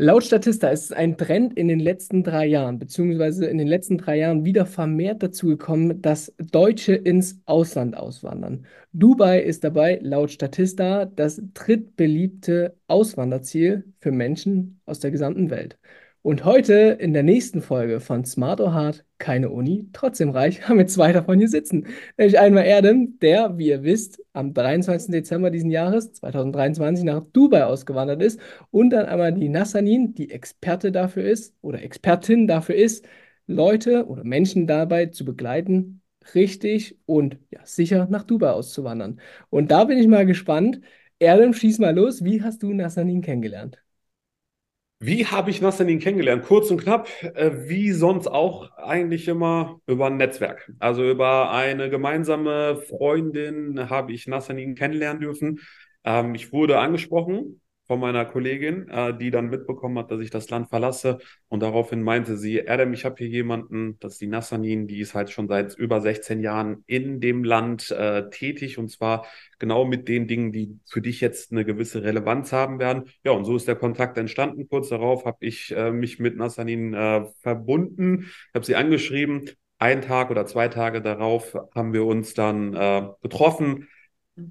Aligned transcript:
Laut 0.00 0.22
Statista 0.22 0.68
ist 0.68 0.84
es 0.84 0.92
ein 0.92 1.16
Trend 1.16 1.54
in 1.58 1.66
den 1.66 1.80
letzten 1.80 2.22
drei 2.22 2.46
Jahren, 2.46 2.78
beziehungsweise 2.78 3.46
in 3.46 3.58
den 3.58 3.66
letzten 3.66 3.98
drei 3.98 4.18
Jahren 4.18 4.44
wieder 4.44 4.64
vermehrt 4.64 5.24
dazu 5.24 5.48
gekommen, 5.48 6.00
dass 6.00 6.32
Deutsche 6.38 6.94
ins 6.94 7.40
Ausland 7.46 7.96
auswandern. 7.96 8.64
Dubai 8.92 9.40
ist 9.40 9.64
dabei 9.64 9.98
laut 10.00 10.30
Statista 10.30 11.04
das 11.04 11.42
drittbeliebte 11.52 12.76
Auswanderziel 12.86 13.92
für 13.98 14.12
Menschen 14.12 14.80
aus 14.86 15.00
der 15.00 15.10
gesamten 15.10 15.50
Welt. 15.50 15.80
Und 16.28 16.44
heute 16.44 16.74
in 17.00 17.14
der 17.14 17.22
nächsten 17.22 17.62
Folge 17.62 18.00
von 18.00 18.26
Smart 18.26 18.60
or 18.60 18.74
Hard, 18.74 19.06
keine 19.16 19.48
Uni, 19.48 19.88
trotzdem 19.94 20.28
reich, 20.28 20.60
haben 20.68 20.76
wir 20.76 20.86
zwei 20.86 21.10
davon 21.10 21.38
hier 21.38 21.48
sitzen. 21.48 21.86
Nämlich 22.18 22.38
einmal 22.38 22.66
Erdem, 22.66 23.18
der, 23.20 23.56
wie 23.56 23.68
ihr 23.68 23.82
wisst, 23.82 24.22
am 24.34 24.52
23. 24.52 25.10
Dezember 25.10 25.48
diesen 25.50 25.70
Jahres, 25.70 26.12
2023, 26.12 27.02
nach 27.06 27.22
Dubai 27.32 27.64
ausgewandert 27.64 28.20
ist. 28.22 28.38
Und 28.70 28.90
dann 28.90 29.06
einmal 29.06 29.32
die 29.32 29.48
Nassanin, 29.48 30.12
die 30.12 30.30
Experte 30.30 30.92
dafür 30.92 31.24
ist 31.24 31.54
oder 31.62 31.82
Expertin 31.82 32.46
dafür 32.46 32.74
ist, 32.74 33.06
Leute 33.46 34.06
oder 34.06 34.22
Menschen 34.22 34.66
dabei 34.66 35.06
zu 35.06 35.24
begleiten, 35.24 36.02
richtig 36.34 36.98
und 37.06 37.38
ja, 37.50 37.60
sicher 37.64 38.06
nach 38.10 38.24
Dubai 38.24 38.50
auszuwandern. 38.50 39.18
Und 39.48 39.70
da 39.70 39.84
bin 39.84 39.96
ich 39.96 40.08
mal 40.08 40.26
gespannt. 40.26 40.82
Erdem, 41.18 41.54
schieß 41.54 41.78
mal 41.78 41.94
los. 41.96 42.22
Wie 42.22 42.42
hast 42.42 42.62
du 42.62 42.74
Nassanin 42.74 43.22
kennengelernt? 43.22 43.82
Wie 45.00 45.26
habe 45.26 45.50
ich 45.50 45.60
Nassanin 45.60 46.00
kennengelernt? 46.00 46.44
Kurz 46.44 46.70
und 46.70 46.82
knapp, 46.82 47.08
äh, 47.22 47.52
wie 47.68 47.92
sonst 47.92 48.26
auch 48.26 48.76
eigentlich 48.76 49.28
immer 49.28 49.80
über 49.86 50.06
ein 50.06 50.16
Netzwerk. 50.16 50.72
Also 50.80 51.08
über 51.08 51.52
eine 51.52 51.88
gemeinsame 51.88 52.76
Freundin 52.88 53.88
habe 53.90 54.12
ich 54.12 54.26
Nassanin 54.26 54.74
kennenlernen 54.74 55.20
dürfen. 55.20 55.60
Ähm, 56.04 56.34
ich 56.34 56.52
wurde 56.52 56.80
angesprochen 56.80 57.60
von 57.88 57.98
meiner 58.00 58.26
Kollegin, 58.26 58.86
äh, 58.88 59.16
die 59.16 59.30
dann 59.30 59.48
mitbekommen 59.48 59.98
hat, 59.98 60.10
dass 60.10 60.20
ich 60.20 60.30
das 60.30 60.50
Land 60.50 60.68
verlasse. 60.68 61.18
Und 61.48 61.62
daraufhin 61.62 62.02
meinte 62.02 62.36
sie, 62.36 62.68
Adam, 62.68 62.92
ich 62.92 63.06
habe 63.06 63.16
hier 63.16 63.28
jemanden, 63.28 63.98
das 63.98 64.12
ist 64.12 64.20
die 64.20 64.26
Nassanin, 64.26 64.86
die 64.86 65.00
ist 65.00 65.14
halt 65.14 65.30
schon 65.30 65.48
seit 65.48 65.74
über 65.74 66.00
16 66.02 66.40
Jahren 66.40 66.84
in 66.86 67.20
dem 67.20 67.44
Land 67.44 67.90
äh, 67.90 68.28
tätig 68.28 68.78
und 68.78 68.90
zwar 68.90 69.26
genau 69.58 69.86
mit 69.86 70.06
den 70.06 70.28
Dingen, 70.28 70.52
die 70.52 70.78
für 70.86 71.00
dich 71.00 71.22
jetzt 71.22 71.50
eine 71.50 71.64
gewisse 71.64 72.02
Relevanz 72.04 72.52
haben 72.52 72.78
werden. 72.78 73.04
Ja, 73.24 73.32
und 73.32 73.46
so 73.46 73.56
ist 73.56 73.66
der 73.66 73.76
Kontakt 73.76 74.18
entstanden. 74.18 74.68
Kurz 74.68 74.90
darauf 74.90 75.24
habe 75.24 75.38
ich 75.40 75.74
äh, 75.74 75.90
mich 75.90 76.18
mit 76.18 76.36
Nassanin 76.36 76.92
äh, 76.92 77.24
verbunden, 77.40 78.30
habe 78.54 78.66
sie 78.66 78.76
angeschrieben. 78.76 79.48
Ein 79.78 80.02
Tag 80.02 80.30
oder 80.30 80.44
zwei 80.44 80.68
Tage 80.68 81.00
darauf 81.00 81.56
haben 81.74 81.94
wir 81.94 82.04
uns 82.04 82.34
dann 82.34 82.74
äh, 82.74 83.08
getroffen 83.22 83.88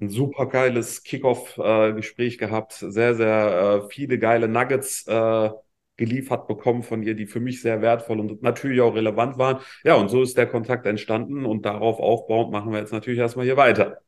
ein 0.00 0.08
super 0.08 0.46
geiles 0.46 1.02
Kickoff-Gespräch 1.02 2.34
äh, 2.34 2.36
gehabt, 2.36 2.72
sehr, 2.72 3.14
sehr 3.14 3.82
äh, 3.84 3.88
viele 3.90 4.18
geile 4.18 4.48
Nuggets 4.48 5.06
äh, 5.06 5.50
geliefert 5.96 6.46
bekommen 6.46 6.82
von 6.82 7.02
ihr, 7.02 7.14
die 7.14 7.26
für 7.26 7.40
mich 7.40 7.60
sehr 7.60 7.82
wertvoll 7.82 8.20
und 8.20 8.42
natürlich 8.42 8.80
auch 8.80 8.94
relevant 8.94 9.38
waren. 9.38 9.58
Ja, 9.84 9.96
und 9.96 10.08
so 10.08 10.22
ist 10.22 10.36
der 10.38 10.46
Kontakt 10.46 10.86
entstanden 10.86 11.44
und 11.44 11.66
darauf 11.66 11.98
aufbauend 11.98 12.52
machen 12.52 12.72
wir 12.72 12.78
jetzt 12.78 12.92
natürlich 12.92 13.18
erstmal 13.18 13.46
hier 13.46 13.56
weiter. 13.56 13.98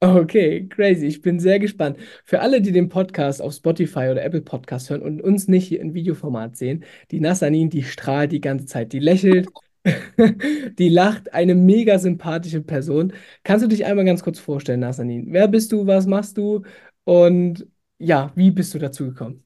Okay, 0.00 0.66
crazy. 0.68 1.06
Ich 1.06 1.22
bin 1.22 1.38
sehr 1.38 1.60
gespannt. 1.60 1.96
Für 2.24 2.40
alle, 2.40 2.60
die 2.60 2.72
den 2.72 2.88
Podcast 2.88 3.40
auf 3.40 3.52
Spotify 3.52 4.08
oder 4.10 4.24
Apple 4.24 4.42
Podcast 4.42 4.90
hören 4.90 5.00
und 5.00 5.22
uns 5.22 5.46
nicht 5.46 5.68
hier 5.68 5.80
in 5.80 5.94
Videoformat 5.94 6.56
sehen, 6.56 6.84
die 7.12 7.20
Nassanin, 7.20 7.70
die 7.70 7.84
strahlt 7.84 8.32
die 8.32 8.40
ganze 8.40 8.66
Zeit, 8.66 8.92
die 8.92 8.98
lächelt, 8.98 9.48
Die 10.78 10.88
lacht, 10.88 11.34
eine 11.34 11.54
mega 11.54 11.98
sympathische 11.98 12.60
Person. 12.60 13.12
Kannst 13.42 13.64
du 13.64 13.68
dich 13.68 13.84
einmal 13.84 14.04
ganz 14.04 14.22
kurz 14.22 14.38
vorstellen, 14.38 14.80
Nasanin? 14.80 15.26
Wer 15.32 15.48
bist 15.48 15.72
du, 15.72 15.86
was 15.86 16.06
machst 16.06 16.38
du 16.38 16.62
und 17.04 17.66
ja, 17.98 18.32
wie 18.34 18.50
bist 18.50 18.74
du 18.74 18.78
dazu 18.78 19.06
gekommen? 19.06 19.44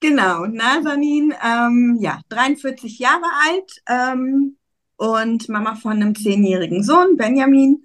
Genau, 0.00 0.46
Nasanin, 0.46 1.34
ähm, 1.44 1.98
ja, 2.00 2.20
43 2.30 2.98
Jahre 2.98 3.26
alt 3.46 3.82
ähm, 3.86 4.56
und 4.96 5.48
Mama 5.48 5.74
von 5.74 5.92
einem 5.92 6.14
zehnjährigen 6.14 6.82
Sohn, 6.82 7.16
Benjamin. 7.16 7.84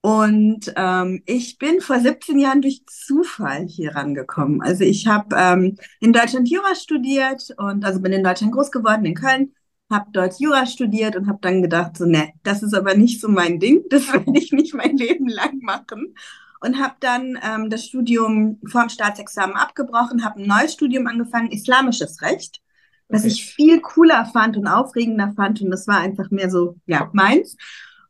Und 0.00 0.72
ähm, 0.76 1.22
ich 1.26 1.58
bin 1.58 1.80
vor 1.80 1.98
17 1.98 2.38
Jahren 2.38 2.62
durch 2.62 2.86
Zufall 2.86 3.66
hier 3.66 3.96
rangekommen. 3.96 4.62
Also 4.62 4.84
ich 4.84 5.08
habe 5.08 5.34
ähm, 5.36 5.76
in 5.98 6.12
Deutschland 6.12 6.48
Jura 6.48 6.76
studiert 6.76 7.52
und 7.56 7.84
also 7.84 8.00
bin 8.00 8.12
in 8.12 8.22
Deutschland 8.22 8.52
groß 8.52 8.70
geworden, 8.70 9.04
in 9.04 9.14
Köln 9.16 9.55
habe 9.90 10.06
dort 10.12 10.38
Jura 10.40 10.66
studiert 10.66 11.16
und 11.16 11.28
habe 11.28 11.38
dann 11.40 11.62
gedacht, 11.62 11.96
so, 11.96 12.04
ne, 12.04 12.32
das 12.42 12.62
ist 12.62 12.74
aber 12.74 12.94
nicht 12.94 13.20
so 13.20 13.28
mein 13.28 13.60
Ding, 13.60 13.84
das 13.90 14.06
werde 14.12 14.38
ich 14.38 14.52
nicht 14.52 14.74
mein 14.74 14.96
Leben 14.96 15.28
lang 15.28 15.58
machen. 15.60 16.14
Und 16.60 16.80
habe 16.80 16.94
dann 17.00 17.38
ähm, 17.42 17.70
das 17.70 17.84
Studium 17.84 18.58
vorm 18.66 18.88
Staatsexamen 18.88 19.56
abgebrochen, 19.56 20.24
habe 20.24 20.40
ein 20.40 20.48
neues 20.48 20.72
Studium 20.72 21.06
angefangen, 21.06 21.52
Islamisches 21.52 22.22
Recht, 22.22 22.60
was 23.08 23.22
okay. 23.22 23.30
ich 23.30 23.54
viel 23.54 23.80
cooler 23.80 24.24
fand 24.24 24.56
und 24.56 24.66
aufregender 24.66 25.32
fand. 25.36 25.60
Und 25.60 25.70
das 25.70 25.86
war 25.86 26.00
einfach 26.00 26.30
mehr 26.30 26.50
so, 26.50 26.76
ja, 26.86 27.10
meins. 27.12 27.56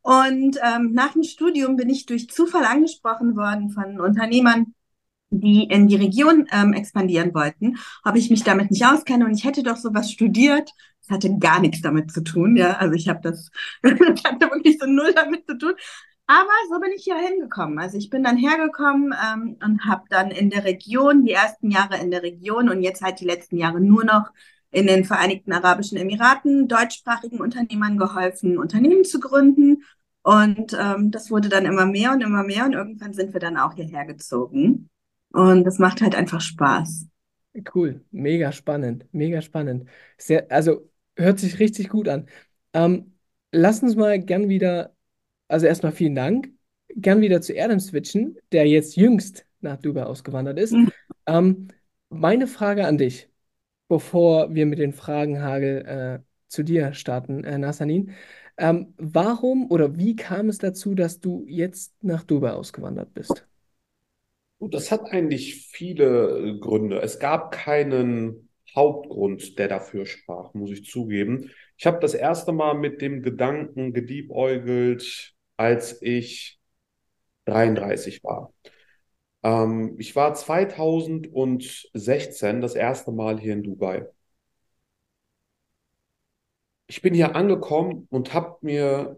Und 0.01 0.57
ähm, 0.63 0.93
nach 0.93 1.15
dem 1.15 1.25
Studium 1.25 1.77
bin 1.77 1.91
ich 1.91 2.07
durch 2.07 2.31
Zufall 2.31 2.65
angesprochen 2.65 3.35
worden 3.37 3.71
von 3.71 4.01
Unternehmern, 4.01 4.73
die 5.31 5.65
in 5.65 5.89
die 5.89 5.97
Region 5.97 6.47
ähm, 6.53 6.73
expandieren 6.73 7.35
wollten, 7.35 7.77
ob 8.05 8.17
ich 8.17 8.31
mich 8.31 8.45
damit 8.45 8.71
nicht 8.71 8.87
auskenne 8.87 9.25
und 9.27 9.35
ich 9.35 9.45
hätte 9.45 9.63
doch 9.63 9.77
sowas 9.77 10.11
studiert, 10.11 10.71
das 11.07 11.17
hatte 11.17 11.39
gar 11.39 11.61
nichts 11.61 11.83
damit 11.83 12.11
zu 12.11 12.23
tun, 12.23 12.57
ja. 12.57 12.75
Also 12.79 12.95
ich 12.95 13.09
habe 13.09 13.21
das, 13.23 13.51
das 13.83 14.25
hatte 14.25 14.51
wirklich 14.51 14.79
so 14.79 14.87
null 14.87 15.13
damit 15.15 15.47
zu 15.47 15.57
tun. 15.59 15.75
Aber 16.29 16.51
so 16.69 16.81
bin 16.81 16.91
ich 16.97 17.05
hier 17.05 17.17
hingekommen. 17.17 17.79
Also 17.79 17.99
ich 17.99 18.11
bin 18.11 18.25
dann 18.25 18.37
hergekommen 18.37 19.15
ähm, 19.15 19.57
und 19.65 19.85
habe 19.85 20.03
dann 20.11 20.33
in 20.33 20.51
der 20.51 20.65
Region, 20.65 21.25
die 21.25 21.33
ersten 21.33 21.71
Jahre 21.71 21.99
in 21.99 22.11
der 22.11 22.23
Region 22.23 22.69
und 22.69 22.83
jetzt 22.83 23.03
halt 23.03 23.21
die 23.21 23.25
letzten 23.25 23.57
Jahre 23.57 23.81
nur 23.81 24.05
noch 24.05 24.31
in 24.73 24.89
den 24.89 25.05
Vereinigten 25.05 25.53
Arabischen 25.53 25.97
Emiraten 25.99 26.67
deutschsprachigen 26.67 27.41
Unternehmern 27.41 27.97
geholfen, 27.97 28.59
Unternehmen 28.59 29.05
zu 29.05 29.21
gründen. 29.21 29.85
Und 30.23 30.77
ähm, 30.79 31.13
das 31.13 31.31
wurde 31.31 31.49
dann 31.49 31.65
immer 31.65 31.87
mehr 31.87 32.11
und 32.13 32.21
immer 32.23 32.43
mehr 32.43 32.65
und 32.65 32.73
irgendwann 32.73 33.15
sind 33.15 33.33
wir 33.33 33.41
dann 33.41 33.57
auch 33.57 33.75
hierher 33.75 34.05
gezogen. 34.05 34.91
Und 35.33 35.65
das 35.65 35.79
macht 35.79 36.01
halt 36.01 36.15
einfach 36.15 36.41
Spaß. 36.41 37.07
Cool, 37.75 38.05
mega 38.11 38.53
spannend, 38.53 39.07
mega 39.13 39.41
spannend. 39.41 39.89
Sehr, 40.19 40.51
also 40.51 40.89
Hört 41.17 41.39
sich 41.39 41.59
richtig 41.59 41.89
gut 41.89 42.09
an. 42.09 42.29
Ähm, 42.75 43.15
lass 43.51 43.83
uns 43.83 43.97
mal 43.97 44.19
gern 44.21 44.49
wieder, 44.49 44.95
also 45.49 45.67
erstmal 45.67 45.93
vielen 45.93 46.15
Dank, 46.15 46.51
gern 46.95 47.23
wieder 47.23 47.41
zu 47.41 47.55
Erdem 47.55 47.81
switchen, 47.81 48.37
der 48.53 48.67
jetzt 48.67 48.97
jüngst 48.97 49.47
nach 49.61 49.79
Dubai 49.79 50.05
ausgewandert 50.05 50.59
ist. 50.59 50.73
Mhm. 50.73 50.93
Ähm, 51.27 51.69
meine 52.11 52.47
Frage 52.47 52.87
an 52.87 52.99
dich, 52.99 53.31
bevor 53.89 54.55
wir 54.55 54.67
mit 54.67 54.79
den 54.79 54.93
Fragenhagel 54.93 55.87
äh, 55.87 56.19
zu 56.49 56.63
dir 56.63 56.93
starten, 56.93 57.43
äh, 57.45 57.57
Nassanin. 57.57 58.13
Ähm, 58.59 58.95
warum 58.99 59.71
oder 59.71 59.97
wie 59.97 60.17
kam 60.17 60.49
es 60.51 60.59
dazu, 60.59 60.95
dass 60.95 61.21
du 61.21 61.45
jetzt 61.49 61.95
nach 62.03 62.25
Dubai 62.25 62.53
ausgewandert 62.53 63.15
bist? 63.15 63.47
Das 64.59 64.91
hat 64.91 65.13
eigentlich 65.13 65.67
viele 65.71 66.59
Gründe. 66.61 67.01
Es 67.01 67.19
gab 67.19 67.53
keinen 67.53 68.49
Hauptgrund, 68.75 69.59
der 69.59 69.69
dafür 69.69 70.07
sprach, 70.07 70.55
muss 70.55 70.71
ich 70.71 70.85
zugeben. 70.85 71.51
Ich 71.77 71.87
habe 71.87 71.99
das 72.01 72.15
erste 72.15 72.53
Mal 72.53 72.75
mit 72.75 73.01
dem 73.03 73.23
Gedanken 73.23 73.93
gediebäugelt, 73.93 75.35
als 75.57 76.01
ich 76.03 76.59
33 77.47 78.25
war. 78.25 78.53
Ähm, 79.43 79.97
ich 79.99 80.15
war 80.17 80.35
2016 80.35 82.61
das 82.61 82.75
erste 82.75 83.13
Mal 83.13 83.39
hier 83.41 83.55
in 83.55 83.63
Dubai. 83.63 84.07
Ich 86.89 87.03
bin 87.03 87.15
hier 87.15 87.35
angekommen 87.37 88.07
und 88.11 88.33
habe 88.35 88.59
mir 88.63 89.17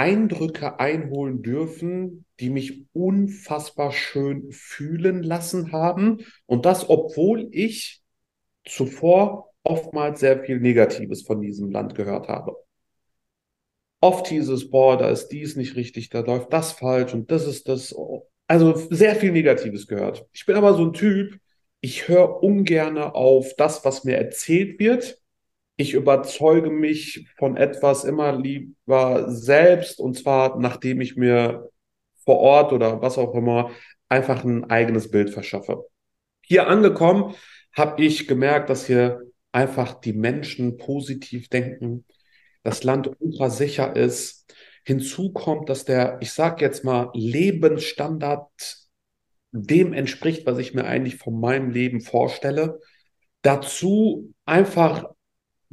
Eindrücke 0.00 0.80
einholen 0.80 1.42
dürfen, 1.42 2.24
die 2.40 2.48
mich 2.48 2.86
unfassbar 2.94 3.92
schön 3.92 4.50
fühlen 4.50 5.22
lassen 5.22 5.72
haben. 5.72 6.24
Und 6.46 6.64
das, 6.64 6.88
obwohl 6.88 7.48
ich 7.52 8.00
zuvor 8.64 9.50
oftmals 9.62 10.20
sehr 10.20 10.42
viel 10.42 10.58
Negatives 10.58 11.20
von 11.20 11.42
diesem 11.42 11.70
Land 11.70 11.94
gehört 11.94 12.28
habe. 12.28 12.56
Oft 14.00 14.28
hieß 14.28 14.48
es, 14.48 14.70
boah, 14.70 14.96
da 14.96 15.10
ist 15.10 15.28
dies 15.28 15.56
nicht 15.56 15.76
richtig, 15.76 16.08
da 16.08 16.20
läuft 16.20 16.50
das 16.50 16.72
falsch 16.72 17.12
und 17.12 17.30
das 17.30 17.46
ist 17.46 17.68
das. 17.68 17.94
Also 18.46 18.74
sehr 18.88 19.14
viel 19.16 19.32
Negatives 19.32 19.86
gehört. 19.86 20.26
Ich 20.32 20.46
bin 20.46 20.56
aber 20.56 20.72
so 20.72 20.86
ein 20.86 20.94
Typ, 20.94 21.38
ich 21.82 22.08
höre 22.08 22.42
ungern 22.42 22.96
auf 22.96 23.54
das, 23.58 23.84
was 23.84 24.04
mir 24.04 24.16
erzählt 24.16 24.80
wird. 24.80 25.19
Ich 25.80 25.94
überzeuge 25.94 26.68
mich 26.68 27.26
von 27.38 27.56
etwas 27.56 28.04
immer 28.04 28.36
lieber 28.36 29.30
selbst 29.30 29.98
und 29.98 30.12
zwar 30.18 30.58
nachdem 30.58 31.00
ich 31.00 31.16
mir 31.16 31.70
vor 32.26 32.36
Ort 32.36 32.74
oder 32.74 33.00
was 33.00 33.16
auch 33.16 33.34
immer 33.34 33.70
einfach 34.10 34.44
ein 34.44 34.68
eigenes 34.68 35.10
Bild 35.10 35.30
verschaffe. 35.30 35.86
Hier 36.44 36.66
angekommen 36.66 37.34
habe 37.72 38.04
ich 38.04 38.28
gemerkt, 38.28 38.68
dass 38.68 38.86
hier 38.86 39.22
einfach 39.52 39.94
die 39.94 40.12
Menschen 40.12 40.76
positiv 40.76 41.48
denken, 41.48 42.04
das 42.62 42.84
Land 42.84 43.10
ultra 43.18 43.48
sicher 43.48 43.96
ist. 43.96 44.54
Hinzu 44.84 45.32
kommt, 45.32 45.70
dass 45.70 45.86
der, 45.86 46.18
ich 46.20 46.34
sage 46.34 46.62
jetzt 46.62 46.84
mal, 46.84 47.08
Lebensstandard 47.14 48.50
dem 49.52 49.94
entspricht, 49.94 50.44
was 50.44 50.58
ich 50.58 50.74
mir 50.74 50.84
eigentlich 50.84 51.16
von 51.16 51.40
meinem 51.40 51.70
Leben 51.70 52.02
vorstelle. 52.02 52.80
Dazu 53.40 54.34
einfach 54.44 55.06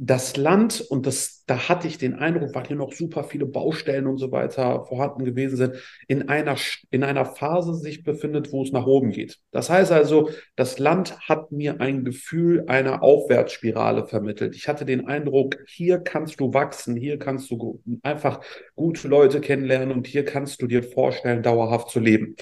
das 0.00 0.36
Land, 0.36 0.80
und 0.80 1.06
das, 1.06 1.42
da 1.46 1.68
hatte 1.68 1.88
ich 1.88 1.98
den 1.98 2.14
Eindruck, 2.14 2.54
weil 2.54 2.68
hier 2.68 2.76
noch 2.76 2.92
super 2.92 3.24
viele 3.24 3.46
Baustellen 3.46 4.06
und 4.06 4.18
so 4.18 4.30
weiter 4.30 4.84
vorhanden 4.84 5.24
gewesen 5.24 5.56
sind, 5.56 5.74
in 6.06 6.28
einer, 6.28 6.54
in 6.90 7.02
einer 7.02 7.24
Phase 7.24 7.74
sich 7.74 8.04
befindet, 8.04 8.52
wo 8.52 8.62
es 8.62 8.70
nach 8.70 8.86
oben 8.86 9.10
geht. 9.10 9.38
Das 9.50 9.68
heißt 9.68 9.90
also, 9.90 10.30
das 10.54 10.78
Land 10.78 11.18
hat 11.28 11.50
mir 11.50 11.80
ein 11.80 12.04
Gefühl 12.04 12.64
einer 12.68 13.02
Aufwärtsspirale 13.02 14.06
vermittelt. 14.06 14.54
Ich 14.54 14.68
hatte 14.68 14.84
den 14.84 15.08
Eindruck, 15.08 15.58
hier 15.66 15.98
kannst 15.98 16.38
du 16.38 16.54
wachsen, 16.54 16.94
hier 16.94 17.18
kannst 17.18 17.50
du 17.50 17.82
einfach 18.02 18.40
gute 18.76 19.08
Leute 19.08 19.40
kennenlernen 19.40 19.90
und 19.90 20.06
hier 20.06 20.24
kannst 20.24 20.62
du 20.62 20.68
dir 20.68 20.84
vorstellen, 20.84 21.42
dauerhaft 21.42 21.90
zu 21.90 21.98
leben. 21.98 22.36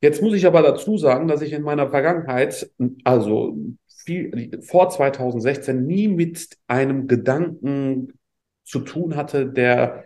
Jetzt 0.00 0.22
muss 0.22 0.34
ich 0.34 0.46
aber 0.46 0.62
dazu 0.62 0.96
sagen, 0.96 1.26
dass 1.26 1.42
ich 1.42 1.52
in 1.52 1.62
meiner 1.62 1.90
Vergangenheit, 1.90 2.70
also 3.02 3.56
viel, 4.10 4.60
vor 4.62 4.90
2016 4.90 5.86
nie 5.86 6.08
mit 6.08 6.56
einem 6.66 7.06
Gedanken 7.06 8.18
zu 8.64 8.80
tun 8.80 9.14
hatte, 9.14 9.46
der 9.46 10.04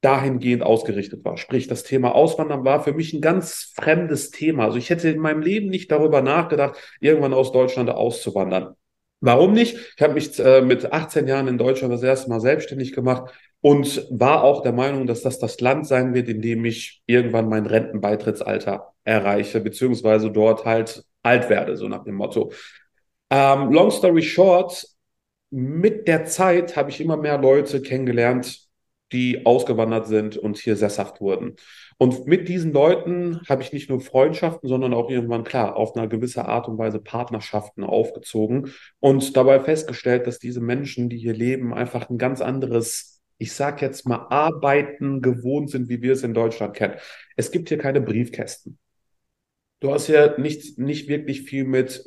dahingehend 0.00 0.62
ausgerichtet 0.62 1.24
war. 1.24 1.36
Sprich, 1.36 1.66
das 1.68 1.82
Thema 1.82 2.14
Auswandern 2.14 2.64
war 2.64 2.82
für 2.82 2.92
mich 2.92 3.12
ein 3.12 3.20
ganz 3.20 3.72
fremdes 3.74 4.30
Thema. 4.30 4.64
Also 4.64 4.78
ich 4.78 4.90
hätte 4.90 5.08
in 5.08 5.20
meinem 5.20 5.42
Leben 5.42 5.70
nicht 5.70 5.90
darüber 5.90 6.22
nachgedacht, 6.22 6.76
irgendwann 7.00 7.34
aus 7.34 7.52
Deutschland 7.52 7.90
auszuwandern. 7.90 8.74
Warum 9.20 9.52
nicht? 9.52 9.76
Ich 9.96 10.02
habe 10.02 10.14
mich 10.14 10.38
äh, 10.40 10.62
mit 10.62 10.92
18 10.92 11.28
Jahren 11.28 11.46
in 11.46 11.58
Deutschland 11.58 11.92
das 11.94 12.02
erste 12.02 12.28
Mal 12.28 12.40
selbstständig 12.40 12.92
gemacht 12.92 13.32
und 13.60 14.06
war 14.10 14.42
auch 14.42 14.62
der 14.62 14.72
Meinung, 14.72 15.06
dass 15.06 15.22
das 15.22 15.38
das 15.38 15.60
Land 15.60 15.86
sein 15.86 16.14
wird, 16.14 16.28
in 16.28 16.42
dem 16.42 16.64
ich 16.64 17.02
irgendwann 17.06 17.48
mein 17.48 17.66
Rentenbeitrittsalter 17.66 18.92
erreiche, 19.04 19.60
beziehungsweise 19.60 20.30
dort 20.32 20.64
halt 20.64 21.04
alt 21.22 21.48
werde, 21.48 21.76
so 21.76 21.88
nach 21.88 22.04
dem 22.04 22.16
Motto. 22.16 22.52
Ähm, 23.32 23.72
long 23.72 23.90
story 23.90 24.20
short, 24.20 24.86
mit 25.48 26.06
der 26.06 26.26
Zeit 26.26 26.76
habe 26.76 26.90
ich 26.90 27.00
immer 27.00 27.16
mehr 27.16 27.38
Leute 27.38 27.80
kennengelernt, 27.80 28.68
die 29.10 29.46
ausgewandert 29.46 30.06
sind 30.06 30.36
und 30.36 30.58
hier 30.58 30.76
sesshaft 30.76 31.22
wurden. 31.22 31.56
Und 31.96 32.26
mit 32.26 32.46
diesen 32.46 32.74
Leuten 32.74 33.40
habe 33.48 33.62
ich 33.62 33.72
nicht 33.72 33.88
nur 33.88 34.02
Freundschaften, 34.02 34.68
sondern 34.68 34.92
auch 34.92 35.08
irgendwann 35.08 35.44
klar 35.44 35.76
auf 35.76 35.96
eine 35.96 36.10
gewisse 36.10 36.44
Art 36.44 36.68
und 36.68 36.76
Weise 36.76 36.98
Partnerschaften 36.98 37.84
aufgezogen 37.84 38.70
und 39.00 39.34
dabei 39.34 39.60
festgestellt, 39.60 40.26
dass 40.26 40.38
diese 40.38 40.60
Menschen, 40.60 41.08
die 41.08 41.16
hier 41.16 41.32
leben, 41.32 41.72
einfach 41.72 42.10
ein 42.10 42.18
ganz 42.18 42.42
anderes, 42.42 43.22
ich 43.38 43.54
sage 43.54 43.86
jetzt 43.86 44.06
mal, 44.06 44.26
Arbeiten 44.28 45.22
gewohnt 45.22 45.70
sind, 45.70 45.88
wie 45.88 46.02
wir 46.02 46.12
es 46.12 46.22
in 46.22 46.34
Deutschland 46.34 46.76
kennen. 46.76 46.96
Es 47.36 47.50
gibt 47.50 47.70
hier 47.70 47.78
keine 47.78 48.02
Briefkästen. 48.02 48.78
Du 49.80 49.90
hast 49.90 50.08
ja 50.08 50.38
nicht, 50.38 50.78
nicht 50.78 51.08
wirklich 51.08 51.42
viel 51.42 51.64
mit 51.64 52.04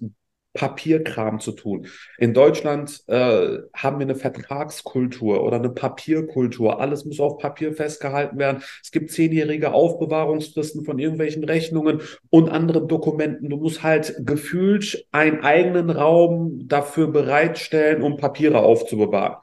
Papierkram 0.56 1.40
zu 1.40 1.52
tun. 1.52 1.86
In 2.18 2.34
Deutschland 2.34 3.04
äh, 3.08 3.60
haben 3.76 4.00
wir 4.00 4.06
eine 4.06 4.16
Vertragskultur 4.16 5.44
oder 5.44 5.58
eine 5.58 5.70
Papierkultur. 5.70 6.80
Alles 6.80 7.06
muss 7.06 7.20
auf 7.20 7.38
Papier 7.38 7.74
festgehalten 7.74 8.40
werden. 8.40 8.64
Es 8.82 8.92
gibt 8.92 9.12
zehnjährige 9.12 9.74
Aufbewahrungsfristen 9.74 10.84
von 10.84 10.98
irgendwelchen 10.98 11.44
Rechnungen 11.44 12.02
und 12.30 12.50
anderen 12.50 12.88
Dokumenten. 12.88 13.50
Du 13.50 13.58
musst 13.58 13.84
halt 13.84 14.16
gefühlt 14.26 15.06
einen 15.12 15.42
eigenen 15.44 15.92
Raum 15.92 16.68
dafür 16.68 17.08
bereitstellen, 17.08 18.02
um 18.02 18.18
Papiere 18.18 18.60
aufzubewahren. 18.60 19.38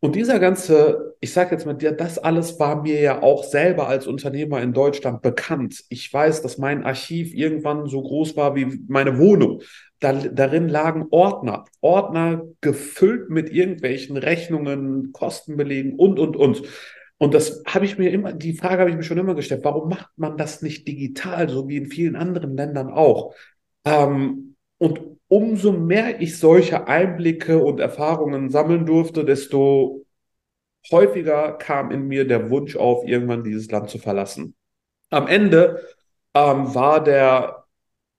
Und 0.00 0.14
dieser 0.14 0.38
ganze, 0.38 1.16
ich 1.20 1.32
sage 1.32 1.50
jetzt 1.52 1.66
mal, 1.66 1.74
das 1.74 2.18
alles 2.18 2.60
war 2.60 2.82
mir 2.82 3.00
ja 3.00 3.22
auch 3.22 3.42
selber 3.42 3.88
als 3.88 4.06
Unternehmer 4.06 4.62
in 4.62 4.72
Deutschland 4.72 5.22
bekannt. 5.22 5.84
Ich 5.88 6.12
weiß, 6.12 6.40
dass 6.42 6.56
mein 6.56 6.84
Archiv 6.84 7.34
irgendwann 7.34 7.86
so 7.88 8.00
groß 8.00 8.36
war 8.36 8.54
wie 8.54 8.80
meine 8.86 9.18
Wohnung. 9.18 9.60
Da, 10.00 10.12
darin 10.12 10.68
lagen 10.68 11.06
Ordner, 11.10 11.64
Ordner 11.80 12.42
gefüllt 12.60 13.30
mit 13.30 13.50
irgendwelchen 13.50 14.16
Rechnungen, 14.16 15.12
Kostenbelegen 15.12 15.94
und, 15.94 16.18
und, 16.18 16.36
und. 16.36 16.62
Und 17.18 17.34
das 17.34 17.62
habe 17.66 17.84
ich 17.84 17.98
mir 17.98 18.10
immer, 18.10 18.32
die 18.32 18.52
Frage 18.52 18.80
habe 18.80 18.90
ich 18.90 18.96
mir 18.96 19.02
schon 19.02 19.18
immer 19.18 19.34
gestellt, 19.34 19.64
warum 19.64 19.88
macht 19.88 20.10
man 20.16 20.36
das 20.36 20.62
nicht 20.62 20.86
digital, 20.86 21.48
so 21.48 21.68
wie 21.68 21.76
in 21.76 21.86
vielen 21.86 22.14
anderen 22.14 22.56
Ländern 22.56 22.90
auch? 22.90 23.34
Ähm, 23.84 24.54
und 24.78 25.00
umso 25.26 25.72
mehr 25.72 26.20
ich 26.20 26.38
solche 26.38 26.86
Einblicke 26.86 27.58
und 27.58 27.80
Erfahrungen 27.80 28.50
sammeln 28.50 28.86
durfte, 28.86 29.24
desto 29.24 30.06
häufiger 30.90 31.52
kam 31.52 31.90
in 31.90 32.06
mir 32.06 32.26
der 32.26 32.50
Wunsch 32.50 32.76
auf, 32.76 33.04
irgendwann 33.04 33.44
dieses 33.44 33.70
Land 33.70 33.90
zu 33.90 33.98
verlassen. 33.98 34.54
Am 35.10 35.26
Ende 35.26 35.82
ähm, 36.34 36.74
war 36.74 37.02
der, 37.02 37.57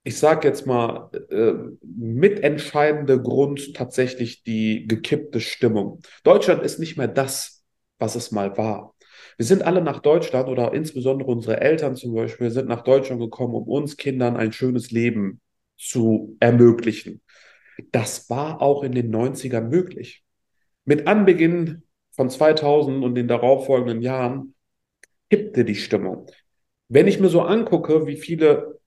ich 0.09 0.17
sage 0.17 0.47
jetzt 0.47 0.65
mal, 0.65 1.11
äh, 1.29 1.53
mitentscheidende 1.83 3.21
Grund 3.21 3.75
tatsächlich 3.75 4.41
die 4.41 4.87
gekippte 4.87 5.39
Stimmung. 5.39 5.99
Deutschland 6.23 6.63
ist 6.63 6.79
nicht 6.79 6.97
mehr 6.97 7.07
das, 7.07 7.63
was 7.99 8.15
es 8.15 8.31
mal 8.31 8.57
war. 8.57 8.95
Wir 9.37 9.45
sind 9.45 9.61
alle 9.61 9.83
nach 9.83 9.99
Deutschland 9.99 10.49
oder 10.49 10.73
insbesondere 10.73 11.29
unsere 11.29 11.61
Eltern 11.61 11.95
zum 11.95 12.15
Beispiel 12.15 12.49
sind 12.49 12.67
nach 12.67 12.81
Deutschland 12.81 13.21
gekommen, 13.21 13.53
um 13.53 13.67
uns 13.67 13.97
Kindern 13.97 14.35
ein 14.35 14.51
schönes 14.51 14.89
Leben 14.89 15.41
zu 15.77 16.35
ermöglichen. 16.39 17.21
Das 17.91 18.31
war 18.31 18.63
auch 18.63 18.81
in 18.81 18.93
den 18.93 19.13
90ern 19.13 19.69
möglich. 19.69 20.23
Mit 20.85 21.05
Anbeginn 21.05 21.83
von 22.09 22.31
2000 22.31 23.03
und 23.03 23.13
den 23.13 23.27
darauffolgenden 23.27 24.01
Jahren 24.01 24.55
kippte 25.29 25.63
die 25.65 25.75
Stimmung. 25.75 26.25
Wenn 26.87 27.07
ich 27.07 27.19
mir 27.19 27.29
so 27.29 27.41
angucke, 27.41 28.07
wie 28.07 28.17
viele, 28.17 28.78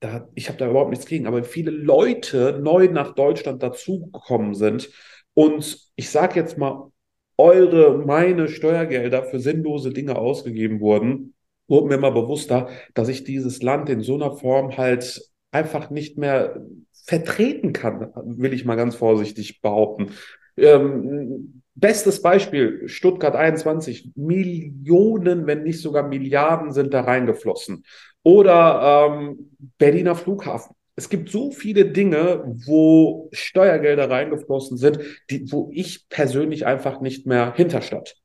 da, 0.00 0.28
ich 0.34 0.48
habe 0.48 0.58
da 0.58 0.68
überhaupt 0.68 0.90
nichts 0.90 1.06
gegen, 1.06 1.26
aber 1.26 1.44
viele 1.44 1.70
Leute 1.70 2.58
neu 2.62 2.88
nach 2.88 3.14
Deutschland 3.14 3.62
dazugekommen 3.62 4.54
sind 4.54 4.90
und 5.34 5.90
ich 5.96 6.10
sage 6.10 6.40
jetzt 6.40 6.58
mal, 6.58 6.90
eure, 7.36 7.98
meine 7.98 8.48
Steuergelder 8.48 9.24
für 9.24 9.40
sinnlose 9.40 9.92
Dinge 9.92 10.16
ausgegeben 10.16 10.80
wurden, 10.80 11.34
wurde 11.68 11.88
mir 11.88 11.94
immer 11.94 12.10
bewusster, 12.10 12.68
dass 12.94 13.08
ich 13.08 13.24
dieses 13.24 13.62
Land 13.62 13.88
in 13.88 14.02
so 14.02 14.14
einer 14.14 14.32
Form 14.32 14.76
halt 14.76 15.22
einfach 15.50 15.90
nicht 15.90 16.18
mehr 16.18 16.60
vertreten 16.92 17.72
kann, 17.72 18.12
will 18.14 18.52
ich 18.52 18.64
mal 18.64 18.76
ganz 18.76 18.94
vorsichtig 18.94 19.62
behaupten. 19.62 20.10
Ähm, 20.56 21.62
bestes 21.80 22.22
Beispiel, 22.22 22.88
Stuttgart 22.88 23.34
21, 23.34 24.12
Millionen, 24.14 25.46
wenn 25.46 25.62
nicht 25.62 25.80
sogar 25.80 26.06
Milliarden 26.06 26.72
sind 26.72 26.94
da 26.94 27.02
reingeflossen. 27.02 27.84
Oder 28.22 29.08
ähm, 29.10 29.56
Berliner 29.78 30.14
Flughafen. 30.14 30.76
Es 30.96 31.08
gibt 31.08 31.30
so 31.30 31.50
viele 31.50 31.86
Dinge, 31.86 32.44
wo 32.66 33.30
Steuergelder 33.32 34.10
reingeflossen 34.10 34.76
sind, 34.76 34.98
die, 35.30 35.50
wo 35.50 35.70
ich 35.72 36.08
persönlich 36.10 36.66
einfach 36.66 37.00
nicht 37.00 37.26
mehr 37.26 37.54
hinterstand. 37.54 38.16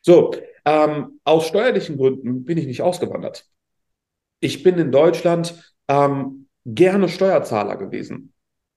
So, 0.00 0.32
ähm, 0.64 1.20
aus 1.24 1.46
steuerlichen 1.46 1.98
Gründen 1.98 2.44
bin 2.44 2.56
ich 2.56 2.66
nicht 2.66 2.82
ausgewandert. 2.82 3.46
Ich 4.40 4.62
bin 4.62 4.78
in 4.78 4.90
Deutschland 4.90 5.74
ähm, 5.88 6.48
gerne 6.64 7.08
Steuerzahler 7.08 7.76
gewesen. 7.76 8.31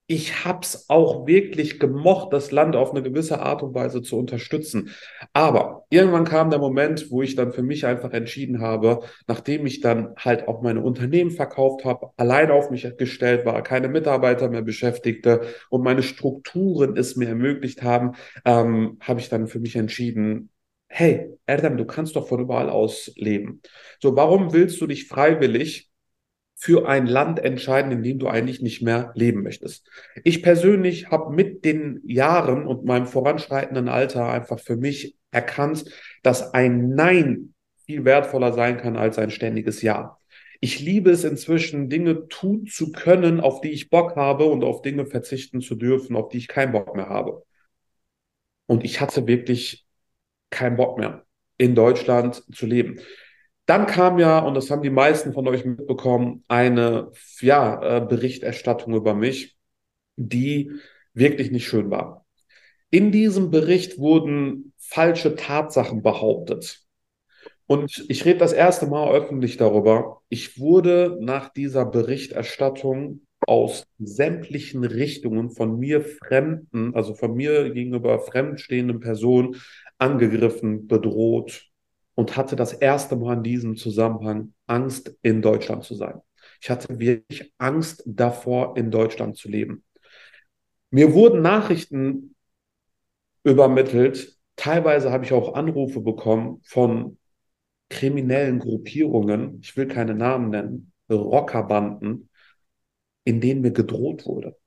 Ich 0.08 0.46
habe 0.46 0.60
es 0.62 0.88
auch 0.88 1.26
wirklich 1.26 1.80
gemocht, 1.80 2.32
das 2.32 2.52
Land 2.52 2.76
auf 2.76 2.92
eine 2.92 3.02
gewisse 3.02 3.40
Art 3.40 3.64
und 3.64 3.74
Weise 3.74 4.04
zu 4.04 4.20
unterstützen. 4.20 4.92
Aber 5.34 5.88
irgendwann 5.90 6.26
kam 6.26 6.52
der 6.52 6.60
Moment, 6.60 7.10
wo 7.10 7.24
ich 7.24 7.36
dann 7.36 7.52
für 7.52 7.64
mich 7.64 7.88
einfach 7.88 8.12
entschieden 8.12 8.62
habe, 8.62 9.00
nachdem 9.28 9.66
ich 9.66 9.82
dann 9.82 10.14
halt 10.18 10.48
auch 10.48 10.62
meine 10.62 10.82
Unternehmen 10.82 11.32
verkauft 11.32 11.86
habe, 11.86 12.12
allein 12.18 12.52
auf 12.52 12.70
mich 12.70 12.88
gestellt 12.98 13.46
war, 13.48 13.64
keine 13.64 13.88
Mitarbeiter 13.88 14.48
mehr 14.48 14.62
beschäftigte 14.62 15.42
und 15.72 15.84
meine 15.84 16.04
Strukturen 16.04 16.96
es 16.98 17.16
mir 17.16 17.30
ermöglicht 17.30 17.82
haben, 17.82 18.12
ähm, 18.46 19.00
habe 19.02 19.20
ich 19.20 19.30
dann 19.30 19.48
für 19.48 19.60
mich 19.60 19.76
entschieden, 19.76 20.52
hey, 20.88 21.36
Erdem, 21.48 21.78
du 21.78 21.86
kannst 21.86 22.16
doch 22.16 22.28
von 22.28 22.42
überall 22.42 22.70
aus 22.70 23.12
leben. 23.16 23.62
So, 24.00 24.16
warum 24.16 24.54
willst 24.54 24.80
du 24.82 24.86
dich 24.86 25.08
freiwillig 25.08 25.90
für 26.56 26.88
ein 26.88 27.06
Land 27.06 27.40
entscheiden, 27.40 27.92
in 27.92 28.02
dem 28.02 28.18
du 28.18 28.28
eigentlich 28.28 28.62
nicht 28.62 28.82
mehr 28.82 29.12
leben 29.14 29.44
möchtest. 29.44 29.90
Ich 30.24 30.42
persönlich 30.42 31.12
habe 31.12 31.34
mit 31.34 31.66
den 31.66 32.02
Jahren 32.06 32.66
und 32.66 32.86
meinem 32.86 33.08
voranschreitenden 33.08 33.90
Alter 33.90 34.30
einfach 34.30 34.60
für 34.60 34.78
mich 34.78 35.18
erkannt, 35.32 35.86
dass 36.24 36.54
ein 36.54 36.90
Nein 36.96 37.54
viel 37.86 38.06
wertvoller 38.06 38.54
sein 38.54 38.78
kann 38.78 38.96
als 38.96 39.20
ein 39.20 39.32
ständiges 39.32 39.82
Ja. 39.82 40.18
Ich 40.62 40.80
liebe 40.80 41.12
es 41.12 41.26
inzwischen, 41.26 41.90
Dinge 41.90 42.28
tun 42.30 42.66
zu 42.66 42.92
können, 42.92 43.42
auf 43.42 43.62
die 43.62 43.72
ich 43.72 43.90
Bock 43.90 44.16
habe 44.16 44.46
und 44.46 44.64
auf 44.64 44.82
Dinge 44.82 45.06
verzichten 45.06 45.62
zu 45.62 45.76
dürfen, 45.76 46.16
auf 46.16 46.30
die 46.30 46.38
ich 46.38 46.48
keinen 46.48 46.72
Bock 46.72 46.96
mehr 46.96 47.10
habe. 47.10 47.44
Und 48.66 48.84
ich 48.84 49.02
hatte 49.02 49.28
wirklich 49.28 49.86
keinen 50.50 50.78
Bock 50.78 50.98
mehr, 50.98 51.26
in 51.58 51.76
Deutschland 51.76 52.44
zu 52.56 52.66
leben. 52.66 53.00
Dann 53.66 53.88
kam 53.88 54.20
ja, 54.20 54.40
und 54.40 54.54
das 54.54 54.70
haben 54.70 54.84
die 54.84 54.92
meisten 54.92 55.34
von 55.34 55.48
euch 55.48 55.66
mitbekommen, 55.66 56.44
eine 56.48 57.12
ja, 57.40 57.98
äh, 57.98 58.02
Berichterstattung 58.02 58.94
über 58.94 59.16
mich, 59.16 59.58
die 60.16 60.72
wirklich 61.14 61.52
nicht 61.52 61.68
schön 61.68 61.90
war. 61.90 62.26
In 62.92 63.12
diesem 63.12 63.50
Bericht 63.50 63.98
wurden 63.98 64.74
falsche 64.78 65.36
Tatsachen 65.36 66.04
behauptet. 66.04 66.82
Und 67.68 68.06
ich 68.10 68.26
rede 68.26 68.38
das 68.38 68.54
erste 68.54 68.86
Mal 68.86 69.12
öffentlich 69.12 69.58
darüber. 69.58 70.22
Ich 70.30 70.60
wurde 70.60 71.18
nach 71.20 71.50
dieser 71.50 71.86
Berichterstattung 71.86 73.22
aus 73.48 73.86
sämtlichen 73.98 74.84
Richtungen 74.84 75.50
von 75.50 75.80
mir 75.80 76.02
fremden, 76.02 76.94
also 76.94 77.16
von 77.16 77.34
mir 77.34 77.72
gegenüber 77.72 78.20
fremdstehenden 78.20 79.00
Personen 79.00 79.56
angegriffen, 79.98 80.88
bedroht 80.88 81.72
und 82.16 82.38
hatte 82.38 82.56
das 82.56 82.74
erste 82.74 83.16
Mal 83.16 83.38
in 83.38 83.44
diesem 83.44 83.76
Zusammenhang 83.76 84.54
Angst, 84.68 85.16
in 85.22 85.42
Deutschland 85.42 85.84
zu 85.84 85.96
sein. 85.96 86.22
Ich 86.62 86.70
hatte 86.70 87.00
wirklich 87.00 87.54
Angst 87.58 88.04
davor, 88.06 88.78
in 88.78 88.90
Deutschland 88.90 89.38
zu 89.38 89.50
leben. 89.50 89.84
Mir 90.90 91.14
wurden 91.14 91.42
Nachrichten 91.42 92.36
übermittelt. 93.44 94.38
Teilweise 94.56 95.12
habe 95.12 95.26
ich 95.26 95.34
auch 95.34 95.54
Anrufe 95.54 96.02
bekommen 96.02 96.62
von 96.64 97.18
kriminellen 97.90 98.60
Gruppierungen, 98.60 99.60
ich 99.62 99.76
will 99.78 99.88
keine 99.88 100.16
Namen 100.16 100.50
nennen, 100.50 100.92
Rockerbanden, 101.10 102.30
in 103.26 103.42
denen 103.42 103.62
mir 103.62 103.72
gedroht 103.72 104.26
wurde. 104.26 104.58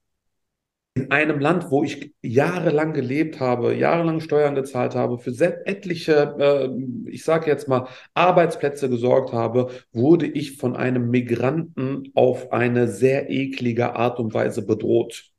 In 0.98 1.12
einem 1.12 1.38
Land, 1.38 1.70
wo 1.70 1.84
ich 1.84 2.12
jahrelang 2.22 2.92
gelebt 2.92 3.38
habe, 3.38 3.72
jahrelang 3.72 4.18
Steuern 4.18 4.56
gezahlt 4.56 4.96
habe, 4.96 5.18
für 5.18 5.30
etliche, 5.64 6.34
äh, 6.40 7.08
ich 7.08 7.22
sage 7.22 7.46
jetzt 7.46 7.68
mal, 7.68 7.86
Arbeitsplätze 8.14 8.88
gesorgt 8.88 9.32
habe, 9.32 9.68
wurde 9.92 10.26
ich 10.26 10.56
von 10.56 10.74
einem 10.74 11.08
Migranten 11.08 12.10
auf 12.16 12.50
eine 12.50 12.88
sehr 12.88 13.30
eklige 13.30 13.94
Art 13.94 14.18
und 14.18 14.34
Weise 14.34 14.66
bedroht. 14.66 15.30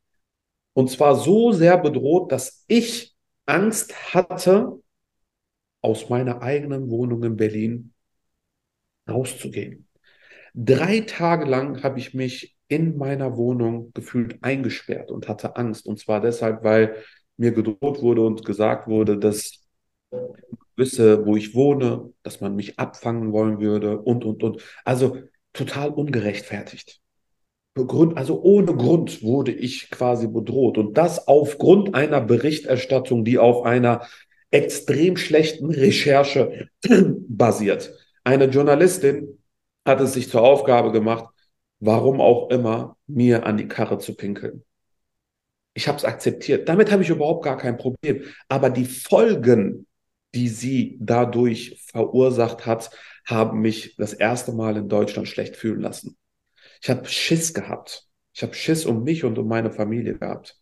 Und 0.71 0.89
zwar 0.89 1.15
so 1.15 1.51
sehr 1.51 1.77
bedroht, 1.77 2.31
dass 2.31 2.63
ich 2.69 3.13
Angst 3.45 4.13
hatte, 4.13 4.79
aus 5.81 6.07
meiner 6.07 6.41
eigenen 6.41 6.89
Wohnung 6.89 7.21
in 7.23 7.35
Berlin 7.35 7.93
rauszugehen. 9.09 9.89
Drei 10.53 11.01
Tage 11.01 11.43
lang 11.43 11.83
habe 11.83 11.99
ich 11.99 12.13
mich 12.13 12.57
in 12.69 12.97
meiner 12.97 13.35
Wohnung 13.35 13.91
gefühlt 13.93 14.37
eingesperrt 14.41 15.11
und 15.11 15.27
hatte 15.27 15.57
Angst. 15.57 15.85
Und 15.85 15.99
zwar 15.99 16.21
deshalb, 16.21 16.63
weil 16.63 16.95
mir 17.35 17.51
gedroht 17.51 18.01
wurde 18.01 18.21
und 18.25 18.45
gesagt 18.45 18.87
wurde, 18.87 19.17
dass 19.17 19.67
man 20.11 20.29
wisse, 20.75 21.25
wo 21.25 21.35
ich 21.35 21.53
wohne, 21.53 22.13
dass 22.23 22.39
man 22.39 22.55
mich 22.55 22.79
abfangen 22.79 23.33
wollen 23.33 23.59
würde 23.59 23.99
und, 23.99 24.23
und, 24.23 24.43
und. 24.43 24.63
Also 24.85 25.17
total 25.51 25.89
ungerechtfertigt. 25.89 27.01
Grund, 27.75 28.17
also 28.17 28.41
ohne 28.41 28.75
Grund 28.75 29.23
wurde 29.23 29.51
ich 29.51 29.89
quasi 29.89 30.27
bedroht. 30.27 30.77
Und 30.77 30.97
das 30.97 31.27
aufgrund 31.27 31.95
einer 31.95 32.21
Berichterstattung, 32.21 33.23
die 33.25 33.37
auf 33.37 33.63
einer 33.65 34.07
extrem 34.51 35.17
schlechten 35.17 35.71
Recherche 35.71 36.69
basiert. 37.27 37.93
Eine 38.23 38.45
Journalistin 38.45 39.39
hat 39.85 40.01
es 40.01 40.13
sich 40.13 40.29
zur 40.29 40.41
Aufgabe 40.41 40.91
gemacht, 40.91 41.25
warum 41.79 42.21
auch 42.21 42.49
immer, 42.49 42.97
mir 43.07 43.45
an 43.45 43.57
die 43.57 43.67
Karre 43.67 43.97
zu 43.99 44.15
pinkeln. 44.15 44.63
Ich 45.73 45.87
habe 45.87 45.97
es 45.97 46.05
akzeptiert. 46.05 46.67
Damit 46.67 46.91
habe 46.91 47.03
ich 47.03 47.09
überhaupt 47.09 47.43
gar 47.43 47.57
kein 47.57 47.77
Problem. 47.77 48.23
Aber 48.47 48.69
die 48.69 48.85
Folgen, 48.85 49.87
die 50.33 50.49
sie 50.49 50.97
dadurch 50.99 51.83
verursacht 51.87 52.65
hat, 52.65 52.91
haben 53.25 53.61
mich 53.61 53.95
das 53.95 54.13
erste 54.13 54.51
Mal 54.51 54.77
in 54.77 54.89
Deutschland 54.89 55.27
schlecht 55.27 55.55
fühlen 55.55 55.81
lassen. 55.81 56.17
Ich 56.81 56.89
habe 56.89 57.05
Schiss 57.05 57.53
gehabt. 57.53 58.07
Ich 58.33 58.43
habe 58.43 58.53
Schiss 58.53 58.85
um 58.85 59.03
mich 59.03 59.23
und 59.23 59.37
um 59.37 59.47
meine 59.47 59.71
Familie 59.71 60.17
gehabt. 60.17 60.59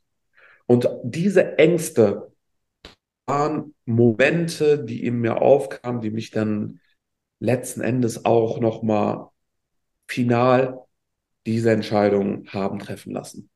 Und 0.65 0.89
diese 1.03 1.57
Ängste 1.57 2.31
waren 3.25 3.74
Momente, 3.86 4.83
die 4.83 5.05
in 5.05 5.19
mir 5.19 5.41
aufkamen, 5.41 6.01
die 6.01 6.12
mich 6.12 6.31
dann 6.31 6.79
letzten 7.39 7.81
Endes 7.81 8.25
auch 8.25 8.59
nochmal 8.59 9.29
final 10.07 10.87
diese 11.48 11.72
Entscheidung 11.72 12.48
haben 12.50 12.77
treffen 12.77 13.13
lassen. 13.13 13.50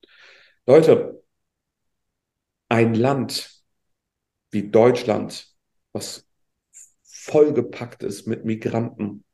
Leute, 0.66 1.24
ein 2.70 2.96
Land 2.96 3.62
wie 4.50 4.72
Deutschland, 4.72 5.54
was 5.92 6.26
vollgepackt 7.04 8.02
ist 8.04 8.28
mit 8.28 8.46
Migranten, 8.46 9.26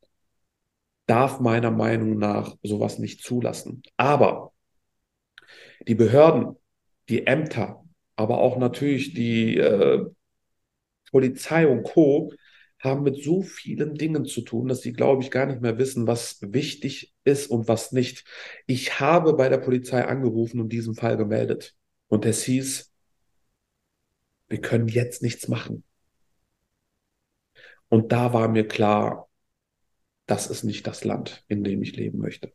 darf 1.06 1.40
meiner 1.40 1.72
Meinung 1.72 2.18
nach 2.18 2.58
sowas 2.64 3.00
nicht 3.00 3.24
zulassen. 3.24 3.84
Aber 3.96 4.54
die 5.88 5.96
Behörden, 5.96 6.56
die 7.10 7.28
Ämter, 7.28 7.86
aber 8.16 8.40
auch 8.40 8.58
natürlich 8.58 9.14
die 9.14 9.58
äh, 9.58 10.06
Polizei 11.12 11.68
und 11.68 11.84
Co. 11.84 12.34
haben 12.79 13.03
mit 13.03 13.24
so 13.24 13.41
vielen 13.41 13.96
Dingen 13.96 14.25
zu 14.25 14.41
tun, 14.41 14.67
dass 14.67 14.81
sie, 14.81 14.93
glaube 14.93 15.24
ich, 15.24 15.31
gar 15.31 15.46
nicht 15.48 15.62
mehr 15.62 15.77
wissen, 15.77 16.07
was 16.07 16.38
wichtig 16.41 17.15
ist 17.24 17.48
und 17.48 17.67
was 17.67 17.91
nicht. 17.91 18.24
Ich 18.67 19.00
habe 19.00 19.34
bei 19.34 19.50
der 19.50 19.57
Polizei 19.57 20.05
angerufen 20.05 20.60
und 20.60 20.69
diesen 20.69 20.96
Fall 20.96 21.17
gemeldet. 21.17 21.75
Und 22.07 22.25
es 22.25 22.43
hieß, 22.43 22.93
wir 24.48 24.62
können 24.62 24.88
jetzt 24.88 25.22
nichts 25.22 25.48
machen. 25.48 25.84
Und 27.89 28.12
da 28.12 28.34
war 28.34 28.48
mir 28.48 28.67
klar, 28.67 29.29
das 30.25 30.48
ist 30.48 30.63
nicht 30.63 30.86
das 30.88 31.03
Land, 31.03 31.43
in 31.48 31.63
dem 31.63 31.81
ich 31.81 31.96
leben 31.96 32.19
möchte. 32.19 32.53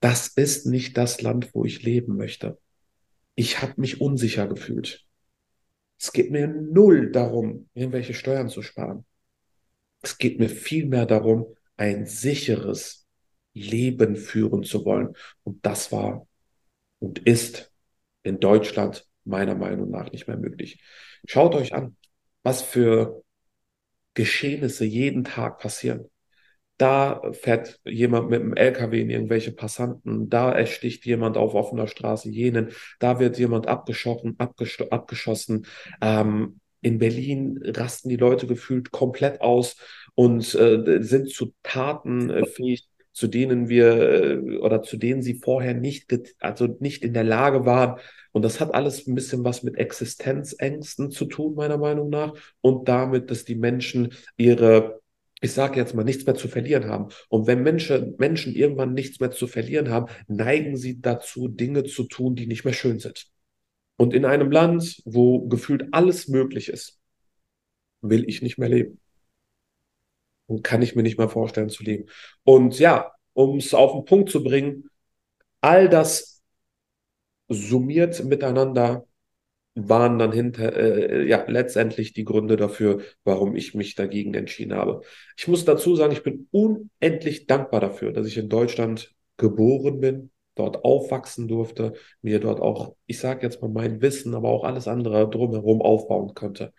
Das 0.00 0.28
ist 0.28 0.66
nicht 0.66 0.96
das 0.96 1.20
Land, 1.20 1.54
wo 1.54 1.64
ich 1.64 1.82
leben 1.82 2.16
möchte. 2.16 2.58
Ich 3.34 3.60
habe 3.60 3.74
mich 3.76 4.00
unsicher 4.00 4.46
gefühlt. 4.46 5.06
Es 5.98 6.12
geht 6.12 6.30
mir 6.30 6.46
null 6.46 7.10
darum, 7.10 7.68
irgendwelche 7.74 8.14
Steuern 8.14 8.48
zu 8.48 8.62
sparen. 8.62 9.04
Es 10.02 10.18
geht 10.18 10.38
mir 10.38 10.48
vielmehr 10.48 11.06
darum, 11.06 11.46
ein 11.76 12.06
sicheres 12.06 13.06
Leben 13.54 14.16
führen 14.16 14.62
zu 14.62 14.84
wollen. 14.84 15.16
Und 15.42 15.64
das 15.64 15.90
war 15.92 16.26
und 16.98 17.20
ist 17.20 17.72
in 18.22 18.40
Deutschland 18.40 19.06
meiner 19.24 19.54
Meinung 19.54 19.90
nach 19.90 20.12
nicht 20.12 20.28
mehr 20.28 20.36
möglich. 20.36 20.80
Schaut 21.26 21.54
euch 21.54 21.74
an, 21.74 21.96
was 22.42 22.62
für 22.62 23.24
Geschehnisse 24.14 24.84
jeden 24.84 25.24
Tag 25.24 25.58
passieren. 25.58 26.08
Da 26.78 27.22
fährt 27.32 27.80
jemand 27.84 28.28
mit 28.28 28.42
einem 28.42 28.54
LKW 28.54 29.00
in 29.00 29.10
irgendwelche 29.10 29.52
Passanten, 29.52 30.28
da 30.28 30.52
ersticht 30.52 31.06
jemand 31.06 31.36
auf 31.38 31.54
offener 31.54 31.86
Straße 31.86 32.28
jenen, 32.28 32.70
da 32.98 33.18
wird 33.18 33.38
jemand 33.38 33.66
abgeschossen, 33.66 34.34
abgesch 34.38 34.80
abgeschossen. 34.90 35.66
Ähm, 36.02 36.60
in 36.82 36.98
Berlin 36.98 37.60
rasten 37.64 38.10
die 38.10 38.16
Leute 38.16 38.46
gefühlt 38.46 38.90
komplett 38.90 39.40
aus 39.40 39.76
und 40.14 40.54
äh, 40.54 41.02
sind 41.02 41.30
zu 41.30 41.54
Taten 41.62 42.30
äh, 42.30 42.46
fähig, 42.46 42.86
zu 43.12 43.28
denen 43.28 43.70
wir 43.70 43.96
äh, 43.96 44.58
oder 44.58 44.82
zu 44.82 44.98
denen 44.98 45.22
sie 45.22 45.40
vorher 45.42 45.72
nicht, 45.72 46.14
also 46.40 46.66
nicht 46.80 47.02
in 47.02 47.14
der 47.14 47.24
Lage 47.24 47.64
waren. 47.64 47.98
Und 48.32 48.42
das 48.42 48.60
hat 48.60 48.74
alles 48.74 49.06
ein 49.06 49.14
bisschen 49.14 49.42
was 49.44 49.62
mit 49.62 49.78
Existenzängsten 49.78 51.10
zu 51.10 51.24
tun, 51.24 51.54
meiner 51.54 51.78
Meinung 51.78 52.10
nach, 52.10 52.34
und 52.60 52.86
damit, 52.86 53.30
dass 53.30 53.46
die 53.46 53.54
Menschen 53.54 54.12
ihre 54.36 55.00
ich 55.40 55.52
sage 55.52 55.78
jetzt 55.78 55.94
mal, 55.94 56.04
nichts 56.04 56.24
mehr 56.24 56.34
zu 56.34 56.48
verlieren 56.48 56.86
haben. 56.86 57.08
Und 57.28 57.46
wenn 57.46 57.62
Menschen, 57.62 58.14
Menschen 58.18 58.54
irgendwann 58.54 58.94
nichts 58.94 59.20
mehr 59.20 59.30
zu 59.30 59.46
verlieren 59.46 59.90
haben, 59.90 60.10
neigen 60.28 60.76
sie 60.76 61.00
dazu, 61.00 61.48
Dinge 61.48 61.84
zu 61.84 62.04
tun, 62.04 62.34
die 62.34 62.46
nicht 62.46 62.64
mehr 62.64 62.72
schön 62.74 62.98
sind. 62.98 63.26
Und 63.96 64.14
in 64.14 64.24
einem 64.24 64.50
Land, 64.50 65.02
wo 65.04 65.46
gefühlt 65.48 65.88
alles 65.92 66.28
möglich 66.28 66.68
ist, 66.68 66.98
will 68.00 68.28
ich 68.28 68.42
nicht 68.42 68.58
mehr 68.58 68.68
leben. 68.68 69.00
Und 70.46 70.62
kann 70.62 70.82
ich 70.82 70.94
mir 70.94 71.02
nicht 71.02 71.18
mehr 71.18 71.28
vorstellen 71.28 71.70
zu 71.70 71.82
leben. 71.82 72.08
Und 72.44 72.78
ja, 72.78 73.12
um 73.32 73.58
es 73.58 73.74
auf 73.74 73.92
den 73.92 74.04
Punkt 74.04 74.30
zu 74.30 74.42
bringen, 74.42 74.88
all 75.60 75.88
das 75.88 76.42
summiert 77.48 78.24
miteinander 78.24 79.05
waren 79.76 80.18
dann 80.18 80.32
hinter, 80.32 80.74
äh, 80.74 81.28
ja, 81.28 81.44
letztendlich 81.46 82.14
die 82.14 82.24
Gründe 82.24 82.56
dafür, 82.56 83.02
warum 83.24 83.54
ich 83.54 83.74
mich 83.74 83.94
dagegen 83.94 84.34
entschieden 84.34 84.74
habe. 84.74 85.02
Ich 85.36 85.46
muss 85.48 85.64
dazu 85.64 85.94
sagen, 85.94 86.12
ich 86.12 86.22
bin 86.22 86.48
unendlich 86.50 87.46
dankbar 87.46 87.80
dafür, 87.80 88.12
dass 88.12 88.26
ich 88.26 88.38
in 88.38 88.48
Deutschland 88.48 89.14
geboren 89.36 90.00
bin, 90.00 90.30
dort 90.54 90.82
aufwachsen 90.84 91.46
durfte, 91.46 91.92
mir 92.22 92.40
dort 92.40 92.60
auch, 92.60 92.96
ich 93.04 93.18
sage 93.18 93.42
jetzt 93.42 93.60
mal 93.60 93.68
mein 93.68 94.00
Wissen, 94.00 94.34
aber 94.34 94.48
auch 94.48 94.64
alles 94.64 94.88
andere 94.88 95.28
drumherum 95.28 95.82
aufbauen 95.82 96.32
konnte. 96.34 96.72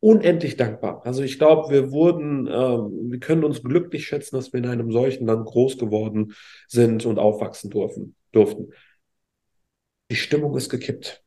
Unendlich 0.00 0.56
dankbar. 0.56 1.06
Also 1.06 1.22
ich 1.22 1.38
glaube, 1.38 1.72
wir 1.72 1.92
wurden, 1.92 2.48
ähm, 2.48 3.12
wir 3.12 3.20
können 3.20 3.44
uns 3.44 3.62
glücklich 3.62 4.04
schätzen, 4.04 4.34
dass 4.34 4.52
wir 4.52 4.58
in 4.58 4.66
einem 4.66 4.90
solchen 4.90 5.26
Land 5.26 5.46
groß 5.46 5.78
geworden 5.78 6.34
sind 6.66 7.06
und 7.06 7.20
aufwachsen 7.20 7.70
durften. 7.70 8.16
durften. 8.32 8.72
Die 10.10 10.16
Stimmung 10.16 10.56
ist 10.56 10.70
gekippt. 10.70 11.22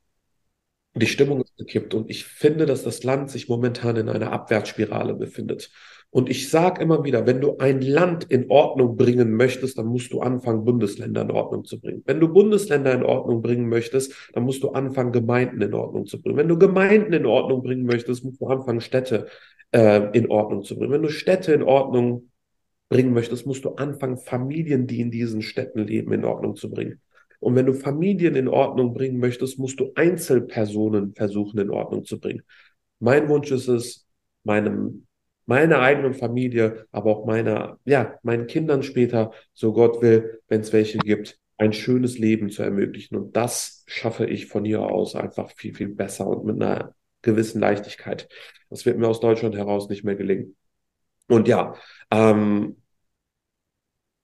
Die 0.98 1.08
Stimmung 1.08 1.42
ist 1.42 1.58
gekippt 1.58 1.94
und 1.94 2.10
ich 2.10 2.24
finde, 2.24 2.66
dass 2.66 2.84
das 2.84 3.04
Land 3.04 3.30
sich 3.30 3.50
momentan 3.50 3.98
in 3.98 4.08
einer 4.08 4.32
Abwärtsspirale 4.32 5.14
befindet. 5.14 5.70
Und 6.10 6.30
ich 6.30 6.50
sage 6.50 6.82
immer 6.82 7.04
wieder, 7.04 7.28
wenn 7.28 7.42
du 7.42 7.58
ein 7.58 7.82
Land 7.82 8.24
in 8.32 8.50
Ordnung 8.50 8.96
bringen 8.96 9.36
möchtest, 9.36 9.78
dann 9.78 9.88
musst 9.88 10.14
du 10.14 10.22
anfangen, 10.22 10.64
Bundesländer 10.64 11.24
in 11.24 11.32
Ordnung 11.32 11.66
zu 11.66 11.82
bringen. 11.82 12.02
Wenn 12.06 12.22
du 12.22 12.30
Bundesländer 12.30 12.94
in 12.94 13.04
Ordnung 13.04 13.42
bringen 13.42 13.68
möchtest, 13.68 14.32
dann 14.32 14.44
musst 14.44 14.64
du 14.64 14.70
anfangen, 14.70 15.12
Gemeinden 15.12 15.62
in 15.62 15.74
Ordnung 15.74 16.06
zu 16.06 16.22
bringen. 16.22 16.38
Wenn 16.38 16.48
du 16.48 16.58
Gemeinden 16.58 17.12
in 17.12 17.26
Ordnung 17.26 17.62
bringen 17.62 17.86
möchtest, 17.86 18.24
musst 18.24 18.40
du 18.40 18.48
anfangen, 18.48 18.80
Städte 18.80 19.28
äh, 19.72 20.18
in 20.18 20.32
Ordnung 20.32 20.64
zu 20.64 20.78
bringen. 20.78 20.94
Wenn 20.94 21.04
du 21.04 21.10
Städte 21.10 21.52
in 21.52 21.64
Ordnung 21.64 22.32
bringen 22.88 23.12
möchtest, 23.12 23.46
musst 23.46 23.66
du 23.66 23.72
anfangen, 23.72 24.16
Familien, 24.16 24.88
die 24.88 25.02
in 25.02 25.12
diesen 25.12 25.42
Städten 25.42 25.86
leben, 25.86 26.14
in 26.14 26.24
Ordnung 26.24 26.56
zu 26.56 26.70
bringen. 26.70 27.02
Und 27.40 27.56
wenn 27.56 27.66
du 27.66 27.74
Familien 27.74 28.36
in 28.36 28.48
Ordnung 28.48 28.94
bringen 28.94 29.20
möchtest, 29.20 29.60
musst 29.60 29.80
du 29.80 29.92
Einzelpersonen 29.96 31.14
versuchen 31.14 31.60
in 31.60 31.70
Ordnung 31.70 32.06
zu 32.06 32.20
bringen. 32.20 32.44
Mein 33.00 33.30
Wunsch 33.30 33.52
ist 33.52 33.68
es, 33.68 34.06
meinem, 34.44 35.08
meiner 35.46 35.80
eigenen 35.80 36.14
Familie, 36.14 36.88
aber 36.92 37.12
auch 37.12 37.26
meiner, 37.26 37.80
ja, 37.86 38.18
meinen 38.24 38.48
Kindern 38.48 38.84
später, 38.84 39.32
so 39.54 39.74
Gott 39.74 40.02
will, 40.02 40.42
wenn 40.48 40.62
es 40.62 40.74
welche 40.74 40.98
gibt, 41.00 41.40
ein 41.58 41.74
schönes 41.74 42.18
Leben 42.18 42.50
zu 42.50 42.64
ermöglichen. 42.64 43.16
Und 43.16 43.36
das 43.36 43.84
schaffe 43.88 44.26
ich 44.26 44.48
von 44.48 44.66
hier 44.66 44.82
aus 44.82 45.16
einfach 45.16 45.52
viel, 45.56 45.74
viel 45.74 45.90
besser 45.90 46.28
und 46.28 46.46
mit 46.46 46.62
einer 46.62 46.94
gewissen 47.22 47.60
Leichtigkeit. 47.60 48.28
Das 48.70 48.86
wird 48.86 48.98
mir 48.98 49.08
aus 49.08 49.20
Deutschland 49.20 49.56
heraus 49.56 49.90
nicht 49.90 50.04
mehr 50.04 50.16
gelingen. 50.16 50.56
Und 51.28 51.48
ja, 51.48 51.76
ähm, 52.12 52.78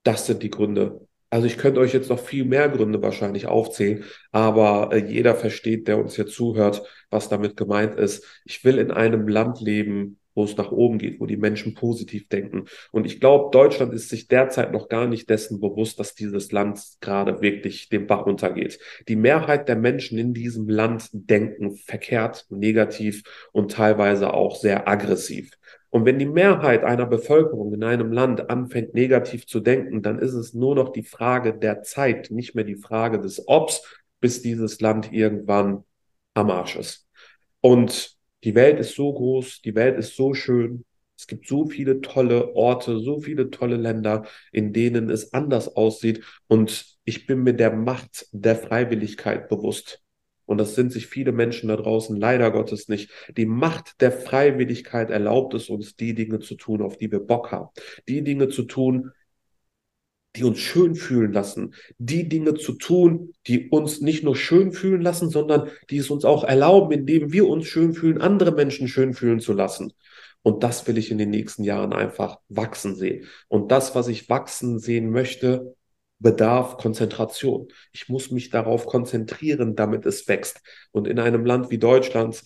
das 0.02 0.26
sind 0.26 0.42
die 0.42 0.50
Gründe. 0.50 1.06
Also 1.32 1.46
ich 1.46 1.56
könnte 1.56 1.80
euch 1.80 1.94
jetzt 1.94 2.10
noch 2.10 2.18
viel 2.18 2.44
mehr 2.44 2.68
Gründe 2.68 3.00
wahrscheinlich 3.00 3.46
aufzählen, 3.46 4.04
aber 4.32 4.90
äh, 4.92 4.98
jeder 4.98 5.34
versteht, 5.34 5.88
der 5.88 5.96
uns 5.96 6.14
hier 6.14 6.26
zuhört, 6.26 6.82
was 7.08 7.30
damit 7.30 7.56
gemeint 7.56 7.94
ist. 7.94 8.26
Ich 8.44 8.62
will 8.66 8.76
in 8.76 8.90
einem 8.90 9.26
Land 9.26 9.58
leben, 9.62 10.18
wo 10.34 10.44
es 10.44 10.58
nach 10.58 10.70
oben 10.72 10.98
geht, 10.98 11.20
wo 11.20 11.26
die 11.26 11.38
Menschen 11.38 11.72
positiv 11.72 12.28
denken. 12.28 12.66
Und 12.90 13.06
ich 13.06 13.18
glaube, 13.18 13.50
Deutschland 13.50 13.94
ist 13.94 14.10
sich 14.10 14.28
derzeit 14.28 14.72
noch 14.72 14.90
gar 14.90 15.06
nicht 15.06 15.30
dessen 15.30 15.58
bewusst, 15.58 15.98
dass 15.98 16.14
dieses 16.14 16.52
Land 16.52 16.82
gerade 17.00 17.40
wirklich 17.40 17.88
den 17.88 18.06
Bach 18.06 18.26
runtergeht. 18.26 18.78
Die 19.08 19.16
Mehrheit 19.16 19.68
der 19.70 19.76
Menschen 19.76 20.18
in 20.18 20.34
diesem 20.34 20.68
Land 20.68 21.08
denken 21.14 21.76
verkehrt, 21.76 22.44
negativ 22.50 23.22
und 23.52 23.72
teilweise 23.72 24.34
auch 24.34 24.56
sehr 24.56 24.86
aggressiv. 24.86 25.50
Und 25.92 26.06
wenn 26.06 26.18
die 26.18 26.24
Mehrheit 26.24 26.84
einer 26.84 27.04
Bevölkerung 27.04 27.74
in 27.74 27.84
einem 27.84 28.12
Land 28.12 28.48
anfängt, 28.48 28.94
negativ 28.94 29.46
zu 29.46 29.60
denken, 29.60 30.00
dann 30.00 30.18
ist 30.18 30.32
es 30.32 30.54
nur 30.54 30.74
noch 30.74 30.88
die 30.88 31.02
Frage 31.02 31.52
der 31.52 31.82
Zeit, 31.82 32.30
nicht 32.30 32.54
mehr 32.54 32.64
die 32.64 32.76
Frage 32.76 33.20
des 33.20 33.46
Obs, 33.46 33.82
bis 34.18 34.40
dieses 34.40 34.80
Land 34.80 35.12
irgendwann 35.12 35.84
am 36.32 36.50
Arsch 36.50 36.76
ist. 36.76 37.06
Und 37.60 38.16
die 38.42 38.54
Welt 38.54 38.80
ist 38.80 38.96
so 38.96 39.12
groß, 39.12 39.60
die 39.60 39.74
Welt 39.74 39.98
ist 39.98 40.16
so 40.16 40.32
schön. 40.32 40.86
Es 41.18 41.26
gibt 41.26 41.46
so 41.46 41.66
viele 41.66 42.00
tolle 42.00 42.54
Orte, 42.54 42.98
so 42.98 43.20
viele 43.20 43.50
tolle 43.50 43.76
Länder, 43.76 44.24
in 44.50 44.72
denen 44.72 45.10
es 45.10 45.34
anders 45.34 45.76
aussieht. 45.76 46.24
Und 46.48 46.86
ich 47.04 47.26
bin 47.26 47.42
mir 47.42 47.52
der 47.52 47.70
Macht 47.70 48.28
der 48.32 48.56
Freiwilligkeit 48.56 49.50
bewusst. 49.50 50.01
Und 50.52 50.58
das 50.58 50.74
sind 50.74 50.92
sich 50.92 51.06
viele 51.06 51.32
Menschen 51.32 51.68
da 51.68 51.76
draußen 51.76 52.14
leider 52.14 52.50
Gottes 52.50 52.86
nicht. 52.86 53.10
Die 53.38 53.46
Macht 53.46 54.02
der 54.02 54.12
Freiwilligkeit 54.12 55.08
erlaubt 55.08 55.54
es 55.54 55.70
uns, 55.70 55.96
die 55.96 56.14
Dinge 56.14 56.40
zu 56.40 56.56
tun, 56.56 56.82
auf 56.82 56.98
die 56.98 57.10
wir 57.10 57.20
Bock 57.20 57.52
haben. 57.52 57.70
Die 58.06 58.22
Dinge 58.22 58.50
zu 58.50 58.64
tun, 58.64 59.12
die 60.36 60.44
uns 60.44 60.58
schön 60.58 60.94
fühlen 60.94 61.32
lassen. 61.32 61.72
Die 61.96 62.28
Dinge 62.28 62.52
zu 62.52 62.74
tun, 62.74 63.32
die 63.46 63.70
uns 63.70 64.02
nicht 64.02 64.24
nur 64.24 64.36
schön 64.36 64.72
fühlen 64.72 65.00
lassen, 65.00 65.30
sondern 65.30 65.70
die 65.88 65.96
es 65.96 66.10
uns 66.10 66.26
auch 66.26 66.44
erlauben, 66.44 66.92
indem 66.92 67.32
wir 67.32 67.48
uns 67.48 67.66
schön 67.66 67.94
fühlen, 67.94 68.20
andere 68.20 68.52
Menschen 68.52 68.88
schön 68.88 69.14
fühlen 69.14 69.40
zu 69.40 69.54
lassen. 69.54 69.94
Und 70.42 70.62
das 70.64 70.86
will 70.86 70.98
ich 70.98 71.10
in 71.10 71.16
den 71.16 71.30
nächsten 71.30 71.64
Jahren 71.64 71.94
einfach 71.94 72.40
wachsen 72.50 72.94
sehen. 72.94 73.24
Und 73.48 73.72
das, 73.72 73.94
was 73.94 74.08
ich 74.08 74.28
wachsen 74.28 74.78
sehen 74.78 75.08
möchte, 75.08 75.76
bedarf 76.22 76.76
Konzentration. 76.78 77.68
Ich 77.92 78.08
muss 78.08 78.30
mich 78.30 78.50
darauf 78.50 78.86
konzentrieren, 78.86 79.74
damit 79.74 80.06
es 80.06 80.28
wächst. 80.28 80.60
Und 80.92 81.06
in 81.08 81.18
einem 81.18 81.44
Land 81.44 81.70
wie 81.70 81.78
Deutschland 81.78 82.42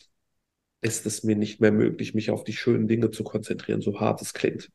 ist 0.81 1.07
es 1.07 1.23
mir 1.23 1.37
nicht 1.37 1.61
mehr 1.61 1.73
möglich, 1.73 2.15
mich 2.15 2.31
auf 2.31 2.45
die 2.45 2.53
schönen 2.53 2.89
Dinge 2.89 3.11
zu 3.11 3.25
konzentrieren, 3.25 3.81
so 3.81 4.01
hart 4.01 4.23
es 4.23 4.35
klingt. 4.35 4.71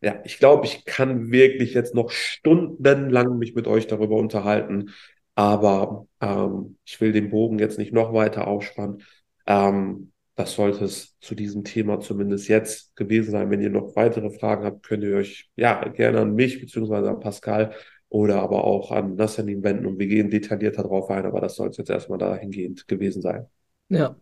Ja, 0.00 0.20
ich 0.24 0.38
glaube, 0.38 0.66
ich 0.66 0.84
kann 0.84 1.32
wirklich 1.32 1.74
jetzt 1.74 1.94
noch 1.94 2.10
stundenlang 2.10 3.38
mich 3.38 3.54
mit 3.54 3.66
euch 3.66 3.88
darüber 3.88 4.16
unterhalten, 4.16 4.90
aber 5.34 6.06
ähm, 6.20 6.76
ich 6.84 7.00
will 7.00 7.12
den 7.12 7.30
Bogen 7.30 7.58
jetzt 7.58 7.78
nicht 7.78 7.92
noch 7.92 8.12
weiter 8.12 8.46
aufspannen. 8.46 9.02
Ähm, 9.46 10.12
das 10.36 10.54
sollte 10.54 10.84
es 10.84 11.18
zu 11.18 11.34
diesem 11.34 11.64
Thema 11.64 11.98
zumindest 11.98 12.48
jetzt 12.48 12.94
gewesen 12.94 13.32
sein. 13.32 13.50
Wenn 13.50 13.60
ihr 13.60 13.70
noch 13.70 13.96
weitere 13.96 14.30
Fragen 14.30 14.64
habt, 14.64 14.84
könnt 14.84 15.02
ihr 15.02 15.16
euch 15.16 15.50
ja 15.56 15.82
gerne 15.88 16.20
an 16.20 16.34
mich 16.36 16.60
beziehungsweise 16.60 17.10
an 17.10 17.18
Pascal 17.18 17.74
oder 18.08 18.42
aber 18.42 18.64
auch 18.64 18.90
an 18.90 19.16
Nassanin 19.16 19.62
wenden 19.62 19.86
und 19.86 19.98
wir 19.98 20.06
gehen 20.06 20.30
detaillierter 20.30 20.82
drauf 20.82 21.10
ein, 21.10 21.26
aber 21.26 21.40
das 21.40 21.56
soll 21.56 21.68
es 21.68 21.76
jetzt 21.76 21.90
erstmal 21.90 22.18
dahingehend 22.18 22.88
gewesen 22.88 23.22
sein. 23.22 23.46
Ja, 23.88 24.16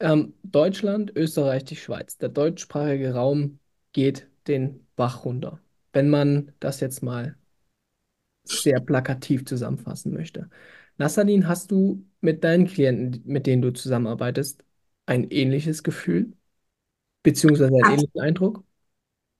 ähm, 0.00 0.34
Deutschland, 0.42 1.12
Österreich, 1.16 1.64
die 1.64 1.76
Schweiz. 1.76 2.18
Der 2.18 2.28
deutschsprachige 2.28 3.14
Raum 3.14 3.58
geht 3.92 4.28
den 4.46 4.86
Bach 4.96 5.24
runter, 5.24 5.60
wenn 5.92 6.10
man 6.10 6.52
das 6.60 6.80
jetzt 6.80 7.02
mal 7.02 7.36
sehr 8.44 8.80
plakativ 8.80 9.44
zusammenfassen 9.44 10.12
möchte. 10.12 10.48
Nassanin, 10.96 11.48
hast 11.48 11.70
du 11.70 12.04
mit 12.20 12.44
deinen 12.44 12.66
Klienten, 12.66 13.22
mit 13.24 13.46
denen 13.46 13.62
du 13.62 13.72
zusammenarbeitest, 13.72 14.64
ein 15.06 15.30
ähnliches 15.30 15.82
Gefühl, 15.82 16.32
beziehungsweise 17.22 17.74
einen 17.74 17.94
ähnlichen 17.94 18.20
Eindruck? 18.20 18.64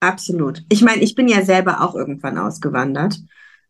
Absolut. 0.01 0.65
Ich 0.71 0.83
meine, 0.83 1.03
ich 1.03 1.15
bin 1.15 1.29
ja 1.29 1.43
selber 1.43 1.83
auch 1.83 1.95
irgendwann 1.95 2.39
ausgewandert. 2.39 3.19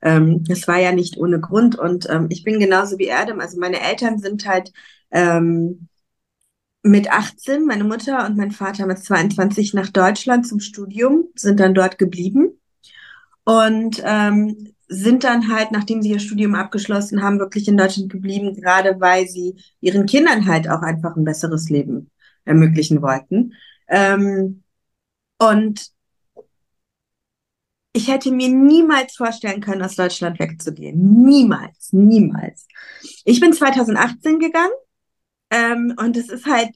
Ähm, 0.02 0.44
das 0.44 0.68
war 0.68 0.78
ja 0.78 0.92
nicht 0.92 1.16
ohne 1.16 1.40
Grund 1.40 1.78
und 1.78 2.08
ähm, 2.08 2.26
ich 2.30 2.44
bin 2.44 2.60
genauso 2.60 2.98
wie 2.98 3.06
Erdem. 3.06 3.40
Also 3.40 3.58
meine 3.58 3.80
Eltern 3.80 4.18
sind 4.18 4.46
halt 4.46 4.72
ähm, 5.10 5.88
mit 6.82 7.10
18, 7.10 7.66
meine 7.66 7.84
Mutter 7.84 8.24
und 8.26 8.36
mein 8.36 8.52
Vater 8.52 8.86
mit 8.86 8.98
22 8.98 9.74
nach 9.74 9.88
Deutschland 9.88 10.46
zum 10.46 10.60
Studium, 10.60 11.28
sind 11.34 11.60
dann 11.60 11.74
dort 11.74 11.98
geblieben 11.98 12.60
und 13.44 14.02
ähm, 14.04 14.74
sind 14.88 15.24
dann 15.24 15.52
halt, 15.52 15.70
nachdem 15.70 16.02
sie 16.02 16.10
ihr 16.10 16.18
Studium 16.18 16.54
abgeschlossen 16.54 17.22
haben, 17.22 17.38
wirklich 17.38 17.68
in 17.68 17.76
Deutschland 17.76 18.10
geblieben, 18.10 18.54
gerade 18.54 19.00
weil 19.00 19.28
sie 19.28 19.56
ihren 19.80 20.06
Kindern 20.06 20.46
halt 20.46 20.68
auch 20.68 20.82
einfach 20.82 21.16
ein 21.16 21.24
besseres 21.24 21.68
Leben 21.68 22.10
ermöglichen 22.44 23.02
wollten. 23.02 23.52
Ähm, 23.88 24.62
und 25.38 25.90
ich 27.92 28.08
hätte 28.08 28.30
mir 28.30 28.48
niemals 28.48 29.16
vorstellen 29.16 29.60
können, 29.60 29.82
aus 29.82 29.96
Deutschland 29.96 30.38
wegzugehen. 30.38 31.22
Niemals, 31.24 31.92
niemals. 31.92 32.66
Ich 33.24 33.40
bin 33.40 33.52
2018 33.52 34.38
gegangen 34.38 34.72
ähm, 35.50 35.94
und 35.98 36.16
es 36.16 36.28
ist 36.28 36.46
halt 36.46 36.70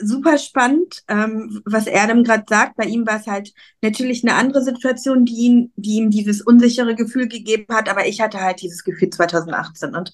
super 0.00 0.38
spannend, 0.38 1.02
ähm, 1.08 1.62
was 1.64 1.86
Erdem 1.86 2.24
gerade 2.24 2.44
sagt. 2.48 2.76
Bei 2.76 2.84
ihm 2.84 3.06
war 3.06 3.20
es 3.20 3.26
halt 3.26 3.52
natürlich 3.80 4.24
eine 4.24 4.34
andere 4.34 4.62
Situation, 4.62 5.24
die 5.24 5.34
ihn, 5.34 5.72
die 5.76 5.96
ihm 5.96 6.10
dieses 6.10 6.40
unsichere 6.42 6.94
Gefühl 6.94 7.28
gegeben 7.28 7.66
hat, 7.70 7.88
aber 7.88 8.06
ich 8.06 8.20
hatte 8.20 8.40
halt 8.40 8.60
dieses 8.60 8.82
Gefühl 8.82 9.10
2018. 9.10 9.94
Und 9.94 10.12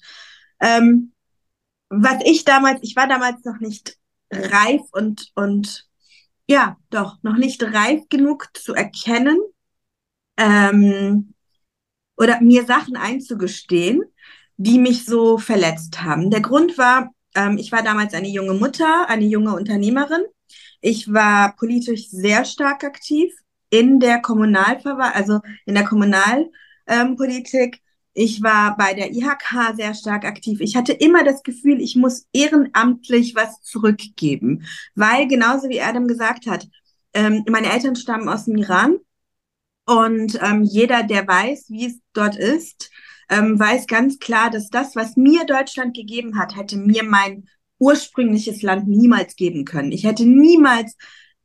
ähm, 0.59 1.13
was 1.89 2.17
ich 2.25 2.45
damals, 2.45 2.79
ich 2.83 2.95
war 2.95 3.07
damals 3.07 3.43
noch 3.43 3.59
nicht 3.59 3.97
reif 4.31 4.81
und, 4.91 5.31
und 5.35 5.87
ja, 6.47 6.77
doch, 6.89 7.17
noch 7.23 7.37
nicht 7.37 7.63
reif 7.63 8.03
genug 8.09 8.49
zu 8.53 8.73
erkennen, 8.73 9.39
ähm, 10.37 11.33
oder 12.17 12.41
mir 12.41 12.65
Sachen 12.65 12.95
einzugestehen, 12.95 14.03
die 14.57 14.77
mich 14.77 15.05
so 15.05 15.37
verletzt 15.37 16.03
haben. 16.03 16.29
Der 16.29 16.41
Grund 16.41 16.77
war, 16.77 17.11
ähm, 17.35 17.57
ich 17.57 17.71
war 17.71 17.83
damals 17.83 18.13
eine 18.13 18.27
junge 18.27 18.53
Mutter, 18.53 19.09
eine 19.09 19.25
junge 19.25 19.55
Unternehmerin. 19.55 20.21
Ich 20.81 21.11
war 21.11 21.55
politisch 21.55 22.09
sehr 22.09 22.45
stark 22.45 22.83
aktiv 22.83 23.33
in 23.69 23.99
der 23.99 24.21
Kommunalverwaltung, 24.21 25.15
also 25.15 25.39
in 25.65 25.75
der 25.75 25.85
Kommunalpolitik. 25.85 27.75
Ähm, 27.75 27.81
ich 28.13 28.43
war 28.43 28.75
bei 28.75 28.93
der 28.93 29.11
IHK 29.11 29.75
sehr 29.75 29.93
stark 29.93 30.25
aktiv. 30.25 30.59
Ich 30.59 30.75
hatte 30.75 30.91
immer 30.91 31.23
das 31.23 31.43
Gefühl, 31.43 31.79
ich 31.79 31.95
muss 31.95 32.27
ehrenamtlich 32.33 33.35
was 33.35 33.61
zurückgeben, 33.61 34.65
weil 34.95 35.27
genauso 35.27 35.69
wie 35.69 35.81
Adam 35.81 36.07
gesagt 36.07 36.45
hat, 36.45 36.67
ähm, 37.13 37.45
meine 37.49 37.71
Eltern 37.71 37.95
stammen 37.95 38.27
aus 38.27 38.45
dem 38.45 38.57
Iran 38.57 38.97
und 39.85 40.39
ähm, 40.41 40.63
jeder, 40.63 41.03
der 41.03 41.27
weiß, 41.27 41.65
wie 41.69 41.87
es 41.87 41.99
dort 42.13 42.35
ist, 42.35 42.91
ähm, 43.29 43.57
weiß 43.59 43.87
ganz 43.87 44.19
klar, 44.19 44.49
dass 44.49 44.69
das, 44.69 44.95
was 44.95 45.15
mir 45.15 45.45
Deutschland 45.45 45.95
gegeben 45.95 46.37
hat, 46.37 46.55
hätte 46.55 46.77
mir 46.77 47.03
mein 47.03 47.47
ursprüngliches 47.79 48.61
Land 48.61 48.87
niemals 48.87 49.35
geben 49.35 49.65
können. 49.65 49.91
Ich 49.91 50.03
hätte 50.03 50.25
niemals 50.25 50.95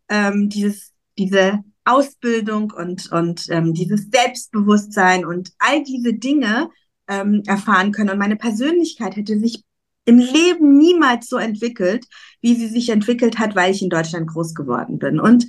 ähm, 0.08 0.48
dieses, 0.48 0.92
diese 1.16 1.64
Ausbildung 1.84 2.72
und, 2.72 3.10
und 3.12 3.46
ähm, 3.50 3.72
dieses 3.72 4.08
Selbstbewusstsein 4.10 5.24
und 5.24 5.52
all 5.58 5.82
diese 5.82 6.12
Dinge 6.12 6.68
ähm, 7.08 7.42
erfahren 7.46 7.92
können. 7.92 8.10
Und 8.10 8.18
meine 8.18 8.36
Persönlichkeit 8.36 9.16
hätte 9.16 9.38
sich 9.38 9.62
im 10.04 10.18
Leben 10.18 10.76
niemals 10.76 11.28
so 11.28 11.36
entwickelt, 11.36 12.06
wie 12.40 12.54
sie 12.54 12.68
sich 12.68 12.90
entwickelt 12.90 13.38
hat, 13.38 13.56
weil 13.56 13.72
ich 13.72 13.82
in 13.82 13.90
Deutschland 13.90 14.28
groß 14.28 14.54
geworden 14.54 14.98
bin. 14.98 15.18
Und 15.18 15.46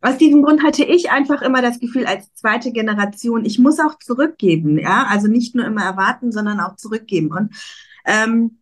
aus 0.00 0.16
diesem 0.18 0.42
Grund 0.42 0.62
hatte 0.62 0.84
ich 0.84 1.10
einfach 1.10 1.42
immer 1.42 1.60
das 1.60 1.80
Gefühl, 1.80 2.06
als 2.06 2.32
zweite 2.34 2.70
Generation, 2.72 3.44
ich 3.44 3.58
muss 3.58 3.80
auch 3.80 3.98
zurückgeben, 3.98 4.78
ja, 4.78 5.06
also 5.08 5.26
nicht 5.26 5.54
nur 5.54 5.64
immer 5.64 5.82
erwarten, 5.82 6.30
sondern 6.30 6.60
auch 6.60 6.76
zurückgeben. 6.76 7.32
Und 7.32 7.54
ähm, 8.04 8.58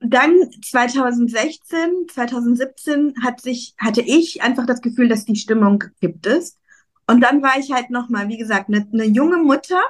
dann 0.00 0.50
2016, 0.62 2.08
2017 2.12 3.14
hat 3.22 3.40
sich, 3.40 3.74
hatte 3.78 4.02
ich 4.02 4.42
einfach 4.42 4.66
das 4.66 4.82
Gefühl, 4.82 5.08
dass 5.08 5.24
die 5.24 5.36
Stimmung 5.36 5.84
gibt 6.00 6.26
es. 6.26 6.58
Und 7.06 7.20
dann 7.20 7.42
war 7.42 7.58
ich 7.58 7.72
halt 7.72 7.90
nochmal, 7.90 8.28
wie 8.28 8.38
gesagt, 8.38 8.68
eine 8.68 8.86
ne 8.90 9.04
junge 9.04 9.38
Mutter. 9.38 9.80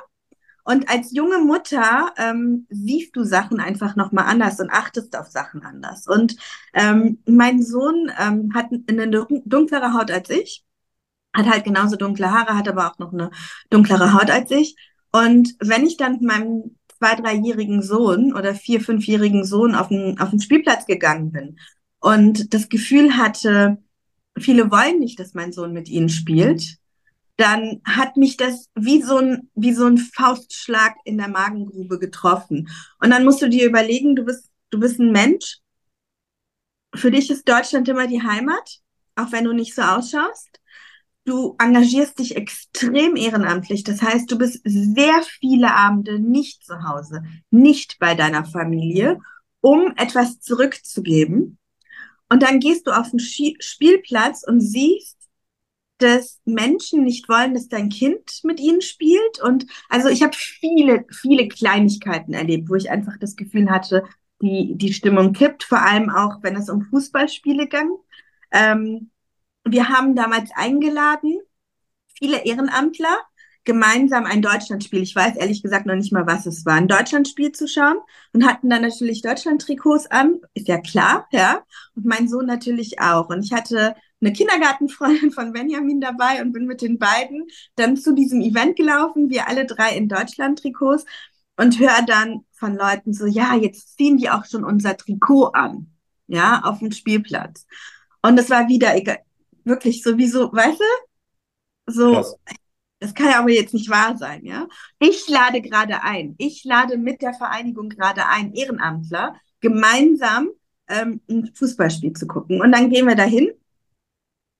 Und 0.64 0.88
als 0.88 1.12
junge 1.12 1.38
Mutter 1.38 2.12
ähm, 2.16 2.66
siehst 2.70 3.14
du 3.14 3.24
Sachen 3.24 3.60
einfach 3.60 3.96
nochmal 3.96 4.24
anders 4.24 4.58
und 4.60 4.70
achtest 4.70 5.16
auf 5.16 5.28
Sachen 5.28 5.62
anders. 5.62 6.06
Und 6.06 6.36
ähm, 6.72 7.18
mein 7.26 7.62
Sohn 7.62 8.10
ähm, 8.18 8.52
hat 8.54 8.66
eine 8.88 9.08
dunklere 9.08 9.92
Haut 9.92 10.10
als 10.10 10.30
ich, 10.30 10.64
hat 11.34 11.46
halt 11.46 11.64
genauso 11.64 11.96
dunkle 11.96 12.30
Haare, 12.30 12.56
hat 12.56 12.68
aber 12.68 12.90
auch 12.90 12.98
noch 12.98 13.12
eine 13.12 13.30
dunklere 13.68 14.14
Haut 14.14 14.30
als 14.30 14.50
ich. 14.50 14.76
Und 15.12 15.54
wenn 15.60 15.86
ich 15.86 15.98
dann 15.98 16.12
mit 16.12 16.22
meinem 16.22 16.76
zwei-, 16.98 17.14
dreijährigen 17.14 17.82
Sohn 17.82 18.34
oder 18.34 18.54
vier-, 18.54 18.80
fünfjährigen 18.80 19.44
Sohn 19.44 19.74
auf 19.74 19.88
den, 19.88 20.18
auf 20.18 20.30
den 20.30 20.40
Spielplatz 20.40 20.86
gegangen 20.86 21.30
bin 21.30 21.58
und 22.00 22.54
das 22.54 22.70
Gefühl 22.70 23.16
hatte, 23.16 23.78
viele 24.38 24.70
wollen 24.70 24.98
nicht, 24.98 25.20
dass 25.20 25.34
mein 25.34 25.52
Sohn 25.52 25.72
mit 25.72 25.88
ihnen 25.88 26.08
spielt, 26.08 26.78
dann 27.36 27.80
hat 27.84 28.16
mich 28.16 28.36
das 28.36 28.70
wie 28.74 29.02
so 29.02 29.18
ein, 29.18 29.50
wie 29.54 29.72
so 29.72 29.86
ein 29.86 29.98
Faustschlag 29.98 30.94
in 31.04 31.18
der 31.18 31.28
Magengrube 31.28 31.98
getroffen. 31.98 32.68
Und 33.00 33.10
dann 33.10 33.24
musst 33.24 33.42
du 33.42 33.48
dir 33.48 33.66
überlegen, 33.66 34.14
du 34.14 34.24
bist, 34.24 34.50
du 34.70 34.78
bist 34.78 35.00
ein 35.00 35.10
Mensch. 35.10 35.58
Für 36.94 37.10
dich 37.10 37.30
ist 37.30 37.48
Deutschland 37.48 37.88
immer 37.88 38.06
die 38.06 38.22
Heimat, 38.22 38.78
auch 39.16 39.32
wenn 39.32 39.44
du 39.44 39.52
nicht 39.52 39.74
so 39.74 39.82
ausschaust. 39.82 40.60
Du 41.24 41.56
engagierst 41.58 42.18
dich 42.18 42.36
extrem 42.36 43.16
ehrenamtlich. 43.16 43.82
Das 43.82 44.02
heißt, 44.02 44.30
du 44.30 44.38
bist 44.38 44.60
sehr 44.64 45.22
viele 45.40 45.74
Abende 45.74 46.20
nicht 46.20 46.64
zu 46.64 46.84
Hause, 46.84 47.22
nicht 47.50 47.98
bei 47.98 48.14
deiner 48.14 48.44
Familie, 48.44 49.18
um 49.60 49.94
etwas 49.96 50.38
zurückzugeben. 50.40 51.58
Und 52.28 52.42
dann 52.42 52.60
gehst 52.60 52.86
du 52.86 52.92
auf 52.92 53.10
den 53.10 53.20
Spielplatz 53.20 54.44
und 54.46 54.60
siehst, 54.60 55.13
dass 55.98 56.40
Menschen 56.44 57.04
nicht 57.04 57.28
wollen, 57.28 57.54
dass 57.54 57.68
dein 57.68 57.88
Kind 57.88 58.40
mit 58.42 58.60
ihnen 58.60 58.82
spielt. 58.82 59.40
Und 59.42 59.66
also 59.88 60.08
ich 60.08 60.22
habe 60.22 60.34
viele, 60.36 61.04
viele 61.10 61.48
Kleinigkeiten 61.48 62.34
erlebt, 62.34 62.68
wo 62.68 62.74
ich 62.74 62.90
einfach 62.90 63.16
das 63.18 63.36
Gefühl 63.36 63.70
hatte, 63.70 64.04
die, 64.42 64.74
die 64.76 64.92
Stimmung 64.92 65.32
kippt, 65.32 65.64
vor 65.64 65.80
allem 65.82 66.10
auch, 66.10 66.42
wenn 66.42 66.56
es 66.56 66.68
um 66.68 66.82
Fußballspiele 66.82 67.68
ging. 67.68 67.96
Ähm, 68.50 69.10
wir 69.64 69.88
haben 69.88 70.14
damals 70.14 70.50
eingeladen, 70.54 71.40
viele 72.18 72.44
Ehrenamtler, 72.44 73.16
gemeinsam 73.64 74.26
ein 74.26 74.42
Deutschlandspiel, 74.42 75.02
ich 75.02 75.16
weiß 75.16 75.36
ehrlich 75.36 75.62
gesagt 75.62 75.86
noch 75.86 75.94
nicht 75.94 76.12
mal, 76.12 76.26
was 76.26 76.44
es 76.44 76.66
war, 76.66 76.74
ein 76.74 76.88
Deutschlandspiel 76.88 77.52
zu 77.52 77.66
schauen 77.66 77.96
und 78.34 78.46
hatten 78.46 78.68
dann 78.68 78.82
natürlich 78.82 79.22
Deutschland-Trikots 79.22 80.10
an, 80.10 80.40
ist 80.52 80.68
ja 80.68 80.78
klar, 80.78 81.26
ja, 81.32 81.62
und 81.94 82.04
mein 82.04 82.28
Sohn 82.28 82.44
natürlich 82.44 83.00
auch. 83.00 83.30
Und 83.30 83.42
ich 83.42 83.52
hatte 83.52 83.96
eine 84.24 84.32
Kindergartenfreundin 84.32 85.30
von 85.32 85.52
Benjamin 85.52 86.00
dabei 86.00 86.40
und 86.40 86.52
bin 86.52 86.66
mit 86.66 86.80
den 86.80 86.98
beiden 86.98 87.46
dann 87.76 87.96
zu 87.96 88.14
diesem 88.14 88.40
Event 88.40 88.76
gelaufen, 88.76 89.28
wir 89.28 89.48
alle 89.48 89.66
drei 89.66 89.96
in 89.96 90.08
Deutschland-Trikots 90.08 91.04
und 91.56 91.78
höre 91.78 92.02
dann 92.06 92.44
von 92.52 92.74
Leuten 92.74 93.12
so, 93.12 93.26
ja, 93.26 93.54
jetzt 93.54 93.96
ziehen 93.96 94.16
die 94.16 94.30
auch 94.30 94.44
schon 94.46 94.64
unser 94.64 94.96
Trikot 94.96 95.48
an, 95.48 95.92
ja, 96.26 96.62
auf 96.64 96.78
dem 96.78 96.90
Spielplatz. 96.90 97.66
Und 98.22 98.38
es 98.38 98.48
war 98.48 98.68
wieder 98.68 98.96
egal, 98.96 99.18
wirklich 99.64 100.02
sowieso, 100.02 100.50
weißt 100.52 100.80
du, 100.80 101.92
so, 101.92 102.12
Krass. 102.14 102.36
das 103.00 103.14
kann 103.14 103.26
ja 103.26 103.40
aber 103.40 103.50
jetzt 103.50 103.74
nicht 103.74 103.90
wahr 103.90 104.16
sein, 104.16 104.44
ja. 104.46 104.66
Ich 104.98 105.28
lade 105.28 105.60
gerade 105.60 106.02
ein, 106.02 106.34
ich 106.38 106.64
lade 106.64 106.96
mit 106.96 107.20
der 107.20 107.34
Vereinigung 107.34 107.90
gerade 107.90 108.26
ein, 108.26 108.54
Ehrenamtler, 108.54 109.36
gemeinsam 109.60 110.48
ähm, 110.88 111.20
ein 111.28 111.50
Fußballspiel 111.54 112.14
zu 112.14 112.26
gucken. 112.26 112.62
Und 112.62 112.72
dann 112.72 112.88
gehen 112.88 113.06
wir 113.06 113.16
dahin 113.16 113.52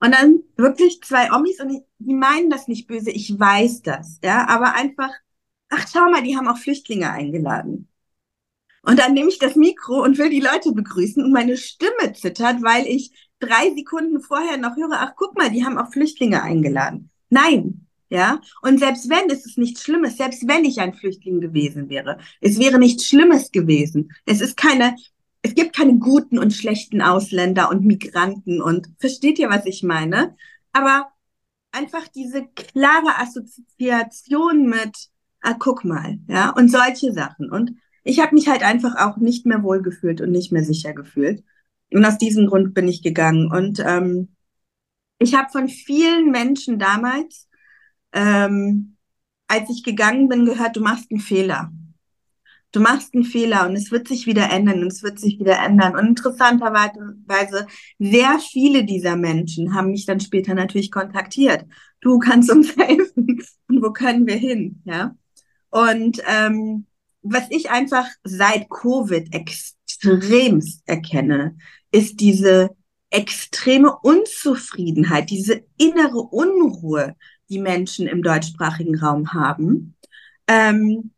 und 0.04 0.12
dann 0.12 0.42
wirklich 0.56 1.00
zwei 1.02 1.32
Omis 1.32 1.60
und 1.60 1.82
die 1.98 2.14
meinen 2.14 2.50
das 2.50 2.68
nicht 2.68 2.86
böse, 2.86 3.10
ich 3.10 3.38
weiß 3.38 3.80
das, 3.82 4.18
ja, 4.22 4.46
aber 4.48 4.74
einfach, 4.74 5.10
ach 5.70 5.86
schau 5.90 6.10
mal, 6.10 6.22
die 6.22 6.36
haben 6.36 6.46
auch 6.46 6.58
Flüchtlinge 6.58 7.10
eingeladen. 7.10 7.88
Und 8.82 8.98
dann 8.98 9.14
nehme 9.14 9.30
ich 9.30 9.38
das 9.38 9.56
Mikro 9.56 10.02
und 10.02 10.18
will 10.18 10.28
die 10.28 10.40
Leute 10.40 10.72
begrüßen 10.72 11.24
und 11.24 11.32
meine 11.32 11.56
Stimme 11.56 12.12
zittert, 12.12 12.62
weil 12.62 12.86
ich 12.86 13.12
drei 13.38 13.74
Sekunden 13.74 14.20
vorher 14.20 14.58
noch 14.58 14.76
höre, 14.76 14.92
ach 14.92 15.14
guck 15.16 15.38
mal, 15.38 15.50
die 15.50 15.64
haben 15.64 15.78
auch 15.78 15.90
Flüchtlinge 15.90 16.42
eingeladen. 16.42 17.10
Nein, 17.30 17.86
ja. 18.10 18.42
Und 18.60 18.80
selbst 18.80 19.08
wenn, 19.08 19.30
ist 19.30 19.46
es 19.46 19.56
nichts 19.56 19.82
Schlimmes, 19.82 20.18
selbst 20.18 20.46
wenn 20.46 20.66
ich 20.66 20.80
ein 20.80 20.92
Flüchtling 20.92 21.40
gewesen 21.40 21.88
wäre, 21.88 22.18
es 22.42 22.58
wäre 22.58 22.78
nichts 22.78 23.06
Schlimmes 23.06 23.52
gewesen. 23.52 24.12
Es 24.26 24.42
ist 24.42 24.58
keine 24.58 24.96
es 25.44 25.54
gibt 25.54 25.76
keine 25.76 25.98
guten 25.98 26.38
und 26.38 26.54
schlechten 26.54 27.02
Ausländer 27.02 27.70
und 27.70 27.85
Migranten 27.85 28.62
und 28.62 28.88
versteht 28.98 29.38
ihr, 29.38 29.50
was 29.50 29.66
ich 29.66 29.83
meine? 29.83 30.35
Aber 30.72 31.12
einfach 31.70 32.09
diese 32.09 32.46
klare 32.46 33.18
Assoziation 33.18 34.66
mit, 34.66 35.11
ah, 35.42 35.54
guck 35.59 35.85
mal, 35.85 36.18
ja, 36.28 36.48
und 36.48 36.70
solche 36.70 37.12
Sachen. 37.12 37.50
Und 37.50 37.72
ich 38.04 38.20
habe 38.20 38.35
mich 38.35 38.48
halt 38.48 38.62
einfach 38.62 38.96
auch 38.96 39.18
nicht 39.18 39.44
mehr 39.44 39.62
wohlgefühlt 39.62 40.22
und 40.22 40.30
nicht 40.30 40.50
mehr 40.50 40.64
sicher 40.64 40.94
gefühlt. 40.94 41.44
Und 41.92 42.07
aus 42.07 42.16
diesem 42.16 42.46
Grund 42.46 42.72
bin 42.72 42.88
ich 42.88 43.02
gegangen. 43.02 43.52
Und 43.52 43.80
ähm, 43.85 44.35
ich 45.18 45.35
habe 45.35 45.50
von 45.52 45.68
vielen 45.68 46.30
Menschen 46.30 46.78
damals, 46.78 47.50
ähm, 48.12 48.96
als 49.46 49.68
ich 49.68 49.83
gegangen 49.85 50.30
bin, 50.30 50.46
gehört, 50.46 50.76
du 50.76 50.80
machst 50.80 51.11
einen 51.11 51.20
Fehler 51.20 51.70
du 52.74 52.80
machst 52.80 53.14
einen 53.14 53.24
Fehler 53.24 53.66
und 53.68 53.76
es 53.76 53.92
wird 53.92 54.08
sich 54.08 54.26
wieder 54.26 54.50
ändern 54.50 54.82
und 54.82 54.88
es 54.88 55.02
wird 55.02 55.20
sich 55.20 55.38
wieder 55.38 55.58
ändern. 55.58 55.94
Und 55.96 56.08
interessanterweise, 56.08 57.66
sehr 57.98 58.38
viele 58.40 58.84
dieser 58.84 59.16
Menschen 59.16 59.74
haben 59.74 59.92
mich 59.92 60.06
dann 60.06 60.20
später 60.20 60.54
natürlich 60.54 60.90
kontaktiert. 60.90 61.64
Du 62.00 62.18
kannst 62.18 62.50
uns 62.50 62.76
helfen 62.76 63.42
und 63.68 63.82
wo 63.82 63.92
können 63.92 64.26
wir 64.26 64.37
hin, 64.37 64.82
ja? 64.84 65.16
Und 65.70 66.20
ähm, 66.26 66.87
was 67.22 67.44
ich 67.50 67.70
einfach 67.70 68.06
seit 68.22 68.68
Covid 68.70 69.32
extremst 69.34 70.82
erkenne, 70.87 71.56
ist 71.90 72.20
diese 72.20 72.70
extreme 73.10 73.96
Unzufriedenheit, 74.02 75.30
diese 75.30 75.64
innere 75.76 76.18
Unruhe, 76.18 77.16
die 77.48 77.60
Menschen 77.60 78.08
im 78.08 78.22
deutschsprachigen 78.22 78.98
Raum 78.98 79.32
haben. 79.32 79.96
Ähm, 80.48 81.12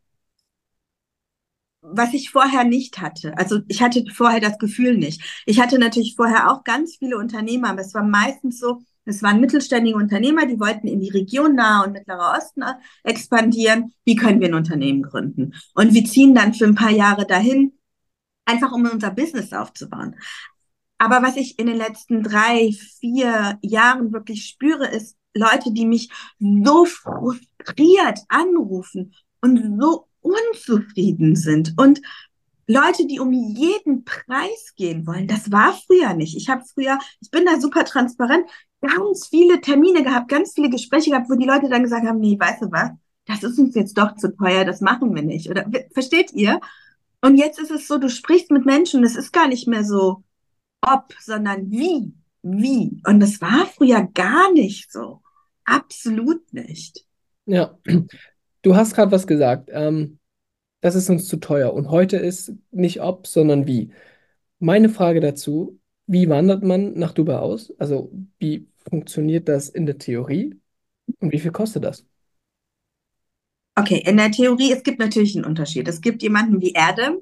was 1.91 2.13
ich 2.13 2.29
vorher 2.29 2.63
nicht 2.63 2.99
hatte. 2.99 3.37
Also 3.37 3.59
ich 3.67 3.81
hatte 3.81 4.03
vorher 4.13 4.39
das 4.39 4.57
Gefühl 4.57 4.97
nicht. 4.97 5.21
Ich 5.45 5.59
hatte 5.59 5.79
natürlich 5.79 6.15
vorher 6.15 6.51
auch 6.51 6.63
ganz 6.63 6.97
viele 6.97 7.17
Unternehmer, 7.17 7.69
aber 7.69 7.81
es 7.81 7.93
war 7.93 8.03
meistens 8.03 8.59
so, 8.59 8.81
es 9.05 9.23
waren 9.23 9.39
mittelständige 9.39 9.95
Unternehmer, 9.95 10.45
die 10.45 10.59
wollten 10.59 10.87
in 10.87 10.99
die 10.99 11.09
Region 11.09 11.55
Nahe 11.55 11.85
und 11.85 11.93
Mittlerer 11.93 12.37
Osten 12.37 12.63
expandieren. 13.03 13.93
Wie 14.03 14.15
können 14.15 14.41
wir 14.41 14.49
ein 14.49 14.53
Unternehmen 14.53 15.01
gründen? 15.01 15.53
Und 15.75 15.93
wir 15.93 16.03
ziehen 16.03 16.35
dann 16.35 16.53
für 16.53 16.65
ein 16.65 16.75
paar 16.75 16.91
Jahre 16.91 17.25
dahin, 17.25 17.73
einfach 18.45 18.71
um 18.73 18.85
unser 18.85 19.11
Business 19.11 19.53
aufzubauen. 19.53 20.15
Aber 20.97 21.21
was 21.21 21.37
ich 21.37 21.57
in 21.59 21.67
den 21.67 21.77
letzten 21.77 22.23
drei, 22.23 22.71
vier 22.99 23.59
Jahren 23.61 24.11
wirklich 24.11 24.45
spüre, 24.45 24.87
ist 24.87 25.15
Leute, 25.33 25.71
die 25.71 25.85
mich 25.85 26.09
so 26.39 26.85
frustriert 26.85 28.19
anrufen 28.29 29.13
und 29.41 29.79
so 29.79 30.07
unzufrieden 30.31 31.35
sind 31.35 31.73
und 31.77 32.01
Leute, 32.67 33.07
die 33.07 33.19
um 33.19 33.31
jeden 33.31 34.03
Preis 34.03 34.73
gehen 34.75 35.07
wollen. 35.07 35.27
Das 35.27 35.51
war 35.51 35.73
früher 35.73 36.13
nicht. 36.13 36.35
Ich 36.35 36.49
habe 36.49 36.63
früher, 36.65 36.99
ich 37.21 37.31
bin 37.31 37.45
da 37.45 37.61
super 37.61 37.85
transparent, 37.85 38.45
ganz 38.81 39.27
viele 39.27 39.61
Termine 39.61 40.03
gehabt, 40.03 40.27
ganz 40.27 40.53
viele 40.53 40.69
Gespräche 40.69 41.11
gehabt, 41.11 41.29
wo 41.29 41.35
die 41.35 41.47
Leute 41.47 41.69
dann 41.69 41.83
gesagt 41.83 42.05
haben, 42.05 42.19
nee, 42.19 42.37
weißt 42.37 42.63
du 42.63 42.71
was, 42.71 42.91
das 43.25 43.43
ist 43.43 43.57
uns 43.57 43.75
jetzt 43.75 43.97
doch 43.97 44.15
zu 44.15 44.35
teuer, 44.35 44.65
das 44.65 44.81
machen 44.81 45.15
wir 45.15 45.23
nicht. 45.23 45.49
Oder 45.49 45.65
versteht 45.93 46.33
ihr? 46.33 46.59
Und 47.21 47.37
jetzt 47.37 47.59
ist 47.59 47.71
es 47.71 47.87
so, 47.87 47.97
du 47.97 48.09
sprichst 48.09 48.51
mit 48.51 48.65
Menschen, 48.65 49.03
es 49.03 49.15
ist 49.15 49.31
gar 49.31 49.47
nicht 49.47 49.67
mehr 49.67 49.83
so 49.83 50.23
ob, 50.81 51.13
sondern 51.19 51.71
wie, 51.71 52.13
wie. 52.43 53.01
Und 53.05 53.19
das 53.19 53.41
war 53.41 53.65
früher 53.65 54.07
gar 54.13 54.51
nicht 54.51 54.91
so. 54.91 55.21
Absolut 55.65 56.53
nicht. 56.53 57.05
Ja, 57.45 57.77
du 58.61 58.75
hast 58.75 58.93
gerade 58.93 59.11
was 59.11 59.27
gesagt. 59.27 59.69
Ähm, 59.71 60.16
das 60.87 60.95
ist 60.95 61.09
uns 61.09 61.27
zu 61.27 61.35
teuer. 61.37 61.73
Und 61.73 61.91
heute 61.91 62.15
ist 62.15 62.53
nicht 62.71 63.01
ob, 63.01 63.27
sondern 63.27 63.67
wie. 63.67 63.91
Meine 64.59 64.87
Frage 64.87 65.19
dazu, 65.19 65.79
wie 66.05 66.29
wandert 66.29 66.63
man 66.63 66.93
nach 66.93 67.11
Dubai 67.11 67.39
aus? 67.39 67.73
Also 67.77 68.09
wie 68.39 68.69
funktioniert 68.89 69.49
das 69.49 69.67
in 69.67 69.85
der 69.85 69.97
Theorie 69.97 70.55
und 71.19 71.33
wie 71.33 71.39
viel 71.39 71.51
kostet 71.51 71.83
das? 71.83 72.05
Okay, 73.75 74.01
in 74.05 74.15
der 74.15 74.31
Theorie, 74.31 74.71
es 74.71 74.81
gibt 74.81 74.99
natürlich 74.99 75.35
einen 75.35 75.43
Unterschied. 75.43 75.89
Es 75.89 75.99
gibt 75.99 76.23
jemanden 76.23 76.61
wie 76.61 76.73
Adam, 76.77 77.17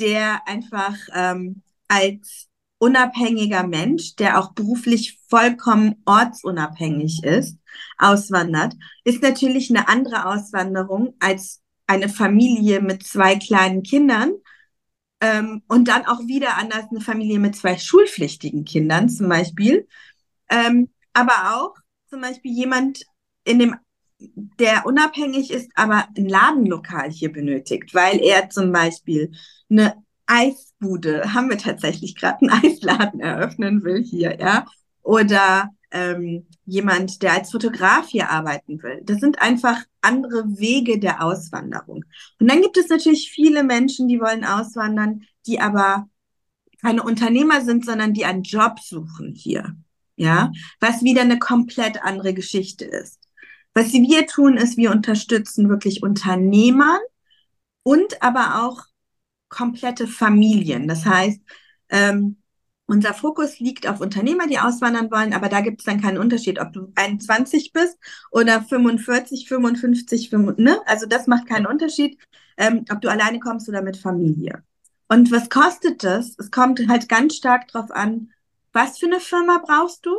der 0.00 0.40
einfach 0.48 0.96
ähm, 1.14 1.62
als 1.86 2.48
unabhängiger 2.78 3.68
Mensch, 3.68 4.16
der 4.16 4.40
auch 4.40 4.52
beruflich 4.52 5.20
vollkommen 5.28 6.02
ortsunabhängig 6.06 7.22
ist, 7.22 7.56
auswandert, 7.98 8.74
ist 9.04 9.22
natürlich 9.22 9.70
eine 9.70 9.88
andere 9.88 10.26
Auswanderung 10.26 11.14
als 11.20 11.62
eine 11.86 12.08
Familie 12.08 12.80
mit 12.80 13.04
zwei 13.04 13.36
kleinen 13.36 13.82
Kindern 13.82 14.32
ähm, 15.20 15.62
und 15.68 15.88
dann 15.88 16.06
auch 16.06 16.20
wieder 16.26 16.56
anders 16.56 16.86
eine 16.90 17.00
Familie 17.00 17.38
mit 17.38 17.56
zwei 17.56 17.78
schulpflichtigen 17.78 18.64
Kindern 18.64 19.08
zum 19.08 19.28
Beispiel. 19.28 19.86
Ähm, 20.50 20.90
aber 21.12 21.56
auch 21.56 21.74
zum 22.08 22.20
Beispiel 22.20 22.52
jemand, 22.52 23.04
in 23.44 23.58
dem, 23.58 23.76
der 24.18 24.86
unabhängig 24.86 25.50
ist, 25.50 25.70
aber 25.74 26.08
ein 26.16 26.28
Ladenlokal 26.28 27.10
hier 27.10 27.32
benötigt, 27.32 27.94
weil 27.94 28.20
er 28.20 28.50
zum 28.50 28.72
Beispiel 28.72 29.32
eine 29.70 30.02
Eisbude, 30.26 31.34
haben 31.34 31.50
wir 31.50 31.58
tatsächlich 31.58 32.16
gerade 32.16 32.38
einen 32.40 32.64
Eisladen 32.64 33.20
eröffnen 33.20 33.84
will 33.84 34.02
hier, 34.02 34.38
ja, 34.40 34.66
oder 35.02 35.70
ähm, 35.96 36.46
jemand, 36.66 37.22
der 37.22 37.32
als 37.32 37.50
Fotograf 37.50 38.08
hier 38.08 38.28
arbeiten 38.30 38.82
will. 38.82 39.00
Das 39.04 39.18
sind 39.18 39.40
einfach 39.40 39.82
andere 40.02 40.44
Wege 40.58 40.98
der 40.98 41.22
Auswanderung. 41.22 42.04
Und 42.38 42.50
dann 42.50 42.60
gibt 42.60 42.76
es 42.76 42.90
natürlich 42.90 43.30
viele 43.30 43.64
Menschen, 43.64 44.06
die 44.06 44.20
wollen 44.20 44.44
auswandern, 44.44 45.22
die 45.46 45.58
aber 45.58 46.06
keine 46.82 47.02
Unternehmer 47.02 47.62
sind, 47.62 47.86
sondern 47.86 48.12
die 48.12 48.26
einen 48.26 48.42
Job 48.42 48.78
suchen 48.80 49.32
hier. 49.34 49.74
Ja, 50.18 50.50
was 50.80 51.02
wieder 51.02 51.22
eine 51.22 51.38
komplett 51.38 52.02
andere 52.02 52.32
Geschichte 52.32 52.86
ist. 52.86 53.20
Was 53.74 53.92
wir 53.92 54.26
tun, 54.26 54.56
ist, 54.56 54.78
wir 54.78 54.90
unterstützen 54.90 55.68
wirklich 55.68 56.02
Unternehmern 56.02 57.00
und 57.82 58.22
aber 58.22 58.64
auch 58.64 58.84
komplette 59.50 60.06
Familien. 60.06 60.88
Das 60.88 61.04
heißt, 61.04 61.40
ähm, 61.90 62.38
unser 62.86 63.14
Fokus 63.14 63.58
liegt 63.58 63.86
auf 63.88 64.00
Unternehmer, 64.00 64.46
die 64.46 64.58
auswandern 64.58 65.10
wollen, 65.10 65.32
aber 65.32 65.48
da 65.48 65.60
gibt 65.60 65.80
es 65.80 65.84
dann 65.84 66.00
keinen 66.00 66.18
Unterschied, 66.18 66.60
ob 66.60 66.72
du 66.72 66.92
21 66.94 67.72
bist 67.72 67.98
oder 68.30 68.62
45, 68.62 69.48
55, 69.48 70.28
55 70.28 70.64
ne? 70.64 70.80
Also 70.86 71.06
das 71.06 71.26
macht 71.26 71.46
keinen 71.46 71.66
Unterschied, 71.66 72.18
ähm, 72.56 72.84
ob 72.90 73.00
du 73.00 73.10
alleine 73.10 73.40
kommst 73.40 73.68
oder 73.68 73.82
mit 73.82 73.96
Familie. 73.96 74.62
Und 75.08 75.30
was 75.30 75.50
kostet 75.50 76.04
das? 76.04 76.36
Es 76.38 76.50
kommt 76.50 76.86
halt 76.88 77.08
ganz 77.08 77.36
stark 77.36 77.68
drauf 77.68 77.90
an, 77.90 78.30
was 78.72 78.98
für 78.98 79.06
eine 79.06 79.20
Firma 79.20 79.62
brauchst 79.64 80.06
du? 80.06 80.14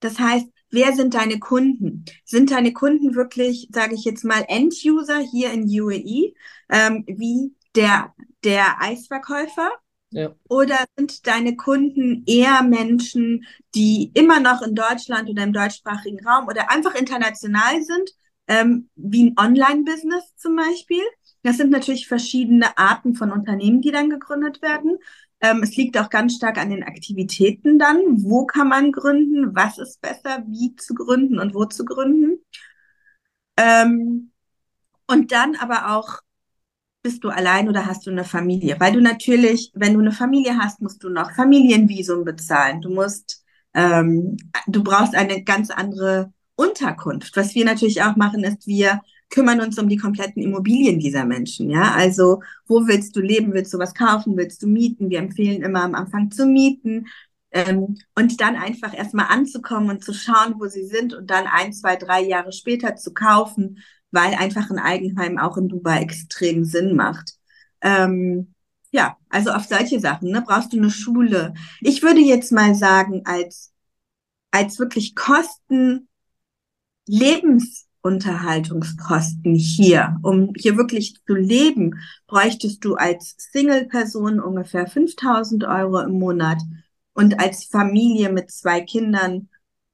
Das 0.00 0.18
heißt, 0.18 0.46
wer 0.70 0.92
sind 0.92 1.14
deine 1.14 1.38
Kunden? 1.38 2.04
Sind 2.24 2.50
deine 2.50 2.72
Kunden 2.72 3.14
wirklich, 3.14 3.68
sage 3.72 3.94
ich 3.94 4.04
jetzt 4.04 4.24
mal, 4.24 4.44
End-User 4.48 5.18
hier 5.18 5.52
in 5.52 5.64
UAE, 5.64 6.34
ähm, 6.68 7.04
wie 7.06 7.54
der, 7.74 8.14
der 8.44 8.80
Eisverkäufer? 8.80 9.70
Ja. 10.10 10.34
Oder 10.48 10.76
sind 10.96 11.26
deine 11.26 11.56
Kunden 11.56 12.24
eher 12.26 12.62
Menschen, 12.62 13.44
die 13.74 14.10
immer 14.14 14.40
noch 14.40 14.62
in 14.62 14.74
Deutschland 14.74 15.28
oder 15.28 15.42
im 15.42 15.52
deutschsprachigen 15.52 16.26
Raum 16.26 16.48
oder 16.48 16.70
einfach 16.70 16.94
international 16.94 17.82
sind, 17.82 18.10
ähm, 18.46 18.88
wie 18.96 19.30
ein 19.30 19.38
Online-Business 19.38 20.34
zum 20.36 20.56
Beispiel? 20.56 21.02
Das 21.42 21.58
sind 21.58 21.70
natürlich 21.70 22.08
verschiedene 22.08 22.76
Arten 22.78 23.14
von 23.14 23.30
Unternehmen, 23.30 23.82
die 23.82 23.90
dann 23.90 24.10
gegründet 24.10 24.62
werden. 24.62 24.98
Ähm, 25.40 25.62
es 25.62 25.76
liegt 25.76 25.96
auch 25.98 26.10
ganz 26.10 26.34
stark 26.34 26.58
an 26.58 26.70
den 26.70 26.82
Aktivitäten 26.82 27.78
dann. 27.78 28.24
Wo 28.24 28.46
kann 28.46 28.68
man 28.68 28.92
gründen? 28.92 29.54
Was 29.54 29.78
ist 29.78 30.00
besser? 30.00 30.42
Wie 30.48 30.74
zu 30.76 30.94
gründen 30.94 31.38
und 31.38 31.54
wo 31.54 31.66
zu 31.66 31.84
gründen? 31.84 32.38
Ähm, 33.56 34.32
und 35.06 35.32
dann 35.32 35.56
aber 35.56 35.96
auch 35.96 36.20
bist 37.02 37.24
du 37.24 37.28
allein 37.28 37.68
oder 37.68 37.86
hast 37.86 38.06
du 38.06 38.10
eine 38.10 38.24
Familie? 38.24 38.76
Weil 38.78 38.92
du 38.92 39.00
natürlich, 39.00 39.70
wenn 39.74 39.94
du 39.94 40.00
eine 40.00 40.12
Familie 40.12 40.58
hast, 40.58 40.80
musst 40.80 41.02
du 41.02 41.08
noch 41.08 41.32
Familienvisum 41.32 42.24
bezahlen. 42.24 42.80
Du 42.80 42.90
musst, 42.90 43.44
ähm, 43.74 44.36
du 44.66 44.82
brauchst 44.82 45.14
eine 45.14 45.42
ganz 45.44 45.70
andere 45.70 46.32
Unterkunft. 46.56 47.36
Was 47.36 47.54
wir 47.54 47.64
natürlich 47.64 48.02
auch 48.02 48.16
machen, 48.16 48.42
ist, 48.44 48.66
wir 48.66 49.00
kümmern 49.30 49.60
uns 49.60 49.78
um 49.78 49.88
die 49.88 49.96
kompletten 49.96 50.42
Immobilien 50.42 50.98
dieser 50.98 51.24
Menschen. 51.24 51.70
Ja, 51.70 51.92
also 51.94 52.42
wo 52.66 52.86
willst 52.86 53.14
du 53.14 53.20
leben? 53.20 53.52
Willst 53.52 53.72
du 53.72 53.78
was 53.78 53.94
kaufen? 53.94 54.36
Willst 54.36 54.62
du 54.62 54.66
mieten? 54.66 55.10
Wir 55.10 55.18
empfehlen 55.18 55.62
immer 55.62 55.82
am 55.82 55.94
Anfang 55.94 56.30
zu 56.30 56.46
mieten. 56.46 57.06
Ähm, 57.50 57.96
und 58.14 58.40
dann 58.40 58.56
einfach 58.56 58.94
erstmal 58.94 59.26
anzukommen 59.26 59.90
und 59.90 60.04
zu 60.04 60.12
schauen, 60.12 60.56
wo 60.58 60.66
sie 60.66 60.84
sind 60.84 61.14
und 61.14 61.30
dann 61.30 61.46
ein, 61.46 61.72
zwei, 61.72 61.96
drei 61.96 62.22
Jahre 62.22 62.52
später 62.52 62.96
zu 62.96 63.14
kaufen, 63.14 63.78
weil 64.10 64.34
einfach 64.34 64.70
ein 64.70 64.78
Eigenheim 64.78 65.38
auch 65.38 65.56
in 65.56 65.68
Dubai 65.68 66.00
extrem 66.00 66.64
Sinn 66.64 66.96
macht. 66.96 67.34
Ähm, 67.80 68.54
ja, 68.90 69.16
also 69.28 69.50
auf 69.50 69.64
solche 69.64 70.00
Sachen, 70.00 70.30
ne, 70.30 70.42
brauchst 70.46 70.72
du 70.72 70.78
eine 70.78 70.90
Schule. 70.90 71.52
Ich 71.80 72.02
würde 72.02 72.20
jetzt 72.20 72.52
mal 72.52 72.74
sagen, 72.74 73.22
als, 73.24 73.72
als 74.50 74.78
wirklich 74.78 75.14
Kosten, 75.14 76.08
Lebensunterhaltungskosten 77.06 79.54
hier, 79.54 80.16
um 80.22 80.52
hier 80.56 80.76
wirklich 80.76 81.14
zu 81.26 81.34
leben, 81.34 82.00
bräuchtest 82.26 82.84
du 82.84 82.94
als 82.94 83.36
Single-Person 83.52 84.40
ungefähr 84.40 84.86
5000 84.86 85.64
Euro 85.64 86.00
im 86.00 86.18
Monat 86.18 86.58
und 87.14 87.40
als 87.40 87.64
Familie 87.64 88.30
mit 88.30 88.50
zwei 88.50 88.80
Kindern 88.80 89.48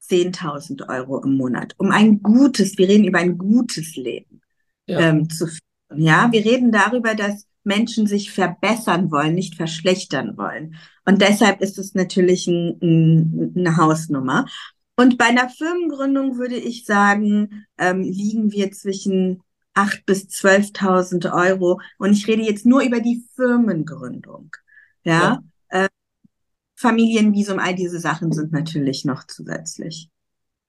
10.000 0.08 0.88
Euro 0.88 1.22
im 1.22 1.36
Monat, 1.36 1.74
um 1.78 1.90
ein 1.90 2.22
gutes, 2.22 2.78
wir 2.78 2.88
reden 2.88 3.04
über 3.04 3.18
ein 3.18 3.38
gutes 3.38 3.96
Leben 3.96 4.42
ja. 4.86 5.00
ähm, 5.00 5.28
zu 5.28 5.46
führen. 5.46 5.60
Ja, 5.96 6.30
wir 6.32 6.44
reden 6.44 6.72
darüber, 6.72 7.14
dass 7.14 7.46
Menschen 7.62 8.06
sich 8.06 8.30
verbessern 8.30 9.10
wollen, 9.10 9.34
nicht 9.34 9.54
verschlechtern 9.54 10.36
wollen. 10.36 10.76
Und 11.04 11.22
deshalb 11.22 11.60
ist 11.60 11.78
es 11.78 11.94
natürlich 11.94 12.46
ein, 12.46 12.78
ein, 12.82 13.54
eine 13.56 13.76
Hausnummer. 13.76 14.46
Und 14.96 15.18
bei 15.18 15.26
einer 15.26 15.48
Firmengründung 15.48 16.38
würde 16.38 16.56
ich 16.56 16.84
sagen, 16.84 17.66
ähm, 17.78 18.02
liegen 18.02 18.52
wir 18.52 18.70
zwischen 18.70 19.42
8.000 19.74 20.02
bis 20.06 20.28
12.000 20.28 21.32
Euro. 21.32 21.80
Und 21.98 22.12
ich 22.12 22.26
rede 22.28 22.42
jetzt 22.42 22.66
nur 22.66 22.82
über 22.82 23.00
die 23.00 23.24
Firmengründung. 23.34 24.50
Ja. 25.02 25.42
ja. 25.72 25.88
Familienvisum, 26.76 27.58
all 27.58 27.74
diese 27.74 28.00
Sachen 28.00 28.32
sind 28.32 28.52
natürlich 28.52 29.04
noch 29.04 29.26
zusätzlich. 29.26 30.08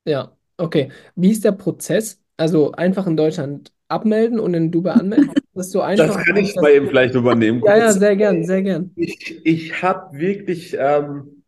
Ja, 0.06 0.32
okay. 0.58 0.92
Wie 1.16 1.32
ist 1.32 1.44
der 1.44 1.52
Prozess? 1.52 2.22
Also 2.38 2.74
einfach 2.74 3.08
in 3.08 3.18
Deutschland 3.18 3.72
abmelden 3.88 4.40
und 4.40 4.54
in 4.54 4.72
Dubai 4.72 4.92
anmelden? 4.92 5.32
Das 5.54 5.68
ist 5.68 5.72
so 5.72 5.82
einfach. 5.82 6.08
Das 6.08 6.26
kann 6.26 6.36
ich 6.36 6.56
mal 6.56 6.72
eben 6.72 6.88
vielleicht 6.88 7.16
übernehmen. 7.16 7.62
Ja, 7.66 7.78
ja, 7.78 7.92
sehr 7.94 8.16
gern, 8.18 8.44
sehr 8.44 8.62
gern. 8.62 8.92
Ich, 8.96 9.46
ich 9.46 9.82
habe 9.82 10.18
wirklich 10.18 10.76
ähm, 10.78 11.44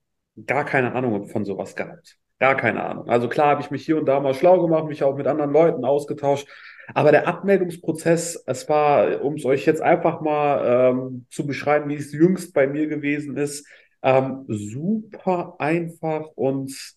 gar 0.45 0.63
keine 0.63 0.93
Ahnung 0.93 1.27
von 1.27 1.43
sowas 1.43 1.75
gehabt. 1.75 2.17
Gar 2.39 2.55
keine 2.55 2.83
Ahnung. 2.83 3.09
Also 3.09 3.27
klar 3.27 3.49
habe 3.49 3.61
ich 3.61 3.71
mich 3.71 3.85
hier 3.85 3.97
und 3.97 4.05
da 4.05 4.19
mal 4.19 4.33
schlau 4.33 4.61
gemacht, 4.61 4.85
mich 4.85 5.03
auch 5.03 5.17
mit 5.17 5.27
anderen 5.27 5.51
Leuten 5.51 5.83
ausgetauscht. 5.83 6.47
Aber 6.93 7.11
der 7.11 7.27
Abmeldungsprozess, 7.27 8.43
es 8.45 8.69
war, 8.69 9.21
um 9.23 9.33
es 9.33 9.45
euch 9.45 9.65
jetzt 9.65 9.81
einfach 9.81 10.21
mal 10.21 10.91
ähm, 10.91 11.25
zu 11.29 11.45
beschreiben, 11.45 11.89
wie 11.89 11.95
es 11.95 12.13
jüngst 12.13 12.53
bei 12.53 12.67
mir 12.67 12.87
gewesen 12.87 13.35
ist, 13.35 13.67
ähm, 14.07 14.45
super 14.47 15.57
einfach 15.59 16.27
und 16.35 16.95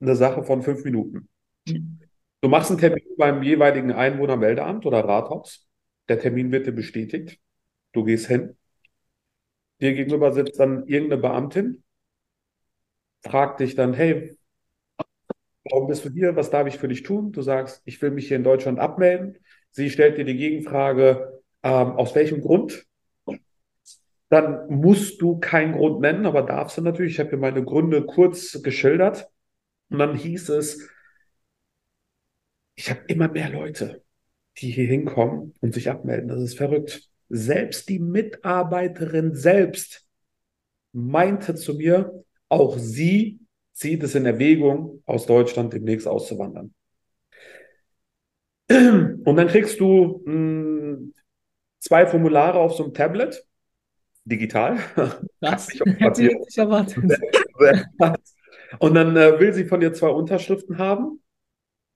eine 0.00 0.16
Sache 0.16 0.42
von 0.42 0.62
fünf 0.62 0.82
Minuten. 0.84 1.28
Du 1.66 2.48
machst 2.48 2.70
einen 2.70 2.80
Termin 2.80 3.04
beim 3.18 3.42
jeweiligen 3.42 3.92
Einwohnermeldeamt 3.92 4.86
oder 4.86 5.04
Rathaus. 5.04 5.68
Der 6.08 6.18
Termin 6.18 6.50
wird 6.50 6.66
dir 6.66 6.72
bestätigt. 6.72 7.38
Du 7.92 8.04
gehst 8.04 8.26
hin. 8.28 8.56
Dir 9.82 9.92
gegenüber 9.92 10.32
sitzt 10.32 10.58
dann 10.58 10.86
irgendeine 10.86 11.20
Beamtin, 11.20 11.84
fragt 13.22 13.60
dich 13.60 13.74
dann, 13.74 13.92
hey, 13.92 14.34
warum 15.64 15.88
bist 15.88 16.06
du 16.06 16.10
hier? 16.10 16.36
Was 16.36 16.48
darf 16.48 16.66
ich 16.66 16.78
für 16.78 16.88
dich 16.88 17.02
tun? 17.02 17.32
Du 17.32 17.42
sagst, 17.42 17.82
ich 17.84 18.00
will 18.00 18.12
mich 18.12 18.28
hier 18.28 18.38
in 18.38 18.44
Deutschland 18.44 18.78
abmelden. 18.78 19.36
Sie 19.72 19.90
stellt 19.90 20.16
dir 20.16 20.24
die 20.24 20.36
Gegenfrage, 20.36 21.42
ähm, 21.62 21.92
aus 21.92 22.14
welchem 22.14 22.40
Grund? 22.40 22.86
Dann 24.30 24.68
musst 24.68 25.20
du 25.20 25.38
keinen 25.40 25.72
Grund 25.72 26.00
nennen, 26.00 26.24
aber 26.24 26.42
darfst 26.42 26.78
du 26.78 26.82
natürlich. 26.82 27.14
Ich 27.14 27.18
habe 27.18 27.30
hier 27.30 27.38
meine 27.38 27.64
Gründe 27.64 28.06
kurz 28.06 28.62
geschildert. 28.62 29.28
Und 29.90 29.98
dann 29.98 30.14
hieß 30.14 30.50
es, 30.50 30.88
ich 32.76 32.90
habe 32.90 33.00
immer 33.08 33.28
mehr 33.28 33.50
Leute, 33.50 34.04
die 34.58 34.70
hier 34.70 34.86
hinkommen 34.86 35.54
und 35.60 35.74
sich 35.74 35.90
abmelden. 35.90 36.28
Das 36.28 36.40
ist 36.40 36.56
verrückt. 36.56 37.10
Selbst 37.28 37.88
die 37.88 37.98
Mitarbeiterin 37.98 39.34
selbst 39.34 40.06
meinte 40.92 41.56
zu 41.56 41.74
mir, 41.74 42.24
auch 42.48 42.78
sie 42.78 43.40
zieht 43.72 44.04
es 44.04 44.14
in 44.14 44.26
Erwägung, 44.26 45.02
aus 45.06 45.26
Deutschland 45.26 45.72
demnächst 45.72 46.06
auszuwandern. 46.06 46.72
Und 48.68 49.36
dann 49.36 49.48
kriegst 49.48 49.80
du 49.80 50.22
mh, 50.24 50.32
hm, 50.32 51.14
zwei 51.80 52.06
Formulare 52.06 52.60
auf 52.60 52.74
so 52.74 52.84
einem 52.84 52.94
Tablet 52.94 53.44
digital. 54.24 54.78
Das 55.40 55.68
hätte 55.68 56.22
ich 56.22 56.38
nicht 56.38 56.58
erwartet. 56.58 57.18
Und 58.78 58.94
dann 58.94 59.16
äh, 59.16 59.40
will 59.40 59.52
sie 59.52 59.64
von 59.64 59.80
dir 59.80 59.92
zwei 59.92 60.08
Unterschriften 60.08 60.78
haben. 60.78 61.22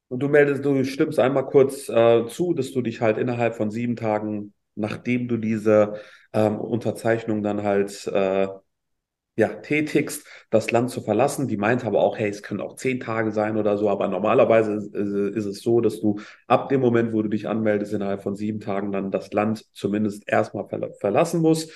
Und 0.09 0.21
du 0.21 0.29
meldest, 0.29 0.65
du 0.65 0.85
stimmst 0.85 1.19
einmal 1.19 1.47
kurz 1.47 1.89
äh, 1.89 2.27
zu, 2.27 2.55
dass 2.55 2.73
du 2.73 2.83
dich 2.83 3.01
halt 3.01 3.19
innerhalb 3.19 3.55
von 3.55 3.71
sieben 3.71 3.97
Tagen, 3.97 4.55
nachdem 4.75 5.29
du 5.29 5.37
diese 5.37 6.01
ähm, 6.33 6.59
Unterzeichnung 6.59 7.43
dann 7.43 7.63
halt 7.63 8.07
äh, 8.07 8.49
ja, 9.37 9.49
tätigst, 9.49 10.27
das 10.51 10.71
Land 10.71 10.91
zu 10.91 11.01
verlassen. 11.01 11.49
Die 11.49 11.57
meint 11.57 11.85
aber 11.85 12.01
auch, 12.01 12.17
hey, 12.17 12.29
es 12.29 12.43
können 12.43 12.61
auch 12.61 12.77
zehn 12.77 13.01
Tage 13.01 13.33
sein 13.33 13.57
oder 13.57 13.77
so, 13.77 13.91
aber 13.91 14.07
normalerweise 14.09 14.75
ist, 14.75 14.95
ist, 14.95 15.47
es 15.47 15.61
so, 15.61 15.81
dass 15.81 16.01
du 16.01 16.21
ab 16.47 16.69
dem 16.69 16.81
Moment, 16.81 17.13
wo 17.13 17.23
du 17.23 17.29
dich 17.29 17.49
anmeldest, 17.49 17.93
innerhalb 17.93 18.23
von 18.23 18.37
sieben 18.37 18.61
Tagen 18.61 18.93
dann 18.93 19.11
das 19.11 19.33
Land 19.33 19.65
zumindest 19.75 20.29
erstmal 20.29 20.69
ver 20.69 20.93
verlassen 21.01 21.41
musst. 21.41 21.73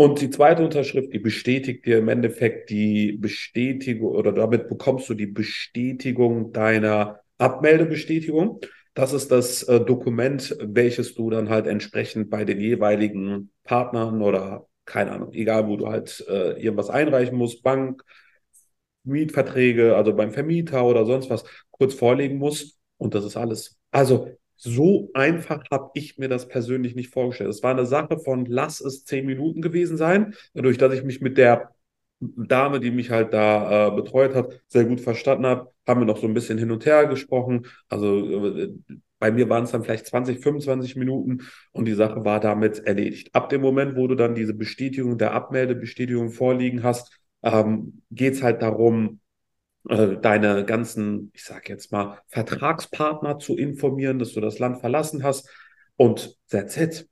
Und 0.00 0.22
die 0.22 0.30
zweite 0.30 0.64
Unterschrift, 0.64 1.12
die 1.12 1.18
bestätigt 1.18 1.84
dir 1.84 1.98
im 1.98 2.08
Endeffekt 2.08 2.70
die 2.70 3.12
Bestätigung 3.12 4.12
oder 4.12 4.32
damit 4.32 4.66
bekommst 4.66 5.10
du 5.10 5.12
die 5.12 5.26
Bestätigung 5.26 6.54
deiner 6.54 7.20
Abmeldebestätigung. 7.36 8.60
Das 8.94 9.12
ist 9.12 9.30
das 9.30 9.62
äh, 9.64 9.78
Dokument, 9.78 10.56
welches 10.58 11.14
du 11.14 11.28
dann 11.28 11.50
halt 11.50 11.66
entsprechend 11.66 12.30
bei 12.30 12.46
den 12.46 12.60
jeweiligen 12.60 13.50
Partnern 13.62 14.22
oder 14.22 14.66
keine 14.86 15.12
Ahnung, 15.12 15.34
egal 15.34 15.68
wo 15.68 15.76
du 15.76 15.88
halt 15.88 16.24
äh, 16.30 16.52
irgendwas 16.52 16.88
einreichen 16.88 17.36
musst, 17.36 17.62
Bank, 17.62 18.02
Mietverträge, 19.04 19.96
also 19.96 20.16
beim 20.16 20.32
Vermieter 20.32 20.82
oder 20.86 21.04
sonst 21.04 21.28
was, 21.28 21.44
kurz 21.72 21.92
vorlegen 21.92 22.38
musst. 22.38 22.78
Und 22.96 23.14
das 23.14 23.26
ist 23.26 23.36
alles. 23.36 23.76
Also 23.90 24.30
so 24.62 25.10
einfach 25.14 25.64
habe 25.70 25.90
ich 25.94 26.18
mir 26.18 26.28
das 26.28 26.46
persönlich 26.48 26.94
nicht 26.94 27.12
vorgestellt. 27.12 27.50
Es 27.50 27.62
war 27.62 27.70
eine 27.70 27.86
Sache 27.86 28.18
von, 28.18 28.44
lass 28.44 28.80
es 28.80 29.04
zehn 29.04 29.24
Minuten 29.24 29.62
gewesen 29.62 29.96
sein, 29.96 30.34
dadurch, 30.54 30.76
dass 30.76 30.92
ich 30.92 31.02
mich 31.02 31.20
mit 31.20 31.38
der 31.38 31.70
Dame, 32.20 32.80
die 32.80 32.90
mich 32.90 33.10
halt 33.10 33.32
da 33.32 33.88
äh, 33.88 33.90
betreut 33.92 34.34
hat, 34.34 34.60
sehr 34.68 34.84
gut 34.84 35.00
verstanden 35.00 35.46
habe, 35.46 35.72
haben 35.86 36.00
wir 36.02 36.04
noch 36.04 36.18
so 36.18 36.26
ein 36.26 36.34
bisschen 36.34 36.58
hin 36.58 36.70
und 36.70 36.84
her 36.84 37.06
gesprochen. 37.06 37.66
Also 37.88 38.46
äh, 38.58 38.74
bei 39.18 39.30
mir 39.30 39.48
waren 39.48 39.64
es 39.64 39.70
dann 39.70 39.82
vielleicht 39.82 40.06
20, 40.06 40.40
25 40.40 40.96
Minuten 40.96 41.40
und 41.72 41.86
die 41.86 41.94
Sache 41.94 42.24
war 42.24 42.40
damit 42.40 42.80
erledigt. 42.80 43.34
Ab 43.34 43.48
dem 43.48 43.62
Moment, 43.62 43.96
wo 43.96 44.06
du 44.06 44.14
dann 44.14 44.34
diese 44.34 44.52
Bestätigung 44.54 45.16
der 45.16 45.32
Abmeldebestätigung 45.32 46.30
vorliegen 46.30 46.82
hast, 46.82 47.18
ähm, 47.42 48.02
geht 48.10 48.34
es 48.34 48.42
halt 48.42 48.60
darum, 48.60 49.20
äh, 49.88 50.16
deine 50.16 50.64
ganzen, 50.64 51.30
ich 51.34 51.44
sage 51.44 51.68
jetzt 51.68 51.92
mal, 51.92 52.18
Vertragspartner 52.28 53.38
zu 53.38 53.56
informieren, 53.56 54.18
dass 54.18 54.32
du 54.32 54.40
das 54.40 54.58
Land 54.58 54.80
verlassen 54.80 55.22
hast 55.22 55.48
und 55.96 56.36
that's 56.50 56.76
it. 56.76 57.08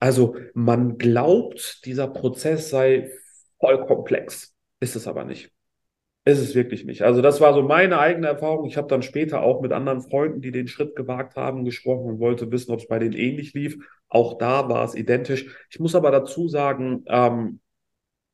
Also 0.00 0.36
man 0.54 0.98
glaubt, 0.98 1.84
dieser 1.84 2.08
Prozess 2.08 2.70
sei 2.70 3.10
voll 3.58 3.86
komplex. 3.86 4.54
Ist 4.80 4.96
es 4.96 5.06
aber 5.06 5.24
nicht. 5.24 5.50
Ist 6.26 6.38
es 6.38 6.54
wirklich 6.54 6.84
nicht. 6.84 7.02
Also 7.02 7.20
das 7.20 7.40
war 7.40 7.52
so 7.54 7.62
meine 7.62 7.98
eigene 7.98 8.28
Erfahrung. 8.28 8.66
Ich 8.66 8.76
habe 8.76 8.88
dann 8.88 9.02
später 9.02 9.42
auch 9.42 9.60
mit 9.60 9.72
anderen 9.72 10.00
Freunden, 10.00 10.40
die 10.40 10.52
den 10.52 10.68
Schritt 10.68 10.96
gewagt 10.96 11.36
haben, 11.36 11.64
gesprochen 11.64 12.06
und 12.06 12.18
wollte 12.18 12.50
wissen, 12.50 12.72
ob 12.72 12.80
es 12.80 12.88
bei 12.88 12.98
denen 12.98 13.14
ähnlich 13.14 13.52
lief. 13.52 13.78
Auch 14.08 14.38
da 14.38 14.68
war 14.68 14.84
es 14.84 14.94
identisch. 14.94 15.46
Ich 15.70 15.80
muss 15.80 15.94
aber 15.94 16.10
dazu 16.10 16.48
sagen, 16.48 17.04
ähm, 17.08 17.60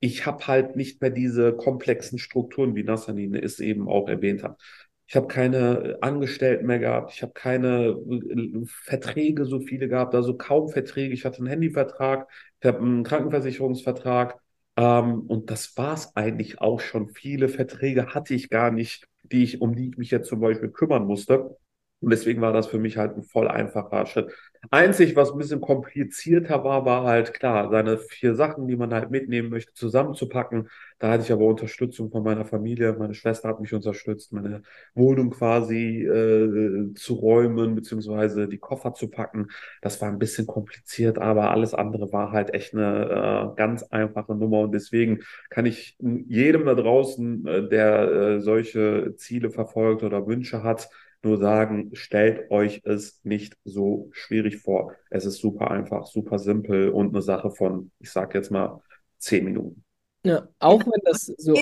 ich 0.01 0.27
habe 0.27 0.47
halt 0.47 0.77
nicht 0.77 1.01
mehr 1.01 1.11
diese 1.11 1.53
komplexen 1.55 2.19
Strukturen, 2.19 2.75
wie 2.75 2.83
Nassanine 2.85 3.41
es 3.43 3.61
eben 3.61 3.89
auch 3.89 4.09
erwähnt 4.09 4.43
hat. 4.43 4.61
Ich 5.07 5.17
habe 5.17 5.27
keine 5.27 5.99
Angestellten 6.03 6.67
mehr 6.67 6.79
gehabt, 6.79 7.13
ich 7.13 7.23
habe 7.23 7.33
keine 7.33 7.89
äh, 7.89 8.65
Verträge 8.67 9.45
so 9.45 9.61
viele 9.61 9.89
gehabt, 9.89 10.15
also 10.15 10.37
kaum 10.37 10.69
Verträge. 10.69 11.13
Ich 11.13 11.25
hatte 11.25 11.39
einen 11.39 11.49
Handyvertrag, 11.49 12.29
ich 12.61 12.67
habe 12.67 12.79
einen 12.79 13.03
Krankenversicherungsvertrag 13.05 14.39
ähm, 14.77 15.21
und 15.23 15.51
das 15.51 15.77
war 15.77 15.95
es 15.95 16.15
eigentlich 16.17 16.61
auch 16.61 16.81
schon. 16.81 17.09
Viele 17.11 17.49
Verträge 17.49 18.15
hatte 18.15 18.35
ich 18.35 18.51
gar 18.51 18.71
nicht, 18.71 19.07
die 19.25 19.43
ich, 19.43 19.61
um 19.61 19.75
die 19.75 19.89
ich 19.91 19.97
mich 19.99 20.11
jetzt 20.11 20.29
zum 20.29 20.41
Beispiel 20.41 20.71
kümmern 20.71 21.07
musste. 21.07 21.57
Und 22.01 22.11
deswegen 22.11 22.41
war 22.41 22.53
das 22.53 22.67
für 22.67 22.79
mich 22.79 22.97
halt 22.97 23.17
ein 23.17 23.23
voll 23.23 23.49
einfacher 23.49 24.07
Schritt. 24.07 24.33
Einzig, 24.71 25.17
was 25.17 25.33
ein 25.33 25.39
bisschen 25.39 25.61
komplizierter 25.61 26.65
war, 26.65 26.85
war 26.85 27.05
halt 27.05 27.33
klar, 27.35 27.71
seine 27.71 27.99
vier 27.99 28.35
Sachen, 28.35 28.69
die 28.69 28.77
man 28.77 28.93
halt 28.93 29.11
mitnehmen 29.11 29.49
möchte, 29.51 29.73
zusammenzupacken. 29.75 30.69
Da 30.99 31.11
hatte 31.11 31.23
ich 31.25 31.33
aber 31.33 31.47
Unterstützung 31.47 32.11
von 32.11 32.23
meiner 32.23 32.45
Familie. 32.45 32.95
Meine 32.99 33.15
Schwester 33.15 33.49
hat 33.49 33.61
mich 33.61 33.73
unterstützt, 33.73 34.33
meine 34.33 34.63
Wohnung 34.95 35.31
quasi 35.31 36.03
äh, 36.05 36.93
zu 36.95 37.15
räumen, 37.15 37.75
beziehungsweise 37.75 38.49
die 38.49 38.59
Koffer 38.59 38.93
zu 38.95 39.09
packen. 39.09 39.49
Das 39.81 40.01
war 40.03 40.09
ein 40.09 40.19
bisschen 40.19 40.47
kompliziert, 40.47 41.19
aber 41.19 41.51
alles 41.51 41.75
andere 41.75 42.13
war 42.13 42.33
halt 42.33 42.53
echt 42.55 42.75
eine 42.75 43.53
äh, 43.53 43.57
ganz 43.57 43.83
einfache 43.85 44.35
Nummer. 44.35 44.61
Und 44.61 44.73
deswegen 44.73 45.21
kann 45.49 45.67
ich 45.67 45.97
jedem 46.01 46.67
da 46.67 46.75
draußen, 46.75 47.47
äh, 47.47 47.69
der 47.69 48.11
äh, 48.11 48.41
solche 48.41 49.15
Ziele 49.17 49.51
verfolgt 49.51 50.03
oder 50.03 50.27
Wünsche 50.27 50.63
hat, 50.63 50.91
nur 51.22 51.38
sagen, 51.38 51.90
stellt 51.94 52.50
euch 52.50 52.83
es 52.85 53.20
nicht 53.24 53.56
so 53.64 54.09
schwierig 54.12 54.59
vor. 54.59 54.94
Es 55.11 55.24
ist 55.24 55.38
super 55.38 55.70
einfach, 55.70 56.06
super 56.06 56.38
simpel 56.38 56.90
und 56.90 57.09
eine 57.09 57.22
Sache 57.22 57.50
von, 57.50 57.90
ich 57.98 58.11
sag 58.11 58.35
jetzt 58.35 58.50
mal, 58.50 58.83
zehn 59.18 59.44
Minuten. 59.44 59.85
Ja, 60.22 60.48
auch 60.59 60.80
wenn 60.80 61.02
das 61.04 61.22
so. 61.38 61.54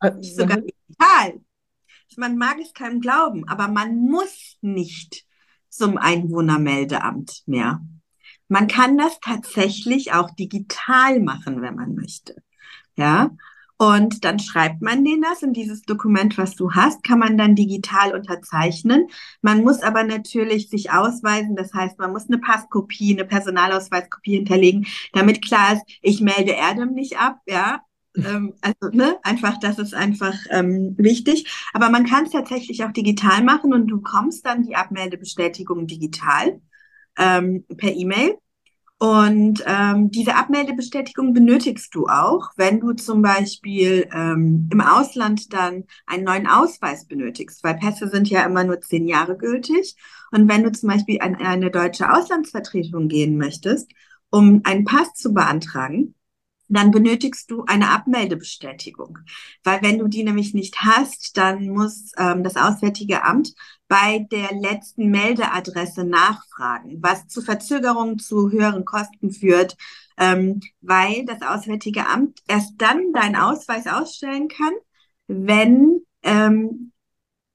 Halt 0.00 0.24
sogar 0.24 0.58
digital. 0.58 1.40
Man 2.16 2.36
mag 2.36 2.58
es 2.60 2.72
keinem 2.72 3.00
glauben, 3.00 3.48
aber 3.48 3.68
man 3.68 3.96
muss 3.96 4.56
nicht 4.60 5.24
zum 5.68 5.96
Einwohnermeldeamt 5.96 7.42
mehr. 7.46 7.80
Man 8.48 8.68
kann 8.68 8.96
das 8.98 9.18
tatsächlich 9.20 10.12
auch 10.12 10.30
digital 10.30 11.20
machen, 11.20 11.62
wenn 11.62 11.74
man 11.74 11.94
möchte. 11.94 12.36
Ja, 12.96 13.30
und 13.76 14.24
dann 14.24 14.38
schreibt 14.38 14.82
man 14.82 15.04
denen 15.04 15.22
das 15.22 15.42
in 15.42 15.52
dieses 15.52 15.82
Dokument, 15.82 16.38
was 16.38 16.54
du 16.54 16.72
hast, 16.72 17.02
kann 17.02 17.18
man 17.18 17.36
dann 17.36 17.56
digital 17.56 18.14
unterzeichnen. 18.14 19.08
Man 19.42 19.62
muss 19.62 19.82
aber 19.82 20.04
natürlich 20.04 20.68
sich 20.68 20.92
ausweisen. 20.92 21.56
Das 21.56 21.74
heißt, 21.74 21.98
man 21.98 22.12
muss 22.12 22.28
eine 22.28 22.38
Passkopie, 22.38 23.14
eine 23.14 23.24
Personalausweiskopie 23.24 24.36
hinterlegen, 24.36 24.86
damit 25.12 25.44
klar 25.44 25.74
ist, 25.74 25.82
ich 26.02 26.20
melde 26.20 26.52
Erdem 26.52 26.92
nicht 26.92 27.18
ab, 27.18 27.40
ja. 27.46 27.80
Ähm, 28.16 28.54
also, 28.60 28.96
ne, 28.96 29.18
einfach, 29.24 29.58
das 29.58 29.78
ist 29.80 29.92
einfach 29.92 30.34
ähm, 30.50 30.94
wichtig. 30.96 31.50
Aber 31.72 31.90
man 31.90 32.06
kann 32.06 32.26
es 32.26 32.30
tatsächlich 32.30 32.84
auch 32.84 32.92
digital 32.92 33.42
machen 33.42 33.74
und 33.74 33.88
du 33.88 33.96
bekommst 33.96 34.46
dann 34.46 34.62
die 34.62 34.76
Abmeldebestätigung 34.76 35.88
digital 35.88 36.60
ähm, 37.18 37.64
per 37.76 37.92
E-Mail. 37.92 38.36
Und 39.04 39.62
ähm, 39.66 40.10
diese 40.10 40.34
Abmeldebestätigung 40.34 41.34
benötigst 41.34 41.94
du 41.94 42.06
auch, 42.06 42.52
wenn 42.56 42.80
du 42.80 42.94
zum 42.94 43.20
Beispiel 43.20 44.08
ähm, 44.10 44.66
im 44.72 44.80
Ausland 44.80 45.52
dann 45.52 45.84
einen 46.06 46.24
neuen 46.24 46.46
Ausweis 46.46 47.06
benötigst, 47.06 47.62
weil 47.62 47.74
Pässe 47.74 48.08
sind 48.08 48.30
ja 48.30 48.46
immer 48.46 48.64
nur 48.64 48.80
zehn 48.80 49.06
Jahre 49.06 49.36
gültig. 49.36 49.94
Und 50.32 50.48
wenn 50.48 50.62
du 50.62 50.72
zum 50.72 50.88
Beispiel 50.88 51.20
an 51.20 51.34
eine 51.34 51.70
deutsche 51.70 52.10
Auslandsvertretung 52.10 53.08
gehen 53.08 53.36
möchtest, 53.36 53.92
um 54.30 54.62
einen 54.64 54.86
Pass 54.86 55.12
zu 55.12 55.34
beantragen, 55.34 56.14
dann 56.68 56.90
benötigst 56.90 57.50
du 57.50 57.64
eine 57.64 57.90
Abmeldebestätigung. 57.90 59.18
Weil 59.62 59.82
wenn 59.82 59.98
du 59.98 60.08
die 60.08 60.24
nämlich 60.24 60.54
nicht 60.54 60.80
hast, 60.80 61.36
dann 61.36 61.68
muss 61.68 62.12
ähm, 62.18 62.42
das 62.42 62.56
Auswärtige 62.56 63.24
Amt 63.24 63.54
bei 63.88 64.26
der 64.30 64.52
letzten 64.54 65.10
Meldeadresse 65.10 66.04
nachfragen, 66.04 66.98
was 67.02 67.28
zu 67.28 67.42
Verzögerungen, 67.42 68.18
zu 68.18 68.50
höheren 68.50 68.84
Kosten 68.84 69.30
führt, 69.30 69.76
ähm, 70.16 70.60
weil 70.80 71.24
das 71.26 71.42
Auswärtige 71.42 72.08
Amt 72.08 72.40
erst 72.48 72.74
dann 72.78 73.12
deinen 73.12 73.36
Ausweis 73.36 73.86
ausstellen 73.86 74.48
kann, 74.48 74.72
wenn 75.26 76.00
ähm, 76.22 76.92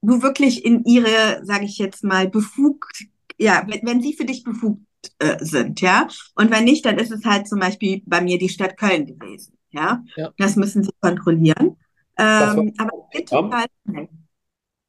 du 0.02 0.22
wirklich 0.22 0.64
in 0.64 0.84
ihre, 0.84 1.44
sage 1.44 1.64
ich 1.64 1.78
jetzt 1.78 2.04
mal, 2.04 2.28
befugt, 2.28 3.06
ja, 3.38 3.64
wenn, 3.66 3.80
wenn 3.86 4.02
sie 4.02 4.14
für 4.14 4.24
dich 4.24 4.44
befugt 4.44 4.82
äh, 5.18 5.36
sind, 5.40 5.80
ja. 5.80 6.08
Und 6.34 6.50
wenn 6.50 6.64
nicht, 6.64 6.84
dann 6.84 6.98
ist 6.98 7.10
es 7.10 7.24
halt 7.24 7.48
zum 7.48 7.60
Beispiel 7.60 8.02
bei 8.06 8.20
mir 8.20 8.38
die 8.38 8.48
Stadt 8.48 8.76
Köln 8.76 9.06
gewesen, 9.06 9.56
ja. 9.70 10.02
ja. 10.16 10.32
Das 10.38 10.56
müssen 10.56 10.82
sie 10.82 10.90
kontrollieren. 11.00 11.76
Ähm, 12.18 12.74
aber 12.76 13.08
total 13.26 13.66
schnell. 13.86 14.08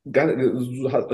Du 0.04 0.92
hast 0.92 1.10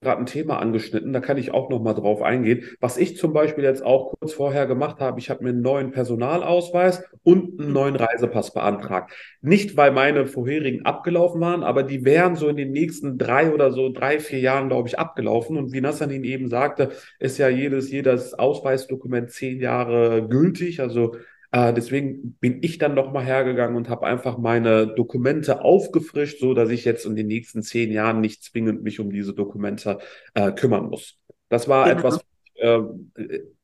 gerade 0.00 0.18
ein 0.20 0.26
Thema 0.26 0.60
angeschnitten, 0.60 1.12
da 1.12 1.18
kann 1.18 1.38
ich 1.38 1.50
auch 1.50 1.70
noch 1.70 1.82
mal 1.82 1.94
drauf 1.94 2.22
eingehen. 2.22 2.62
Was 2.78 2.96
ich 2.96 3.16
zum 3.16 3.32
Beispiel 3.32 3.64
jetzt 3.64 3.84
auch 3.84 4.14
kurz 4.20 4.32
vorher 4.32 4.68
gemacht 4.68 5.00
habe, 5.00 5.18
ich 5.18 5.28
habe 5.28 5.42
mir 5.42 5.50
einen 5.50 5.60
neuen 5.60 5.90
Personalausweis 5.90 7.02
und 7.24 7.60
einen 7.60 7.72
neuen 7.72 7.96
Reisepass 7.96 8.54
beantragt. 8.54 9.12
Nicht, 9.40 9.76
weil 9.76 9.90
meine 9.90 10.26
vorherigen 10.26 10.84
abgelaufen 10.84 11.40
waren, 11.40 11.64
aber 11.64 11.82
die 11.82 12.04
wären 12.04 12.36
so 12.36 12.46
in 12.46 12.56
den 12.56 12.70
nächsten 12.70 13.18
drei 13.18 13.52
oder 13.52 13.72
so 13.72 13.90
drei, 13.92 14.20
vier 14.20 14.38
Jahren, 14.38 14.68
glaube 14.68 14.86
ich, 14.86 15.00
abgelaufen. 15.00 15.56
Und 15.56 15.72
wie 15.72 15.80
Nassanin 15.80 16.22
eben 16.22 16.48
sagte, 16.48 16.90
ist 17.18 17.38
ja 17.38 17.48
jedes, 17.48 17.90
jedes 17.90 18.34
Ausweisdokument 18.34 19.32
zehn 19.32 19.58
Jahre 19.58 20.28
gültig. 20.28 20.78
Also 20.78 21.16
äh, 21.52 21.72
deswegen 21.74 22.34
bin 22.40 22.62
ich 22.62 22.78
dann 22.78 22.94
nochmal 22.94 23.24
hergegangen 23.24 23.76
und 23.76 23.88
habe 23.88 24.06
einfach 24.06 24.38
meine 24.38 24.86
Dokumente 24.86 25.62
aufgefrischt, 25.62 26.40
so 26.40 26.54
dass 26.54 26.70
ich 26.70 26.84
jetzt 26.84 27.04
in 27.04 27.14
den 27.14 27.26
nächsten 27.26 27.62
zehn 27.62 27.92
Jahren 27.92 28.20
nicht 28.20 28.42
zwingend 28.42 28.82
mich 28.82 29.00
um 29.00 29.10
diese 29.10 29.34
Dokumente 29.34 29.98
äh, 30.34 30.50
kümmern 30.52 30.88
muss. 30.88 31.18
Das 31.50 31.68
war 31.68 31.84
genau. 31.84 31.98
etwas, 31.98 32.24
äh, 32.56 32.80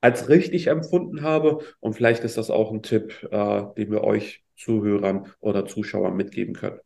als 0.02 0.28
richtig 0.28 0.66
empfunden 0.66 1.22
habe. 1.22 1.60
Und 1.80 1.94
vielleicht 1.94 2.24
ist 2.24 2.36
das 2.36 2.50
auch 2.50 2.70
ein 2.72 2.82
Tipp, 2.82 3.26
äh, 3.30 3.62
den 3.78 3.90
wir 3.90 4.04
euch 4.04 4.44
Zuhörern 4.54 5.32
oder 5.40 5.64
Zuschauern 5.64 6.14
mitgeben 6.14 6.54
können. 6.54 6.80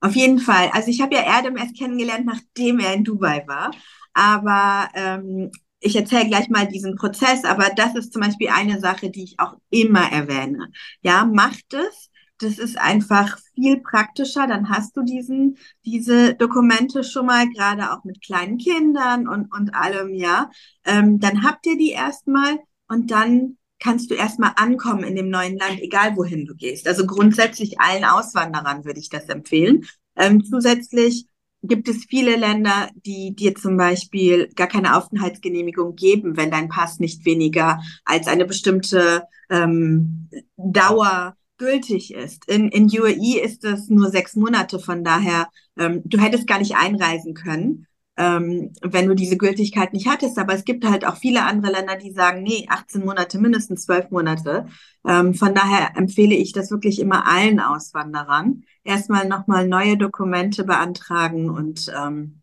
Auf 0.00 0.16
jeden 0.16 0.38
Fall. 0.38 0.70
Also 0.72 0.90
ich 0.90 1.00
habe 1.00 1.14
ja 1.14 1.22
Erdem 1.22 1.56
erst 1.56 1.78
kennengelernt, 1.78 2.26
nachdem 2.26 2.80
er 2.80 2.94
in 2.94 3.04
Dubai 3.04 3.44
war. 3.46 3.70
Aber 4.14 4.88
ähm, 4.94 5.52
ich 5.80 5.96
erzähle 5.96 6.28
gleich 6.28 6.48
mal 6.48 6.68
diesen 6.68 6.94
Prozess, 6.96 7.44
aber 7.44 7.70
das 7.74 7.94
ist 7.94 8.12
zum 8.12 8.22
Beispiel 8.22 8.48
eine 8.48 8.80
Sache, 8.80 9.10
die 9.10 9.24
ich 9.24 9.40
auch 9.40 9.56
immer 9.70 10.12
erwähne. 10.12 10.70
Ja, 11.02 11.24
macht 11.24 11.74
es. 11.74 12.10
Das 12.38 12.58
ist 12.58 12.78
einfach 12.78 13.38
viel 13.54 13.80
praktischer. 13.80 14.46
Dann 14.46 14.70
hast 14.70 14.96
du 14.96 15.02
diesen, 15.02 15.58
diese 15.84 16.34
Dokumente 16.34 17.04
schon 17.04 17.26
mal, 17.26 17.48
gerade 17.48 17.92
auch 17.92 18.04
mit 18.04 18.22
kleinen 18.22 18.58
Kindern 18.58 19.28
und, 19.28 19.52
und 19.52 19.74
allem, 19.74 20.14
ja. 20.14 20.50
Ähm, 20.84 21.18
dann 21.18 21.44
habt 21.44 21.66
ihr 21.66 21.76
die 21.76 21.90
erstmal 21.90 22.58
und 22.88 23.10
dann 23.10 23.58
kannst 23.78 24.10
du 24.10 24.14
erstmal 24.14 24.52
ankommen 24.56 25.04
in 25.04 25.16
dem 25.16 25.30
neuen 25.30 25.56
Land, 25.56 25.80
egal 25.80 26.16
wohin 26.16 26.46
du 26.46 26.54
gehst. 26.54 26.86
Also 26.86 27.06
grundsätzlich 27.06 27.80
allen 27.80 28.04
Auswanderern 28.04 28.84
würde 28.84 29.00
ich 29.00 29.08
das 29.08 29.28
empfehlen. 29.28 29.86
Ähm, 30.16 30.44
zusätzlich 30.44 31.26
gibt 31.62 31.88
es 31.88 32.04
viele 32.04 32.36
Länder, 32.36 32.88
die 33.04 33.34
dir 33.34 33.54
zum 33.54 33.76
Beispiel 33.76 34.48
gar 34.54 34.66
keine 34.66 34.96
Aufenthaltsgenehmigung 34.96 35.94
geben, 35.94 36.36
wenn 36.36 36.50
dein 36.50 36.68
Pass 36.68 37.00
nicht 37.00 37.24
weniger 37.24 37.80
als 38.04 38.26
eine 38.26 38.46
bestimmte 38.46 39.24
ähm, 39.50 40.28
Dauer 40.56 41.36
gültig 41.58 42.14
ist. 42.14 42.48
In, 42.48 42.68
in 42.70 42.86
UAE 42.86 43.40
ist 43.40 43.64
es 43.64 43.88
nur 43.90 44.10
sechs 44.10 44.34
Monate, 44.34 44.78
von 44.78 45.04
daher, 45.04 45.48
ähm, 45.78 46.02
du 46.04 46.18
hättest 46.18 46.46
gar 46.46 46.58
nicht 46.58 46.76
einreisen 46.76 47.34
können 47.34 47.86
ähm, 48.20 48.74
wenn 48.82 49.08
du 49.08 49.14
diese 49.14 49.38
Gültigkeit 49.38 49.94
nicht 49.94 50.06
hattest. 50.06 50.38
Aber 50.38 50.52
es 50.52 50.66
gibt 50.66 50.84
halt 50.84 51.06
auch 51.06 51.16
viele 51.16 51.42
andere 51.44 51.72
Länder, 51.72 51.96
die 51.96 52.12
sagen, 52.12 52.42
nee, 52.42 52.66
18 52.68 53.02
Monate, 53.02 53.38
mindestens 53.38 53.86
12 53.86 54.10
Monate. 54.10 54.66
Ähm, 55.08 55.32
von 55.32 55.54
daher 55.54 55.96
empfehle 55.96 56.34
ich 56.34 56.52
das 56.52 56.70
wirklich 56.70 57.00
immer 57.00 57.26
allen 57.26 57.60
Auswanderern. 57.60 58.64
Erstmal 58.84 59.26
nochmal 59.26 59.66
neue 59.66 59.96
Dokumente 59.96 60.64
beantragen 60.64 61.48
und 61.48 61.90
ähm, 61.96 62.42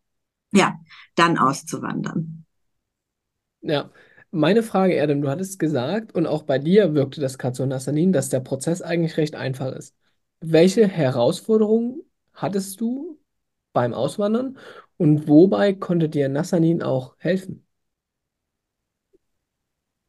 ja, 0.52 0.80
dann 1.14 1.38
auszuwandern. 1.38 2.46
Ja, 3.62 3.92
meine 4.32 4.64
Frage, 4.64 4.94
Erdem, 4.94 5.22
du 5.22 5.30
hattest 5.30 5.60
gesagt, 5.60 6.16
und 6.16 6.26
auch 6.26 6.42
bei 6.42 6.58
dir 6.58 6.96
wirkte 6.96 7.22
das 7.22 7.38
gerade 7.38 7.56
so, 7.56 7.66
Nassanin, 7.68 8.14
dass 8.14 8.30
der 8.30 8.40
Prozess 8.40 8.82
eigentlich 8.82 9.18
recht 9.18 9.36
einfach 9.36 9.72
ist. 9.74 9.96
Welche 10.40 10.88
Herausforderungen 10.88 12.02
hattest 12.34 12.82
du 12.82 13.20
beim 13.74 13.94
Auswandern 13.94 14.58
und 14.98 15.28
wobei 15.28 15.74
konnte 15.74 16.10
dir 16.10 16.30
Nassanin 16.30 16.82
auch 16.84 17.16
helfen? 17.20 17.66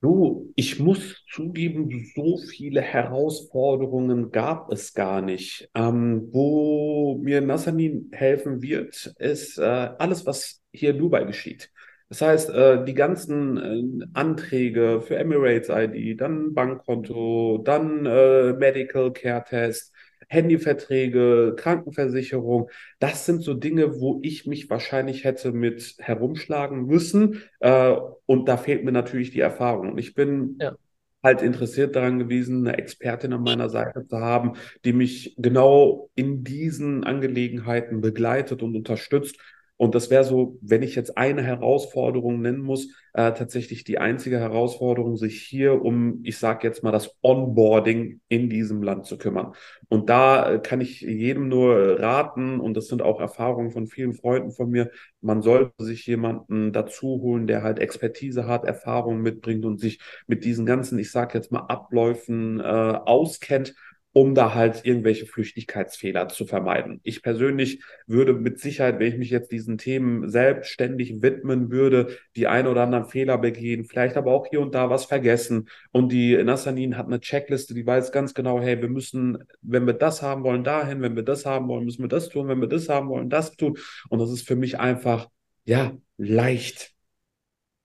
Du, 0.00 0.52
ich 0.54 0.78
muss 0.78 1.24
zugeben, 1.28 1.90
so 2.14 2.38
viele 2.38 2.80
Herausforderungen 2.80 4.30
gab 4.30 4.70
es 4.70 4.94
gar 4.94 5.20
nicht. 5.22 5.68
Ähm, 5.74 6.28
wo 6.30 7.18
mir 7.20 7.40
Nassanin 7.40 8.08
helfen 8.12 8.62
wird, 8.62 9.06
ist 9.18 9.58
äh, 9.58 9.62
alles, 9.64 10.24
was 10.24 10.62
hier 10.72 10.90
in 10.90 10.98
Dubai 10.98 11.24
geschieht. 11.24 11.72
Das 12.08 12.22
heißt, 12.22 12.50
äh, 12.50 12.84
die 12.84 12.94
ganzen 12.94 13.56
äh, 14.02 14.06
Anträge 14.14 15.00
für 15.02 15.16
Emirates 15.16 15.68
ID, 15.68 16.14
dann 16.16 16.54
Bankkonto, 16.54 17.58
dann 17.64 18.06
äh, 18.06 18.52
Medical 18.52 19.12
Care 19.12 19.42
Test, 19.48 19.92
Handyverträge, 20.28 21.54
Krankenversicherung, 21.56 22.70
das 22.98 23.26
sind 23.26 23.42
so 23.42 23.54
Dinge, 23.54 24.00
wo 24.00 24.20
ich 24.22 24.46
mich 24.46 24.70
wahrscheinlich 24.70 25.24
hätte 25.24 25.52
mit 25.52 25.96
herumschlagen 25.98 26.86
müssen. 26.86 27.42
Äh, 27.60 27.96
und 28.26 28.48
da 28.48 28.56
fehlt 28.56 28.84
mir 28.84 28.92
natürlich 28.92 29.30
die 29.30 29.40
Erfahrung. 29.40 29.92
Und 29.92 29.98
ich 29.98 30.14
bin 30.14 30.56
ja. 30.60 30.76
halt 31.22 31.42
interessiert 31.42 31.96
daran 31.96 32.18
gewesen, 32.18 32.66
eine 32.66 32.78
Expertin 32.78 33.32
an 33.32 33.42
meiner 33.42 33.70
Seite 33.70 34.06
zu 34.06 34.18
haben, 34.18 34.52
die 34.84 34.92
mich 34.92 35.34
genau 35.38 36.10
in 36.14 36.44
diesen 36.44 37.04
Angelegenheiten 37.04 38.00
begleitet 38.00 38.62
und 38.62 38.76
unterstützt 38.76 39.38
und 39.78 39.94
das 39.94 40.10
wäre 40.10 40.24
so, 40.24 40.58
wenn 40.60 40.82
ich 40.82 40.96
jetzt 40.96 41.16
eine 41.16 41.42
Herausforderung 41.42 42.42
nennen 42.42 42.60
muss, 42.60 42.92
äh, 43.14 43.32
tatsächlich 43.32 43.84
die 43.84 43.98
einzige 43.98 44.40
Herausforderung, 44.40 45.16
sich 45.16 45.40
hier 45.40 45.84
um, 45.84 46.20
ich 46.24 46.36
sage 46.36 46.66
jetzt 46.66 46.82
mal, 46.82 46.90
das 46.90 47.16
Onboarding 47.22 48.20
in 48.28 48.50
diesem 48.50 48.82
Land 48.82 49.06
zu 49.06 49.18
kümmern. 49.18 49.52
Und 49.88 50.10
da 50.10 50.54
äh, 50.54 50.58
kann 50.58 50.80
ich 50.80 51.00
jedem 51.00 51.48
nur 51.48 52.00
raten, 52.00 52.58
und 52.58 52.76
das 52.76 52.88
sind 52.88 53.02
auch 53.02 53.20
Erfahrungen 53.20 53.70
von 53.70 53.86
vielen 53.86 54.14
Freunden 54.14 54.50
von 54.50 54.68
mir, 54.68 54.90
man 55.20 55.42
sollte 55.42 55.84
sich 55.84 56.04
jemanden 56.06 56.72
dazu 56.72 57.20
holen, 57.22 57.46
der 57.46 57.62
halt 57.62 57.78
Expertise 57.78 58.48
hat, 58.48 58.64
Erfahrung 58.64 59.20
mitbringt 59.22 59.64
und 59.64 59.78
sich 59.78 60.00
mit 60.26 60.44
diesen 60.44 60.66
ganzen, 60.66 60.98
ich 60.98 61.12
sage 61.12 61.38
jetzt 61.38 61.52
mal, 61.52 61.66
Abläufen 61.68 62.58
äh, 62.58 62.64
auskennt 62.64 63.74
um 64.18 64.34
da 64.34 64.52
halt 64.52 64.84
irgendwelche 64.84 65.26
Flüchtigkeitsfehler 65.26 66.26
zu 66.26 66.44
vermeiden. 66.44 66.98
Ich 67.04 67.22
persönlich 67.22 67.84
würde 68.08 68.32
mit 68.32 68.58
Sicherheit, 68.58 68.98
wenn 68.98 69.12
ich 69.12 69.16
mich 69.16 69.30
jetzt 69.30 69.52
diesen 69.52 69.78
Themen 69.78 70.28
selbstständig 70.28 71.22
widmen 71.22 71.70
würde, 71.70 72.08
die 72.34 72.48
ein 72.48 72.66
oder 72.66 72.82
anderen 72.82 73.04
Fehler 73.04 73.38
begehen, 73.38 73.84
vielleicht 73.84 74.16
aber 74.16 74.32
auch 74.32 74.48
hier 74.48 74.60
und 74.60 74.74
da 74.74 74.90
was 74.90 75.04
vergessen. 75.04 75.68
Und 75.92 76.10
die 76.10 76.36
Nassanin 76.42 76.96
hat 76.96 77.06
eine 77.06 77.20
Checkliste, 77.20 77.74
die 77.74 77.86
weiß 77.86 78.10
ganz 78.10 78.34
genau, 78.34 78.60
hey, 78.60 78.80
wir 78.82 78.88
müssen, 78.88 79.38
wenn 79.62 79.86
wir 79.86 79.94
das 79.94 80.20
haben 80.20 80.42
wollen, 80.42 80.64
dahin, 80.64 81.00
wenn 81.00 81.14
wir 81.14 81.22
das 81.22 81.46
haben 81.46 81.68
wollen, 81.68 81.84
müssen 81.84 82.02
wir 82.02 82.08
das 82.08 82.28
tun, 82.28 82.48
wenn 82.48 82.60
wir 82.60 82.66
das 82.66 82.88
haben 82.88 83.10
wollen, 83.10 83.30
das 83.30 83.54
tun. 83.54 83.78
Und 84.08 84.18
das 84.18 84.32
ist 84.32 84.48
für 84.48 84.56
mich 84.56 84.80
einfach, 84.80 85.28
ja, 85.64 85.96
leicht. 86.16 86.90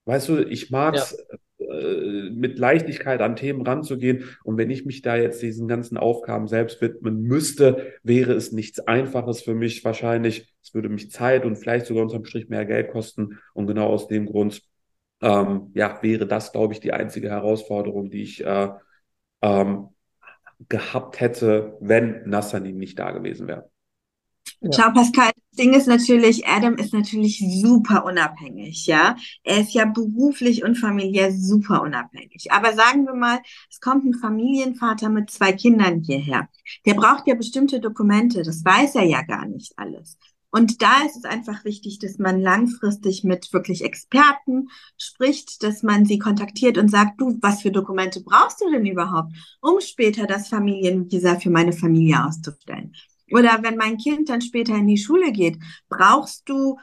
Weißt 0.06 0.30
du, 0.30 0.40
ich 0.40 0.72
mag 0.72 0.96
es, 0.96 1.12
ja. 1.12 1.38
Äh, 1.70 2.30
mit 2.32 2.58
Leichtigkeit 2.58 3.22
an 3.22 3.36
Themen 3.36 3.66
ranzugehen. 3.66 4.26
Und 4.44 4.58
wenn 4.58 4.70
ich 4.70 4.86
mich 4.86 5.02
da 5.02 5.16
jetzt 5.16 5.42
diesen 5.42 5.68
ganzen 5.68 5.98
Aufgaben 5.98 6.48
selbst 6.48 6.82
widmen 6.82 7.22
müsste, 7.22 7.94
wäre 8.04 8.34
es 8.34 8.52
nichts 8.52 8.80
Einfaches 8.80 9.42
für 9.42 9.56
mich 9.56 9.84
wahrscheinlich. 9.84 10.54
Es 10.62 10.74
würde 10.74 10.90
mich 10.90 11.12
Zeit 11.12 11.46
und 11.46 11.56
vielleicht 11.58 11.86
sogar 11.86 12.04
unterm 12.04 12.26
Strich 12.26 12.50
mehr 12.50 12.66
Geld 12.66 12.92
kosten. 12.92 13.40
Und 13.54 13.68
genau 13.68 13.88
aus 13.88 14.08
dem 14.08 14.26
Grund, 14.26 14.62
ähm, 15.22 15.72
ja, 15.74 16.00
wäre 16.02 16.28
das, 16.28 16.52
glaube 16.52 16.74
ich, 16.74 16.80
die 16.80 16.94
einzige 16.94 17.30
Herausforderung, 17.30 18.10
die 18.10 18.24
ich 18.24 18.46
äh, 18.46 18.70
ähm, 19.42 19.90
gehabt 20.70 21.20
hätte, 21.20 21.78
wenn 21.80 22.28
Nassanin 22.28 22.78
nicht 22.78 23.00
da 23.00 23.12
gewesen 23.12 23.48
wäre. 23.48 23.70
Schau, 24.72 24.92
Pascal, 24.92 25.32
das 25.36 25.58
Ding 25.58 25.74
ist 25.74 25.88
natürlich, 25.88 26.48
Adam 26.48 26.76
ist 26.76 26.94
natürlich 26.94 27.44
super 27.62 28.06
unabhängig, 28.06 28.86
ja. 28.86 29.16
Er 29.44 29.62
ist 29.62 29.74
ja 29.74 29.86
beruflich 29.86 30.64
und 30.64 30.76
familiär 30.76 31.32
super 31.32 31.82
unabhängig. 31.82 32.52
Aber 32.52 32.74
sagen 32.74 33.06
wir 33.06 33.14
mal, 33.14 33.40
es 33.70 33.82
kommt 33.82 34.06
ein 34.06 34.14
Familienvater 34.14 35.10
mit 35.10 35.30
zwei 35.30 35.52
Kindern 35.52 36.02
hierher. 36.02 36.48
Der 36.86 36.94
braucht 36.94 37.28
ja 37.28 37.36
bestimmte 37.36 37.80
Dokumente, 37.82 38.44
das 38.44 38.64
weiß 38.64 38.96
er 38.96 39.04
ja 39.04 39.22
gar 39.24 39.46
nicht 39.46 39.74
alles. 39.78 40.18
Und 40.50 40.84
da 40.84 41.04
ist 41.04 41.18
es 41.18 41.26
einfach 41.26 41.66
wichtig, 41.66 41.98
dass 41.98 42.20
man 42.20 42.40
langfristig 42.40 43.24
mit 43.24 43.52
wirklich 43.54 43.84
Experten 43.84 44.70
spricht, 44.98 45.64
dass 45.64 45.82
man 45.82 46.06
sie 46.06 46.20
kontaktiert 46.20 46.78
und 46.78 46.90
sagt, 46.90 47.20
du, 47.20 47.40
was 47.42 47.64
für 47.64 47.72
Dokumente 47.72 48.22
brauchst 48.22 48.62
du 48.62 48.70
denn 48.70 48.86
überhaupt, 48.86 49.34
um 49.62 49.82
später 49.82 50.28
das 50.28 50.50
Familienvisa 50.50 51.40
für 51.40 51.50
meine 51.50 51.74
Familie 51.74 52.24
auszustellen? 52.24 52.94
Oder 53.34 53.60
wenn 53.62 53.78
mein 53.78 53.98
Kind 53.98 54.30
dann 54.30 54.42
später 54.42 54.76
in 54.76 54.88
die 54.88 54.98
Schule 54.98 55.32
geht, 55.32 55.58
brauchst 55.90 56.48
du 56.48 56.78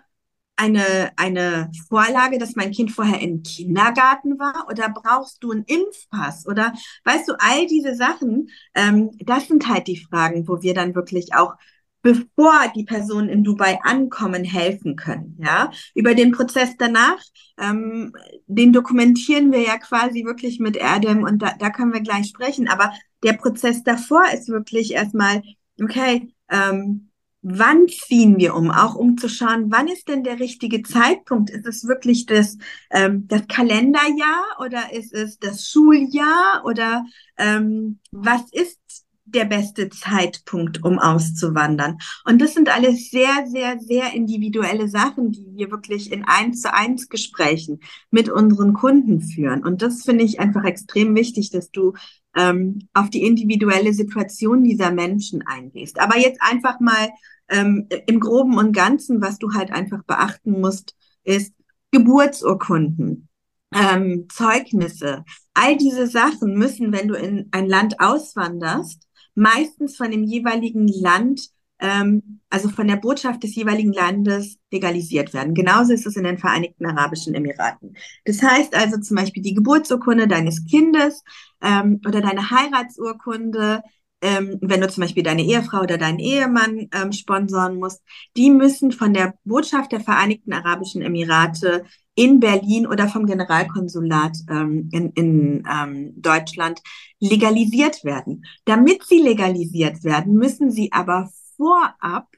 eine, 0.57 1.12
eine 1.16 1.70
Vorlage, 1.88 2.38
dass 2.38 2.55
mein 2.55 2.70
Kind 2.70 2.92
vorher 2.92 3.20
im 3.20 3.42
Kindergarten 3.42 4.38
war? 4.38 4.66
Oder 4.68 4.90
brauchst 4.90 5.42
du 5.42 5.53
einen 5.53 5.64
Impfpass? 5.64 6.46
Oder 6.46 6.74
weißt 7.05 7.28
du, 7.28 7.32
all 7.38 7.66
diese 7.66 7.94
Sachen, 7.94 8.51
ähm, 8.74 9.11
das 9.20 9.48
sind 9.48 9.68
halt 9.68 9.86
die 9.86 9.96
Fragen, 9.96 10.46
wo 10.46 10.61
wir 10.61 10.74
dann 10.74 10.94
wirklich 10.94 11.34
auch 11.34 11.55
bevor 12.03 12.55
die 12.74 12.84
Personen 12.84 13.28
in 13.28 13.44
Dubai 13.44 13.78
ankommen, 13.82 14.44
helfen 14.44 14.96
können. 14.96 15.36
Ja, 15.40 15.70
über 15.94 16.14
den 16.14 16.32
Prozess 16.32 16.76
danach, 16.78 17.20
ähm, 17.59 18.12
den 18.46 18.72
dokumentieren 18.72 19.53
wir 19.53 19.62
ja 19.62 19.78
quasi 19.78 20.24
wirklich 20.24 20.61
mit 20.61 20.76
Erdem 20.76 21.24
und 21.24 21.40
da, 21.42 21.55
da 21.59 21.70
können 21.70 21.92
wir 21.92 22.01
gleich 22.01 22.28
sprechen. 22.28 22.68
Aber 22.68 22.92
der 23.22 23.34
Prozess 23.34 23.82
davor 23.82 24.24
ist 24.32 24.48
wirklich 24.48 24.92
erstmal, 24.92 25.42
okay, 25.82 26.32
ähm, 26.51 27.11
wann 27.42 27.88
ziehen 27.88 28.38
wir 28.38 28.55
um, 28.55 28.70
auch 28.70 28.94
um 28.94 29.16
zu 29.16 29.28
schauen, 29.28 29.70
wann 29.70 29.88
ist 29.88 30.09
denn 30.09 30.24
der 30.24 30.40
richtige 30.40 30.82
Zeitpunkt? 30.82 31.51
Ist 31.51 31.66
es 31.66 31.86
wirklich 31.86 32.26
das, 32.26 32.59
ähm, 32.90 33.26
das 33.28 33.46
Kalenderjahr 33.48 34.44
oder 34.61 34.92
ist 34.92 35.14
es 35.14 35.38
das 35.38 35.68
Schuljahr 35.68 36.62
oder 36.64 37.05
ähm, 37.38 37.98
was 38.11 38.42
ist 38.53 38.78
der 39.24 39.44
beste 39.44 39.88
Zeitpunkt, 39.88 40.84
um 40.84 40.98
auszuwandern? 40.98 41.98
Und 42.24 42.42
das 42.42 42.55
sind 42.55 42.68
alles 42.68 43.11
sehr, 43.11 43.46
sehr, 43.46 43.78
sehr 43.78 44.12
individuelle 44.12 44.88
Sachen, 44.88 45.32
die 45.32 45.46
wir 45.55 45.70
wirklich 45.70 46.12
in 46.12 46.24
eins 46.24 46.61
zu 46.61 46.74
eins 46.74 47.09
Gesprächen 47.09 47.80
mit 48.11 48.28
unseren 48.28 48.74
Kunden 48.74 49.22
führen. 49.22 49.64
Und 49.64 49.82
das 49.82 50.03
finde 50.03 50.24
ich 50.24 50.40
einfach 50.40 50.64
extrem 50.64 51.14
wichtig, 51.14 51.51
dass 51.51 51.70
du 51.70 51.94
ähm, 52.36 52.88
auf 52.94 53.10
die 53.10 53.24
individuelle 53.24 53.92
Situation 53.92 54.62
dieser 54.62 54.90
Menschen 54.90 55.42
eingehst. 55.46 56.00
Aber 56.00 56.18
jetzt 56.18 56.40
einfach 56.42 56.80
mal 56.80 57.10
ähm, 57.48 57.88
im 58.06 58.20
groben 58.20 58.56
und 58.58 58.72
ganzen, 58.72 59.20
was 59.20 59.38
du 59.38 59.52
halt 59.52 59.72
einfach 59.72 60.04
beachten 60.04 60.60
musst, 60.60 60.94
ist 61.24 61.52
Geburtsurkunden, 61.90 63.28
ähm, 63.74 64.26
Zeugnisse. 64.30 65.24
All 65.54 65.76
diese 65.76 66.06
Sachen 66.06 66.54
müssen, 66.54 66.92
wenn 66.92 67.08
du 67.08 67.14
in 67.14 67.48
ein 67.50 67.68
Land 67.68 68.00
auswanderst, 68.00 69.06
meistens 69.34 69.96
von 69.96 70.10
dem 70.10 70.24
jeweiligen 70.24 70.86
Land 70.86 71.50
ähm, 71.80 72.40
also 72.50 72.68
von 72.68 72.86
der 72.86 72.96
Botschaft 72.96 73.42
des 73.42 73.54
jeweiligen 73.54 73.92
Landes 73.92 74.58
legalisiert 74.70 75.32
werden. 75.32 75.54
Genauso 75.54 75.92
ist 75.92 76.06
es 76.06 76.16
in 76.16 76.24
den 76.24 76.38
Vereinigten 76.38 76.86
Arabischen 76.86 77.34
Emiraten. 77.34 77.96
Das 78.24 78.42
heißt 78.42 78.74
also 78.74 78.98
zum 78.98 79.16
Beispiel 79.16 79.42
die 79.42 79.54
Geburtsurkunde 79.54 80.28
deines 80.28 80.64
Kindes 80.66 81.22
ähm, 81.61 82.00
oder 82.06 82.20
deine 82.20 82.50
Heiratsurkunde, 82.50 83.82
ähm, 84.22 84.58
wenn 84.61 84.80
du 84.80 84.88
zum 84.88 85.02
Beispiel 85.02 85.22
deine 85.22 85.42
Ehefrau 85.42 85.80
oder 85.80 85.96
deinen 85.96 86.18
Ehemann 86.18 86.88
ähm, 86.92 87.12
sponsoren 87.12 87.76
musst, 87.76 88.02
die 88.36 88.50
müssen 88.50 88.92
von 88.92 89.14
der 89.14 89.34
Botschaft 89.44 89.92
der 89.92 90.00
Vereinigten 90.00 90.52
Arabischen 90.52 91.02
Emirate 91.02 91.84
in 92.14 92.38
Berlin 92.38 92.86
oder 92.86 93.08
vom 93.08 93.24
Generalkonsulat 93.24 94.36
ähm, 94.50 94.90
in, 94.92 95.11
in 95.12 95.64
ähm, 95.70 96.12
Deutschland 96.16 96.80
legalisiert 97.18 98.04
werden. 98.04 98.44
Damit 98.66 99.04
sie 99.04 99.20
legalisiert 99.20 100.04
werden, 100.04 100.34
müssen 100.34 100.70
sie 100.70 100.92
aber 100.92 101.30
vorab 101.56 102.28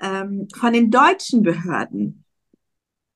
ähm, 0.00 0.48
von 0.56 0.72
den 0.72 0.90
deutschen 0.90 1.42
Behörden 1.42 2.24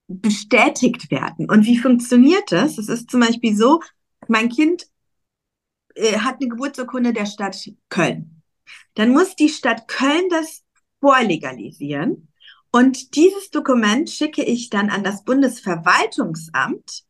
bestätigt 0.06 1.10
werden. 1.10 1.50
Und 1.50 1.64
wie 1.64 1.78
funktioniert 1.78 2.52
das? 2.52 2.78
Es 2.78 2.88
ist 2.88 3.10
zum 3.10 3.20
Beispiel 3.20 3.56
so, 3.56 3.80
mein 4.28 4.48
Kind 4.48 4.86
äh, 5.94 6.18
hat 6.18 6.36
eine 6.40 6.48
Geburtsurkunde 6.48 7.12
der 7.12 7.26
Stadt 7.26 7.56
Köln. 7.88 8.42
Dann 8.94 9.10
muss 9.10 9.36
die 9.36 9.48
Stadt 9.48 9.88
Köln 9.88 10.28
das 10.30 10.62
vorlegalisieren. 11.00 12.28
Und 12.72 13.14
dieses 13.14 13.50
Dokument 13.50 14.10
schicke 14.10 14.42
ich 14.42 14.70
dann 14.70 14.90
an 14.90 15.04
das 15.04 15.24
Bundesverwaltungsamt. 15.24 17.04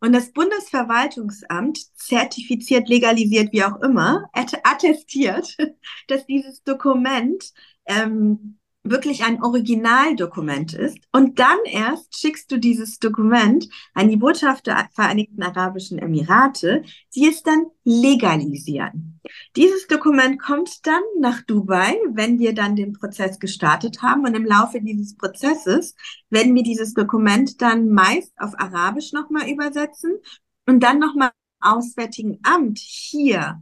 Und 0.00 0.12
das 0.12 0.32
Bundesverwaltungsamt 0.32 1.78
zertifiziert, 1.96 2.88
legalisiert, 2.88 3.52
wie 3.52 3.64
auch 3.64 3.80
immer, 3.80 4.28
attestiert, 4.32 5.56
dass 6.08 6.26
dieses 6.26 6.62
Dokument 6.64 7.52
ähm, 7.86 8.58
wirklich 8.90 9.24
ein 9.24 9.42
Originaldokument 9.42 10.74
ist. 10.74 10.98
Und 11.12 11.38
dann 11.38 11.58
erst 11.64 12.18
schickst 12.18 12.50
du 12.50 12.58
dieses 12.58 12.98
Dokument 12.98 13.68
an 13.94 14.08
die 14.08 14.16
Botschaft 14.16 14.66
der 14.66 14.88
Vereinigten 14.94 15.42
Arabischen 15.42 15.98
Emirate, 15.98 16.82
die 17.14 17.28
es 17.28 17.42
dann 17.42 17.66
legalisieren. 17.84 19.20
Dieses 19.56 19.86
Dokument 19.86 20.40
kommt 20.40 20.86
dann 20.86 21.02
nach 21.18 21.42
Dubai, 21.42 21.96
wenn 22.12 22.38
wir 22.38 22.54
dann 22.54 22.76
den 22.76 22.92
Prozess 22.92 23.38
gestartet 23.38 24.02
haben. 24.02 24.24
Und 24.24 24.34
im 24.34 24.44
Laufe 24.44 24.80
dieses 24.80 25.16
Prozesses 25.16 25.94
werden 26.30 26.54
wir 26.54 26.62
dieses 26.62 26.94
Dokument 26.94 27.60
dann 27.60 27.88
meist 27.88 28.32
auf 28.38 28.58
Arabisch 28.58 29.12
nochmal 29.12 29.48
übersetzen 29.48 30.18
und 30.66 30.80
dann 30.80 30.98
nochmal 30.98 31.30
Auswärtigen 31.60 32.38
Amt 32.42 32.78
hier 32.78 33.60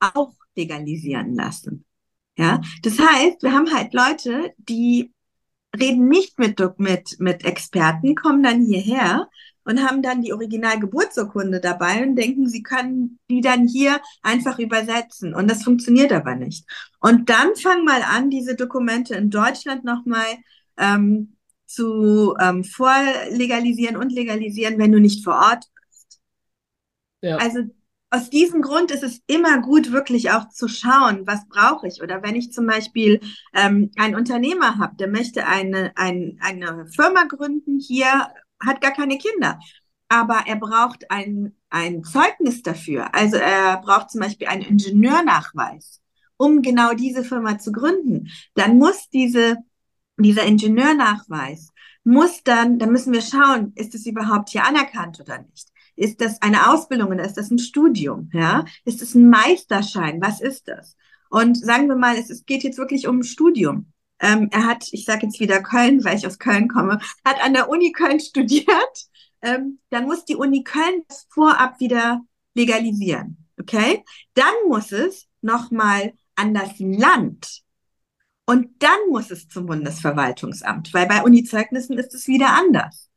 auch 0.00 0.34
legalisieren 0.56 1.34
lassen. 1.34 1.84
Ja, 2.36 2.60
das 2.82 2.98
heißt, 2.98 3.42
wir 3.42 3.52
haben 3.52 3.72
halt 3.72 3.94
Leute, 3.94 4.52
die 4.58 5.12
reden 5.78 6.08
nicht 6.08 6.38
mit, 6.38 6.60
mit, 6.78 7.16
mit 7.18 7.44
Experten, 7.44 8.14
kommen 8.14 8.42
dann 8.42 8.64
hierher 8.64 9.28
und 9.64 9.82
haben 9.82 10.02
dann 10.02 10.22
die 10.22 10.32
Originalgeburtsurkunde 10.32 11.60
dabei 11.60 12.02
und 12.02 12.16
denken, 12.16 12.48
sie 12.48 12.62
können 12.62 13.18
die 13.30 13.40
dann 13.40 13.66
hier 13.66 14.00
einfach 14.22 14.58
übersetzen. 14.58 15.34
Und 15.34 15.50
das 15.50 15.62
funktioniert 15.62 16.12
aber 16.12 16.34
nicht. 16.34 16.66
Und 17.00 17.30
dann 17.30 17.54
fang 17.56 17.84
mal 17.84 18.02
an, 18.02 18.30
diese 18.30 18.56
Dokumente 18.56 19.14
in 19.14 19.30
Deutschland 19.30 19.84
nochmal 19.84 20.26
ähm, 20.76 21.36
zu 21.66 22.36
ähm, 22.40 22.62
vorlegalisieren 22.62 23.96
und 23.96 24.12
legalisieren, 24.12 24.78
wenn 24.78 24.92
du 24.92 25.00
nicht 25.00 25.24
vor 25.24 25.34
Ort 25.34 25.64
bist. 25.88 26.20
Ja. 27.22 27.36
Also 27.38 27.60
aus 28.14 28.30
diesem 28.30 28.62
Grund 28.62 28.92
ist 28.92 29.02
es 29.02 29.20
immer 29.26 29.60
gut, 29.60 29.90
wirklich 29.90 30.30
auch 30.30 30.48
zu 30.48 30.68
schauen, 30.68 31.26
was 31.26 31.48
brauche 31.48 31.88
ich. 31.88 32.00
Oder 32.00 32.22
wenn 32.22 32.36
ich 32.36 32.52
zum 32.52 32.66
Beispiel 32.66 33.20
ähm, 33.52 33.90
einen 33.96 34.14
Unternehmer 34.14 34.78
habe, 34.78 34.94
der 34.96 35.08
möchte 35.08 35.46
eine, 35.46 35.92
ein, 35.96 36.38
eine 36.40 36.86
Firma 36.86 37.24
gründen, 37.24 37.80
hier 37.80 38.28
hat 38.60 38.80
gar 38.80 38.92
keine 38.92 39.18
Kinder, 39.18 39.58
aber 40.08 40.44
er 40.46 40.56
braucht 40.56 41.10
ein, 41.10 41.56
ein 41.70 42.04
Zeugnis 42.04 42.62
dafür. 42.62 43.12
Also 43.14 43.36
er 43.36 43.78
braucht 43.78 44.10
zum 44.10 44.20
Beispiel 44.20 44.46
einen 44.46 44.62
Ingenieurnachweis, 44.62 46.00
um 46.36 46.62
genau 46.62 46.94
diese 46.94 47.24
Firma 47.24 47.58
zu 47.58 47.72
gründen. 47.72 48.28
Dann 48.54 48.78
muss 48.78 49.08
diese, 49.10 49.56
dieser 50.18 50.44
Ingenieurnachweis, 50.44 51.70
muss 52.04 52.44
dann, 52.44 52.78
dann 52.78 52.92
müssen 52.92 53.12
wir 53.12 53.22
schauen, 53.22 53.72
ist 53.74 53.94
es 53.94 54.06
überhaupt 54.06 54.50
hier 54.50 54.64
anerkannt 54.64 55.20
oder 55.20 55.38
nicht. 55.38 55.73
Ist 55.96 56.20
das 56.20 56.42
eine 56.42 56.70
Ausbildung 56.70 57.10
oder 57.10 57.24
ist 57.24 57.36
das 57.36 57.50
ein 57.50 57.58
Studium? 57.58 58.30
Ja? 58.32 58.64
Ist 58.84 59.02
das 59.02 59.14
ein 59.14 59.28
Meisterschein? 59.28 60.20
Was 60.20 60.40
ist 60.40 60.68
das? 60.68 60.96
Und 61.30 61.58
sagen 61.58 61.88
wir 61.88 61.96
mal, 61.96 62.16
es, 62.16 62.30
es 62.30 62.44
geht 62.46 62.62
jetzt 62.62 62.78
wirklich 62.78 63.06
um 63.06 63.18
ein 63.18 63.24
Studium. 63.24 63.92
Ähm, 64.20 64.48
er 64.52 64.66
hat, 64.66 64.86
ich 64.92 65.04
sage 65.04 65.26
jetzt 65.26 65.40
wieder 65.40 65.62
Köln, 65.62 66.04
weil 66.04 66.16
ich 66.16 66.26
aus 66.26 66.38
Köln 66.38 66.68
komme, 66.68 67.00
hat 67.24 67.42
an 67.44 67.54
der 67.54 67.68
Uni 67.68 67.92
Köln 67.92 68.20
studiert. 68.20 69.06
Ähm, 69.42 69.78
dann 69.90 70.04
muss 70.04 70.24
die 70.24 70.36
Uni 70.36 70.64
Köln 70.64 71.02
das 71.08 71.26
vorab 71.30 71.80
wieder 71.80 72.20
legalisieren. 72.54 73.36
Okay? 73.60 74.04
Dann 74.34 74.54
muss 74.68 74.92
es 74.92 75.26
nochmal 75.42 76.14
an 76.36 76.54
das 76.54 76.78
Land. 76.78 77.62
Und 78.46 78.82
dann 78.82 78.98
muss 79.10 79.30
es 79.30 79.48
zum 79.48 79.66
Bundesverwaltungsamt, 79.66 80.92
weil 80.92 81.06
bei 81.06 81.22
Unizeugnissen 81.22 81.98
ist 81.98 82.14
es 82.14 82.26
wieder 82.26 82.50
anders. 82.50 83.08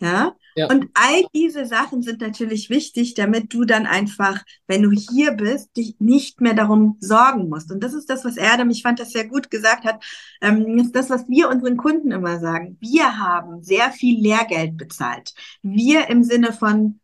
Ja? 0.00 0.34
ja? 0.54 0.66
Und 0.68 0.88
all 0.94 1.24
diese 1.34 1.66
Sachen 1.66 2.02
sind 2.02 2.20
natürlich 2.20 2.70
wichtig, 2.70 3.14
damit 3.14 3.52
du 3.52 3.64
dann 3.64 3.86
einfach, 3.86 4.42
wenn 4.66 4.82
du 4.82 4.90
hier 4.90 5.32
bist, 5.32 5.76
dich 5.76 5.96
nicht 5.98 6.40
mehr 6.40 6.54
darum 6.54 6.96
sorgen 7.00 7.48
musst. 7.48 7.70
Und 7.70 7.84
das 7.84 7.94
ist 7.94 8.08
das, 8.08 8.24
was 8.24 8.36
Erdem, 8.36 8.70
ich 8.70 8.82
fand 8.82 8.98
das 8.98 9.12
sehr 9.12 9.26
gut 9.26 9.50
gesagt 9.50 9.84
hat, 9.84 10.02
ähm, 10.40 10.78
ist 10.78 10.96
das, 10.96 11.10
was 11.10 11.28
wir 11.28 11.48
unseren 11.48 11.76
Kunden 11.76 12.10
immer 12.12 12.40
sagen. 12.40 12.78
Wir 12.80 13.18
haben 13.18 13.62
sehr 13.62 13.90
viel 13.92 14.20
Lehrgeld 14.20 14.76
bezahlt. 14.76 15.34
Wir 15.62 16.08
im 16.08 16.24
Sinne 16.24 16.52
von 16.52 17.00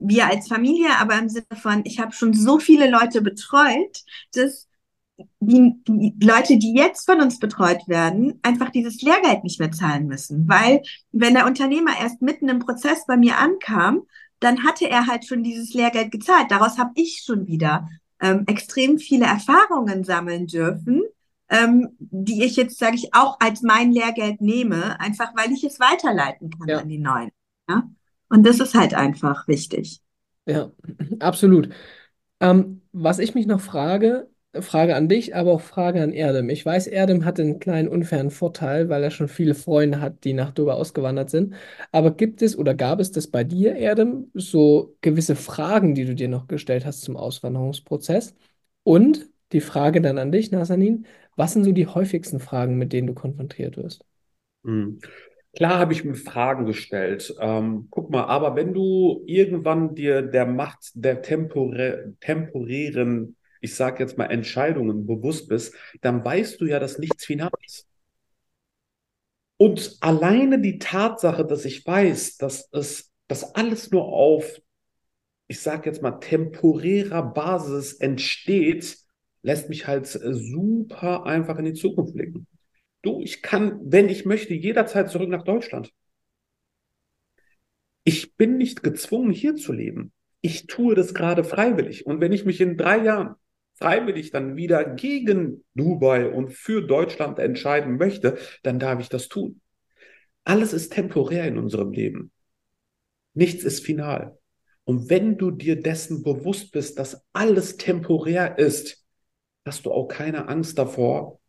wir 0.00 0.26
als 0.26 0.48
Familie, 0.48 0.96
aber 0.98 1.18
im 1.18 1.28
Sinne 1.28 1.44
von, 1.60 1.82
ich 1.84 2.00
habe 2.00 2.12
schon 2.12 2.32
so 2.32 2.58
viele 2.58 2.90
Leute 2.90 3.20
betreut, 3.20 4.02
dass 4.34 4.66
die, 5.40 5.74
die 5.86 6.14
Leute, 6.20 6.58
die 6.58 6.74
jetzt 6.74 7.06
von 7.06 7.20
uns 7.20 7.38
betreut 7.38 7.86
werden, 7.86 8.38
einfach 8.42 8.70
dieses 8.70 9.02
Lehrgeld 9.02 9.44
nicht 9.44 9.58
mehr 9.58 9.72
zahlen 9.72 10.06
müssen. 10.06 10.48
Weil 10.48 10.82
wenn 11.12 11.34
der 11.34 11.46
Unternehmer 11.46 11.92
erst 12.00 12.22
mitten 12.22 12.48
im 12.48 12.60
Prozess 12.60 13.06
bei 13.06 13.16
mir 13.16 13.38
ankam, 13.38 14.02
dann 14.40 14.64
hatte 14.64 14.88
er 14.88 15.06
halt 15.06 15.26
schon 15.26 15.42
dieses 15.42 15.74
Lehrgeld 15.74 16.10
gezahlt. 16.10 16.50
Daraus 16.50 16.78
habe 16.78 16.92
ich 16.94 17.22
schon 17.24 17.46
wieder 17.46 17.88
ähm, 18.20 18.44
extrem 18.46 18.98
viele 18.98 19.26
Erfahrungen 19.26 20.04
sammeln 20.04 20.46
dürfen, 20.46 21.02
ähm, 21.48 21.88
die 21.98 22.44
ich 22.44 22.56
jetzt, 22.56 22.78
sage 22.78 22.96
ich, 22.96 23.14
auch 23.14 23.38
als 23.40 23.62
mein 23.62 23.92
Lehrgeld 23.92 24.40
nehme, 24.40 24.98
einfach 25.00 25.34
weil 25.36 25.52
ich 25.52 25.64
es 25.64 25.80
weiterleiten 25.80 26.50
kann 26.50 26.68
ja. 26.68 26.78
an 26.78 26.88
die 26.88 26.98
Neuen. 26.98 27.30
Ja? 27.68 27.88
Und 28.28 28.46
das 28.46 28.60
ist 28.60 28.74
halt 28.74 28.94
einfach 28.94 29.48
wichtig. 29.48 30.00
Ja, 30.46 30.70
absolut. 31.18 31.68
Ähm, 32.40 32.82
was 32.92 33.18
ich 33.18 33.34
mich 33.34 33.46
noch 33.46 33.60
frage, 33.60 34.30
Frage 34.60 34.96
an 34.96 35.08
dich, 35.08 35.36
aber 35.36 35.52
auch 35.52 35.60
Frage 35.60 36.02
an 36.02 36.12
Erdem. 36.12 36.48
Ich 36.50 36.66
weiß, 36.66 36.88
Erdem 36.88 37.24
hat 37.24 37.38
einen 37.38 37.60
kleinen 37.60 37.88
unfairen 37.88 38.30
Vorteil, 38.32 38.88
weil 38.88 39.02
er 39.04 39.10
schon 39.12 39.28
viele 39.28 39.54
Freunde 39.54 40.00
hat, 40.00 40.24
die 40.24 40.32
nach 40.32 40.50
Dubai 40.50 40.72
ausgewandert 40.72 41.30
sind. 41.30 41.54
Aber 41.92 42.10
gibt 42.12 42.42
es 42.42 42.58
oder 42.58 42.74
gab 42.74 42.98
es 42.98 43.12
das 43.12 43.28
bei 43.28 43.44
dir, 43.44 43.76
Erdem, 43.76 44.30
so 44.34 44.96
gewisse 45.02 45.36
Fragen, 45.36 45.94
die 45.94 46.04
du 46.04 46.14
dir 46.16 46.28
noch 46.28 46.48
gestellt 46.48 46.84
hast 46.84 47.02
zum 47.02 47.16
Auswanderungsprozess? 47.16 48.34
Und 48.82 49.30
die 49.52 49.60
Frage 49.60 50.00
dann 50.00 50.18
an 50.18 50.32
dich, 50.32 50.50
Nazanin, 50.50 51.06
was 51.36 51.52
sind 51.52 51.62
so 51.64 51.70
die 51.72 51.86
häufigsten 51.86 52.40
Fragen, 52.40 52.76
mit 52.76 52.92
denen 52.92 53.06
du 53.06 53.14
konfrontiert 53.14 53.76
wirst? 53.76 54.04
Mhm. 54.62 55.00
Klar 55.56 55.78
habe 55.80 55.92
ich 55.92 56.04
mir 56.04 56.14
Fragen 56.14 56.66
gestellt. 56.66 57.34
Ähm, 57.40 57.88
guck 57.90 58.10
mal, 58.10 58.24
aber 58.26 58.54
wenn 58.56 58.72
du 58.74 59.22
irgendwann 59.26 59.94
dir 59.94 60.22
der 60.22 60.46
Macht 60.46 60.92
der 60.94 61.22
temporä 61.22 62.14
temporären 62.20 63.36
ich 63.60 63.74
sage 63.74 64.02
jetzt 64.02 64.18
mal, 64.18 64.26
Entscheidungen 64.26 65.06
bewusst 65.06 65.48
bist, 65.48 65.74
dann 66.00 66.24
weißt 66.24 66.60
du 66.60 66.66
ja, 66.66 66.78
dass 66.78 66.98
nichts 66.98 67.24
final 67.24 67.50
ist. 67.64 67.86
Und 69.56 69.98
alleine 70.00 70.60
die 70.60 70.78
Tatsache, 70.78 71.44
dass 71.44 71.66
ich 71.66 71.84
weiß, 71.86 72.38
dass 72.38 72.68
es, 72.72 73.12
dass 73.28 73.54
alles 73.54 73.90
nur 73.90 74.04
auf, 74.04 74.60
ich 75.48 75.60
sage 75.60 75.90
jetzt 75.90 76.00
mal, 76.00 76.12
temporärer 76.12 77.22
Basis 77.22 77.92
entsteht, 77.94 78.96
lässt 79.42 79.68
mich 79.68 79.86
halt 79.86 80.06
super 80.06 81.26
einfach 81.26 81.58
in 81.58 81.66
die 81.66 81.74
Zukunft 81.74 82.14
blicken. 82.14 82.46
Du, 83.02 83.20
ich 83.20 83.42
kann, 83.42 83.80
wenn 83.82 84.08
ich 84.08 84.24
möchte, 84.24 84.54
jederzeit 84.54 85.10
zurück 85.10 85.28
nach 85.28 85.44
Deutschland. 85.44 85.92
Ich 88.04 88.34
bin 88.36 88.56
nicht 88.56 88.82
gezwungen, 88.82 89.30
hier 89.30 89.56
zu 89.56 89.72
leben. 89.72 90.12
Ich 90.40 90.66
tue 90.66 90.94
das 90.94 91.12
gerade 91.12 91.44
freiwillig. 91.44 92.06
Und 92.06 92.20
wenn 92.20 92.32
ich 92.32 92.44
mich 92.44 92.60
in 92.60 92.76
drei 92.76 92.98
Jahren 93.02 93.36
freiwillig 93.80 94.30
dann 94.30 94.56
wieder 94.56 94.84
gegen 94.84 95.64
Dubai 95.74 96.28
und 96.28 96.52
für 96.52 96.82
Deutschland 96.82 97.38
entscheiden 97.38 97.96
möchte, 97.96 98.38
dann 98.62 98.78
darf 98.78 99.00
ich 99.00 99.08
das 99.08 99.28
tun. 99.28 99.60
Alles 100.44 100.72
ist 100.72 100.92
temporär 100.92 101.46
in 101.46 101.58
unserem 101.58 101.92
Leben. 101.92 102.30
Nichts 103.34 103.64
ist 103.64 103.84
final. 103.84 104.38
Und 104.84 105.08
wenn 105.08 105.38
du 105.38 105.50
dir 105.50 105.80
dessen 105.80 106.22
bewusst 106.22 106.72
bist, 106.72 106.98
dass 106.98 107.24
alles 107.32 107.76
temporär 107.76 108.58
ist, 108.58 109.04
hast 109.64 109.86
du 109.86 109.92
auch 109.92 110.08
keine 110.08 110.48
Angst 110.48 110.78
davor 110.78 111.40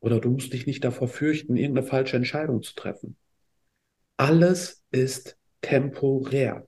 oder 0.00 0.20
du 0.20 0.30
musst 0.30 0.52
dich 0.52 0.66
nicht 0.66 0.84
davor 0.84 1.08
fürchten, 1.08 1.56
irgendeine 1.56 1.86
falsche 1.86 2.16
Entscheidung 2.16 2.62
zu 2.62 2.74
treffen. 2.74 3.16
Alles 4.16 4.84
ist 4.90 5.36
temporär. 5.60 6.66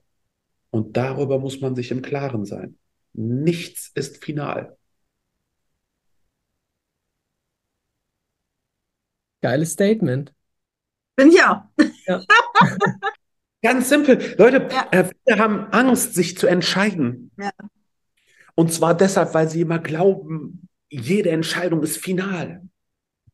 Und 0.69 0.95
darüber 0.95 1.39
muss 1.39 1.59
man 1.59 1.75
sich 1.75 1.91
im 1.91 2.01
Klaren 2.01 2.45
sein. 2.45 2.77
Nichts 3.13 3.91
ist 3.93 4.23
final. 4.23 4.77
Geiles 9.41 9.71
Statement. 9.73 10.33
Bin 11.15 11.29
ich 11.29 11.41
auch. 11.43 11.63
Ja. 12.07 12.21
Ganz 13.61 13.89
simpel. 13.89 14.35
Leute, 14.37 14.67
ja. 14.71 14.87
äh, 14.91 15.03
viele 15.25 15.39
haben 15.39 15.65
Angst, 15.71 16.15
sich 16.15 16.37
zu 16.37 16.47
entscheiden. 16.47 17.31
Ja. 17.37 17.51
Und 18.55 18.73
zwar 18.73 18.95
deshalb, 18.95 19.33
weil 19.33 19.49
sie 19.49 19.61
immer 19.61 19.79
glauben, 19.79 20.67
jede 20.89 21.29
Entscheidung 21.29 21.83
ist 21.83 21.97
final. 21.97 22.61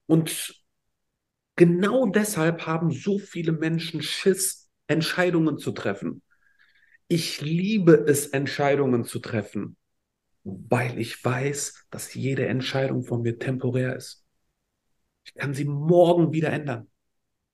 Und 0.06 0.58
Genau 1.58 2.06
deshalb 2.06 2.68
haben 2.68 2.92
so 2.92 3.18
viele 3.18 3.52
Menschen 3.52 4.04
Schiss, 4.04 4.70
Entscheidungen 4.86 5.58
zu 5.58 5.72
treffen. 5.72 6.22
Ich 7.08 7.42
liebe 7.42 8.06
es, 8.08 8.28
Entscheidungen 8.28 9.06
zu 9.06 9.18
treffen, 9.18 9.76
weil 10.44 11.00
ich 11.00 11.24
weiß, 11.26 11.88
dass 11.90 12.14
jede 12.14 12.46
Entscheidung 12.46 13.04
von 13.04 13.24
mir 13.24 13.40
temporär 13.40 13.96
ist. 13.96 14.24
Ich 15.28 15.36
kann 15.36 15.54
sie 15.54 15.66
morgen 15.66 16.32
wieder 16.32 16.52
ändern. 16.52 16.90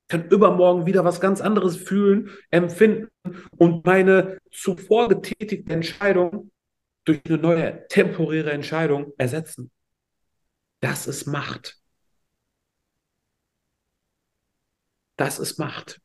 Ich 0.02 0.08
kann 0.08 0.28
übermorgen 0.28 0.86
wieder 0.86 1.04
was 1.04 1.20
ganz 1.20 1.40
anderes 1.40 1.76
fühlen, 1.76 2.30
empfinden 2.50 3.08
und 3.56 3.84
meine 3.84 4.38
zuvor 4.50 5.08
getätigte 5.08 5.72
Entscheidung 5.72 6.52
durch 7.04 7.20
eine 7.26 7.38
neue 7.38 7.86
temporäre 7.88 8.52
Entscheidung 8.52 9.12
ersetzen. 9.18 9.70
Das 10.80 11.06
ist 11.06 11.26
Macht. 11.26 11.78
Das 15.16 15.38
ist 15.38 15.58
Macht. 15.58 16.00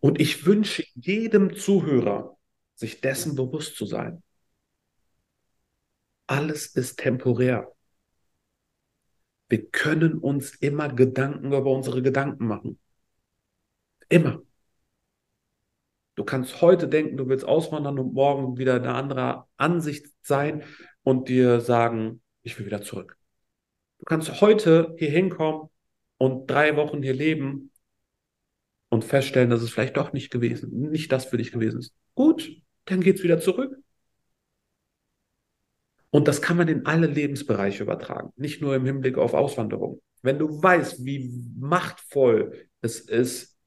Und 0.00 0.20
ich 0.20 0.46
wünsche 0.46 0.84
jedem 0.94 1.56
Zuhörer, 1.56 2.36
sich 2.74 3.00
dessen 3.00 3.34
bewusst 3.34 3.76
zu 3.76 3.86
sein. 3.86 4.22
Alles 6.26 6.66
ist 6.74 6.98
temporär. 6.98 7.75
Wir 9.48 9.66
können 9.70 10.18
uns 10.18 10.54
immer 10.56 10.88
Gedanken 10.92 11.52
über 11.52 11.70
unsere 11.70 12.02
Gedanken 12.02 12.46
machen. 12.46 12.78
Immer. 14.08 14.42
Du 16.14 16.24
kannst 16.24 16.62
heute 16.62 16.88
denken, 16.88 17.16
du 17.16 17.28
willst 17.28 17.44
auswandern 17.44 17.98
und 17.98 18.14
morgen 18.14 18.56
wieder 18.56 18.74
eine 18.76 18.94
andere 18.94 19.44
Ansicht 19.56 20.06
sein 20.22 20.64
und 21.02 21.28
dir 21.28 21.60
sagen, 21.60 22.22
ich 22.42 22.58
will 22.58 22.66
wieder 22.66 22.82
zurück. 22.82 23.18
Du 23.98 24.04
kannst 24.06 24.40
heute 24.40 24.94
hier 24.98 25.10
hinkommen 25.10 25.68
und 26.18 26.50
drei 26.50 26.76
Wochen 26.76 27.02
hier 27.02 27.14
leben 27.14 27.70
und 28.88 29.04
feststellen, 29.04 29.50
dass 29.50 29.62
es 29.62 29.70
vielleicht 29.70 29.96
doch 29.96 30.12
nicht 30.12 30.30
gewesen, 30.30 30.90
nicht 30.90 31.12
das 31.12 31.26
für 31.26 31.36
dich 31.36 31.52
gewesen 31.52 31.80
ist. 31.80 31.92
Gut, 32.14 32.50
dann 32.86 33.00
geht's 33.00 33.22
wieder 33.22 33.40
zurück. 33.40 33.76
Und 36.16 36.28
das 36.28 36.40
kann 36.40 36.56
man 36.56 36.66
in 36.68 36.86
alle 36.86 37.08
Lebensbereiche 37.08 37.82
übertragen, 37.82 38.32
nicht 38.36 38.62
nur 38.62 38.74
im 38.74 38.86
Hinblick 38.86 39.18
auf 39.18 39.34
Auswanderung. 39.34 40.00
Wenn 40.22 40.38
du 40.38 40.62
weißt, 40.62 41.04
wie 41.04 41.30
machtvoll 41.58 42.70
es 42.80 43.00
ist, 43.00 43.58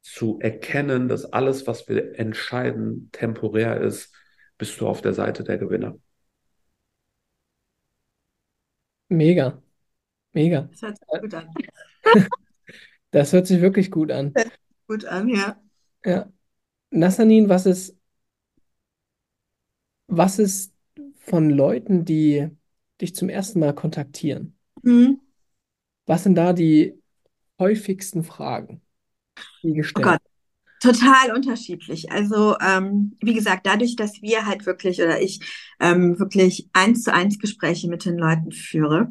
zu 0.00 0.40
erkennen, 0.40 1.06
dass 1.06 1.32
alles, 1.32 1.68
was 1.68 1.88
wir 1.88 2.18
entscheiden, 2.18 3.08
temporär 3.12 3.80
ist, 3.80 4.12
bist 4.58 4.80
du 4.80 4.88
auf 4.88 5.00
der 5.00 5.12
Seite 5.12 5.44
der 5.44 5.58
Gewinner. 5.58 5.96
Mega, 9.08 9.62
mega. 10.32 10.62
Das 10.72 10.82
hört 10.82 10.98
sich 10.98 11.20
gut 11.20 11.34
an. 11.34 11.54
Das 13.12 13.32
hört 13.32 13.46
sich 13.46 13.60
wirklich 13.60 13.92
gut 13.92 14.10
an. 14.10 14.34
Gut 14.88 15.04
an, 15.04 15.28
ja. 15.28 15.62
Ja. 16.04 16.32
Nassanin, 16.90 17.48
was 17.48 17.66
ist, 17.66 17.96
was 20.08 20.40
ist 20.40 20.71
von 21.22 21.50
Leuten, 21.50 22.04
die 22.04 22.48
dich 23.00 23.14
zum 23.14 23.28
ersten 23.28 23.60
Mal 23.60 23.74
kontaktieren? 23.74 24.56
Hm. 24.82 25.20
Was 26.06 26.24
sind 26.24 26.34
da 26.34 26.52
die 26.52 26.94
häufigsten 27.58 28.24
Fragen, 28.24 28.82
die 29.62 29.70
Oh 29.70 29.74
gestellt 29.74 30.04
Gott, 30.04 30.20
total 30.80 31.34
unterschiedlich. 31.34 32.10
Also, 32.10 32.56
ähm, 32.58 33.16
wie 33.20 33.34
gesagt, 33.34 33.66
dadurch, 33.66 33.94
dass 33.94 34.20
wir 34.20 34.46
halt 34.46 34.66
wirklich 34.66 35.00
oder 35.00 35.20
ich 35.20 35.40
ähm, 35.80 36.18
wirklich 36.18 36.68
eins 36.72 37.04
zu 37.04 37.14
eins 37.14 37.38
Gespräche 37.38 37.88
mit 37.88 38.04
den 38.04 38.18
Leuten 38.18 38.50
führe, 38.50 39.08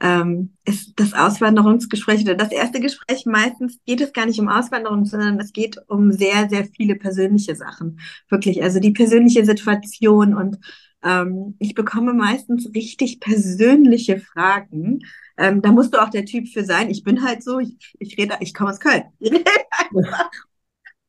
ähm, 0.00 0.54
ist 0.64 0.92
das 0.96 1.12
Auswanderungsgespräch 1.12 2.22
oder 2.22 2.36
das 2.36 2.52
erste 2.52 2.80
Gespräch 2.80 3.26
meistens 3.26 3.78
geht 3.84 4.00
es 4.00 4.12
gar 4.12 4.26
nicht 4.26 4.38
um 4.38 4.48
Auswanderung, 4.48 5.04
sondern 5.04 5.40
es 5.40 5.52
geht 5.52 5.76
um 5.88 6.12
sehr, 6.12 6.48
sehr 6.48 6.64
viele 6.64 6.94
persönliche 6.94 7.56
Sachen. 7.56 7.98
Wirklich, 8.28 8.62
also 8.62 8.78
die 8.78 8.92
persönliche 8.92 9.44
Situation 9.44 10.34
und 10.34 10.58
ähm, 11.02 11.56
ich 11.58 11.74
bekomme 11.74 12.12
meistens 12.12 12.70
richtig 12.74 13.20
persönliche 13.20 14.18
Fragen. 14.20 15.00
Ähm, 15.36 15.62
da 15.62 15.72
musst 15.72 15.94
du 15.94 16.02
auch 16.02 16.10
der 16.10 16.24
Typ 16.24 16.48
für 16.48 16.64
sein. 16.64 16.90
Ich 16.90 17.04
bin 17.04 17.22
halt 17.22 17.42
so, 17.42 17.60
ich, 17.60 17.94
ich 17.98 18.18
rede, 18.18 18.36
ich 18.40 18.54
komme 18.54 18.70
aus 18.70 18.80
Köln. 18.80 19.04
Ich 19.20 19.32
rede 19.32 19.44
einfach, 19.70 20.30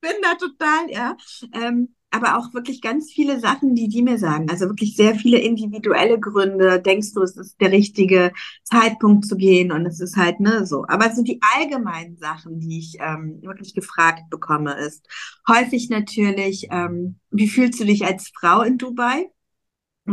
bin 0.02 0.12
da 0.22 0.36
total, 0.36 0.90
ja. 0.90 1.18
Ähm, 1.54 1.96
aber 2.12 2.38
auch 2.40 2.54
wirklich 2.54 2.82
ganz 2.82 3.12
viele 3.12 3.40
Sachen, 3.40 3.76
die 3.76 3.88
die 3.88 4.02
mir 4.02 4.18
sagen. 4.18 4.50
Also 4.50 4.66
wirklich 4.68 4.96
sehr 4.96 5.14
viele 5.16 5.38
individuelle 5.38 6.20
Gründe. 6.20 6.82
Denkst 6.82 7.14
du, 7.14 7.22
es 7.22 7.38
ist 7.38 7.62
der 7.62 7.72
richtige 7.72 8.32
Zeitpunkt 8.64 9.26
zu 9.26 9.36
gehen? 9.38 9.72
Und 9.72 9.86
es 9.86 10.00
ist 10.00 10.16
halt, 10.16 10.40
ne, 10.40 10.66
so. 10.66 10.86
Aber 10.88 11.12
so 11.14 11.22
die 11.24 11.40
allgemeinen 11.56 12.18
Sachen, 12.18 12.60
die 12.60 12.80
ich 12.80 12.98
ähm, 13.00 13.40
wirklich 13.44 13.76
gefragt 13.76 14.24
bekomme, 14.32 14.74
ist 14.74 15.08
häufig 15.48 15.90
natürlich, 15.90 16.68
ähm, 16.72 17.20
wie 17.30 17.48
fühlst 17.48 17.80
du 17.80 17.86
dich 17.86 18.06
als 18.06 18.32
Frau 18.34 18.62
in 18.64 18.78
Dubai? 18.80 19.30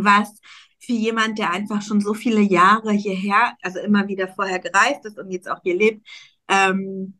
Was 0.05 0.41
für 0.81 0.93
jemand, 0.93 1.39
der 1.39 1.51
einfach 1.51 1.83
schon 1.83 2.01
so 2.01 2.15
viele 2.15 2.41
Jahre 2.41 2.93
hierher, 2.93 3.57
also 3.63 3.81
immer 3.81 4.09
wieder 4.09 4.29
vorher 4.29 4.59
gereist 4.59 5.05
ist 5.05 5.19
und 5.19 5.31
jetzt 5.31 5.51
auch 5.51 5.61
hier 5.63 5.77
lebt, 5.77 6.07
ähm, 6.49 7.19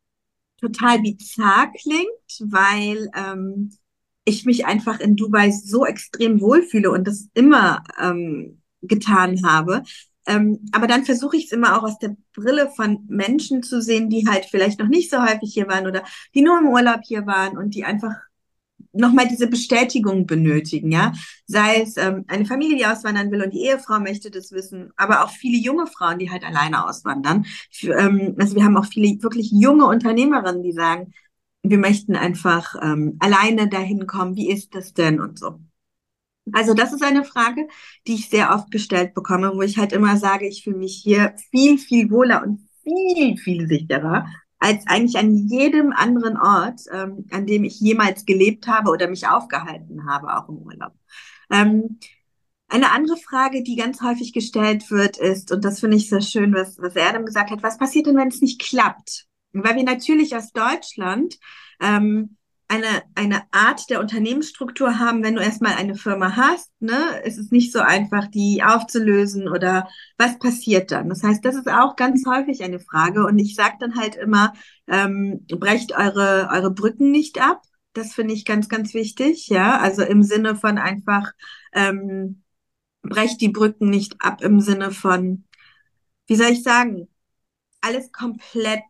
total 0.61 1.01
bizarr 1.01 1.73
klingt, 1.73 2.53
weil 2.53 3.11
ähm, 3.15 3.71
ich 4.25 4.45
mich 4.45 4.67
einfach 4.67 5.01
in 5.01 5.17
Dubai 5.17 5.51
so 5.51 5.85
extrem 5.87 6.41
wohlfühle 6.41 6.91
und 6.91 7.07
das 7.07 7.29
immer 7.35 7.83
ähm, 8.01 8.63
getan 8.83 9.45
habe. 9.45 9.83
Ähm, 10.27 10.69
aber 10.73 10.87
dann 10.89 11.05
versuche 11.05 11.37
ich 11.37 11.47
es 11.47 11.53
immer 11.53 11.79
auch 11.79 11.85
aus 11.85 11.99
der 11.99 12.17
Brille 12.35 12.71
von 12.75 13.05
Menschen 13.09 13.63
zu 13.63 13.81
sehen, 13.81 14.11
die 14.11 14.27
halt 14.29 14.47
vielleicht 14.47 14.81
noch 14.81 14.89
nicht 14.89 15.11
so 15.11 15.23
häufig 15.23 15.53
hier 15.55 15.69
waren 15.69 15.87
oder 15.87 16.03
die 16.35 16.43
nur 16.43 16.59
im 16.59 16.69
Urlaub 16.69 17.01
hier 17.05 17.27
waren 17.27 17.57
und 17.57 17.75
die 17.75 17.85
einfach 17.85 18.15
nochmal 18.97 19.29
diese 19.29 19.47
Bestätigung 19.47 20.27
benötigen, 20.27 20.93
ja. 20.93 21.13
Sei 21.47 21.83
es 21.83 21.97
ähm, 21.97 22.25
eine 22.29 22.47
Familie, 22.47 22.77
die 22.77 22.87
auswandern 22.87 23.31
will 23.31 23.43
und 23.43 23.53
die 23.53 23.65
Ehefrau 23.65 24.01
möchte 24.01 24.31
das 24.31 24.53
wissen, 24.53 24.93
aber 24.97 25.25
auch 25.25 25.31
viele 25.31 25.59
junge 25.59 25.87
Frauen, 25.87 26.19
die 26.19 26.31
halt 26.31 26.45
alleine 26.45 26.87
auswandern. 26.87 27.47
Für, 27.71 27.95
ähm, 27.97 28.35
also 28.39 28.57
wir 28.57 28.65
haben 28.65 28.77
auch 28.77 28.87
viele 28.87 29.23
wirklich 29.23 29.51
junge 29.53 29.87
Unternehmerinnen, 29.87 30.63
die 30.63 30.73
sagen, 30.73 31.13
wir 31.63 31.79
möchten 31.79 32.17
einfach 32.17 32.75
ähm, 32.83 33.17
alleine 33.19 33.69
dahin 33.69 34.07
kommen, 34.07 34.37
wie 34.37 34.51
ist 34.51 34.75
das 34.75 34.95
denn 34.95 35.21
und 35.21 35.39
so. 35.39 35.61
Also 36.53 36.75
das 36.75 36.93
ist 36.93 37.03
eine 37.03 37.25
Frage, 37.25 37.67
die 38.07 38.15
ich 38.15 38.29
sehr 38.29 38.55
oft 38.55 38.71
gestellt 38.71 39.15
bekomme, 39.15 39.53
wo 39.55 39.63
ich 39.63 39.79
halt 39.79 39.93
immer 39.93 40.17
sage, 40.17 40.47
ich 40.47 40.63
fühle 40.63 40.77
mich 40.77 41.01
hier 41.03 41.35
viel, 41.51 41.77
viel 41.79 42.11
wohler 42.11 42.43
und 42.45 42.61
viel, 42.85 43.37
viel 43.37 43.67
sicherer 43.67 44.27
als 44.59 44.87
eigentlich 44.87 45.19
an 45.19 45.35
jedem 45.35 45.93
anderen 45.93 46.37
Ort, 46.37 46.81
ähm, 46.93 47.27
an 47.31 47.47
dem 47.47 47.65
ich 47.65 47.81
jemals 47.81 48.25
gelebt 48.25 48.67
habe 48.67 48.91
oder 48.91 49.09
mich 49.09 49.29
aufgehalten 49.29 50.07
habe, 50.09 50.37
auch 50.37 50.49
im 50.49 50.57
Urlaub. 50.57 50.93
Ähm, 51.51 51.99
eine 52.69 52.91
andere 52.91 53.17
Frage, 53.17 53.63
die 53.63 53.77
ganz 53.77 54.03
häufig 54.03 54.33
gestellt 54.33 54.91
wird, 54.91 55.19
ist, 55.19 55.53
und 55.53 55.65
das 55.65 55.81
finde 55.81 55.97
ich 55.97 56.09
sehr 56.09 56.21
schön, 56.21 56.53
was, 56.53 56.79
was 56.79 56.97
Erdem 56.97 57.25
gesagt 57.25 57.51
hat, 57.51 57.63
was 57.63 57.79
passiert 57.79 58.07
denn, 58.07 58.17
wenn 58.17 58.29
es 58.29 58.41
nicht 58.41 58.61
klappt? 58.61 59.27
Weil 59.53 59.77
wir 59.77 59.85
natürlich 59.85 60.35
aus 60.35 60.53
Deutschland 60.53 61.39
ähm, 61.81 62.37
eine, 62.69 63.03
eine 63.15 63.43
Art 63.53 63.89
der 63.91 64.01
Unternehmensstruktur 64.01 64.99
haben, 64.99 65.23
wenn 65.23 65.37
du 65.37 65.43
erstmal 65.43 65.75
eine 65.75 65.95
Firma 65.95 66.35
hast, 66.37 66.71
ne, 66.81 67.21
ist 67.25 67.39
es 67.39 67.51
nicht 67.53 67.73
so 67.73 67.79
einfach, 67.81 68.27
die 68.27 68.63
aufzulösen 68.65 69.49
oder 69.49 69.89
was 70.19 70.39
passiert 70.39 70.91
dann? 70.91 71.09
Das 71.09 71.23
heißt, 71.23 71.45
das 71.45 71.55
ist 71.55 71.69
auch 71.69 71.95
ganz 71.97 72.27
häufig 72.27 72.63
eine 72.65 72.81
Frage 72.81 73.25
und 73.25 73.39
ich 73.39 73.55
sage 73.55 73.77
dann 73.79 73.97
halt 73.97 74.17
immer, 74.17 74.53
ähm, 74.89 75.47
brecht 75.49 75.93
eure, 75.93 76.49
eure 76.53 76.73
Brücken 76.73 77.11
nicht 77.13 77.41
ab. 77.41 77.63
Das 77.93 78.13
finde 78.13 78.35
ich 78.35 78.45
ganz, 78.45 78.69
ganz 78.69 78.95
wichtig, 78.95 79.49
ja, 79.49 79.79
also 79.79 80.03
im 80.03 80.23
Sinne 80.23 80.57
von 80.57 80.79
einfach, 80.79 81.33
ähm, 81.73 82.43
brecht 83.03 83.41
die 83.41 83.49
Brücken 83.49 83.91
nicht 83.91 84.17
ab 84.21 84.43
im 84.43 84.61
Sinne 84.61 84.91
von, 84.91 85.45
wie 86.27 86.37
soll 86.37 86.49
ich 86.49 86.63
sagen, 86.65 87.09
alles 87.81 88.11
komplett 88.11 88.83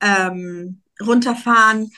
ähm, 0.00 0.82
runterfahren, 1.00 1.90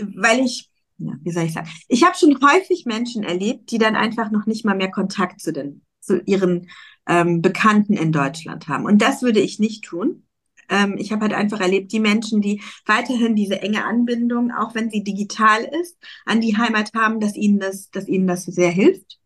weil 0.00 0.40
ich, 0.40 0.70
ja, 0.98 1.12
wie 1.22 1.30
soll 1.32 1.44
ich 1.44 1.52
sagen, 1.52 1.68
ich 1.88 2.04
habe 2.04 2.16
schon 2.16 2.38
häufig 2.42 2.86
Menschen 2.86 3.22
erlebt, 3.22 3.70
die 3.70 3.78
dann 3.78 3.96
einfach 3.96 4.30
noch 4.30 4.46
nicht 4.46 4.64
mal 4.64 4.76
mehr 4.76 4.90
Kontakt 4.90 5.40
zu 5.40 5.52
den, 5.52 5.82
zu 6.00 6.20
ihren 6.22 6.68
ähm, 7.06 7.42
Bekannten 7.42 7.94
in 7.94 8.12
Deutschland 8.12 8.68
haben. 8.68 8.84
Und 8.84 9.02
das 9.02 9.22
würde 9.22 9.40
ich 9.40 9.58
nicht 9.58 9.84
tun. 9.84 10.24
Ähm, 10.68 10.96
ich 10.98 11.12
habe 11.12 11.22
halt 11.22 11.34
einfach 11.34 11.60
erlebt, 11.60 11.92
die 11.92 12.00
Menschen, 12.00 12.40
die 12.40 12.62
weiterhin 12.86 13.34
diese 13.34 13.60
enge 13.60 13.84
Anbindung, 13.84 14.52
auch 14.52 14.74
wenn 14.74 14.90
sie 14.90 15.02
digital 15.02 15.64
ist, 15.80 15.98
an 16.24 16.40
die 16.40 16.56
Heimat 16.56 16.92
haben, 16.94 17.20
dass 17.20 17.36
ihnen 17.36 17.58
das, 17.58 17.90
dass 17.90 18.08
ihnen 18.08 18.26
das 18.26 18.44
sehr 18.44 18.70
hilft. 18.70 19.18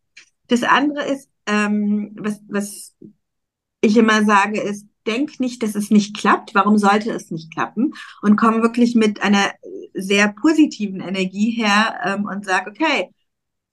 Das 0.49 0.63
andere 0.63 1.05
ist, 1.05 1.29
ähm, 1.47 2.13
was, 2.19 2.41
was 2.49 2.95
ich 3.81 3.97
immer 3.97 4.25
sage, 4.25 4.61
ist, 4.61 4.87
denk 5.07 5.39
nicht, 5.39 5.63
dass 5.63 5.75
es 5.75 5.91
nicht 5.91 6.17
klappt. 6.17 6.55
Warum 6.55 6.79
sollte 6.79 7.13
es 7.13 7.31
nicht 7.31 7.53
klappen? 7.53 7.95
Und 8.23 8.37
komm 8.37 8.63
wirklich 8.63 8.95
mit 8.95 9.23
einer 9.23 9.53
sehr 9.97 10.29
positiven 10.29 11.01
Energie 11.01 11.51
her 11.51 11.99
ähm, 12.05 12.25
und 12.25 12.45
sag, 12.45 12.67
okay, 12.67 13.11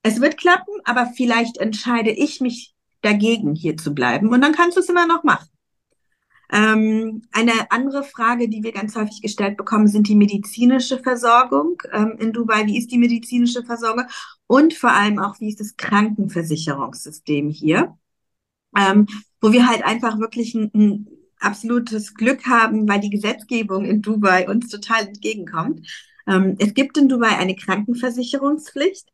es 0.03 0.19
wird 0.19 0.38
klappen, 0.38 0.74
aber 0.84 1.11
vielleicht 1.15 1.57
entscheide 1.57 2.11
ich 2.11 2.41
mich 2.41 2.74
dagegen, 3.01 3.55
hier 3.55 3.78
zu 3.78 3.93
bleiben. 3.93 4.30
Und 4.30 4.41
dann 4.41 4.53
kannst 4.53 4.78
du 4.78 4.82
es 4.82 4.89
immer 4.89 5.07
noch 5.07 5.24
machen. 5.24 5.47
Ähm, 6.51 7.24
eine 7.32 7.71
andere 7.71 8.03
Frage, 8.03 8.47
die 8.47 8.63
wir 8.63 8.74
ganz 8.74 8.95
häufig 8.95 9.21
gestellt 9.21 9.57
bekommen, 9.57 9.88
sind 9.88 10.07
die 10.07 10.15
medizinische 10.15 10.99
Versorgung 10.99 11.82
ähm, 11.91 12.15
in 12.19 12.32
Dubai. 12.32 12.65
Wie 12.67 12.78
ist 12.78 12.91
die 12.91 12.97
medizinische 12.97 13.63
Versorgung? 13.63 14.05
Und 14.45 14.74
vor 14.74 14.91
allem 14.91 15.19
auch, 15.19 15.39
wie 15.39 15.49
ist 15.49 15.59
das 15.59 15.78
Krankenversicherungssystem 15.78 17.49
hier? 17.49 17.97
Ähm, 18.78 19.07
wo 19.41 19.51
wir 19.51 19.67
halt 19.67 19.84
einfach 19.84 20.19
wirklich 20.19 20.53
ein, 20.53 20.71
ein 20.74 21.07
absolutes 21.39 22.13
Glück 22.13 22.45
haben, 22.45 22.88
weil 22.88 22.99
die 22.99 23.09
Gesetzgebung 23.09 23.86
in 23.86 24.01
Dubai 24.01 24.47
uns 24.47 24.69
total 24.69 25.07
entgegenkommt. 25.07 25.88
Ähm, 26.28 26.55
es 26.59 26.74
gibt 26.74 26.97
in 26.97 27.09
Dubai 27.09 27.38
eine 27.38 27.55
Krankenversicherungspflicht, 27.55 29.09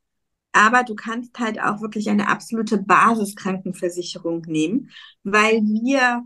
aber 0.51 0.83
du 0.83 0.95
kannst 0.95 1.37
halt 1.39 1.61
auch 1.61 1.81
wirklich 1.81 2.09
eine 2.09 2.27
absolute 2.27 2.77
Basiskrankenversicherung 2.77 4.41
nehmen, 4.47 4.89
weil 5.23 5.61
wir, 5.61 6.23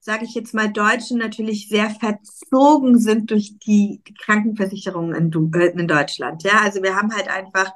sage 0.00 0.24
ich 0.24 0.34
jetzt 0.34 0.54
mal, 0.54 0.72
Deutschen 0.72 1.18
natürlich 1.18 1.68
sehr 1.68 1.90
verzogen 1.90 2.98
sind 2.98 3.30
durch 3.30 3.58
die, 3.58 4.02
die 4.06 4.14
Krankenversicherung 4.14 5.14
in, 5.14 5.30
du 5.30 5.50
äh, 5.54 5.72
in, 5.72 5.88
Deutschland. 5.88 6.42
Ja, 6.42 6.60
also 6.62 6.82
wir 6.82 6.96
haben 6.96 7.14
halt 7.14 7.28
einfach 7.28 7.70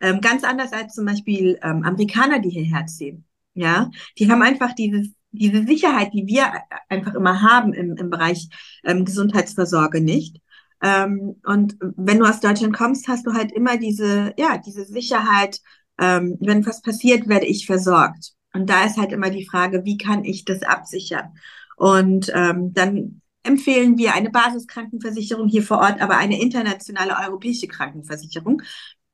ähm, 0.00 0.20
ganz 0.20 0.44
anders 0.44 0.72
als 0.72 0.94
zum 0.94 1.06
Beispiel 1.06 1.58
ähm, 1.62 1.84
Amerikaner, 1.84 2.40
die 2.40 2.50
hierher 2.50 2.86
ziehen. 2.86 3.24
Ja, 3.54 3.90
die 4.18 4.30
haben 4.30 4.42
einfach 4.42 4.72
dieses 4.74 5.12
diese 5.30 5.64
Sicherheit, 5.64 6.12
die 6.14 6.26
wir 6.26 6.52
einfach 6.88 7.14
immer 7.14 7.42
haben 7.42 7.72
im, 7.72 7.96
im 7.96 8.10
Bereich 8.10 8.48
ähm, 8.84 9.04
Gesundheitsversorge 9.04 10.00
nicht. 10.00 10.40
Ähm, 10.82 11.36
und 11.44 11.76
wenn 11.80 12.18
du 12.18 12.24
aus 12.24 12.40
Deutschland 12.40 12.74
kommst, 12.74 13.08
hast 13.08 13.26
du 13.26 13.32
halt 13.32 13.52
immer 13.52 13.76
diese, 13.78 14.32
ja, 14.38 14.58
diese 14.58 14.84
Sicherheit, 14.84 15.60
ähm, 15.98 16.36
wenn 16.40 16.64
was 16.66 16.82
passiert, 16.82 17.28
werde 17.28 17.46
ich 17.46 17.66
versorgt. 17.66 18.32
Und 18.52 18.70
da 18.70 18.84
ist 18.84 18.96
halt 18.96 19.12
immer 19.12 19.30
die 19.30 19.46
Frage, 19.46 19.84
wie 19.84 19.98
kann 19.98 20.24
ich 20.24 20.44
das 20.44 20.62
absichern? 20.62 21.34
Und 21.76 22.30
ähm, 22.34 22.72
dann 22.72 23.20
empfehlen 23.42 23.98
wir 23.98 24.14
eine 24.14 24.30
Basiskrankenversicherung 24.30 25.48
hier 25.48 25.62
vor 25.62 25.78
Ort, 25.78 26.00
aber 26.00 26.18
eine 26.18 26.40
internationale 26.40 27.16
europäische 27.26 27.66
Krankenversicherung, 27.66 28.62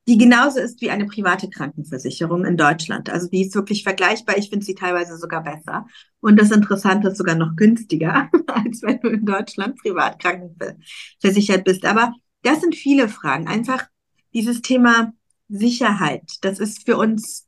die 0.06 0.18
genauso 0.18 0.58
ist 0.60 0.80
wie 0.82 0.90
eine 0.90 1.06
private 1.06 1.48
Krankenversicherung 1.48 2.44
in 2.44 2.56
Deutschland. 2.56 3.08
Also 3.08 3.28
die 3.28 3.42
ist 3.42 3.54
wirklich 3.54 3.82
vergleichbar. 3.82 4.36
Ich 4.36 4.50
finde 4.50 4.64
sie 4.64 4.74
teilweise 4.74 5.16
sogar 5.16 5.42
besser. 5.42 5.86
Und 6.20 6.38
das 6.38 6.50
Interessante 6.50 7.08
ist 7.08 7.18
sogar 7.18 7.36
noch 7.36 7.56
günstiger, 7.56 8.30
als 8.46 8.82
wenn 8.82 9.00
du 9.00 9.08
in 9.08 9.24
Deutschland 9.24 9.78
privat 9.78 10.18
krankenversichert 10.18 11.64
bist. 11.64 11.86
Aber 11.86 12.14
das 12.42 12.60
sind 12.60 12.74
viele 12.74 13.08
Fragen. 13.08 13.48
Einfach 13.48 13.86
dieses 14.34 14.60
Thema 14.60 15.12
Sicherheit. 15.48 16.32
Das 16.42 16.58
ist 16.58 16.84
für 16.84 16.98
uns 16.98 17.46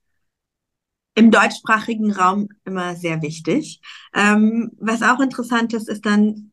im 1.14 1.30
deutschsprachigen 1.30 2.12
Raum 2.12 2.48
immer 2.64 2.94
sehr 2.94 3.22
wichtig. 3.22 3.80
Ähm, 4.14 4.72
was 4.78 5.02
auch 5.02 5.20
interessant 5.20 5.72
ist, 5.74 5.88
ist 5.88 6.06
dann 6.06 6.52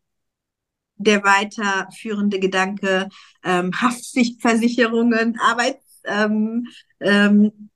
der 0.95 1.23
weiterführende 1.23 2.39
Gedanke 2.39 3.09
ähm, 3.43 3.71
Haftpflichtversicherungen, 3.73 5.37
Arbeits 5.39 5.82
ähm, 6.05 6.67
ähm, 6.99 7.69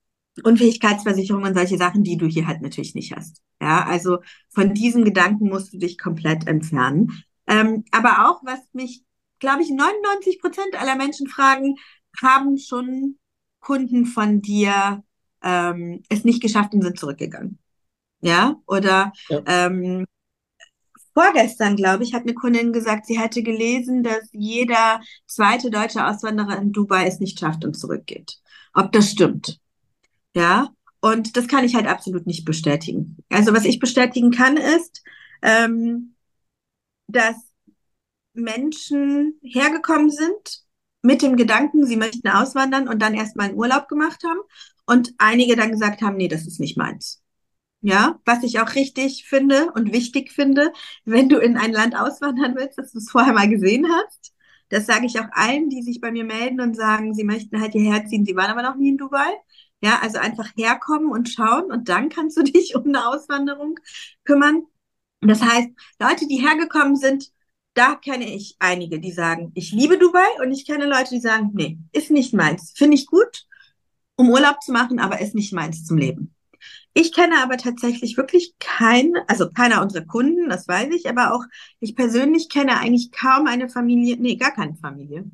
Unfähigkeitsversicherung 0.44 1.44
und 1.44 1.56
solche 1.56 1.78
Sachen, 1.78 2.04
die 2.04 2.18
du 2.18 2.28
hier 2.28 2.48
halt 2.48 2.62
natürlich 2.62 2.96
nicht 2.96 3.16
hast. 3.16 3.42
Ja, 3.62 3.86
also 3.86 4.20
von 4.50 4.74
diesem 4.74 5.04
Gedanken 5.04 5.50
musst 5.50 5.74
du 5.74 5.78
dich 5.80 5.98
komplett 5.98 6.48
entfernen. 6.48 7.24
Ähm, 7.48 7.86
aber 7.92 8.30
auch, 8.30 8.44
was 8.44 8.60
mich, 8.74 9.04
glaube 9.40 9.64
ich, 9.64 9.70
99 9.70 10.40
Prozent 10.40 10.80
aller 10.80 10.96
Menschen 10.96 11.28
fragen, 11.28 11.76
haben 12.22 12.58
schon 12.58 13.18
Kunden 13.60 14.06
von 14.06 14.42
dir 14.42 15.04
ähm, 15.42 16.04
es 16.10 16.24
nicht 16.24 16.42
geschafft 16.42 16.74
und 16.74 16.82
sind 16.82 17.00
zurückgegangen. 17.00 17.60
Ja, 18.22 18.56
oder 18.68 19.14
ja. 19.30 19.42
Ähm, 19.46 20.06
vorgestern, 21.18 21.76
glaube 21.76 22.04
ich, 22.04 22.14
hat 22.14 22.24
eine 22.24 22.36
Kundin 22.36 22.72
gesagt, 22.72 23.08
sie 23.08 23.20
hätte 23.20 23.42
gelesen, 23.42 24.04
dass 24.04 24.30
jeder 24.34 25.02
zweite 25.26 25.72
deutsche 25.72 26.06
Auswanderer 26.06 26.62
in 26.62 26.72
Dubai 26.72 27.08
es 27.08 27.20
nicht 27.20 27.40
schafft 27.40 27.66
und 27.66 27.74
zurückgeht. 27.76 28.38
Ob 28.76 28.92
das 28.92 29.10
stimmt? 29.10 29.60
Ja, 30.36 30.70
und 31.02 31.36
das 31.36 31.48
kann 31.48 31.66
ich 31.66 31.74
halt 31.74 31.88
absolut 31.88 32.28
nicht 32.28 32.46
bestätigen. 32.46 33.18
Also 33.30 33.52
was 33.52 33.66
ich 33.66 33.80
bestätigen 33.80 34.30
kann, 34.30 34.58
ist, 34.58 35.04
ähm, 35.42 36.14
dass 37.08 37.36
Menschen 38.34 39.40
hergekommen 39.42 40.12
sind 40.12 40.62
mit 41.02 41.24
dem 41.24 41.36
Gedanken, 41.36 41.88
sie 41.88 41.98
möchten 41.98 42.28
auswandern 42.28 42.88
und 42.88 43.02
dann 43.02 43.16
erstmal 43.16 43.48
einen 43.48 43.58
Urlaub 43.58 43.88
gemacht 43.88 44.22
haben 44.24 44.42
und 44.86 45.16
einige 45.18 45.56
dann 45.56 45.72
gesagt 45.72 46.04
haben, 46.04 46.18
nee, 46.18 46.28
das 46.28 46.46
ist 46.46 46.60
nicht 46.60 46.78
meins. 46.78 47.24
Ja, 47.82 48.20
was 48.26 48.44
ich 48.44 48.60
auch 48.60 48.74
richtig 48.76 49.26
finde 49.26 49.72
und 49.74 49.94
wichtig 49.94 50.32
finde, 50.32 50.74
wenn 51.06 51.30
du 51.30 51.38
in 51.38 51.58
ein 51.58 51.72
Land 51.72 51.96
auswandern 51.96 52.56
willst, 52.56 52.78
dass 52.78 52.92
du 52.92 52.98
es 52.98 53.10
vorher 53.12 53.34
mal 53.34 53.48
gesehen 53.48 53.88
hast. 53.90 54.34
Das 54.70 54.86
sage 54.88 55.06
ich 55.06 55.20
auch 55.20 55.28
allen, 55.32 55.70
die 55.70 55.82
sich 55.84 56.02
bei 56.02 56.12
mir 56.12 56.26
melden 56.26 56.60
und 56.60 56.76
sagen, 56.76 57.14
sie 57.14 57.24
möchten 57.24 57.62
halt 57.62 57.72
hierher 57.74 58.06
ziehen, 58.06 58.26
sie 58.26 58.36
waren 58.36 58.52
aber 58.52 58.64
noch 58.64 58.76
nie 58.76 58.90
in 58.90 58.98
Dubai. 58.98 59.28
Ja, 59.82 60.00
also 60.02 60.18
einfach 60.18 60.50
herkommen 60.58 61.12
und 61.12 61.30
schauen 61.30 61.72
und 61.72 61.88
dann 61.88 62.10
kannst 62.10 62.36
du 62.38 62.44
dich 62.44 62.76
um 62.76 62.86
eine 62.88 63.08
Auswanderung 63.08 63.80
kümmern. 64.26 64.64
Das 65.22 65.42
heißt, 65.42 65.70
Leute, 66.00 66.28
die 66.28 66.38
hergekommen 66.38 66.96
sind, 66.96 67.32
da 67.76 67.96
kenne 67.96 68.34
ich 68.34 68.56
einige, 68.60 69.00
die 69.00 69.12
sagen, 69.12 69.52
ich 69.56 69.72
liebe 69.72 69.98
Dubai 70.00 70.26
und 70.44 70.52
ich 70.52 70.66
kenne 70.66 70.86
Leute, 70.88 71.12
die 71.12 71.22
sagen, 71.22 71.52
nee, 71.54 71.78
ist 71.94 72.12
nicht 72.12 72.34
meins. 72.34 72.74
Finde 72.76 72.96
ich 72.96 73.06
gut, 73.08 73.46
um 74.18 74.30
Urlaub 74.32 74.62
zu 74.64 74.72
machen, 74.74 75.00
aber 75.00 75.22
ist 75.22 75.36
nicht 75.36 75.54
meins 75.54 75.86
zum 75.86 75.98
Leben. 75.98 76.36
Ich 77.00 77.14
kenne 77.14 77.44
aber 77.44 77.58
tatsächlich 77.58 78.18
wirklich 78.18 78.56
keinen, 78.58 79.14
also 79.28 79.52
keiner 79.52 79.84
unserer 79.84 80.04
Kunden, 80.04 80.50
das 80.50 80.68
weiß 80.68 80.92
ich, 80.96 81.08
aber 81.08 81.32
auch 81.32 81.44
ich 81.80 81.96
persönlich 81.96 82.50
kenne 82.50 82.80
eigentlich 82.80 83.12
kaum 83.12 83.46
eine 83.46 83.70
Familie, 83.70 84.18
nee, 84.18 84.36
gar 84.36 84.52
keine 84.52 84.76
Familie. 84.76 85.30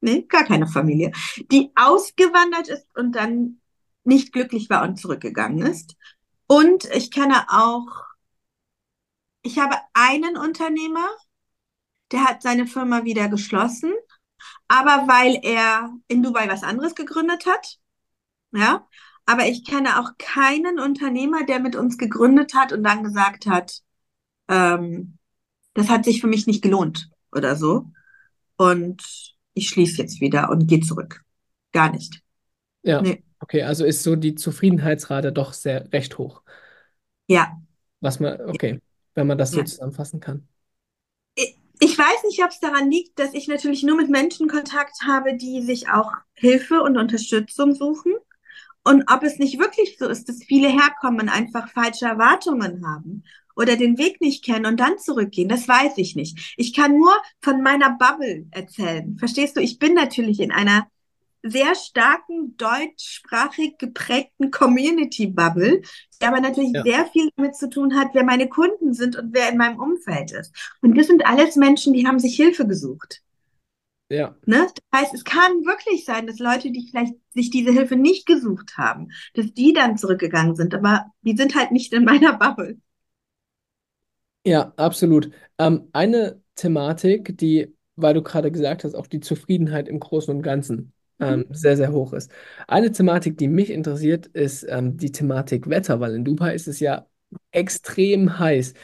Nee, 0.00 0.22
gar 0.28 0.44
keine 0.44 0.68
Familie, 0.68 1.10
die 1.50 1.72
ausgewandert 1.74 2.68
ist 2.68 2.86
und 2.96 3.16
dann 3.16 3.60
nicht 4.04 4.32
glücklich 4.32 4.70
war 4.70 4.84
und 4.84 4.96
zurückgegangen 4.96 5.66
ist. 5.66 5.96
Und 6.46 6.84
ich 6.94 7.10
kenne 7.10 7.46
auch, 7.48 8.04
ich 9.42 9.58
habe 9.58 9.74
einen 9.94 10.36
Unternehmer, 10.36 11.08
der 12.12 12.26
hat 12.26 12.42
seine 12.42 12.68
Firma 12.68 13.02
wieder 13.02 13.28
geschlossen, 13.28 13.92
aber 14.68 15.08
weil 15.08 15.40
er 15.42 15.92
in 16.06 16.22
Dubai 16.22 16.48
was 16.48 16.62
anderes 16.62 16.94
gegründet 16.94 17.44
hat, 17.46 17.80
ja, 18.52 18.86
aber 19.26 19.46
ich 19.46 19.64
kenne 19.64 20.00
auch 20.00 20.10
keinen 20.18 20.78
Unternehmer, 20.78 21.44
der 21.44 21.60
mit 21.60 21.76
uns 21.76 21.98
gegründet 21.98 22.54
hat 22.54 22.72
und 22.72 22.82
dann 22.82 23.04
gesagt 23.04 23.46
hat, 23.46 23.80
ähm, 24.48 25.18
das 25.74 25.88
hat 25.88 26.04
sich 26.04 26.20
für 26.20 26.26
mich 26.26 26.46
nicht 26.46 26.62
gelohnt 26.62 27.10
oder 27.32 27.56
so. 27.56 27.86
Und 28.56 29.02
ich 29.54 29.68
schließe 29.68 30.00
jetzt 30.00 30.20
wieder 30.20 30.50
und 30.50 30.66
gehe 30.66 30.80
zurück. 30.80 31.22
Gar 31.72 31.92
nicht. 31.92 32.22
Ja. 32.82 33.00
Nee. 33.00 33.22
Okay, 33.38 33.62
also 33.62 33.84
ist 33.84 34.02
so 34.02 34.14
die 34.14 34.34
Zufriedenheitsrate 34.34 35.32
doch 35.32 35.52
sehr 35.52 35.92
recht 35.92 36.18
hoch. 36.18 36.42
Ja. 37.26 37.60
Was 38.00 38.20
man, 38.20 38.40
okay, 38.42 38.80
wenn 39.14 39.26
man 39.26 39.38
das 39.38 39.50
so 39.50 39.58
ja. 39.58 39.64
zusammenfassen 39.64 40.20
kann. 40.20 40.46
Ich 41.34 41.98
weiß 41.98 42.22
nicht, 42.24 42.40
ob 42.44 42.50
es 42.50 42.60
daran 42.60 42.88
liegt, 42.90 43.18
dass 43.18 43.34
ich 43.34 43.48
natürlich 43.48 43.82
nur 43.82 43.96
mit 43.96 44.08
Menschen 44.08 44.48
Kontakt 44.48 45.02
habe, 45.04 45.36
die 45.36 45.62
sich 45.62 45.88
auch 45.88 46.12
Hilfe 46.34 46.80
und 46.80 46.96
Unterstützung 46.96 47.74
suchen. 47.74 48.12
Und 48.84 49.04
ob 49.12 49.22
es 49.22 49.38
nicht 49.38 49.58
wirklich 49.58 49.96
so 49.98 50.08
ist, 50.08 50.28
dass 50.28 50.42
viele 50.42 50.68
herkommen 50.68 51.28
einfach 51.28 51.68
falsche 51.68 52.06
Erwartungen 52.06 52.84
haben 52.86 53.22
oder 53.54 53.76
den 53.76 53.98
Weg 53.98 54.20
nicht 54.20 54.44
kennen 54.44 54.66
und 54.66 54.80
dann 54.80 54.98
zurückgehen, 54.98 55.48
das 55.48 55.68
weiß 55.68 55.92
ich 55.96 56.16
nicht. 56.16 56.54
Ich 56.56 56.74
kann 56.74 56.96
nur 56.96 57.12
von 57.40 57.62
meiner 57.62 57.96
Bubble 57.96 58.46
erzählen. 58.50 59.16
Verstehst 59.18 59.56
du? 59.56 59.60
Ich 59.60 59.78
bin 59.78 59.94
natürlich 59.94 60.40
in 60.40 60.52
einer 60.52 60.88
sehr 61.42 61.74
starken 61.74 62.56
deutschsprachig 62.56 63.76
geprägten 63.78 64.50
Community-Bubble, 64.50 65.82
die 66.20 66.26
aber 66.26 66.40
natürlich 66.40 66.72
ja. 66.72 66.82
sehr 66.82 67.06
viel 67.06 67.30
damit 67.36 67.56
zu 67.56 67.68
tun 67.68 67.96
hat, 67.96 68.08
wer 68.12 68.24
meine 68.24 68.48
Kunden 68.48 68.94
sind 68.94 69.16
und 69.16 69.34
wer 69.34 69.50
in 69.50 69.58
meinem 69.58 69.80
Umfeld 69.80 70.30
ist. 70.32 70.52
Und 70.80 70.96
das 70.96 71.08
sind 71.08 71.26
alles 71.26 71.56
Menschen, 71.56 71.92
die 71.94 72.06
haben 72.06 72.20
sich 72.20 72.36
Hilfe 72.36 72.66
gesucht. 72.66 73.22
Ja. 74.12 74.36
Ne? 74.44 74.66
Das 74.90 75.00
heißt, 75.00 75.14
es 75.14 75.24
kann 75.24 75.64
wirklich 75.64 76.04
sein, 76.04 76.26
dass 76.26 76.38
Leute, 76.38 76.70
die 76.70 76.86
vielleicht 76.90 77.14
sich 77.30 77.48
diese 77.48 77.72
Hilfe 77.72 77.96
nicht 77.96 78.26
gesucht 78.26 78.76
haben, 78.76 79.08
dass 79.32 79.54
die 79.54 79.72
dann 79.72 79.96
zurückgegangen 79.96 80.54
sind, 80.54 80.74
aber 80.74 81.06
die 81.22 81.34
sind 81.34 81.54
halt 81.54 81.72
nicht 81.72 81.94
in 81.94 82.04
meiner 82.04 82.34
Bubble. 82.36 82.76
Ja, 84.44 84.74
absolut. 84.76 85.30
Ähm, 85.58 85.88
eine 85.94 86.42
Thematik, 86.56 87.38
die, 87.38 87.74
weil 87.96 88.12
du 88.12 88.22
gerade 88.22 88.52
gesagt 88.52 88.84
hast, 88.84 88.94
auch 88.94 89.06
die 89.06 89.20
Zufriedenheit 89.20 89.88
im 89.88 89.98
Großen 89.98 90.34
und 90.34 90.42
Ganzen 90.42 90.92
ähm, 91.18 91.46
mhm. 91.48 91.54
sehr, 91.54 91.78
sehr 91.78 91.92
hoch 91.92 92.12
ist. 92.12 92.30
Eine 92.68 92.92
Thematik, 92.92 93.38
die 93.38 93.48
mich 93.48 93.70
interessiert, 93.70 94.26
ist 94.26 94.66
ähm, 94.68 94.98
die 94.98 95.12
Thematik 95.12 95.70
Wetter, 95.70 96.00
weil 96.00 96.14
in 96.16 96.24
Dubai 96.24 96.54
ist 96.54 96.68
es 96.68 96.80
ja 96.80 97.06
extrem 97.50 98.38
heiß. 98.38 98.74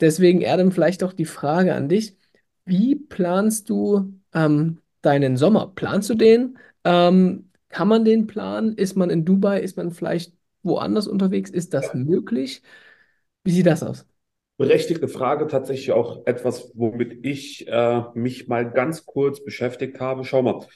Deswegen, 0.00 0.40
Erdem, 0.40 0.72
vielleicht 0.72 1.02
auch 1.02 1.12
die 1.12 1.26
Frage 1.26 1.74
an 1.74 1.90
dich. 1.90 2.16
Wie 2.64 2.94
planst 2.94 3.68
du 3.68 4.17
ähm, 4.34 4.80
deinen 5.02 5.36
Sommer? 5.36 5.72
Planst 5.74 6.10
du 6.10 6.14
den? 6.14 6.58
Ähm, 6.84 7.50
kann 7.68 7.88
man 7.88 8.04
den 8.04 8.26
planen? 8.26 8.74
Ist 8.74 8.96
man 8.96 9.10
in 9.10 9.24
Dubai? 9.24 9.60
Ist 9.60 9.76
man 9.76 9.90
vielleicht 9.90 10.32
woanders 10.62 11.06
unterwegs? 11.06 11.50
Ist 11.50 11.74
das 11.74 11.94
möglich? 11.94 12.62
Wie 13.44 13.50
sieht 13.52 13.66
das 13.66 13.82
aus? 13.82 14.06
berechtigte 14.58 15.08
Frage, 15.08 15.46
tatsächlich 15.46 15.92
auch 15.92 16.26
etwas, 16.26 16.72
womit 16.74 17.24
ich 17.24 17.66
äh, 17.68 18.02
mich 18.14 18.48
mal 18.48 18.70
ganz 18.70 19.06
kurz 19.06 19.42
beschäftigt 19.42 20.00
habe. 20.00 20.24
Schau 20.24 20.42
mal, 20.42 20.66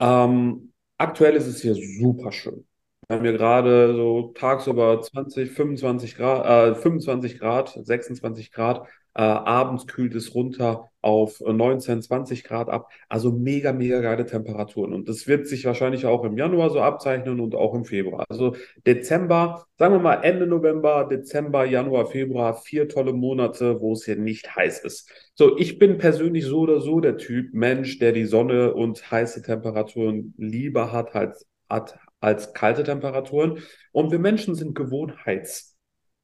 ähm, 0.00 0.72
aktuell 0.98 1.36
ist 1.36 1.46
es 1.46 1.62
hier 1.62 1.74
super 1.74 2.32
schön. 2.32 2.66
Wir 3.06 3.16
haben 3.16 3.24
hier 3.24 3.32
gerade 3.32 3.94
so 3.94 4.32
tagsüber 4.34 5.00
20, 5.00 5.50
25 5.52 6.16
Grad, 6.16 6.72
äh, 6.72 6.74
25 6.74 7.38
Grad, 7.38 7.78
26 7.80 8.52
Grad. 8.52 8.86
Äh, 9.14 9.22
abends 9.22 9.86
kühlt 9.86 10.14
es 10.14 10.34
runter 10.34 10.90
auf 11.00 11.40
19, 11.40 12.02
20 12.02 12.44
Grad 12.44 12.68
ab. 12.68 12.90
Also 13.08 13.32
mega, 13.32 13.72
mega 13.72 14.00
geile 14.00 14.26
Temperaturen. 14.26 14.92
Und 14.92 15.08
das 15.08 15.26
wird 15.26 15.46
sich 15.46 15.64
wahrscheinlich 15.64 16.06
auch 16.06 16.24
im 16.24 16.36
Januar 16.36 16.70
so 16.70 16.80
abzeichnen 16.80 17.40
und 17.40 17.54
auch 17.54 17.74
im 17.74 17.84
Februar. 17.84 18.24
Also 18.28 18.56
Dezember, 18.86 19.66
sagen 19.78 19.94
wir 19.94 20.00
mal 20.00 20.22
Ende 20.22 20.46
November, 20.46 21.06
Dezember, 21.08 21.64
Januar, 21.64 22.06
Februar, 22.06 22.54
vier 22.54 22.88
tolle 22.88 23.12
Monate, 23.12 23.80
wo 23.80 23.92
es 23.92 24.04
hier 24.04 24.16
nicht 24.16 24.54
heiß 24.54 24.80
ist. 24.80 25.10
So, 25.34 25.56
ich 25.58 25.78
bin 25.78 25.98
persönlich 25.98 26.44
so 26.44 26.60
oder 26.60 26.80
so 26.80 27.00
der 27.00 27.16
Typ 27.16 27.54
Mensch, 27.54 27.98
der 27.98 28.12
die 28.12 28.26
Sonne 28.26 28.74
und 28.74 29.10
heiße 29.10 29.42
Temperaturen 29.42 30.34
lieber 30.36 30.92
hat 30.92 31.14
als, 31.14 31.46
hat 31.68 31.98
als 32.20 32.52
kalte 32.52 32.82
Temperaturen. 32.82 33.62
Und 33.92 34.10
wir 34.10 34.18
Menschen 34.18 34.54
sind 34.54 34.74
Gewohnheits 34.74 35.77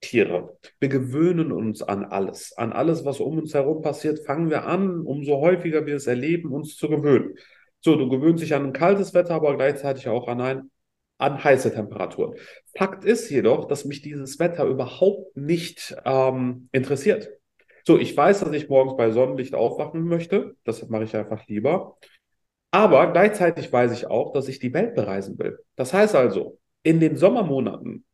Tiere. 0.05 0.57
Wir 0.80 0.88
gewöhnen 0.88 1.52
uns 1.52 1.82
an 1.82 2.05
alles. 2.05 2.52
An 2.57 2.72
alles, 2.72 3.05
was 3.05 3.20
um 3.20 3.38
uns 3.38 3.55
herum 3.55 3.82
passiert, 3.82 4.24
fangen 4.24 4.50
wir 4.50 4.66
an, 4.66 5.00
umso 5.00 5.40
häufiger 5.40 5.86
wir 5.86 5.96
es 5.96 6.07
erleben, 6.07 6.52
uns 6.52 6.76
zu 6.76 6.88
gewöhnen. 6.88 7.34
So, 7.80 7.96
du 7.96 8.09
gewöhnst 8.09 8.42
dich 8.42 8.55
an 8.55 8.66
ein 8.66 8.72
kaltes 8.72 9.14
Wetter, 9.14 9.34
aber 9.34 9.57
gleichzeitig 9.57 10.09
auch 10.09 10.28
an 10.28 10.40
ein 10.40 10.70
an 11.18 11.42
heiße 11.42 11.72
Temperaturen. 11.72 12.34
Fakt 12.76 13.05
ist 13.05 13.30
jedoch, 13.30 13.66
dass 13.66 13.84
mich 13.84 14.02
dieses 14.02 14.38
Wetter 14.38 14.64
überhaupt 14.64 15.36
nicht 15.36 15.94
ähm, 16.05 16.68
interessiert. 16.72 17.30
So, 17.86 17.98
ich 17.98 18.16
weiß, 18.16 18.40
dass 18.40 18.52
ich 18.52 18.68
morgens 18.68 18.96
bei 18.96 19.11
Sonnenlicht 19.11 19.55
aufwachen 19.55 20.05
möchte. 20.05 20.57
Das 20.64 20.88
mache 20.88 21.05
ich 21.05 21.14
einfach 21.14 21.46
lieber. 21.46 21.96
Aber 22.70 23.12
gleichzeitig 23.12 23.72
weiß 23.72 23.92
ich 23.92 24.09
auch, 24.09 24.32
dass 24.32 24.48
ich 24.48 24.59
die 24.59 24.74
Welt 24.74 24.94
bereisen 24.94 25.38
will. 25.38 25.59
Das 25.76 25.92
heißt 25.92 26.16
also, 26.16 26.59
in 26.82 26.98
den 26.98 27.16
Sommermonaten 27.16 28.05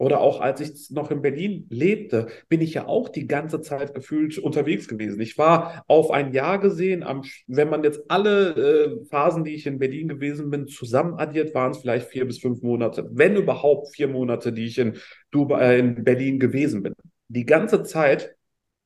oder 0.00 0.22
auch 0.22 0.40
als 0.40 0.62
ich 0.62 0.90
noch 0.90 1.10
in 1.10 1.20
Berlin 1.20 1.66
lebte, 1.68 2.28
bin 2.48 2.62
ich 2.62 2.72
ja 2.72 2.86
auch 2.86 3.10
die 3.10 3.26
ganze 3.26 3.60
Zeit 3.60 3.92
gefühlt 3.92 4.38
unterwegs 4.38 4.88
gewesen. 4.88 5.20
Ich 5.20 5.36
war 5.36 5.84
auf 5.88 6.10
ein 6.10 6.32
Jahr 6.32 6.58
gesehen, 6.58 7.02
am, 7.02 7.22
wenn 7.46 7.68
man 7.68 7.84
jetzt 7.84 8.00
alle 8.08 8.48
äh, 8.56 9.04
Phasen, 9.10 9.44
die 9.44 9.54
ich 9.54 9.66
in 9.66 9.78
Berlin 9.78 10.08
gewesen 10.08 10.48
bin, 10.48 10.66
zusammen 10.68 11.18
addiert, 11.18 11.54
waren 11.54 11.72
es 11.72 11.78
vielleicht 11.78 12.08
vier 12.08 12.24
bis 12.24 12.38
fünf 12.38 12.62
Monate. 12.62 13.10
Wenn 13.12 13.36
überhaupt 13.36 13.94
vier 13.94 14.08
Monate, 14.08 14.54
die 14.54 14.64
ich 14.64 14.78
in, 14.78 14.96
Dubai, 15.30 15.60
äh, 15.60 15.78
in 15.80 16.02
Berlin 16.02 16.40
gewesen 16.40 16.82
bin. 16.82 16.94
Die 17.28 17.44
ganze 17.44 17.82
Zeit 17.82 18.34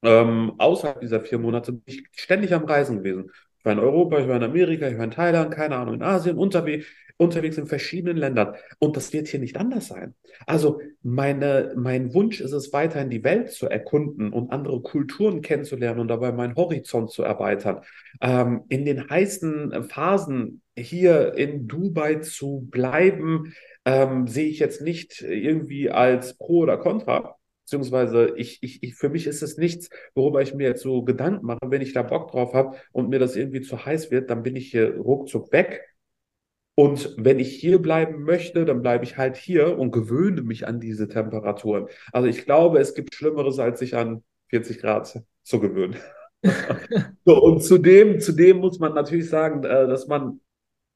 ähm, 0.02 0.54
außerhalb 0.58 1.00
dieser 1.00 1.20
vier 1.20 1.38
Monate 1.38 1.74
bin 1.74 1.82
ich 1.86 2.02
ständig 2.10 2.52
am 2.52 2.64
Reisen 2.64 2.98
gewesen. 2.98 3.30
Ich 3.64 3.66
war 3.66 3.72
in 3.72 3.78
Europa, 3.78 4.18
ich 4.18 4.28
war 4.28 4.36
in 4.36 4.42
Amerika, 4.42 4.86
ich 4.88 4.98
war 4.98 5.04
in 5.04 5.10
Thailand, 5.10 5.50
keine 5.50 5.76
Ahnung, 5.76 5.94
in 5.94 6.02
Asien, 6.02 6.36
unterwegs 6.36 6.84
unterwegs 7.16 7.58
in 7.58 7.66
verschiedenen 7.66 8.16
Ländern. 8.16 8.54
Und 8.78 8.96
das 8.96 9.12
wird 9.12 9.28
hier 9.28 9.40
nicht 9.40 9.56
anders 9.56 9.86
sein. 9.86 10.14
Also 10.46 10.80
meine, 11.02 11.72
mein 11.76 12.12
Wunsch 12.12 12.40
ist 12.40 12.52
es, 12.52 12.72
weiterhin 12.72 13.10
die 13.10 13.24
Welt 13.24 13.52
zu 13.52 13.68
erkunden 13.68 14.32
und 14.32 14.50
andere 14.50 14.80
Kulturen 14.80 15.40
kennenzulernen 15.40 16.00
und 16.00 16.08
dabei 16.08 16.32
meinen 16.32 16.56
Horizont 16.56 17.10
zu 17.10 17.22
erweitern. 17.22 17.82
Ähm, 18.20 18.64
in 18.68 18.84
den 18.84 19.08
heißen 19.08 19.84
Phasen 19.84 20.62
hier 20.76 21.34
in 21.34 21.68
Dubai 21.68 22.16
zu 22.16 22.66
bleiben, 22.70 23.54
ähm, 23.84 24.26
sehe 24.26 24.48
ich 24.48 24.58
jetzt 24.58 24.82
nicht 24.82 25.22
irgendwie 25.22 25.90
als 25.90 26.36
Pro 26.36 26.60
oder 26.60 26.78
Contra. 26.78 27.36
Beziehungsweise 27.64 28.34
ich, 28.36 28.62
ich, 28.62 28.82
ich, 28.82 28.94
für 28.94 29.08
mich 29.08 29.26
ist 29.26 29.42
es 29.42 29.56
nichts, 29.56 29.88
worüber 30.14 30.42
ich 30.42 30.54
mir 30.54 30.68
jetzt 30.68 30.82
so 30.82 31.02
Gedanken 31.02 31.46
mache. 31.46 31.60
Wenn 31.66 31.82
ich 31.82 31.92
da 31.92 32.02
Bock 32.02 32.30
drauf 32.30 32.54
habe 32.54 32.76
und 32.92 33.08
mir 33.08 33.18
das 33.18 33.36
irgendwie 33.36 33.62
zu 33.62 33.84
heiß 33.84 34.10
wird, 34.10 34.30
dann 34.30 34.42
bin 34.42 34.56
ich 34.56 34.70
hier 34.70 34.96
ruckzuck 34.96 35.52
weg 35.52 35.82
und 36.76 37.14
wenn 37.16 37.38
ich 37.38 37.54
hier 37.54 37.80
bleiben 37.80 38.24
möchte, 38.24 38.64
dann 38.64 38.82
bleibe 38.82 39.04
ich 39.04 39.16
halt 39.16 39.36
hier 39.36 39.78
und 39.78 39.92
gewöhne 39.92 40.42
mich 40.42 40.66
an 40.66 40.80
diese 40.80 41.08
Temperaturen. 41.08 41.86
Also 42.12 42.28
ich 42.28 42.44
glaube, 42.44 42.78
es 42.78 42.94
gibt 42.94 43.14
Schlimmeres, 43.14 43.58
als 43.58 43.78
sich 43.78 43.96
an 43.96 44.24
40 44.48 44.80
Grad 44.80 45.22
zu 45.42 45.60
gewöhnen. 45.60 45.96
so, 47.24 47.40
und 47.40 47.62
zudem, 47.62 48.20
zudem 48.20 48.58
muss 48.58 48.78
man 48.80 48.92
natürlich 48.92 49.28
sagen, 49.30 49.62
äh, 49.64 49.86
dass 49.86 50.08
man 50.08 50.40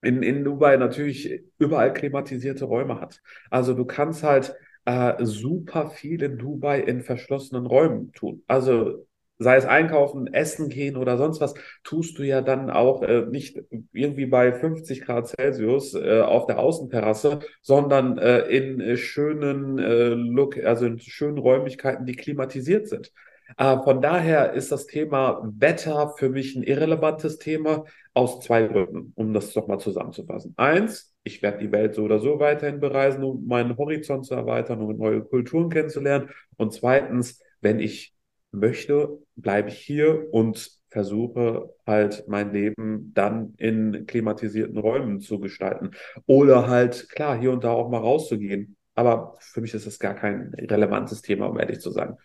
in, 0.02 0.22
in 0.22 0.44
Dubai 0.44 0.76
natürlich 0.76 1.42
überall 1.58 1.92
klimatisierte 1.92 2.64
Räume 2.64 3.00
hat. 3.00 3.22
Also 3.50 3.74
du 3.74 3.84
kannst 3.84 4.22
halt 4.22 4.54
äh, 4.88 5.26
super 5.26 5.90
viel 5.90 6.22
in 6.22 6.38
Dubai 6.38 6.80
in 6.80 7.02
verschlossenen 7.02 7.66
Räumen 7.66 8.12
tun. 8.12 8.42
Also 8.46 9.06
sei 9.38 9.56
es 9.56 9.66
einkaufen, 9.66 10.32
essen 10.32 10.70
gehen 10.70 10.96
oder 10.96 11.18
sonst 11.18 11.42
was, 11.42 11.52
tust 11.84 12.18
du 12.18 12.22
ja 12.22 12.40
dann 12.40 12.70
auch 12.70 13.02
äh, 13.02 13.26
nicht 13.26 13.60
irgendwie 13.92 14.24
bei 14.24 14.50
50 14.50 15.02
Grad 15.02 15.28
Celsius 15.28 15.94
äh, 15.94 16.22
auf 16.22 16.46
der 16.46 16.58
Außenterrasse, 16.58 17.40
sondern 17.60 18.16
äh, 18.16 18.40
in 18.48 18.80
äh, 18.80 18.96
schönen 18.96 19.78
äh, 19.78 20.08
Look, 20.08 20.56
also 20.64 20.86
in 20.86 20.98
schönen 20.98 21.36
Räumlichkeiten, 21.36 22.06
die 22.06 22.16
klimatisiert 22.16 22.88
sind. 22.88 23.12
Äh, 23.58 23.76
von 23.82 24.00
daher 24.00 24.54
ist 24.54 24.72
das 24.72 24.86
Thema 24.86 25.42
Wetter 25.44 26.14
für 26.16 26.30
mich 26.30 26.56
ein 26.56 26.62
irrelevantes 26.62 27.36
Thema 27.36 27.84
aus 28.14 28.40
zwei 28.40 28.62
Gründen, 28.62 29.12
um 29.16 29.34
das 29.34 29.52
doch 29.52 29.68
mal 29.68 29.78
zusammenzufassen. 29.78 30.54
Eins, 30.56 31.07
ich 31.24 31.42
werde 31.42 31.58
die 31.58 31.72
Welt 31.72 31.94
so 31.94 32.02
oder 32.04 32.20
so 32.20 32.38
weiterhin 32.38 32.80
bereisen, 32.80 33.22
um 33.22 33.46
meinen 33.46 33.76
Horizont 33.76 34.26
zu 34.26 34.34
erweitern, 34.34 34.80
um 34.80 34.96
neue 34.96 35.22
Kulturen 35.22 35.68
kennenzulernen. 35.68 36.30
Und 36.56 36.72
zweitens, 36.72 37.42
wenn 37.60 37.80
ich 37.80 38.14
möchte, 38.50 39.18
bleibe 39.36 39.68
ich 39.68 39.78
hier 39.78 40.32
und 40.32 40.78
versuche 40.90 41.74
halt 41.86 42.24
mein 42.28 42.52
Leben 42.52 43.12
dann 43.14 43.54
in 43.58 44.06
klimatisierten 44.06 44.78
Räumen 44.78 45.20
zu 45.20 45.38
gestalten. 45.38 45.90
Oder 46.26 46.66
halt, 46.68 47.08
klar, 47.10 47.38
hier 47.38 47.52
und 47.52 47.64
da 47.64 47.70
auch 47.70 47.90
mal 47.90 47.98
rauszugehen. 47.98 48.76
Aber 48.94 49.36
für 49.40 49.60
mich 49.60 49.74
ist 49.74 49.86
das 49.86 49.98
gar 49.98 50.14
kein 50.14 50.54
relevantes 50.54 51.22
Thema, 51.22 51.46
um 51.46 51.58
ehrlich 51.58 51.80
zu 51.80 51.90
sein. 51.90 52.16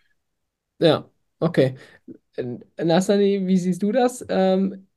Ja, 0.80 1.10
okay. 1.40 1.76
Nassani, 2.78 3.46
wie 3.46 3.58
siehst 3.58 3.84
du 3.84 3.92
das? 3.92 4.26
Ähm, 4.30 4.88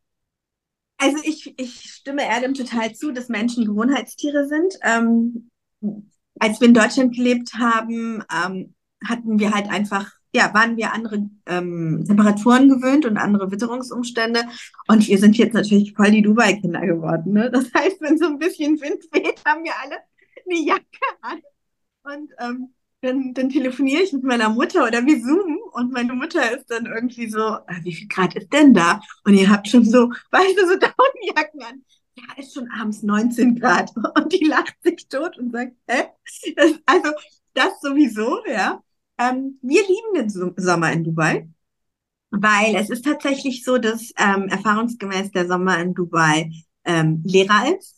also 0.99 1.19
ich, 1.25 1.59
ich 1.59 1.81
stimme 1.83 2.25
Erdem 2.25 2.55
total 2.55 2.95
zu, 2.95 3.13
dass 3.13 3.29
Menschen 3.29 3.65
Gewohnheitstiere 3.65 4.47
sind. 4.47 4.79
Ähm, 4.83 5.51
als 6.39 6.61
wir 6.61 6.69
in 6.69 6.75
Deutschland 6.75 7.15
gelebt 7.15 7.55
haben, 7.55 8.23
ähm, 8.33 8.75
hatten 9.05 9.39
wir 9.39 9.53
halt 9.53 9.69
einfach 9.69 10.17
ja, 10.37 10.53
waren 10.53 10.77
wir 10.77 10.93
andere 10.93 11.31
ähm, 11.47 12.05
Temperaturen 12.07 12.69
gewöhnt 12.69 13.07
und 13.07 13.17
andere 13.17 13.51
Witterungsumstände. 13.51 14.43
Und 14.87 15.09
wir 15.09 15.19
sind 15.19 15.39
jetzt 15.39 15.55
natürlich 15.55 15.95
voll 15.95 16.11
die 16.11 16.21
Dubai-Kinder 16.21 16.83
geworden. 16.87 17.33
Ne? 17.33 17.51
Das 17.51 17.73
heißt, 17.73 18.03
wenn 18.03 18.19
so 18.19 18.27
ein 18.27 18.39
bisschen 18.39 18.79
Wind 18.81 19.03
weht, 19.13 19.43
haben 19.47 19.65
wir 19.65 19.73
alle 19.83 19.97
eine 20.47 20.61
Jacke 20.61 20.85
an. 21.23 21.41
Und 22.05 22.33
ähm, 22.39 22.75
dann, 23.03 23.35
dann 23.35 23.51
telefoniere 23.51 24.03
ich 24.03 24.13
mit 24.13 24.25
meiner 24.25 24.49
Mutter 24.49 24.85
oder 24.87 25.05
wir 25.05 25.21
zoomen 25.23 25.59
und 25.73 25.93
meine 25.93 26.15
Mutter 26.15 26.57
ist 26.57 26.71
dann 26.71 26.87
irgendwie 26.87 27.29
so, 27.29 27.41
ah, 27.41 27.65
wie 27.83 27.95
viel 27.95 28.09
Grad 28.09 28.35
ist 28.35 28.53
denn 28.53 28.75
da? 28.75 29.01
Und 29.25 29.35
ihr 29.35 29.51
habt 29.51 29.69
schon 29.69 29.85
so, 29.85 30.11
weißt 30.31 30.57
du, 30.59 30.67
so 30.67 30.77
Downjacken 30.79 31.63
an. 31.63 31.85
Ja, 32.15 32.25
ist 32.43 32.55
schon 32.55 32.69
abends 32.71 33.03
19 33.03 33.61
Grad. 33.61 33.93
Und 34.17 34.33
die 34.33 34.47
lacht 34.47 34.75
sich 34.83 35.07
tot 35.09 35.37
und 35.37 35.53
sagt, 35.53 35.77
hä? 35.87 36.05
Also, 36.87 37.11
das 37.53 37.79
sowieso, 37.83 38.41
ja. 38.47 38.83
Ähm, 39.19 39.59
wir 39.61 39.83
lieben 39.83 40.15
den 40.15 40.31
Sommer 40.57 40.93
in 40.93 41.05
Dubai, 41.05 41.47
weil 42.31 42.75
es 42.77 42.89
ist 42.91 43.05
tatsächlich 43.05 43.65
so, 43.65 43.77
dass 43.79 44.13
ähm, 44.19 44.49
erfahrungsgemäß 44.49 45.31
der 45.33 45.47
Sommer 45.47 45.79
in 45.79 45.95
Dubai 45.95 46.51
ähm, 46.85 47.23
leerer 47.25 47.77
ist. 47.77 47.96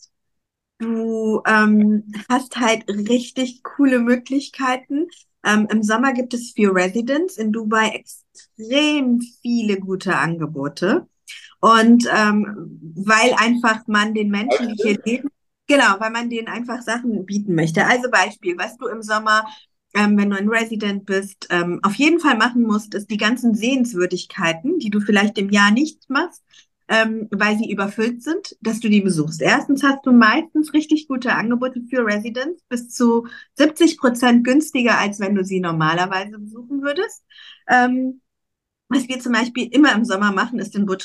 Du 0.79 1.43
ähm, 1.47 2.05
hast 2.29 2.57
halt 2.57 2.89
richtig 2.89 3.63
coole 3.63 3.99
Möglichkeiten. 3.99 5.09
Ähm, 5.45 5.67
Im 5.71 5.83
Sommer 5.83 6.13
gibt 6.13 6.35
es 6.35 6.53
für 6.53 6.75
Residents 6.75 7.37
in 7.37 7.53
Dubai 7.53 7.89
extrem 7.89 9.21
viele 9.43 9.79
gute 9.79 10.17
Angebote. 10.17 11.09
Und 11.61 12.09
ähm, 12.15 12.81
weil 12.95 13.35
einfach 13.37 13.87
man 13.89 14.15
den 14.15 14.31
Menschen, 14.31 14.69
die 14.69 14.83
hier 14.83 14.99
leben, 15.05 15.29
genau, 15.67 15.99
weil 15.99 16.11
man 16.11 16.31
denen 16.31 16.47
einfach 16.47 16.83
Sachen 16.83 17.27
bieten 17.27 17.55
möchte. 17.57 17.85
Also 17.85 18.09
Beispiel, 18.11 18.57
was 18.57 18.77
du 18.77 18.87
im 18.87 19.03
Sommer 19.03 19.45
ähm, 19.95 20.17
wenn 20.19 20.31
du 20.31 20.37
ein 20.37 20.49
Resident 20.49 21.07
bist, 21.07 21.47
ähm, 21.51 21.81
auf 21.83 21.95
jeden 21.95 22.21
Fall 22.21 22.37
machen 22.37 22.63
musst, 22.63 22.95
ist 22.95 23.11
die 23.11 23.17
ganzen 23.17 23.55
Sehenswürdigkeiten, 23.55 24.79
die 24.79 24.91
du 24.91 25.01
vielleicht 25.01 25.39
im 25.39 25.51
Jahr 25.51 25.71
nicht 25.71 26.09
machst, 26.11 26.43
ähm, 26.89 27.29
weil 27.31 27.59
sie 27.59 27.71
überfüllt 27.71 28.23
sind, 28.23 28.57
dass 28.61 28.81
du 28.81 28.89
die 28.89 29.03
besuchst. 29.03 29.43
Erstens 29.43 29.83
hast 29.83 30.05
du 30.07 30.13
meistens 30.13 30.73
richtig 30.73 31.07
gute 31.07 31.35
Angebote 31.35 31.83
für 31.89 32.05
Residents, 32.05 32.63
bis 32.69 32.89
zu 32.91 33.27
70 33.55 33.99
Prozent 33.99 34.45
günstiger, 34.45 34.99
als 34.99 35.21
wenn 35.21 35.35
du 35.35 35.45
sie 35.45 35.61
normalerweise 35.61 36.39
besuchen 36.39 36.83
würdest. 36.83 37.25
Ähm, 37.69 38.21
was 38.89 39.07
wir 39.09 39.21
zum 39.21 39.33
Beispiel 39.33 39.69
immer 39.71 39.95
im 39.95 40.05
Sommer 40.05 40.33
machen, 40.33 40.59
ist 40.59 40.75
den 40.75 40.87
Burj 40.87 41.05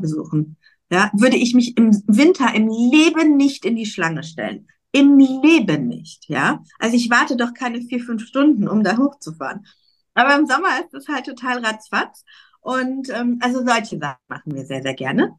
besuchen. 0.00 0.56
Ja, 0.90 1.10
würde 1.14 1.36
ich 1.36 1.54
mich 1.54 1.76
im 1.76 1.90
Winter 2.06 2.54
im 2.54 2.68
Leben 2.68 3.36
nicht 3.36 3.64
in 3.64 3.74
die 3.74 3.86
Schlange 3.86 4.22
stellen. 4.22 4.68
Im 4.92 5.18
Leben 5.18 5.88
nicht, 5.88 6.28
ja. 6.28 6.62
Also 6.78 6.94
ich 6.94 7.10
warte 7.10 7.36
doch 7.36 7.52
keine 7.52 7.82
vier, 7.82 7.98
fünf 7.98 8.24
Stunden, 8.26 8.68
um 8.68 8.84
da 8.84 8.96
hochzufahren. 8.96 9.66
Aber 10.14 10.36
im 10.36 10.46
Sommer 10.46 10.68
ist 10.84 10.94
es 10.94 11.08
halt 11.08 11.26
total 11.26 11.64
ratzfatz. 11.64 12.24
Und 12.64 13.10
ähm, 13.10 13.38
also 13.42 13.62
solche 13.62 13.98
Sachen 13.98 14.22
machen 14.26 14.54
wir 14.54 14.64
sehr, 14.64 14.82
sehr 14.82 14.94
gerne. 14.94 15.38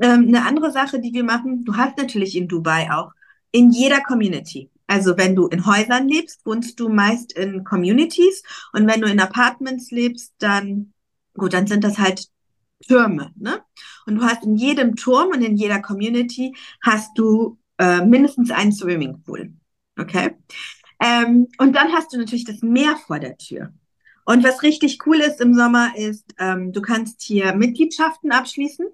Ähm, 0.00 0.28
eine 0.28 0.46
andere 0.46 0.70
Sache, 0.70 1.00
die 1.00 1.12
wir 1.12 1.24
machen, 1.24 1.64
du 1.64 1.76
hast 1.76 1.98
natürlich 1.98 2.36
in 2.36 2.46
Dubai 2.46 2.92
auch 2.92 3.10
in 3.50 3.72
jeder 3.72 4.00
Community. 4.00 4.70
Also 4.86 5.16
wenn 5.16 5.34
du 5.34 5.48
in 5.48 5.66
Häusern 5.66 6.06
lebst, 6.06 6.46
wohnst 6.46 6.78
du 6.78 6.88
meist 6.88 7.32
in 7.32 7.64
Communities. 7.64 8.44
Und 8.72 8.86
wenn 8.86 9.00
du 9.00 9.08
in 9.08 9.18
Apartments 9.18 9.90
lebst, 9.90 10.32
dann, 10.38 10.92
gut, 11.34 11.54
dann 11.54 11.66
sind 11.66 11.82
das 11.82 11.98
halt 11.98 12.28
Türme, 12.86 13.32
ne? 13.36 13.62
Und 14.06 14.14
du 14.14 14.22
hast 14.22 14.44
in 14.44 14.54
jedem 14.54 14.94
Turm 14.94 15.30
und 15.30 15.42
in 15.42 15.56
jeder 15.56 15.80
Community 15.80 16.54
hast 16.82 17.18
du 17.18 17.58
äh, 17.78 18.04
mindestens 18.04 18.52
einen 18.52 18.72
Swimmingpool. 18.72 19.52
Okay? 19.98 20.36
Ähm, 21.00 21.48
und 21.58 21.74
dann 21.74 21.92
hast 21.92 22.12
du 22.12 22.18
natürlich 22.18 22.44
das 22.44 22.62
Meer 22.62 22.96
vor 22.96 23.18
der 23.18 23.36
Tür. 23.36 23.72
Und 24.30 24.44
was 24.44 24.62
richtig 24.62 25.04
cool 25.06 25.16
ist 25.16 25.40
im 25.40 25.56
Sommer 25.56 25.90
ist, 25.96 26.36
ähm, 26.38 26.72
du 26.72 26.80
kannst 26.80 27.20
hier 27.20 27.52
Mitgliedschaften 27.52 28.30
abschließen, 28.30 28.86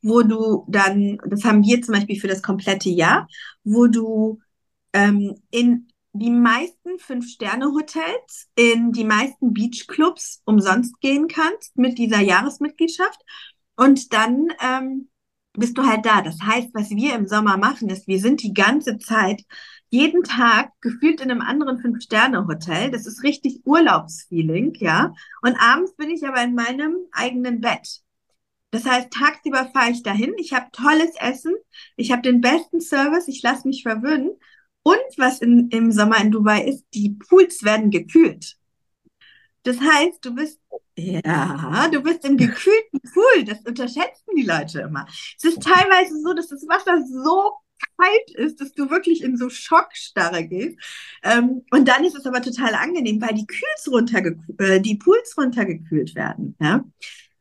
wo 0.00 0.22
du 0.22 0.64
dann, 0.66 1.18
das 1.24 1.44
haben 1.44 1.62
wir 1.62 1.80
zum 1.82 1.94
Beispiel 1.94 2.18
für 2.18 2.26
das 2.26 2.42
komplette 2.42 2.88
Jahr, 2.88 3.28
wo 3.62 3.86
du 3.86 4.40
ähm, 4.92 5.40
in 5.52 5.86
die 6.12 6.32
meisten 6.32 6.98
Fünf-Sterne-Hotels, 6.98 8.48
in 8.56 8.90
die 8.90 9.04
meisten 9.04 9.54
Beachclubs 9.54 10.42
umsonst 10.46 11.00
gehen 11.00 11.28
kannst 11.28 11.78
mit 11.78 11.96
dieser 11.96 12.18
Jahresmitgliedschaft. 12.18 13.20
Und 13.76 14.12
dann 14.12 14.48
ähm, 14.60 15.10
bist 15.52 15.78
du 15.78 15.84
halt 15.86 16.04
da. 16.04 16.22
Das 16.22 16.40
heißt, 16.42 16.70
was 16.72 16.90
wir 16.90 17.14
im 17.14 17.28
Sommer 17.28 17.56
machen, 17.56 17.88
ist, 17.88 18.08
wir 18.08 18.18
sind 18.18 18.42
die 18.42 18.52
ganze 18.52 18.98
Zeit, 18.98 19.44
jeden 19.92 20.22
Tag 20.22 20.72
gefühlt 20.80 21.20
in 21.20 21.30
einem 21.30 21.42
anderen 21.42 21.78
Fünf-Sterne-Hotel. 21.78 22.90
Das 22.90 23.06
ist 23.06 23.22
richtig 23.22 23.60
Urlaubsfeeling, 23.66 24.72
ja. 24.76 25.12
Und 25.42 25.54
abends 25.56 25.94
bin 25.96 26.08
ich 26.08 26.26
aber 26.26 26.42
in 26.42 26.54
meinem 26.54 26.96
eigenen 27.12 27.60
Bett. 27.60 28.00
Das 28.70 28.86
heißt, 28.86 29.10
tagsüber 29.10 29.70
fahre 29.74 29.90
ich 29.90 30.02
dahin, 30.02 30.32
ich 30.38 30.54
habe 30.54 30.70
tolles 30.72 31.14
Essen, 31.20 31.54
ich 31.96 32.10
habe 32.10 32.22
den 32.22 32.40
besten 32.40 32.80
Service, 32.80 33.28
ich 33.28 33.42
lasse 33.42 33.68
mich 33.68 33.82
verwöhnen 33.82 34.30
und 34.82 35.18
was 35.18 35.40
in, 35.40 35.68
im 35.68 35.92
Sommer 35.92 36.22
in 36.22 36.30
Dubai 36.30 36.64
ist, 36.64 36.86
die 36.94 37.10
Pools 37.10 37.62
werden 37.62 37.90
gekühlt. 37.90 38.56
Das 39.62 39.78
heißt, 39.78 40.24
du 40.24 40.34
bist, 40.34 40.58
ja, 40.96 41.86
du 41.92 42.02
bist 42.02 42.24
im 42.24 42.38
gekühlten 42.38 43.00
Pool. 43.12 43.44
Das 43.44 43.60
unterschätzen 43.66 44.34
die 44.36 44.46
Leute 44.46 44.80
immer. 44.80 45.06
Es 45.36 45.44
ist 45.44 45.62
teilweise 45.62 46.18
so, 46.22 46.32
dass 46.32 46.48
das 46.48 46.66
Wasser 46.66 47.04
so 47.06 47.52
kalt 47.96 48.30
ist, 48.34 48.60
dass 48.60 48.72
du 48.72 48.90
wirklich 48.90 49.22
in 49.22 49.36
so 49.36 49.48
Schockstarre 49.48 50.46
gehst. 50.46 50.78
Ähm, 51.22 51.62
und 51.70 51.88
dann 51.88 52.04
ist 52.04 52.16
es 52.16 52.26
aber 52.26 52.42
total 52.42 52.74
angenehm, 52.74 53.20
weil 53.20 53.34
die 53.34 53.46
Kühls 53.46 53.88
runterge 53.90 54.38
äh, 54.58 54.80
die 54.80 54.96
Pools 54.96 55.36
runtergekühlt 55.36 56.14
werden. 56.14 56.56
Ja? 56.60 56.84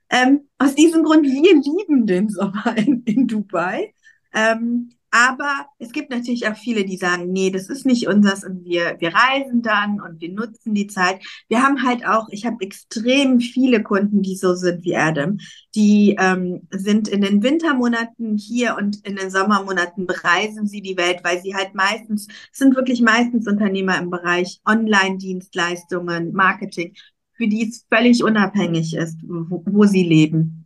Ähm, 0.09 0.47
aus 0.57 0.75
diesem 0.75 1.03
Grund, 1.03 1.23
wir 1.23 1.53
lieben 1.55 2.05
den 2.05 2.29
Sommer 2.29 2.77
in, 2.77 3.03
in 3.03 3.27
Dubai. 3.27 3.93
Ähm, 4.33 4.89
aber 5.11 5.67
es 5.77 5.91
gibt 5.91 6.09
natürlich 6.09 6.47
auch 6.47 6.55
viele, 6.55 6.85
die 6.85 6.95
sagen, 6.95 7.31
nee, 7.31 7.51
das 7.51 7.67
ist 7.67 7.85
nicht 7.85 8.07
unseres 8.07 8.45
und 8.45 8.63
wir, 8.63 8.95
wir 8.99 9.13
reisen 9.13 9.61
dann 9.61 9.99
und 9.99 10.21
wir 10.21 10.31
nutzen 10.31 10.73
die 10.73 10.87
Zeit. 10.87 11.21
Wir 11.49 11.61
haben 11.61 11.83
halt 11.83 12.05
auch, 12.07 12.29
ich 12.29 12.45
habe 12.45 12.63
extrem 12.63 13.41
viele 13.41 13.83
Kunden, 13.83 14.21
die 14.21 14.37
so 14.37 14.55
sind 14.55 14.85
wie 14.85 14.95
Adam. 14.95 15.37
Die 15.75 16.15
ähm, 16.17 16.61
sind 16.71 17.09
in 17.09 17.21
den 17.21 17.43
Wintermonaten 17.43 18.37
hier 18.37 18.77
und 18.77 19.05
in 19.05 19.17
den 19.17 19.29
Sommermonaten 19.29 20.07
bereisen 20.07 20.65
sie 20.65 20.81
die 20.81 20.95
Welt, 20.97 21.19
weil 21.23 21.41
sie 21.41 21.55
halt 21.55 21.75
meistens, 21.75 22.27
sind 22.53 22.77
wirklich 22.77 23.01
meistens 23.01 23.47
Unternehmer 23.47 23.97
im 23.99 24.09
Bereich 24.09 24.61
Online-Dienstleistungen, 24.65 26.31
Marketing, 26.31 26.93
für 27.33 27.49
die 27.49 27.67
es 27.67 27.85
völlig 27.93 28.23
unabhängig 28.23 28.95
ist, 28.95 29.17
wo, 29.23 29.61
wo 29.65 29.85
sie 29.85 30.03
leben 30.03 30.60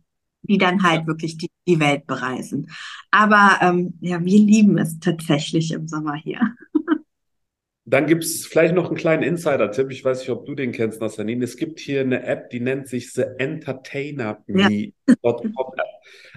die 0.46 0.58
dann 0.58 0.82
halt 0.82 1.06
wirklich 1.06 1.36
die, 1.36 1.50
die 1.66 1.80
Welt 1.80 2.06
bereisen. 2.06 2.70
Aber 3.10 3.58
ähm, 3.60 3.94
ja, 4.00 4.24
wir 4.24 4.38
lieben 4.38 4.78
es 4.78 4.98
tatsächlich 4.98 5.72
im 5.72 5.88
Sommer 5.88 6.14
hier. 6.14 6.40
Dann 7.88 8.06
gibt 8.06 8.24
es 8.24 8.44
vielleicht 8.44 8.74
noch 8.74 8.88
einen 8.88 8.96
kleinen 8.96 9.22
Insider-Tipp. 9.22 9.92
Ich 9.92 10.04
weiß 10.04 10.18
nicht, 10.18 10.30
ob 10.30 10.44
du 10.44 10.56
den 10.56 10.72
kennst, 10.72 11.00
Nassanin. 11.00 11.40
Es 11.40 11.56
gibt 11.56 11.78
hier 11.78 12.00
eine 12.00 12.24
App, 12.24 12.50
die 12.50 12.58
nennt 12.58 12.88
sich 12.88 13.12
The 13.12 13.22
Entertainer 13.38 14.42
Me.com 14.48 15.52
ja. 15.54 15.84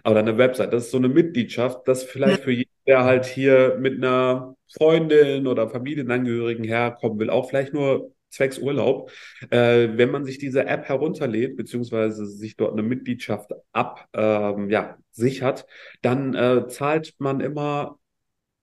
oder 0.06 0.20
eine 0.20 0.38
Website. 0.38 0.72
Das 0.72 0.86
ist 0.86 0.92
so 0.92 0.98
eine 0.98 1.10
Mitgliedschaft, 1.10 1.88
das 1.88 2.04
vielleicht 2.04 2.38
ja. 2.38 2.44
für 2.44 2.52
jeden, 2.52 2.70
der 2.86 3.04
halt 3.04 3.26
hier 3.26 3.78
mit 3.80 3.98
einer 3.98 4.56
Freundin 4.78 5.48
oder 5.48 5.68
Familienangehörigen 5.70 6.66
herkommen 6.66 7.18
will, 7.18 7.32
auch 7.32 7.50
vielleicht 7.50 7.74
nur 7.74 8.12
zwecks 8.30 8.60
Urlaub. 8.60 9.12
Äh, 9.50 9.90
wenn 9.94 10.12
man 10.12 10.26
sich 10.26 10.38
diese 10.38 10.66
App 10.66 10.86
herunterlädt, 10.88 11.58
beziehungsweise 11.58 12.26
sich 12.26 12.56
dort 12.56 12.74
eine 12.74 12.84
Mitgliedschaft 12.84 13.52
ab, 13.72 14.08
ähm, 14.14 14.70
ja, 14.70 14.98
sichert, 15.12 15.66
dann 16.02 16.34
äh, 16.36 16.68
zahlt 16.68 17.16
man 17.20 17.42
immer 17.42 18.00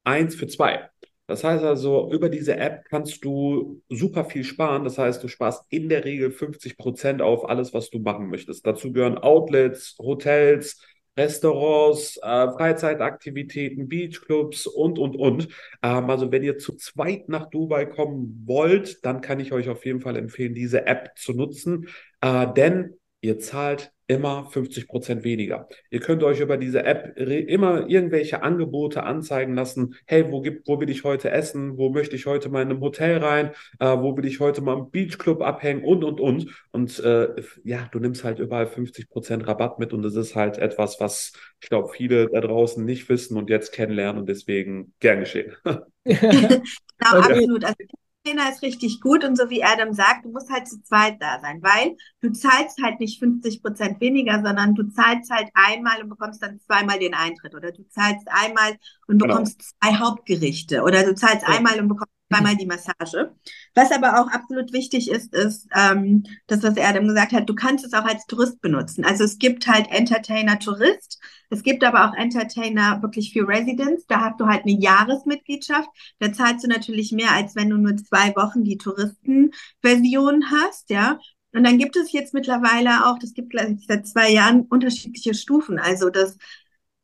eins 0.05 0.35
für 0.35 0.47
zwei. 0.47 0.89
Das 1.29 1.43
heißt 1.43 1.64
also, 1.64 2.11
über 2.12 2.29
diese 2.29 2.57
App 2.57 2.85
kannst 2.89 3.25
du 3.25 3.83
super 3.89 4.25
viel 4.25 4.45
sparen. 4.45 4.85
Das 4.85 4.97
heißt, 4.97 5.23
du 5.23 5.29
sparst 5.29 5.64
in 5.71 5.89
der 5.89 6.05
Regel 6.05 6.31
50 6.31 6.77
Prozent 6.79 7.21
auf 7.21 7.49
alles, 7.49 7.75
was 7.75 7.91
du 7.91 7.99
machen 7.99 8.29
möchtest. 8.29 8.64
Dazu 8.64 8.93
gehören 8.93 9.19
Outlets, 9.19 9.97
Hotels, 9.99 10.81
Restaurants, 11.17 12.19
äh, 12.23 12.51
Freizeitaktivitäten, 12.51 13.89
Beachclubs 13.89 14.67
und, 14.67 14.99
und, 14.99 15.17
und. 15.17 15.49
Ähm, 15.83 16.11
also 16.11 16.31
wenn 16.31 16.43
ihr 16.43 16.59
zu 16.59 16.77
zweit 16.77 17.29
nach 17.29 17.51
Dubai 17.51 17.87
kommen 17.87 18.43
wollt, 18.47 19.05
dann 19.05 19.21
kann 19.21 19.41
ich 19.41 19.53
euch 19.53 19.69
auf 19.69 19.85
jeden 19.87 20.01
Fall 20.01 20.17
empfehlen, 20.17 20.55
diese 20.55 20.87
App 20.87 21.12
zu 21.17 21.33
nutzen, 21.33 21.89
äh, 22.21 22.47
denn 22.53 22.95
ihr 23.21 23.39
zahlt 23.39 23.93
immer 24.09 24.47
50 24.47 24.87
Prozent 24.87 25.25
weniger. 25.25 25.69
Ihr 25.91 26.01
könnt 26.01 26.23
euch 26.23 26.41
über 26.41 26.57
diese 26.57 26.85
App 26.85 27.17
immer 27.17 27.89
irgendwelche 27.89 28.43
Angebote 28.43 29.03
anzeigen 29.03 29.55
lassen. 29.55 29.97
Hey, 30.07 30.31
wo 30.31 30.41
gibt, 30.41 30.69
wo 30.69 30.81
will 30.81 30.91
ich 30.91 31.05
heute 31.05 31.31
essen? 31.31 31.77
Wo 31.77 31.91
möchte 31.91 32.15
ich 32.15 32.27
heute 32.27 32.49
mal 32.49 32.63
in 32.63 32.71
einem 32.71 32.81
Hotel 32.81 33.19
rein? 33.19 33.51
Äh, 33.81 33.97
wo 33.99 34.17
will 34.17 34.27
ich 34.27 34.39
heute 34.39 34.63
mal 34.63 34.79
im 34.79 34.91
Beachclub 34.91 35.43
abhängen? 35.43 35.83
Und, 35.83 36.05
und, 36.05 36.21
und. 36.21 36.47
Und 36.71 36.99
äh, 37.01 37.29
ja, 37.65 37.89
du 37.91 37.99
nimmst 37.99 38.23
halt 38.23 38.39
überall 38.39 38.67
50 38.67 39.09
Prozent 39.09 39.47
Rabatt 39.47 39.79
mit 39.79 39.93
und 39.93 40.03
das 40.03 40.15
ist 40.15 40.37
halt 40.37 40.59
etwas, 40.59 41.01
was 41.01 41.33
ich 41.61 41.69
glaube, 41.69 41.89
viele 41.93 42.29
da 42.29 42.41
draußen 42.41 42.85
nicht 42.85 43.09
wissen 43.09 43.37
und 43.37 43.51
jetzt 43.51 43.73
kennenlernen 43.73 44.21
und 44.21 44.29
deswegen 44.29 44.93
gern 45.01 45.21
geschehen. 45.21 45.55
genau, 46.05 46.61
absolut. 47.01 47.65
Also 47.65 47.85
Trainer 48.27 48.51
ist 48.51 48.62
richtig 48.62 49.01
gut 49.01 49.24
und 49.24 49.37
so 49.37 49.51
wie 49.51 49.62
Adam 49.62 49.93
sagt, 49.93 50.24
du 50.24 50.31
musst 50.31 50.51
halt 50.51 50.68
zu 50.68 50.83
zweit 50.83 51.22
da 51.22 51.39
sein, 51.41 51.62
weil 51.62 51.97
du 52.20 52.33
zahlst 52.33 52.83
halt 52.83 52.99
nicht 52.99 53.20
50 53.20 53.62
Prozent 53.62 54.01
weniger, 54.01 54.43
sondern 54.45 54.74
du 54.74 54.89
zahlst 54.91 55.31
halt 55.31 55.49
einmal 55.55 56.03
und 56.03 56.09
bekommst 56.09 56.43
dann 56.43 56.59
zweimal 56.61 56.99
den 56.99 57.14
Eintritt 57.14 57.55
oder 57.55 57.70
du 57.70 57.87
zahlst 57.89 58.27
einmal 58.29 58.77
und 59.07 59.19
genau. 59.19 59.35
bekommst 59.35 59.59
genau. 59.59 59.71
zwei 59.81 60.05
Hauptgerichte 60.05 60.83
oder 60.83 61.05
du 61.05 61.15
zahlst 61.15 61.43
ja. 61.43 61.55
einmal 61.55 61.81
und 61.81 61.89
bekommst 61.89 62.13
zweimal 62.29 62.57
die 62.57 62.67
Massage. 62.67 63.33
Was 63.75 63.93
aber 63.93 64.21
auch 64.21 64.29
absolut 64.31 64.73
wichtig 64.73 65.11
ist, 65.11 65.33
ist 65.33 65.69
ähm, 65.75 66.25
das, 66.47 66.63
was 66.63 66.77
Adam 66.77 67.07
gesagt 67.07 67.33
hat, 67.33 67.49
du 67.49 67.55
kannst 67.55 67.85
es 67.85 67.93
auch 67.93 68.05
als 68.05 68.27
Tourist 68.27 68.61
benutzen. 68.61 69.05
Also 69.05 69.25
es 69.25 69.39
gibt 69.39 69.67
halt 69.67 69.87
Entertainer 69.91 70.59
Tourist, 70.59 71.21
es 71.51 71.63
gibt 71.63 71.85
aber 71.85 72.09
auch 72.09 72.15
Entertainer 72.15 73.01
wirklich 73.03 73.33
für 73.33 73.47
Residents. 73.47 74.07
Da 74.07 74.21
hast 74.21 74.41
du 74.41 74.47
halt 74.47 74.63
eine 74.63 74.79
Jahresmitgliedschaft. 74.79 75.89
Da 76.19 76.33
zahlst 76.33 76.65
du 76.65 76.69
natürlich 76.69 77.13
mehr, 77.13 77.33
als 77.33 77.55
wenn 77.55 77.71
du 77.71 77.77
nur 77.77 77.97
zwei 77.97 78.35
Wochen 78.35 78.65
die 78.65 78.79
Touristenversion 78.79 80.51
hast, 80.51 80.91
ja. 80.91 81.19
Und 81.53 81.65
dann 81.65 81.79
gibt 81.79 81.97
es 81.97 82.13
jetzt 82.13 82.35
mittlerweile 82.35 83.07
auch, 83.07 83.19
das 83.19 83.33
gibt 83.33 83.55
seit 83.87 84.07
zwei 84.07 84.31
Jahren 84.31 84.63
unterschiedliche 84.63 85.33
Stufen. 85.33 85.79
Also 85.79 86.11
das, 86.11 86.37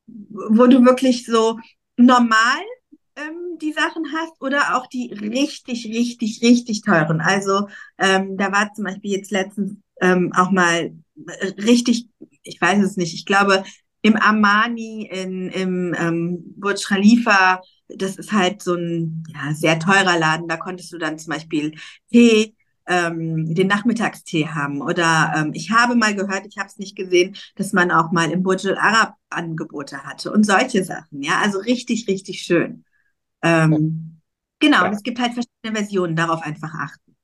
wo 0.06 0.66
du 0.66 0.84
wirklich 0.84 1.24
so 1.24 1.58
normal 1.96 2.62
ähm, 3.16 3.58
die 3.60 3.72
Sachen 3.72 4.04
hast 4.12 4.40
oder 4.40 4.76
auch 4.76 4.86
die 4.86 5.12
richtig, 5.12 5.86
richtig, 5.86 6.42
richtig 6.42 6.82
teuren. 6.82 7.20
Also 7.20 7.68
ähm, 7.98 8.36
da 8.36 8.52
war 8.52 8.72
zum 8.74 8.84
Beispiel 8.84 9.12
jetzt 9.12 9.30
letztens 9.30 9.76
ähm, 10.00 10.32
auch 10.34 10.50
mal 10.50 10.92
richtig, 11.58 12.08
ich 12.42 12.60
weiß 12.60 12.82
es 12.82 12.96
nicht, 12.96 13.14
ich 13.14 13.26
glaube 13.26 13.64
im 14.02 14.16
Armani, 14.16 15.08
in, 15.10 15.48
im 15.50 15.94
ähm, 15.96 16.42
Burj 16.56 16.84
Khalifa, 16.84 17.60
das 17.88 18.16
ist 18.16 18.32
halt 18.32 18.62
so 18.62 18.74
ein 18.74 19.22
ja, 19.32 19.54
sehr 19.54 19.78
teurer 19.78 20.18
Laden, 20.18 20.48
da 20.48 20.56
konntest 20.56 20.92
du 20.92 20.98
dann 20.98 21.18
zum 21.18 21.32
Beispiel 21.32 21.74
Tee 22.10 22.54
ähm, 22.86 23.54
den 23.54 23.66
Nachmittagstee 23.66 24.48
haben. 24.48 24.82
Oder 24.82 25.32
ähm, 25.36 25.52
ich 25.54 25.70
habe 25.70 25.94
mal 25.94 26.14
gehört, 26.14 26.46
ich 26.46 26.58
habe 26.58 26.68
es 26.68 26.78
nicht 26.78 26.96
gesehen, 26.96 27.36
dass 27.56 27.72
man 27.72 27.90
auch 27.90 28.12
mal 28.12 28.30
im 28.30 28.42
Burj 28.42 28.68
Al 28.68 28.78
Arab 28.78 29.14
Angebote 29.30 30.04
hatte 30.04 30.32
und 30.32 30.44
solche 30.44 30.84
Sachen. 30.84 31.22
Ja, 31.22 31.40
also 31.42 31.58
richtig, 31.58 32.06
richtig 32.08 32.42
schön. 32.42 32.84
Ähm, 33.42 34.20
genau, 34.58 34.84
ja. 34.84 34.92
es 34.92 35.02
gibt 35.02 35.18
halt 35.18 35.32
verschiedene 35.32 35.76
Versionen, 35.76 36.16
darauf 36.16 36.42
einfach 36.42 36.72
achten. 36.74 37.16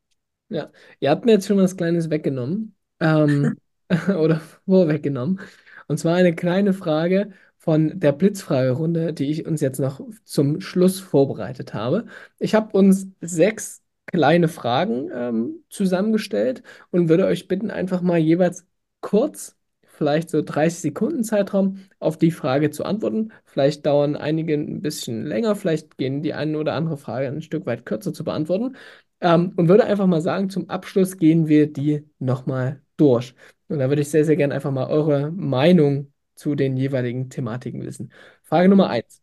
Ja, 0.48 0.70
ihr 1.00 1.10
habt 1.10 1.24
mir 1.24 1.32
jetzt 1.32 1.46
schon 1.46 1.58
was 1.58 1.76
Kleines 1.76 2.10
weggenommen 2.10 2.74
ähm, 3.00 3.56
oder 4.18 4.40
vorweggenommen. 4.66 5.40
Und 5.86 5.98
zwar 5.98 6.16
eine 6.16 6.34
kleine 6.34 6.72
Frage 6.72 7.32
von 7.56 7.98
der 7.98 8.12
Blitzfragerunde, 8.12 9.12
die 9.12 9.30
ich 9.30 9.46
uns 9.46 9.60
jetzt 9.60 9.80
noch 9.80 10.00
zum 10.24 10.60
Schluss 10.60 11.00
vorbereitet 11.00 11.74
habe. 11.74 12.06
Ich 12.38 12.54
habe 12.54 12.76
uns 12.76 13.08
sechs 13.20 13.82
kleine 14.12 14.48
Fragen 14.48 15.10
ähm, 15.12 15.64
zusammengestellt 15.70 16.62
und 16.90 17.08
würde 17.08 17.26
euch 17.26 17.48
bitten, 17.48 17.70
einfach 17.70 18.00
mal 18.00 18.18
jeweils 18.18 18.66
kurz, 19.00 19.56
vielleicht 19.82 20.30
so 20.30 20.42
30 20.42 20.80
Sekunden 20.80 21.24
Zeitraum, 21.24 21.78
auf 21.98 22.16
die 22.18 22.30
Frage 22.30 22.70
zu 22.70 22.84
antworten. 22.84 23.32
Vielleicht 23.44 23.84
dauern 23.86 24.16
einige 24.16 24.54
ein 24.54 24.80
bisschen 24.80 25.24
länger, 25.26 25.56
vielleicht 25.56 25.98
gehen 25.98 26.22
die 26.22 26.34
eine 26.34 26.58
oder 26.58 26.74
andere 26.74 26.96
Frage 26.96 27.28
ein 27.28 27.42
Stück 27.42 27.66
weit 27.66 27.84
kürzer 27.84 28.12
zu 28.12 28.24
beantworten. 28.24 28.76
Ähm, 29.20 29.52
und 29.56 29.68
würde 29.68 29.84
einfach 29.84 30.06
mal 30.06 30.20
sagen, 30.20 30.50
zum 30.50 30.70
Abschluss 30.70 31.16
gehen 31.18 31.48
wir 31.48 31.72
die 31.72 32.04
nochmal 32.18 32.80
durch. 32.96 33.34
Und 33.68 33.78
da 33.80 33.88
würde 33.88 34.02
ich 34.02 34.10
sehr, 34.10 34.24
sehr 34.24 34.36
gerne 34.36 34.54
einfach 34.54 34.70
mal 34.70 34.88
eure 34.88 35.30
Meinung 35.32 36.12
zu 36.34 36.54
den 36.54 36.76
jeweiligen 36.76 37.28
Thematiken 37.30 37.84
wissen. 37.84 38.12
Frage 38.44 38.68
Nummer 38.68 38.88
eins. 38.90 39.20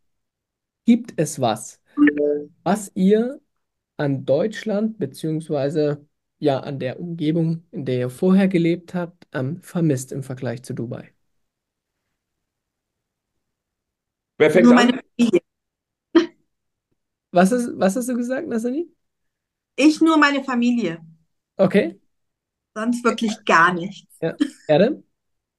Gibt 0.85 1.13
es 1.17 1.39
was, 1.41 1.81
was 2.63 2.91
ihr 2.95 3.39
an 3.97 4.25
Deutschland 4.25 4.97
beziehungsweise 4.99 6.07
ja 6.39 6.59
an 6.59 6.79
der 6.79 6.99
Umgebung, 6.99 7.63
in 7.71 7.85
der 7.85 7.97
ihr 7.99 8.09
vorher 8.09 8.47
gelebt 8.47 8.93
habt, 8.93 9.27
ähm, 9.33 9.61
vermisst 9.61 10.11
im 10.11 10.23
Vergleich 10.23 10.63
zu 10.63 10.73
Dubai? 10.73 11.13
Wer 14.37 14.51
fängt 14.51 14.71
Nur 14.71 14.73
an? 14.73 14.87
meine 14.87 14.99
Familie. 15.17 15.41
Was 17.31 17.51
ist, 17.51 17.69
was 17.79 17.95
hast 17.95 18.09
du 18.09 18.15
gesagt, 18.15 18.47
Nassani? 18.47 18.89
Ich 19.77 20.01
nur 20.01 20.17
meine 20.17 20.43
Familie. 20.43 20.99
Okay, 21.59 21.95
Sonst 22.75 23.03
wirklich 23.03 23.43
gar 23.45 23.73
nichts. 23.73 24.21
ja. 24.21 24.37
Erde? 24.67 25.03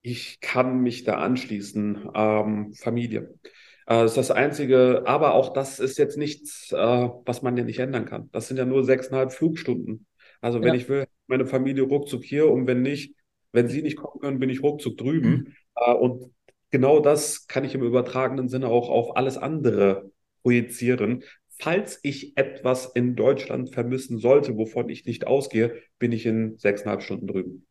Ich 0.03 0.41
kann 0.41 0.81
mich 0.81 1.05
da 1.05 1.17
anschließen. 1.19 2.11
Ähm, 2.15 2.75
Familie. 2.75 3.39
Äh, 3.87 4.03
das 4.03 4.13
ist 4.13 4.17
das 4.17 4.31
Einzige, 4.31 5.03
aber 5.07 5.35
auch 5.35 5.53
das 5.53 5.79
ist 5.81 5.99
jetzt 5.99 6.17
nichts, 6.17 6.73
äh, 6.73 6.77
was 6.77 7.43
man 7.43 7.57
ja 7.57 7.65
nicht 7.65 7.79
ändern 7.79 8.05
kann. 8.07 8.29
Das 8.33 8.49
sind 8.49 8.57
ja 8.57 8.65
nur 8.65 8.85
sechseinhalb 8.85 9.33
Flugstunden. 9.33 10.07
Also 10.41 10.63
wenn 10.63 10.69
Ja. 10.69 10.75
ich 10.75 10.89
will, 10.89 11.07
meine 11.27 11.47
Familie 11.47 11.85
ruckzuck 11.85 12.25
hier 12.25 12.49
und 12.51 12.67
wenn 12.67 12.83
nicht, 12.83 13.15
wenn 13.53 13.69
sie 13.69 13.83
nicht 13.83 13.97
kommen 13.97 14.21
können, 14.21 14.39
bin 14.39 14.51
ich 14.51 14.63
ruckzuck 14.63 14.97
drüben. 14.97 15.57
Äh, 15.77 15.93
und 15.93 16.33
genau 16.71 17.01
das 17.01 17.47
kann 17.47 17.65
ich 17.65 17.75
im 17.75 17.83
übertragenen 17.83 18.49
Sinne 18.49 18.69
auch 18.69 18.89
auf 18.89 19.17
alles 19.17 19.39
andere 19.39 20.11
projizieren. 20.43 21.25
Falls 21.59 21.99
ich 22.03 22.37
etwas 22.37 22.87
in 22.95 23.17
Deutschland 23.17 23.73
vermissen 23.73 24.19
sollte, 24.19 24.57
wovon 24.59 24.91
ich 24.91 25.07
nicht 25.07 25.27
ausgehe, 25.27 25.83
bin 25.99 26.13
ich 26.13 26.27
in 26.27 26.59
sechseinhalb 26.59 27.03
Stunden 27.03 27.27
drüben. 27.27 27.66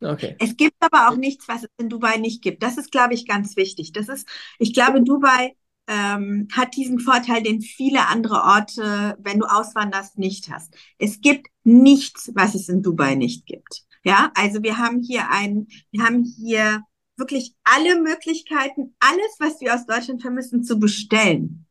Okay. 0.00 0.36
Es 0.38 0.56
gibt 0.56 0.76
aber 0.80 1.08
auch 1.08 1.16
nichts, 1.16 1.48
was 1.48 1.64
es 1.64 1.70
in 1.78 1.88
Dubai 1.88 2.18
nicht 2.18 2.42
gibt. 2.42 2.62
Das 2.62 2.78
ist, 2.78 2.92
glaube 2.92 3.14
ich, 3.14 3.26
ganz 3.26 3.56
wichtig. 3.56 3.92
Das 3.92 4.08
ist, 4.08 4.28
ich 4.58 4.72
glaube, 4.72 5.02
Dubai 5.02 5.56
ähm, 5.88 6.48
hat 6.52 6.76
diesen 6.76 7.00
Vorteil, 7.00 7.42
den 7.42 7.60
viele 7.60 8.06
andere 8.06 8.42
Orte, 8.42 9.16
wenn 9.18 9.40
du 9.40 9.46
auswanderst, 9.46 10.18
nicht 10.18 10.50
hast. 10.50 10.74
Es 10.98 11.20
gibt 11.20 11.48
nichts, 11.64 12.30
was 12.34 12.54
es 12.54 12.68
in 12.68 12.82
Dubai 12.82 13.14
nicht 13.14 13.46
gibt. 13.46 13.84
Ja, 14.04 14.30
also 14.36 14.62
wir 14.62 14.78
haben 14.78 15.02
hier 15.02 15.30
ein, 15.30 15.66
wir 15.90 16.04
haben 16.04 16.22
hier 16.22 16.82
wirklich 17.16 17.54
alle 17.64 18.00
Möglichkeiten, 18.00 18.94
alles, 19.00 19.36
was 19.38 19.60
wir 19.60 19.74
aus 19.74 19.86
Deutschland 19.86 20.22
vermissen, 20.22 20.62
zu 20.62 20.78
bestellen. 20.78 21.66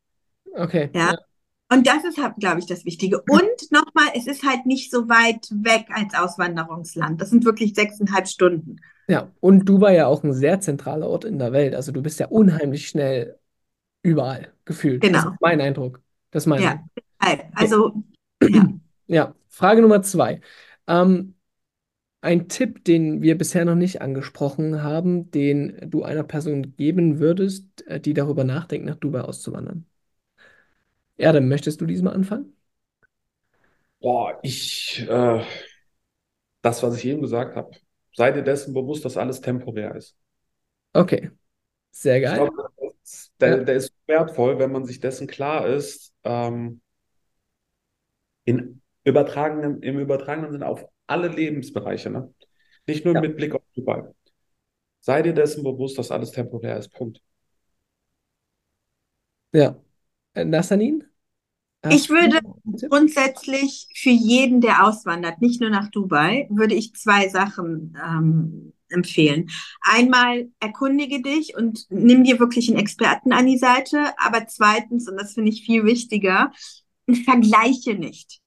Okay. 0.53 0.89
Ja. 0.93 1.11
Ja. 1.11 1.17
Und 1.69 1.85
das 1.85 2.03
ist, 2.05 2.17
halt, 2.17 2.35
glaube 2.37 2.59
ich, 2.59 2.65
das 2.65 2.85
Wichtige. 2.85 3.21
Und 3.21 3.71
nochmal, 3.71 4.07
es 4.15 4.25
ist 4.27 4.43
halt 4.43 4.65
nicht 4.65 4.89
so 4.89 5.09
weit 5.09 5.47
weg 5.51 5.87
als 5.89 6.13
Auswanderungsland. 6.13 7.21
Das 7.21 7.29
sind 7.29 7.43
wirklich 7.45 7.73
sechseinhalb 7.75 8.27
Stunden. 8.27 8.77
Ja, 9.09 9.31
und 9.39 9.65
Dubai 9.65 9.95
ja 9.95 10.07
auch 10.07 10.23
ein 10.23 10.33
sehr 10.33 10.59
zentraler 10.59 11.07
Ort 11.07 11.23
in 11.25 11.39
der 11.39 11.53
Welt. 11.53 11.75
Also 11.75 11.91
du 11.91 12.01
bist 12.01 12.19
ja 12.19 12.27
unheimlich 12.27 12.87
schnell 12.87 13.39
überall 14.03 14.53
gefühlt. 14.65 15.03
Das 15.03 15.09
Genau. 15.09 15.31
ist 15.31 15.41
mein 15.41 15.61
Eindruck. 15.61 16.01
Das 16.31 16.43
ist 16.43 16.47
mein 16.47 16.61
Ja, 16.61 16.83
Eindruck. 17.19 17.45
Also, 17.55 18.03
ja. 18.47 18.67
Ja, 19.09 19.35
Frage 19.47 19.81
Nummer 19.81 20.01
zwei. 20.01 20.41
Ähm, 20.87 21.35
ein 22.21 22.49
Tipp, 22.49 22.83
den 22.85 23.21
wir 23.21 23.37
bisher 23.37 23.65
noch 23.65 23.75
nicht 23.75 24.01
angesprochen 24.01 24.83
haben, 24.83 25.31
den 25.31 25.89
du 25.89 26.03
einer 26.03 26.23
Person 26.23 26.75
geben 26.77 27.19
würdest, 27.19 27.87
äh, 27.87 27.99
die 28.01 28.13
darüber 28.13 28.43
nachdenkt, 28.43 28.85
nach 28.87 28.95
Dubai 28.97 29.21
auszuwandern. 29.21 29.85
Erdem, 31.17 31.47
möchtest 31.47 31.79
du 31.81 31.85
diesmal 31.85 32.13
anfangen? 32.15 32.55
Boah, 34.01 34.39
ich, 34.43 34.99
äh, 35.09 35.43
das, 36.61 36.83
was 36.83 36.97
ich 36.97 37.05
eben 37.05 37.21
gesagt 37.21 37.55
habe, 37.55 37.71
sei 38.13 38.31
dir 38.31 38.43
dessen 38.43 38.73
bewusst, 38.73 39.05
dass 39.05 39.17
alles 39.17 39.41
temporär 39.41 39.95
ist. 39.95 40.17
Okay, 40.95 41.31
sehr 41.91 42.21
geil. 42.21 42.49
glaube, 42.49 42.69
das- 43.03 43.31
der, 43.39 43.57
Ja. 43.59 43.63
der 43.65 43.75
ist 43.75 43.93
wertvoll, 44.07 44.59
wenn 44.59 44.71
man 44.71 44.85
sich 44.85 44.99
dessen 44.99 45.27
klar 45.27 45.67
ist, 45.67 46.13
ähm, 46.23 46.81
in 48.45 48.81
übertragenen, 49.03 49.81
im 49.83 49.99
übertragenen 49.99 50.51
Sinne 50.51 50.67
auf 50.67 50.85
alle 51.07 51.27
Lebensbereiche, 51.27 52.09
ne? 52.09 52.33
Nicht 52.87 53.05
nur 53.05 53.13
Ja. 53.13 53.21
mit 53.21 53.35
Blick 53.37 53.53
auf 53.55 53.61
Dubai. 53.75 54.03
Sei 55.01 55.23
dir 55.23 55.33
dessen 55.33 55.63
bewusst, 55.63 55.97
dass 55.97 56.11
alles 56.11 56.31
temporär 56.31 56.77
ist. 56.77 56.89
Punkt. 56.93 57.21
Ja. 59.53 59.77
Äh, 60.37 60.45
Nassanin? 60.45 61.03
Ich 61.89 62.09
Hast 62.09 62.09
du 62.09 62.13
würde 62.13 62.39
grundsätzlich 62.89 63.87
für 63.95 64.09
jeden, 64.09 64.61
der 64.61 64.85
auswandert, 64.85 65.41
nicht 65.41 65.61
nur 65.61 65.69
nach 65.69 65.89
Dubai, 65.89 66.47
würde 66.49 66.75
ich 66.75 66.93
zwei 66.95 67.29
Sachen 67.29 67.97
ähm, 68.03 68.73
empfehlen. 68.89 69.49
Einmal 69.81 70.49
erkundige 70.59 71.21
dich 71.21 71.55
und 71.55 71.85
nimm 71.89 72.23
dir 72.23 72.39
wirklich 72.39 72.69
einen 72.69 72.79
Experten 72.79 73.31
an 73.31 73.45
die 73.45 73.57
Seite. 73.57 74.13
Aber 74.17 74.47
zweitens, 74.47 75.09
und 75.09 75.17
das 75.17 75.33
finde 75.33 75.51
ich 75.51 75.65
viel 75.65 75.85
wichtiger, 75.85 76.51
vergleiche 77.25 77.95
nicht. 77.95 78.39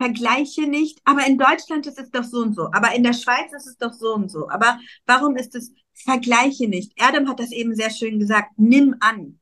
Vergleiche 0.00 0.68
nicht, 0.68 1.00
aber 1.04 1.26
in 1.26 1.38
Deutschland 1.38 1.86
ist 1.88 1.98
es 1.98 2.10
doch 2.10 2.22
so 2.22 2.38
und 2.38 2.54
so, 2.54 2.70
aber 2.72 2.94
in 2.94 3.02
der 3.02 3.14
Schweiz 3.14 3.52
ist 3.52 3.66
es 3.66 3.76
doch 3.78 3.92
so 3.92 4.14
und 4.14 4.30
so. 4.30 4.48
Aber 4.48 4.78
warum 5.06 5.34
ist 5.36 5.56
es, 5.56 5.72
vergleiche 5.92 6.68
nicht? 6.68 6.92
Erdem 6.94 7.28
hat 7.28 7.40
das 7.40 7.50
eben 7.50 7.74
sehr 7.74 7.90
schön 7.90 8.20
gesagt, 8.20 8.52
nimm 8.56 8.94
an. 9.00 9.40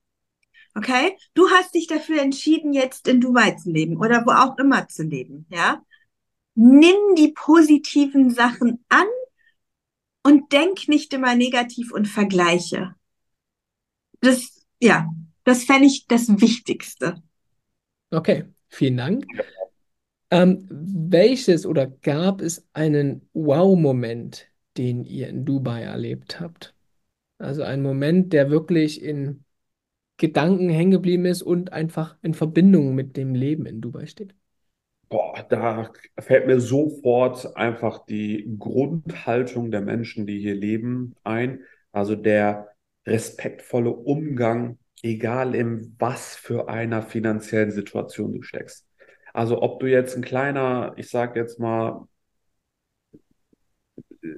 Okay? 0.77 1.17
Du 1.33 1.49
hast 1.49 1.75
dich 1.75 1.87
dafür 1.87 2.21
entschieden, 2.21 2.75
jetzt 2.75 3.09
in 3.09 3.21
Dubai 3.21 3.53
zu 3.53 3.71
leben 3.71 3.97
oder 3.97 4.27
wo 4.27 4.33
auch 4.33 4.59
immer 4.59 4.87
zu 4.89 5.05
leben, 5.05 5.47
ja? 5.49 5.83
Nimm 6.55 7.15
die 7.17 7.33
positiven 7.33 8.31
Sachen 8.31 8.85
an 8.91 9.07
und 10.23 10.53
denk 10.53 10.87
nicht 10.89 11.15
immer 11.15 11.35
negativ 11.35 11.93
und 11.93 12.07
vergleiche. 12.07 12.95
Das, 14.21 14.67
ja, 14.81 15.09
das 15.45 15.65
fände 15.65 15.87
ich 15.87 16.07
das 16.07 16.29
Wichtigste. 16.41 17.23
Okay, 18.11 18.45
vielen 18.69 18.99
Dank. 18.99 19.27
Ähm, 20.31 20.67
welches 20.69 21.65
oder 21.65 21.87
gab 21.87 22.41
es 22.43 22.67
einen 22.75 23.29
Wow-Moment, 23.33 24.49
den 24.77 25.05
ihr 25.05 25.29
in 25.29 25.45
Dubai 25.47 25.83
erlebt 25.83 26.39
habt? 26.41 26.75
Also 27.39 27.63
ein 27.63 27.83
Moment, 27.83 28.33
der 28.33 28.51
wirklich 28.51 29.03
in 29.03 29.45
Gedanken 30.17 30.69
hängen 30.71 30.93
geblieben 30.93 31.27
ist 31.27 31.43
und 31.43 31.73
einfach 31.73 32.17
in 32.23 32.35
Verbindung 32.35 32.95
mit 32.95 33.17
dem 33.17 33.35
Leben 33.35 33.67
in 33.67 33.81
Dubai 33.81 34.07
steht. 34.07 34.35
Boah, 35.09 35.47
da 35.49 35.93
fällt 36.19 36.47
mir 36.47 36.61
sofort 36.61 37.57
einfach 37.57 38.07
die 38.07 38.57
Grundhaltung 38.59 39.71
der 39.71 39.81
Menschen, 39.81 40.27
die 40.27 40.41
hier 40.41 40.55
leben, 40.55 41.15
ein. 41.23 41.61
Also 41.93 42.17
der 42.17 42.69
respektvolle 43.07 43.91
Umgang, 43.91 44.79
egal 45.03 45.55
in 45.55 45.95
was 45.99 46.35
für 46.35 46.69
einer 46.69 47.03
finanziellen 47.03 47.71
Situation 47.71 48.33
du 48.33 48.43
steckst. 48.43 48.87
Also 49.33 49.63
ob 49.63 49.81
du 49.81 49.87
jetzt 49.87 50.17
ein 50.17 50.23
kleiner, 50.23 50.95
ich 50.97 51.09
sag 51.09 51.37
jetzt 51.37 51.61
mal, 51.61 52.09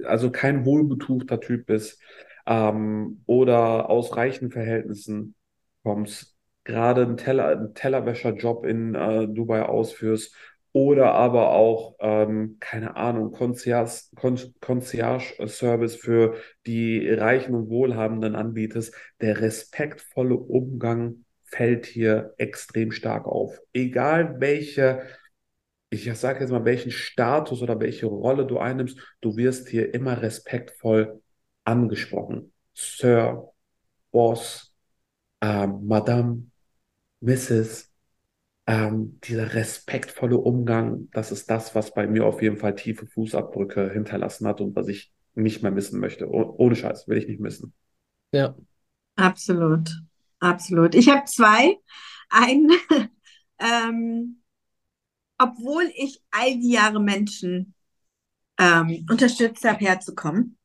also 0.05 0.29
kein 0.31 0.65
wohlbetuchter 0.65 1.39
Typ 1.39 1.65
bist, 1.65 2.01
ähm, 2.45 3.23
oder 3.25 3.89
aus 3.89 4.15
reichen 4.17 4.51
Verhältnissen 4.51 5.35
kommst, 5.83 6.35
gerade 6.63 7.03
einen 7.03 7.17
Teller, 7.17 7.47
einen 7.47 7.73
Tellerwäscherjob 7.73 8.65
in 8.65 8.95
äh, 8.95 9.27
Dubai 9.27 9.63
ausführst 9.63 10.35
oder 10.71 11.13
aber 11.13 11.49
auch, 11.51 11.95
ähm, 11.99 12.57
keine 12.59 12.95
Ahnung, 12.95 13.31
Concierge, 13.31 14.03
Con 14.15 14.37
Concierge-Service 14.61 15.95
für 15.95 16.35
die 16.67 17.09
Reichen 17.09 17.55
und 17.55 17.69
Wohlhabenden 17.69 18.35
anbietest, 18.35 18.93
der 19.19 19.41
respektvolle 19.41 20.35
Umgang 20.35 21.25
fällt 21.43 21.87
hier 21.87 22.33
extrem 22.37 22.91
stark 22.91 23.25
auf. 23.25 23.59
Egal 23.73 24.39
welche, 24.39 25.01
ich 25.89 26.11
sage 26.19 26.41
jetzt 26.41 26.51
mal, 26.51 26.65
welchen 26.65 26.91
Status 26.91 27.63
oder 27.63 27.79
welche 27.79 28.05
Rolle 28.05 28.45
du 28.45 28.59
einnimmst, 28.59 28.99
du 29.21 29.35
wirst 29.37 29.69
hier 29.69 29.91
immer 29.95 30.21
respektvoll 30.21 31.19
angesprochen. 31.63 32.53
Sir, 32.75 33.51
Boss, 34.11 34.68
ähm, 35.41 35.85
Madame, 35.85 36.51
Mrs., 37.21 37.91
ähm, 38.67 39.19
dieser 39.23 39.55
respektvolle 39.55 40.37
Umgang, 40.37 41.09
das 41.11 41.31
ist 41.31 41.49
das, 41.49 41.73
was 41.73 41.91
bei 41.93 42.05
mir 42.05 42.25
auf 42.25 42.41
jeden 42.43 42.57
Fall 42.57 42.75
tiefe 42.75 43.07
Fußabdrücke 43.07 43.91
hinterlassen 43.91 44.47
hat 44.47 44.61
und 44.61 44.75
was 44.75 44.87
ich 44.87 45.11
nicht 45.33 45.63
mehr 45.63 45.71
missen 45.71 45.99
möchte. 45.99 46.29
Oh, 46.29 46.53
ohne 46.57 46.75
Scheiß, 46.75 47.07
will 47.07 47.17
ich 47.17 47.27
nicht 47.27 47.39
missen. 47.39 47.73
Ja. 48.31 48.55
Absolut, 49.15 49.89
absolut. 50.39 50.93
Ich 50.93 51.09
habe 51.09 51.25
zwei. 51.25 51.77
Ein, 52.29 52.69
ähm, 53.59 54.43
obwohl 55.39 55.89
ich 55.95 56.21
all 56.29 56.59
die 56.59 56.73
Jahre 56.73 57.01
Menschen 57.01 57.73
ähm, 58.59 59.05
unterstützt 59.09 59.65
habe, 59.65 59.79
herzukommen, 59.79 60.58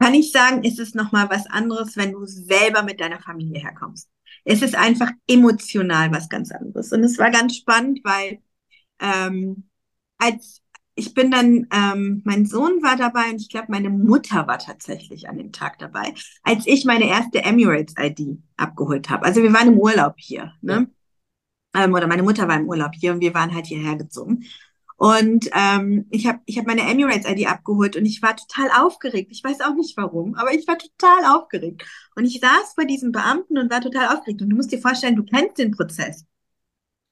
kann 0.00 0.14
ich 0.14 0.32
sagen, 0.32 0.64
ist 0.64 0.78
es 0.78 0.94
nochmal 0.94 1.28
was 1.30 1.46
anderes, 1.46 1.96
wenn 1.96 2.12
du 2.12 2.24
selber 2.24 2.82
mit 2.82 3.00
deiner 3.00 3.20
Familie 3.20 3.60
herkommst. 3.60 4.08
Es 4.44 4.62
ist 4.62 4.74
einfach 4.74 5.10
emotional 5.28 6.10
was 6.12 6.28
ganz 6.28 6.50
anderes. 6.50 6.92
Und 6.92 7.04
es 7.04 7.18
war 7.18 7.30
ganz 7.30 7.56
spannend, 7.56 8.00
weil 8.02 8.38
ähm, 8.98 9.68
als 10.18 10.62
ich 10.94 11.14
bin 11.14 11.30
dann, 11.30 11.66
ähm, 11.72 12.22
mein 12.24 12.44
Sohn 12.46 12.82
war 12.82 12.96
dabei 12.96 13.30
und 13.30 13.40
ich 13.40 13.48
glaube, 13.48 13.68
meine 13.70 13.88
Mutter 13.88 14.46
war 14.46 14.58
tatsächlich 14.58 15.28
an 15.28 15.38
dem 15.38 15.52
Tag 15.52 15.78
dabei, 15.78 16.12
als 16.42 16.66
ich 16.66 16.84
meine 16.84 17.08
erste 17.08 17.42
Emirates-ID 17.42 18.38
abgeholt 18.56 19.08
habe. 19.08 19.24
Also 19.24 19.42
wir 19.42 19.52
waren 19.52 19.68
im 19.68 19.78
Urlaub 19.78 20.14
hier, 20.18 20.52
ne? 20.60 20.90
Ähm, 21.74 21.94
oder 21.94 22.06
meine 22.06 22.22
Mutter 22.22 22.48
war 22.48 22.56
im 22.56 22.68
Urlaub 22.68 22.92
hier 22.94 23.12
und 23.12 23.20
wir 23.20 23.32
waren 23.32 23.54
halt 23.54 23.66
hierher 23.66 23.96
gezogen. 23.96 24.44
Und 25.00 25.48
ähm, 25.54 26.04
ich 26.10 26.26
habe 26.26 26.40
ich 26.44 26.58
hab 26.58 26.66
meine 26.66 26.82
Emirates-ID 26.82 27.46
abgeholt 27.48 27.96
und 27.96 28.04
ich 28.04 28.20
war 28.20 28.36
total 28.36 28.68
aufgeregt. 28.84 29.28
Ich 29.32 29.42
weiß 29.42 29.62
auch 29.62 29.74
nicht 29.74 29.96
warum, 29.96 30.34
aber 30.34 30.52
ich 30.52 30.68
war 30.68 30.76
total 30.76 31.24
aufgeregt. 31.24 31.84
Und 32.16 32.26
ich 32.26 32.38
saß 32.38 32.74
vor 32.74 32.84
diesem 32.84 33.10
Beamten 33.10 33.56
und 33.56 33.70
war 33.70 33.80
total 33.80 34.08
aufgeregt. 34.08 34.42
Und 34.42 34.50
du 34.50 34.56
musst 34.56 34.72
dir 34.72 34.78
vorstellen, 34.78 35.16
du 35.16 35.24
kennst 35.24 35.56
den 35.56 35.70
Prozess 35.70 36.26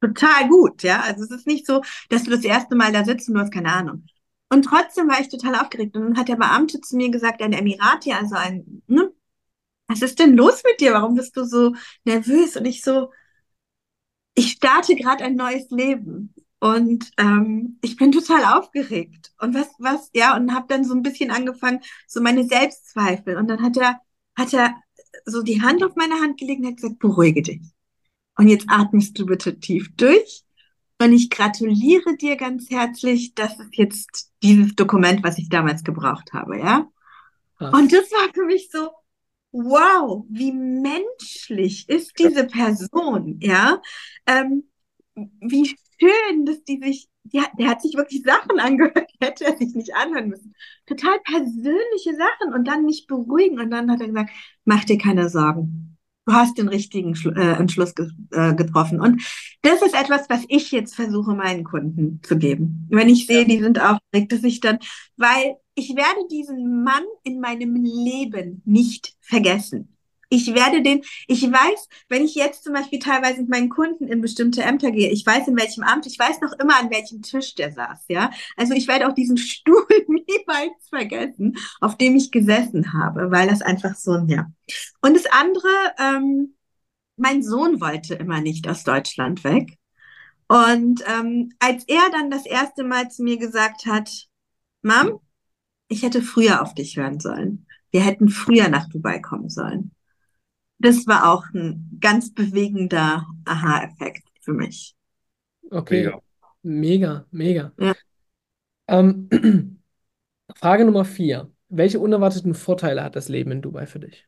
total 0.02 0.48
gut, 0.48 0.82
ja. 0.82 1.00
Also 1.00 1.24
es 1.24 1.30
ist 1.30 1.46
nicht 1.46 1.66
so, 1.66 1.82
dass 2.10 2.24
du 2.24 2.30
das 2.30 2.44
erste 2.44 2.76
Mal 2.76 2.92
da 2.92 3.04
sitzt 3.06 3.28
und 3.28 3.36
du 3.36 3.40
hast 3.40 3.52
keine 3.54 3.72
Ahnung. 3.72 4.04
Und 4.50 4.64
trotzdem 4.64 5.08
war 5.08 5.20
ich 5.20 5.28
total 5.30 5.54
aufgeregt. 5.54 5.96
Und 5.96 6.02
dann 6.02 6.18
hat 6.18 6.28
der 6.28 6.36
Beamte 6.36 6.82
zu 6.82 6.94
mir 6.94 7.10
gesagt, 7.10 7.40
ein 7.40 7.54
Emirati, 7.54 8.12
also 8.12 8.34
ein, 8.36 8.82
ne, 8.86 9.10
was 9.88 10.02
ist 10.02 10.18
denn 10.18 10.36
los 10.36 10.62
mit 10.64 10.80
dir? 10.80 10.92
Warum 10.92 11.14
bist 11.14 11.36
du 11.38 11.44
so 11.44 11.74
nervös? 12.04 12.56
Und 12.56 12.66
ich 12.66 12.82
so, 12.82 13.12
ich 14.34 14.52
starte 14.52 14.94
gerade 14.94 15.24
ein 15.24 15.36
neues 15.36 15.70
Leben. 15.70 16.34
Und 16.60 17.10
ähm, 17.18 17.78
ich 17.82 17.96
bin 17.96 18.10
total 18.12 18.44
aufgeregt. 18.58 19.32
Und 19.40 19.54
was, 19.54 19.68
was, 19.78 20.10
ja, 20.12 20.36
und 20.36 20.54
habe 20.54 20.66
dann 20.68 20.84
so 20.84 20.94
ein 20.94 21.02
bisschen 21.02 21.30
angefangen, 21.30 21.80
so 22.06 22.20
meine 22.20 22.44
Selbstzweifel. 22.44 23.36
Und 23.36 23.48
dann 23.48 23.62
hat 23.62 23.76
er, 23.76 24.00
hat 24.36 24.52
er 24.52 24.74
so 25.24 25.42
die 25.42 25.62
Hand 25.62 25.84
auf 25.84 25.94
meine 25.94 26.14
Hand 26.14 26.38
gelegt 26.38 26.60
und 26.60 26.66
hat 26.68 26.76
gesagt, 26.76 26.98
beruhige 26.98 27.42
dich. 27.42 27.62
Und 28.36 28.48
jetzt 28.48 28.66
atmest 28.68 29.18
du 29.18 29.26
bitte 29.26 29.58
tief 29.58 29.90
durch. 29.96 30.44
Und 31.00 31.12
ich 31.12 31.30
gratuliere 31.30 32.16
dir 32.16 32.36
ganz 32.36 32.70
herzlich. 32.70 33.34
Das 33.34 33.58
ist 33.58 33.76
jetzt 33.76 34.32
dieses 34.42 34.74
Dokument, 34.74 35.22
was 35.22 35.38
ich 35.38 35.48
damals 35.48 35.84
gebraucht 35.84 36.32
habe, 36.32 36.58
ja? 36.58 36.88
Krass. 37.56 37.72
Und 37.72 37.92
das 37.92 38.10
war 38.10 38.32
für 38.34 38.46
mich 38.46 38.68
so, 38.70 38.90
wow, 39.52 40.24
wie 40.28 40.52
menschlich 40.52 41.88
ist 41.88 42.18
diese 42.18 42.44
Person, 42.44 43.38
ja? 43.40 43.80
Ähm, 44.26 44.64
wie 45.40 45.66
schön, 45.66 46.46
dass 46.46 46.62
die 46.64 46.78
sich, 46.82 47.08
ja, 47.30 47.44
der 47.58 47.68
hat 47.68 47.82
sich 47.82 47.94
wirklich 47.94 48.22
Sachen 48.22 48.58
angehört, 48.58 49.10
hätte 49.20 49.44
er 49.44 49.56
sich 49.56 49.74
nicht 49.74 49.94
anhören 49.94 50.28
müssen. 50.28 50.54
Total 50.86 51.18
persönliche 51.24 52.16
Sachen 52.16 52.54
und 52.54 52.66
dann 52.66 52.84
mich 52.84 53.06
beruhigen. 53.06 53.60
Und 53.60 53.70
dann 53.70 53.90
hat 53.90 54.00
er 54.00 54.08
gesagt, 54.08 54.30
mach 54.64 54.84
dir 54.84 54.98
keine 54.98 55.28
Sorgen 55.28 55.88
du 56.28 56.34
hast 56.34 56.58
den 56.58 56.68
richtigen 56.68 57.14
äh, 57.36 57.52
Entschluss 57.54 57.94
ge 57.94 58.10
äh, 58.32 58.54
getroffen. 58.54 59.00
Und 59.00 59.22
das 59.62 59.82
ist 59.82 59.94
etwas, 59.94 60.28
was 60.28 60.44
ich 60.48 60.70
jetzt 60.70 60.94
versuche, 60.94 61.34
meinen 61.34 61.64
Kunden 61.64 62.20
zu 62.22 62.36
geben. 62.36 62.86
Wenn 62.90 63.08
ich 63.08 63.26
sehe, 63.26 63.46
die 63.46 63.58
sind 63.58 63.80
aufgeregt, 63.80 64.32
dass 64.32 64.44
ich 64.44 64.60
dann, 64.60 64.78
weil 65.16 65.56
ich 65.74 65.96
werde 65.96 66.28
diesen 66.30 66.84
Mann 66.84 67.04
in 67.24 67.40
meinem 67.40 67.74
Leben 67.74 68.62
nicht 68.66 69.14
vergessen. 69.20 69.96
Ich 70.30 70.54
werde 70.54 70.82
den, 70.82 71.02
ich 71.26 71.42
weiß, 71.42 71.88
wenn 72.08 72.22
ich 72.24 72.34
jetzt 72.34 72.64
zum 72.64 72.74
Beispiel 72.74 72.98
teilweise 72.98 73.40
mit 73.40 73.48
meinen 73.48 73.70
Kunden 73.70 74.06
in 74.08 74.20
bestimmte 74.20 74.62
Ämter 74.62 74.90
gehe, 74.90 75.10
ich 75.10 75.24
weiß 75.24 75.48
in 75.48 75.56
welchem 75.56 75.82
Amt, 75.82 76.06
ich 76.06 76.18
weiß 76.18 76.40
noch 76.42 76.52
immer 76.60 76.78
an 76.78 76.90
welchem 76.90 77.22
Tisch 77.22 77.54
der 77.54 77.72
saß, 77.72 78.04
ja. 78.08 78.30
Also 78.56 78.74
ich 78.74 78.88
werde 78.88 79.08
auch 79.08 79.14
diesen 79.14 79.38
Stuhl 79.38 79.86
niemals 80.06 80.88
vergessen, 80.90 81.56
auf 81.80 81.96
dem 81.96 82.16
ich 82.16 82.30
gesessen 82.30 82.92
habe, 82.92 83.30
weil 83.30 83.48
das 83.48 83.62
einfach 83.62 83.94
so 83.94 84.18
ja. 84.26 84.46
Und 85.00 85.14
das 85.14 85.24
andere, 85.26 85.68
ähm, 85.98 86.54
mein 87.16 87.42
Sohn 87.42 87.80
wollte 87.80 88.14
immer 88.14 88.40
nicht 88.40 88.68
aus 88.68 88.84
Deutschland 88.84 89.44
weg. 89.44 89.78
Und 90.46 91.02
ähm, 91.06 91.52
als 91.58 91.84
er 91.88 92.10
dann 92.12 92.30
das 92.30 92.46
erste 92.46 92.84
Mal 92.84 93.10
zu 93.10 93.22
mir 93.22 93.38
gesagt 93.38 93.86
hat, 93.86 94.26
Mom, 94.82 95.20
ich 95.88 96.02
hätte 96.02 96.22
früher 96.22 96.62
auf 96.62 96.74
dich 96.74 96.96
hören 96.96 97.18
sollen. 97.18 97.66
Wir 97.90 98.02
hätten 98.02 98.28
früher 98.28 98.68
nach 98.68 98.88
Dubai 98.88 99.20
kommen 99.20 99.48
sollen 99.48 99.94
das 100.78 101.06
war 101.06 101.32
auch 101.32 101.44
ein 101.54 101.98
ganz 102.00 102.32
bewegender 102.32 103.26
Aha-Effekt 103.44 104.28
für 104.40 104.52
mich. 104.52 104.94
Okay, 105.70 106.10
mega, 106.62 107.26
mega. 107.30 107.72
Ja. 107.78 107.94
Ähm, 108.86 109.28
Frage 110.56 110.84
Nummer 110.84 111.04
vier. 111.04 111.52
Welche 111.68 112.00
unerwarteten 112.00 112.54
Vorteile 112.54 113.04
hat 113.04 113.16
das 113.16 113.28
Leben 113.28 113.50
in 113.50 113.62
Dubai 113.62 113.86
für 113.86 114.00
dich? 114.00 114.26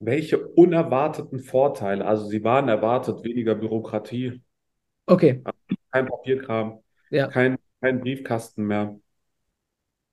Welche 0.00 0.38
unerwarteten 0.48 1.38
Vorteile? 1.38 2.04
Also 2.04 2.26
sie 2.26 2.44
waren 2.44 2.68
erwartet, 2.68 3.24
weniger 3.24 3.54
Bürokratie, 3.54 4.42
Okay, 5.06 5.42
kein 5.90 6.06
Papierkram, 6.06 6.82
ja, 7.10 7.28
kein, 7.28 7.58
kein 7.80 8.00
Briefkasten 8.00 8.64
mehr. 8.66 8.98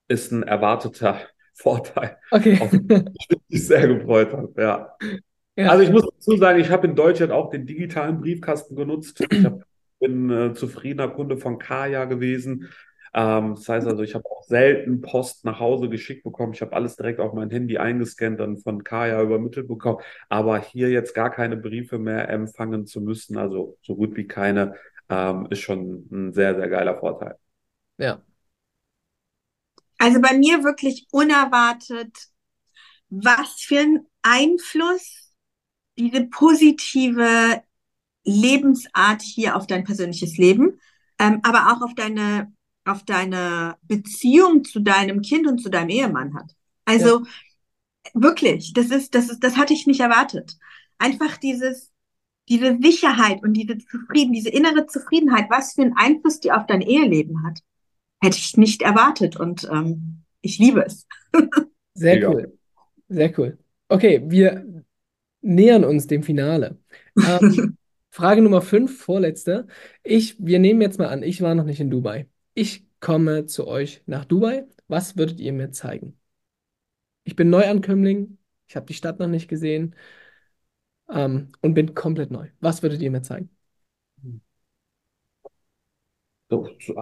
Ist 0.08 0.32
ein 0.32 0.44
erwarteter 0.44 1.20
Vorteil, 1.60 2.18
okay. 2.32 2.58
auf 2.62 2.72
den 2.72 3.10
ich 3.20 3.28
mich 3.50 3.68
sehr 3.68 3.88
gefreut 3.88 4.32
habe. 4.32 4.54
Ja. 4.62 4.96
Ja, 5.58 5.72
Also 5.72 5.84
ich 5.84 5.92
muss 5.92 6.06
dazu 6.10 6.38
sagen, 6.38 6.58
ich 6.60 6.70
habe 6.70 6.88
in 6.88 6.96
Deutschland 6.96 7.34
auch 7.34 7.50
den 7.50 7.66
digitalen 7.66 8.22
Briefkasten 8.22 8.78
genutzt. 8.78 9.22
Ich 9.30 9.44
hab, 9.44 9.62
bin 10.00 10.30
äh, 10.30 10.54
zufriedener 10.54 11.10
Kunde 11.10 11.38
von 11.38 11.60
Kaya 11.60 12.06
gewesen. 12.06 12.70
Ähm, 13.14 13.56
das 13.56 13.68
heißt 13.68 13.86
also, 13.86 14.02
ich 14.04 14.16
habe 14.16 14.24
auch 14.30 14.44
selten 14.44 15.02
Post 15.02 15.44
nach 15.44 15.60
Hause 15.60 15.90
geschickt 15.90 16.24
bekommen. 16.24 16.54
Ich 16.54 16.62
habe 16.62 16.74
alles 16.74 16.96
direkt 16.96 17.20
auf 17.20 17.34
mein 17.34 17.50
Handy 17.50 17.78
eingescannt, 17.78 18.40
dann 18.40 18.58
von 18.58 18.86
Kaya 18.86 19.22
übermittelt 19.22 19.68
bekommen. 19.68 20.00
Aber 20.30 20.60
hier 20.62 20.90
jetzt 20.92 21.14
gar 21.14 21.30
keine 21.30 21.58
Briefe 21.58 22.00
mehr 22.00 22.30
empfangen 22.30 22.86
zu 22.86 23.02
müssen, 23.02 23.38
also 23.38 23.78
so 23.82 23.98
gut 23.98 24.16
wie 24.16 24.28
keine, 24.28 24.76
ähm, 25.10 25.48
ist 25.50 25.60
schon 25.60 26.08
ein 26.10 26.34
sehr, 26.34 26.56
sehr 26.56 26.70
geiler 26.70 26.98
Vorteil. 27.00 27.36
ja, 27.98 28.22
Also 30.00 30.22
bei 30.22 30.36
mir 30.36 30.64
wirklich 30.64 31.08
unerwartet, 31.12 32.18
was 33.10 33.62
für 33.62 33.80
einen 33.80 34.08
Einfluss 34.22 35.34
diese 35.98 36.26
positive 36.28 37.62
Lebensart 38.24 39.22
hier 39.22 39.56
auf 39.56 39.68
dein 39.68 39.84
persönliches 39.84 40.38
Leben, 40.38 40.80
ähm, 41.20 41.42
aber 41.44 41.74
auch 41.74 41.82
auf 41.82 41.94
deine, 41.96 42.54
auf 42.86 43.04
deine 43.04 43.78
Beziehung 43.84 44.64
zu 44.64 44.80
deinem 44.80 45.22
Kind 45.22 45.48
und 45.48 45.60
zu 45.60 45.70
deinem 45.70 45.90
Ehemann 45.90 46.34
hat. 46.34 46.56
Also 46.86 47.26
wirklich, 48.14 48.74
das 48.74 48.92
ist, 48.92 49.14
das 49.14 49.30
ist, 49.30 49.44
das 49.44 49.58
hatte 49.58 49.74
ich 49.74 49.86
nicht 49.86 50.00
erwartet. 50.00 50.58
Einfach 50.98 51.38
dieses, 51.38 51.92
diese 52.48 52.78
Sicherheit 52.82 53.44
und 53.44 53.54
diese 53.54 53.78
Zufrieden, 53.78 54.34
diese 54.34 54.50
innere 54.50 54.88
Zufriedenheit, 54.88 55.50
was 55.50 55.74
für 55.74 55.82
einen 55.82 55.98
Einfluss 55.98 56.40
die 56.40 56.52
auf 56.52 56.66
dein 56.68 56.82
Eheleben 56.82 57.46
hat, 57.46 57.60
hätte 58.22 58.38
ich 58.38 58.58
nicht 58.58 58.82
erwartet 58.82 59.38
und 59.38 59.68
ähm, 59.72 60.24
ich 60.42 60.58
liebe 60.60 60.86
es. 60.86 61.08
sehr 61.94 62.16
Mega. 62.16 62.30
cool. 62.30 62.58
Sehr 63.10 63.40
cool. 63.40 63.58
Okay, 63.88 64.22
wir 64.26 64.84
nähern 65.42 65.84
uns 65.84 66.08
dem 66.08 66.24
Finale. 66.24 66.78
Ähm, 67.18 67.78
Frage 68.12 68.42
Nummer 68.42 68.62
fünf, 68.62 69.02
vorletzte. 69.02 69.68
Ich, 70.04 70.36
wir 70.40 70.60
nehmen 70.60 70.82
jetzt 70.82 71.00
mal 71.00 71.08
an, 71.08 71.24
ich 71.24 71.42
war 71.42 71.56
noch 71.56 71.64
nicht 71.64 71.80
in 71.80 71.90
Dubai. 71.90 72.28
Ich 72.54 72.86
komme 73.00 73.46
zu 73.46 73.68
euch 73.68 74.04
nach 74.06 74.26
Dubai. 74.26 74.66
Was 74.88 75.18
würdet 75.18 75.40
ihr 75.40 75.54
mir 75.54 75.72
zeigen? 75.72 76.20
Ich 77.24 77.36
bin 77.36 77.50
Neuankömmling, 77.50 78.38
ich 78.68 78.76
habe 78.76 78.88
die 78.88 78.94
Stadt 78.94 79.20
noch 79.20 79.28
nicht 79.28 79.48
gesehen, 79.48 79.96
ähm, 81.10 81.50
und 81.62 81.74
bin 81.74 81.94
komplett 81.96 82.32
neu. 82.32 82.50
Was 82.60 82.82
würdet 82.84 83.02
ihr 83.02 83.12
mir 83.12 83.22
zeigen? 83.22 83.50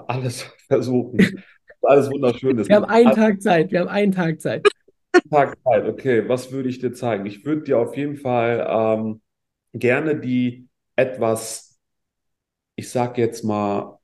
Alles 0.07 0.41
versuchen. 0.67 1.43
Alles 1.81 2.09
wunderschön 2.09 2.57
ist. 2.57 2.69
Wir 2.69 2.77
haben 2.77 2.85
einen 2.85 3.11
Tag 3.13 3.41
Zeit, 3.41 3.71
wir 3.71 3.79
haben 3.81 3.87
einen 3.87 4.11
Tag 4.11 4.41
Zeit. 4.41 4.67
Tag 5.29 5.57
Zeit, 5.63 5.85
okay, 5.85 6.27
was 6.27 6.51
würde 6.51 6.69
ich 6.69 6.79
dir 6.79 6.93
zeigen? 6.93 7.25
Ich 7.25 7.45
würde 7.45 7.63
dir 7.63 7.79
auf 7.79 7.95
jeden 7.95 8.17
Fall 8.17 8.65
ähm, 8.69 9.21
gerne 9.73 10.19
die 10.19 10.67
etwas, 10.95 11.79
ich 12.75 12.89
sag 12.89 13.17
jetzt 13.17 13.43
mal, 13.43 13.97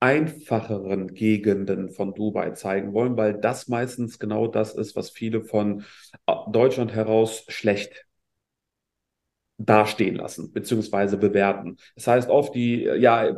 einfacheren 0.00 1.14
Gegenden 1.14 1.88
von 1.88 2.14
Dubai 2.14 2.50
zeigen 2.50 2.92
wollen, 2.92 3.16
weil 3.16 3.40
das 3.40 3.68
meistens 3.68 4.18
genau 4.18 4.46
das 4.46 4.74
ist, 4.74 4.96
was 4.96 5.08
viele 5.08 5.42
von 5.42 5.84
äh, 6.26 6.34
Deutschland 6.50 6.92
heraus 6.92 7.46
schlecht 7.48 8.06
dastehen 9.56 10.16
lassen, 10.16 10.52
beziehungsweise 10.52 11.16
bewerten. 11.16 11.78
Das 11.94 12.06
heißt 12.06 12.28
oft 12.28 12.54
die, 12.54 12.82
ja, 12.82 13.34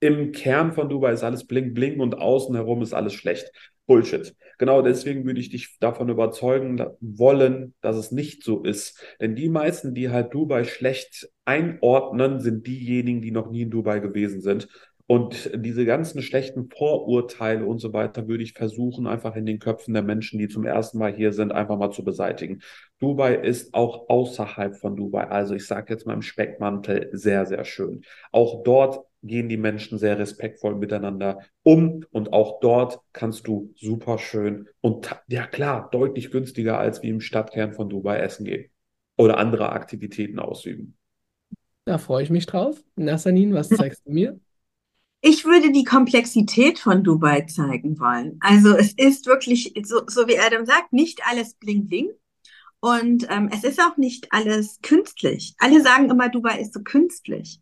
im 0.00 0.32
Kern 0.32 0.72
von 0.72 0.88
Dubai 0.88 1.12
ist 1.12 1.22
alles 1.22 1.46
bling 1.46 1.74
bling 1.74 2.00
und 2.00 2.14
außen 2.18 2.54
herum 2.54 2.82
ist 2.82 2.94
alles 2.94 3.14
schlecht. 3.14 3.52
Bullshit. 3.86 4.34
Genau 4.58 4.82
deswegen 4.82 5.24
würde 5.24 5.40
ich 5.40 5.50
dich 5.50 5.78
davon 5.80 6.08
überzeugen 6.10 6.80
wollen, 7.00 7.74
dass 7.80 7.96
es 7.96 8.12
nicht 8.12 8.44
so 8.44 8.62
ist. 8.62 9.02
Denn 9.20 9.34
die 9.34 9.48
meisten, 9.48 9.94
die 9.94 10.10
halt 10.10 10.32
Dubai 10.32 10.64
schlecht 10.64 11.28
einordnen, 11.44 12.40
sind 12.40 12.66
diejenigen, 12.66 13.20
die 13.20 13.32
noch 13.32 13.50
nie 13.50 13.62
in 13.62 13.70
Dubai 13.70 13.98
gewesen 13.98 14.42
sind. 14.42 14.68
Und 15.10 15.50
diese 15.56 15.84
ganzen 15.84 16.22
schlechten 16.22 16.68
Vorurteile 16.70 17.66
und 17.66 17.80
so 17.80 17.92
weiter 17.92 18.28
würde 18.28 18.44
ich 18.44 18.52
versuchen, 18.52 19.08
einfach 19.08 19.34
in 19.34 19.44
den 19.44 19.58
Köpfen 19.58 19.92
der 19.92 20.04
Menschen, 20.04 20.38
die 20.38 20.46
zum 20.46 20.64
ersten 20.64 20.98
Mal 20.98 21.12
hier 21.12 21.32
sind, 21.32 21.50
einfach 21.50 21.76
mal 21.76 21.90
zu 21.90 22.04
beseitigen. 22.04 22.60
Dubai 23.00 23.34
ist 23.34 23.74
auch 23.74 24.08
außerhalb 24.08 24.76
von 24.76 24.94
Dubai, 24.94 25.24
also 25.24 25.56
ich 25.56 25.66
sage 25.66 25.92
jetzt 25.92 26.06
mal 26.06 26.14
im 26.14 26.22
Speckmantel, 26.22 27.08
sehr, 27.10 27.44
sehr 27.44 27.64
schön. 27.64 28.02
Auch 28.30 28.62
dort 28.62 29.00
gehen 29.22 29.48
die 29.48 29.56
Menschen 29.56 29.98
sehr 29.98 30.18
respektvoll 30.18 30.76
miteinander 30.76 31.40
um 31.62 32.04
und 32.10 32.32
auch 32.32 32.60
dort 32.60 33.00
kannst 33.12 33.46
du 33.46 33.72
super 33.76 34.18
schön 34.18 34.68
und 34.80 35.10
ja 35.28 35.46
klar, 35.46 35.88
deutlich 35.90 36.30
günstiger 36.30 36.78
als 36.78 37.02
wie 37.02 37.08
im 37.08 37.20
Stadtkern 37.20 37.72
von 37.72 37.88
Dubai 37.88 38.18
essen 38.18 38.44
gehen 38.44 38.70
oder 39.16 39.38
andere 39.38 39.72
Aktivitäten 39.72 40.38
ausüben. 40.38 40.96
Da 41.84 41.98
freue 41.98 42.22
ich 42.22 42.30
mich 42.30 42.46
drauf. 42.46 42.82
Nassanin, 42.96 43.52
was 43.54 43.68
zeigst 43.68 44.06
du 44.06 44.12
mir? 44.12 44.40
Ich 45.22 45.44
würde 45.44 45.70
die 45.70 45.84
Komplexität 45.84 46.78
von 46.78 47.04
Dubai 47.04 47.42
zeigen 47.42 47.98
wollen. 48.00 48.38
Also 48.40 48.74
es 48.74 48.94
ist 48.94 49.26
wirklich, 49.26 49.74
so, 49.82 50.00
so 50.06 50.26
wie 50.28 50.38
Adam 50.38 50.64
sagt, 50.64 50.94
nicht 50.94 51.20
alles 51.28 51.54
bling 51.54 51.86
bling. 51.86 52.10
Und 52.80 53.26
ähm, 53.28 53.50
es 53.52 53.62
ist 53.62 53.78
auch 53.78 53.98
nicht 53.98 54.28
alles 54.30 54.78
künstlich. 54.80 55.54
Alle 55.58 55.82
sagen 55.82 56.08
immer, 56.08 56.30
Dubai 56.30 56.60
ist 56.60 56.72
so 56.72 56.80
künstlich. 56.82 57.60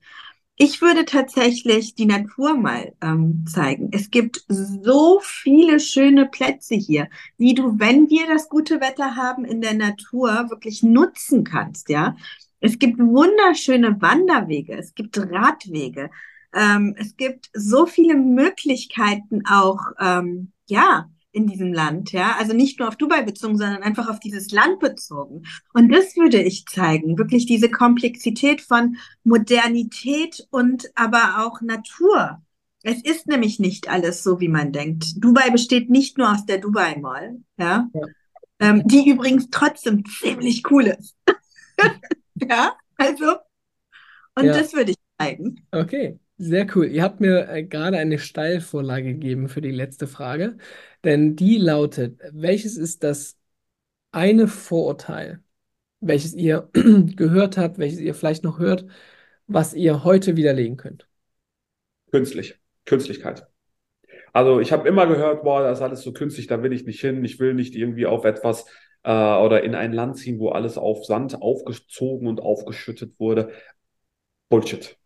Ich 0.61 0.83
würde 0.83 1.05
tatsächlich 1.05 1.95
die 1.95 2.07
Natur 2.07 2.57
mal 2.57 2.93
ähm, 3.01 3.45
zeigen. 3.47 3.91
Es 3.93 4.11
gibt 4.11 4.45
so 4.49 5.21
viele 5.23 5.79
schöne 5.79 6.27
Plätze 6.27 6.75
hier, 6.75 7.09
die 7.39 7.55
du, 7.55 7.79
wenn 7.79 8.11
wir 8.11 8.27
das 8.27 8.49
gute 8.49 8.81
Wetter 8.81 9.15
haben, 9.15 9.45
in 9.45 9.61
der 9.61 9.75
Natur 9.75 10.51
wirklich 10.51 10.83
nutzen 10.83 11.45
kannst, 11.45 11.89
ja. 11.89 12.17
Es 12.59 12.81
gibt 12.81 12.99
wunderschöne 12.99 14.03
Wanderwege, 14.03 14.77
es 14.77 14.97
gibt 14.97 15.17
Radwege, 15.17 16.11
ähm, 16.53 16.97
es 16.99 17.17
gibt 17.17 17.51
so 17.55 17.87
viele 17.87 18.17
Möglichkeiten 18.17 19.47
auch, 19.47 19.79
ähm, 20.01 20.51
ja, 20.67 21.09
in 21.33 21.47
diesem 21.47 21.73
Land, 21.73 22.13
ja. 22.13 22.37
Also 22.39 22.55
nicht 22.55 22.79
nur 22.79 22.89
auf 22.89 22.97
Dubai 22.97 23.23
bezogen, 23.23 23.59
sondern 23.59 23.83
einfach 23.83 24.09
auf 24.09 24.21
dieses 24.21 24.51
Land 24.51 24.81
bezogen. 24.81 25.43
Und 25.75 25.91
das 25.93 26.17
würde 26.17 26.43
ich 26.43 26.67
zeigen. 26.67 27.19
Wirklich 27.19 27.47
diese 27.47 27.71
Komplexität 27.71 28.61
von 28.61 28.97
Modernität 29.25 30.47
und 30.51 30.91
aber 30.95 31.45
auch 31.47 31.61
Natur. 31.61 32.43
Es 32.83 33.03
ist 33.03 33.27
nämlich 33.27 33.59
nicht 33.59 33.89
alles 33.89 34.23
so, 34.23 34.41
wie 34.41 34.49
man 34.49 34.73
denkt. 34.73 35.23
Dubai 35.23 35.51
besteht 35.51 35.91
nicht 35.91 36.17
nur 36.17 36.33
aus 36.33 36.47
der 36.47 36.59
Dubai 36.59 36.97
Mall, 36.97 37.41
ja. 37.59 37.89
ja. 37.93 38.01
Ähm, 38.61 38.83
die 38.87 39.09
übrigens 39.11 39.49
trotzdem 39.51 40.05
ziemlich 40.07 40.63
cool 40.71 40.87
ist. 40.87 41.17
ja, 42.35 42.73
also. 42.97 43.37
Und 44.35 44.47
ja. 44.47 44.53
das 44.53 44.73
würde 44.73 44.93
ich 44.93 44.97
zeigen. 45.19 45.67
Okay. 45.71 46.19
Sehr 46.41 46.69
cool. 46.77 46.87
Ihr 46.87 47.03
habt 47.03 47.21
mir 47.21 47.49
äh, 47.49 47.65
gerade 47.65 47.99
eine 47.99 48.21
Steilvorlage 48.21 49.15
gegeben 49.15 49.49
für 49.49 49.61
die 49.61 49.73
letzte 49.73 50.07
Frage, 50.07 50.57
denn 51.05 51.37
die 51.37 51.59
lautet, 51.59 52.21
welches 52.33 52.77
ist 52.77 53.05
das 53.05 53.37
eine 54.13 54.49
Vorurteil, 54.49 55.43
welches 56.01 56.35
ihr 56.35 56.69
gehört 56.73 57.57
habt, 57.57 57.79
welches 57.79 58.01
ihr 58.01 58.15
vielleicht 58.15 58.45
noch 58.45 58.59
hört, 58.59 58.87
was 59.47 59.75
ihr 59.75 60.05
heute 60.05 60.37
widerlegen 60.37 60.77
könnt? 60.77 61.09
Künstlich, 62.11 62.59
Künstlichkeit. 62.85 63.47
Also 64.33 64.61
ich 64.61 64.73
habe 64.73 64.89
immer 64.89 65.07
gehört, 65.07 65.43
boah, 65.43 65.63
das 65.63 65.79
ist 65.79 65.83
alles 65.83 66.03
so 66.03 66.13
künstlich, 66.13 66.47
da 66.47 66.63
will 66.63 66.73
ich 66.73 66.85
nicht 66.85 67.01
hin, 67.01 67.25
ich 67.25 67.41
will 67.41 67.55
nicht 67.55 67.75
irgendwie 67.75 68.07
auf 68.07 68.25
etwas 68.25 68.67
äh, 69.03 69.11
oder 69.11 69.63
in 69.65 69.75
ein 69.75 69.93
Land 69.93 70.19
ziehen, 70.19 70.39
wo 70.39 70.51
alles 70.51 70.79
auf 70.79 71.05
Sand 71.05 71.41
aufgezogen 71.41 72.29
und 72.29 72.41
aufgeschüttet 72.41 73.19
wurde. 73.19 73.53
Bullshit 74.49 74.98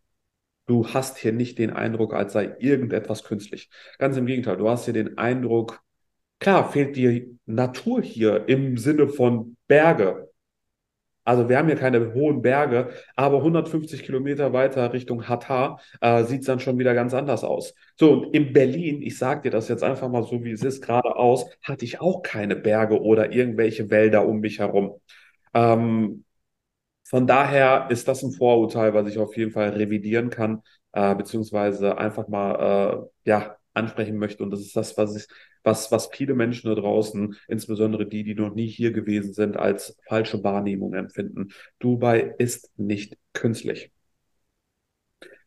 du 0.65 0.87
hast 0.87 1.17
hier 1.17 1.33
nicht 1.33 1.57
den 1.59 1.71
Eindruck, 1.71 2.13
als 2.13 2.33
sei 2.33 2.55
irgendetwas 2.59 3.23
künstlich. 3.23 3.69
Ganz 3.99 4.17
im 4.17 4.25
Gegenteil, 4.25 4.57
du 4.57 4.69
hast 4.69 4.85
hier 4.85 4.93
den 4.93 5.17
Eindruck, 5.17 5.81
klar, 6.39 6.71
fehlt 6.71 6.95
dir 6.95 7.25
Natur 7.45 8.01
hier 8.01 8.47
im 8.47 8.77
Sinne 8.77 9.07
von 9.07 9.57
Berge. 9.67 10.29
Also 11.25 11.47
wir 11.47 11.57
haben 11.57 11.67
hier 11.67 11.77
keine 11.77 12.13
hohen 12.13 12.41
Berge, 12.41 12.89
aber 13.15 13.37
150 13.37 14.03
Kilometer 14.03 14.51
weiter 14.51 14.91
Richtung 14.91 15.27
Hatta 15.29 15.79
äh, 16.01 16.23
sieht 16.25 16.41
es 16.41 16.47
dann 16.47 16.59
schon 16.59 16.77
wieder 16.79 16.93
ganz 16.93 17.13
anders 17.13 17.45
aus. 17.45 17.73
So, 17.97 18.11
und 18.11 18.35
in 18.35 18.51
Berlin, 18.51 19.01
ich 19.01 19.17
sage 19.17 19.43
dir 19.43 19.51
das 19.51 19.69
jetzt 19.69 19.83
einfach 19.83 20.09
mal 20.09 20.23
so, 20.23 20.43
wie 20.43 20.51
es 20.51 20.63
ist, 20.63 20.85
geradeaus, 20.85 21.45
hatte 21.61 21.85
ich 21.85 22.01
auch 22.01 22.23
keine 22.23 22.57
Berge 22.57 23.01
oder 23.01 23.31
irgendwelche 23.31 23.89
Wälder 23.89 24.27
um 24.27 24.41
mich 24.41 24.59
herum. 24.59 24.99
Ähm, 25.53 26.25
von 27.13 27.27
daher 27.27 27.89
ist 27.91 28.07
das 28.07 28.23
ein 28.23 28.31
Vorurteil, 28.31 28.95
was 28.95 29.07
ich 29.07 29.19
auf 29.19 29.37
jeden 29.37 29.51
Fall 29.51 29.69
revidieren 29.69 30.31
kann, 30.31 30.63
äh, 30.93 31.13
beziehungsweise 31.13 31.95
einfach 31.99 32.27
mal 32.27 33.03
äh, 33.23 33.29
ja, 33.29 33.55
ansprechen 33.75 34.17
möchte. 34.17 34.41
Und 34.41 34.49
das 34.49 34.61
ist 34.61 34.75
das, 34.75 34.97
was, 34.97 35.15
ich, 35.15 35.27
was, 35.63 35.91
was 35.91 36.09
viele 36.11 36.33
Menschen 36.33 36.69
da 36.69 36.75
draußen, 36.75 37.35
insbesondere 37.47 38.07
die, 38.07 38.23
die 38.23 38.33
noch 38.33 38.55
nie 38.55 38.65
hier 38.65 38.91
gewesen 38.91 39.31
sind, 39.31 39.57
als 39.57 39.95
falsche 40.07 40.43
Wahrnehmung 40.43 40.95
empfinden. 40.95 41.49
Dubai 41.77 42.33
ist 42.39 42.71
nicht 42.79 43.15
künstlich. 43.33 43.91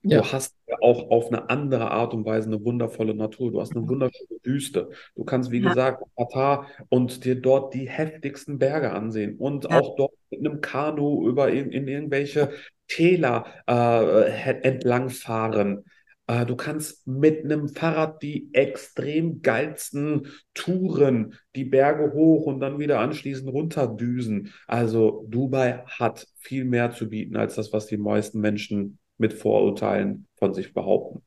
Ja. 0.02 0.20
Du 0.20 0.32
hast 0.32 0.54
ja 0.66 0.76
auch 0.80 1.10
auf 1.10 1.28
eine 1.28 1.50
andere 1.50 1.90
Art 1.90 2.14
und 2.14 2.24
Weise 2.24 2.48
eine 2.48 2.64
wundervolle 2.64 3.14
Natur. 3.14 3.50
Du 3.50 3.60
hast 3.60 3.74
eine 3.74 3.88
wunderschöne 3.88 4.38
Wüste. 4.42 4.90
Du 5.14 5.24
kannst, 5.24 5.50
wie 5.50 5.60
ja. 5.60 5.68
gesagt, 5.68 6.02
Katar 6.16 6.66
und 6.88 7.24
dir 7.24 7.40
dort 7.40 7.74
die 7.74 7.88
heftigsten 7.88 8.58
Berge 8.58 8.92
ansehen 8.92 9.36
und 9.38 9.64
ja. 9.64 9.80
auch 9.80 9.96
dort 9.96 10.12
mit 10.30 10.40
einem 10.40 10.60
Kanu 10.60 11.28
über 11.28 11.50
in, 11.50 11.70
in 11.72 11.88
irgendwelche 11.88 12.50
Täler 12.88 13.46
äh, 13.66 14.52
entlangfahren. 14.62 15.84
Äh, 16.26 16.46
du 16.46 16.56
kannst 16.56 17.06
mit 17.06 17.44
einem 17.44 17.68
Fahrrad 17.68 18.22
die 18.22 18.50
extrem 18.52 19.42
geilsten 19.42 20.28
Touren, 20.54 21.34
die 21.54 21.64
Berge 21.64 22.12
hoch 22.12 22.46
und 22.46 22.60
dann 22.60 22.78
wieder 22.78 23.00
anschließend 23.00 23.50
runterdüsen. 23.50 24.52
Also 24.66 25.24
Dubai 25.28 25.84
hat 25.86 26.26
viel 26.38 26.64
mehr 26.64 26.90
zu 26.92 27.08
bieten 27.08 27.36
als 27.36 27.54
das, 27.54 27.72
was 27.72 27.86
die 27.86 27.96
meisten 27.96 28.40
Menschen 28.40 28.98
mit 29.18 29.32
Vorurteilen 29.32 30.26
von 30.36 30.54
sich 30.54 30.72
behaupten. 30.72 31.22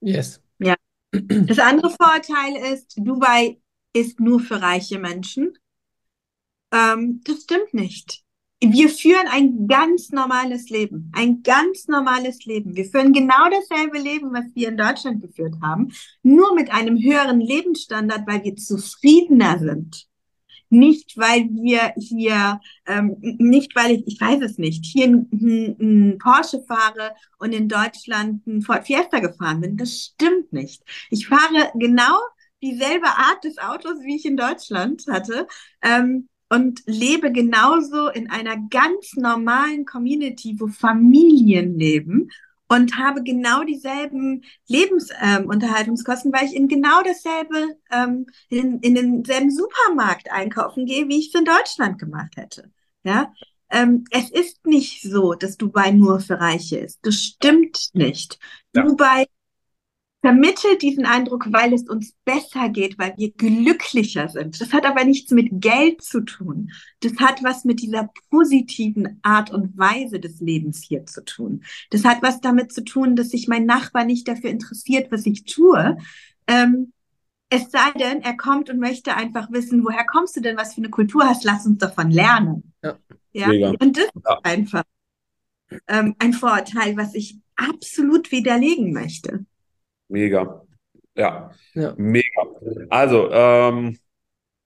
Yes. 0.00 0.42
Ja. 0.58 0.74
Das 1.12 1.58
andere 1.58 1.90
Vorurteil 1.90 2.72
ist, 2.72 2.94
Dubai 2.98 3.58
ist 3.92 4.20
nur 4.20 4.40
für 4.40 4.60
reiche 4.60 4.98
Menschen. 4.98 5.56
Ähm, 6.72 7.20
das 7.24 7.42
stimmt 7.44 7.72
nicht. 7.72 8.22
Wir 8.60 8.88
führen 8.88 9.28
ein 9.28 9.68
ganz 9.68 10.10
normales 10.10 10.68
Leben, 10.68 11.12
ein 11.14 11.42
ganz 11.44 11.86
normales 11.86 12.44
Leben. 12.44 12.74
Wir 12.74 12.86
führen 12.86 13.12
genau 13.12 13.48
dasselbe 13.48 13.98
Leben, 13.98 14.32
was 14.32 14.46
wir 14.54 14.68
in 14.68 14.76
Deutschland 14.76 15.22
geführt 15.22 15.54
haben, 15.62 15.92
nur 16.24 16.54
mit 16.56 16.72
einem 16.72 17.00
höheren 17.00 17.40
Lebensstandard, 17.40 18.26
weil 18.26 18.42
wir 18.42 18.56
zufriedener 18.56 19.60
sind. 19.60 20.07
Nicht, 20.70 21.16
weil 21.16 21.48
wir 21.50 21.94
hier, 21.96 22.60
ähm, 22.86 23.16
nicht, 23.20 23.74
weil 23.74 23.92
ich, 23.92 24.06
ich 24.06 24.20
weiß 24.20 24.42
es 24.42 24.58
nicht, 24.58 24.84
hier 24.84 25.06
ein, 25.06 25.28
ein 25.80 26.18
Porsche 26.18 26.62
fahre 26.66 27.14
und 27.38 27.52
in 27.52 27.68
Deutschland 27.68 28.46
ein 28.46 28.62
Ford 28.62 28.86
Fiesta 28.86 29.20
gefahren 29.20 29.60
bin. 29.60 29.76
Das 29.76 30.12
stimmt 30.12 30.52
nicht. 30.52 30.82
Ich 31.10 31.28
fahre 31.28 31.70
genau 31.74 32.18
dieselbe 32.62 33.06
Art 33.06 33.44
des 33.44 33.58
Autos, 33.58 34.02
wie 34.02 34.16
ich 34.16 34.26
in 34.26 34.36
Deutschland 34.36 35.04
hatte. 35.08 35.46
Ähm, 35.82 36.28
und 36.50 36.80
lebe 36.86 37.30
genauso 37.30 38.08
in 38.08 38.30
einer 38.30 38.56
ganz 38.70 39.14
normalen 39.16 39.84
Community, 39.84 40.56
wo 40.58 40.68
Familien 40.68 41.78
leben 41.78 42.30
und 42.68 42.96
habe 42.98 43.22
genau 43.22 43.64
dieselben 43.64 44.44
Lebensunterhaltungskosten, 44.66 46.32
ähm, 46.32 46.38
weil 46.38 46.46
ich 46.46 46.54
in 46.54 46.68
genau 46.68 47.02
dasselbe, 47.02 47.76
ähm, 47.90 48.26
in, 48.50 48.78
in 48.80 48.94
denselben 48.94 49.50
Supermarkt 49.50 50.30
einkaufen 50.30 50.86
gehe, 50.86 51.08
wie 51.08 51.18
ich 51.18 51.28
es 51.28 51.40
in 51.40 51.46
Deutschland 51.46 51.98
gemacht 51.98 52.36
hätte. 52.36 52.70
Ja, 53.04 53.32
ähm, 53.70 54.04
es 54.10 54.30
ist 54.30 54.66
nicht 54.66 55.02
so, 55.02 55.34
dass 55.34 55.56
Dubai 55.56 55.90
nur 55.90 56.20
für 56.20 56.40
Reiche 56.40 56.78
ist. 56.78 56.98
Das 57.02 57.16
stimmt 57.16 57.90
nicht. 57.94 58.38
Ja. 58.74 58.82
Dubai 58.82 59.26
vermittelt 60.20 60.82
diesen 60.82 61.06
Eindruck, 61.06 61.46
weil 61.52 61.72
es 61.72 61.88
uns 61.88 62.14
besser 62.24 62.68
geht, 62.70 62.98
weil 62.98 63.14
wir 63.16 63.32
glücklicher 63.32 64.28
sind. 64.28 64.60
Das 64.60 64.72
hat 64.72 64.84
aber 64.84 65.04
nichts 65.04 65.30
mit 65.30 65.48
Geld 65.52 66.02
zu 66.02 66.22
tun. 66.22 66.72
Das 67.00 67.12
hat 67.18 67.44
was 67.44 67.64
mit 67.64 67.80
dieser 67.80 68.10
positiven 68.30 69.20
Art 69.22 69.50
und 69.50 69.78
Weise 69.78 70.18
des 70.18 70.40
Lebens 70.40 70.82
hier 70.82 71.06
zu 71.06 71.24
tun. 71.24 71.62
Das 71.90 72.04
hat 72.04 72.20
was 72.22 72.40
damit 72.40 72.72
zu 72.72 72.82
tun, 72.82 73.14
dass 73.14 73.30
sich 73.30 73.46
mein 73.46 73.64
Nachbar 73.64 74.04
nicht 74.04 74.26
dafür 74.26 74.50
interessiert, 74.50 75.12
was 75.12 75.24
ich 75.24 75.44
tue. 75.44 75.96
Ähm, 76.48 76.92
es 77.50 77.70
sei 77.70 77.92
denn, 77.98 78.20
er 78.20 78.36
kommt 78.36 78.68
und 78.70 78.78
möchte 78.78 79.14
einfach 79.14 79.50
wissen, 79.52 79.84
woher 79.84 80.04
kommst 80.04 80.36
du 80.36 80.40
denn, 80.40 80.56
was 80.56 80.74
für 80.74 80.80
eine 80.80 80.90
Kultur 80.90 81.24
hast, 81.24 81.44
lass 81.44 81.64
uns 81.64 81.78
davon 81.78 82.10
lernen. 82.10 82.72
Ja. 82.82 82.98
ja? 83.32 83.72
Und 83.80 83.96
das 83.96 84.04
ist 84.04 84.26
einfach 84.42 84.84
ähm, 85.86 86.14
ein 86.18 86.32
Vorurteil, 86.32 86.96
was 86.96 87.14
ich 87.14 87.38
absolut 87.56 88.32
widerlegen 88.32 88.92
möchte. 88.92 89.46
Mega. 90.08 90.62
Ja, 91.14 91.50
Ja. 91.74 91.94
mega. 91.96 92.42
Also, 92.90 93.30
ähm, 93.30 93.98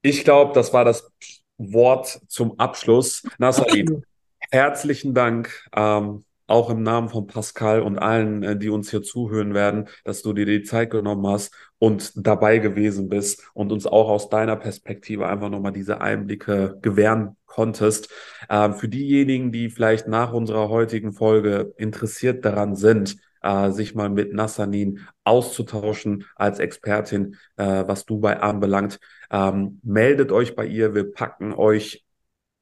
ich 0.03 0.25
glaube, 0.25 0.53
das 0.55 0.73
war 0.73 0.85
das 0.85 1.11
Wort 1.59 2.21
zum 2.29 2.59
Abschluss. 2.59 3.23
Nassarin, 3.39 4.05
herzlichen 4.51 5.15
Dank, 5.15 5.67
ähm, 5.75 6.25
auch 6.47 6.69
im 6.71 6.83
Namen 6.83 7.09
von 7.09 7.27
Pascal 7.27 7.81
und 7.81 7.99
allen, 7.99 8.43
äh, 8.43 8.57
die 8.59 8.69
uns 8.69 8.91
hier 8.91 9.03
zuhören 9.03 9.55
werden, 9.55 9.89
dass 10.05 10.23
du 10.23 10.33
dir 10.33 10.45
die 10.45 10.63
Zeit 10.63 10.91
genommen 10.91 11.27
hast 11.27 11.55
und 11.79 12.13
dabei 12.17 12.59
gewesen 12.59 13.09
bist 13.09 13.43
und 13.55 13.73
uns 13.73 13.87
auch 13.87 14.09
aus 14.11 14.29
deiner 14.29 14.57
Perspektive 14.57 15.27
einfach 15.27 15.49
nochmal 15.49 15.73
diese 15.73 16.01
Einblicke 16.01 16.79
gewähren 16.83 17.37
konntest. 17.47 18.11
Ähm, 18.51 18.75
für 18.75 18.89
diejenigen, 18.89 19.53
die 19.53 19.71
vielleicht 19.71 20.09
nach 20.09 20.33
unserer 20.33 20.69
heutigen 20.69 21.13
Folge 21.13 21.73
interessiert 21.79 22.45
daran 22.45 22.77
sind, 22.77 23.17
äh, 23.43 23.71
sich 23.71 23.95
mal 23.95 24.09
mit 24.09 24.33
Nassanin 24.33 25.01
auszutauschen 25.25 26.25
als 26.37 26.59
Expertin, 26.59 27.37
äh, 27.57 27.85
was 27.87 28.07
Dubai 28.07 28.41
anbelangt, 28.41 28.99
ähm, 29.31 29.81
meldet 29.83 30.33
euch 30.33 30.55
bei 30.55 30.67
ihr. 30.67 30.95
Wir 30.95 31.13
packen 31.13 31.53
euch 31.53 32.05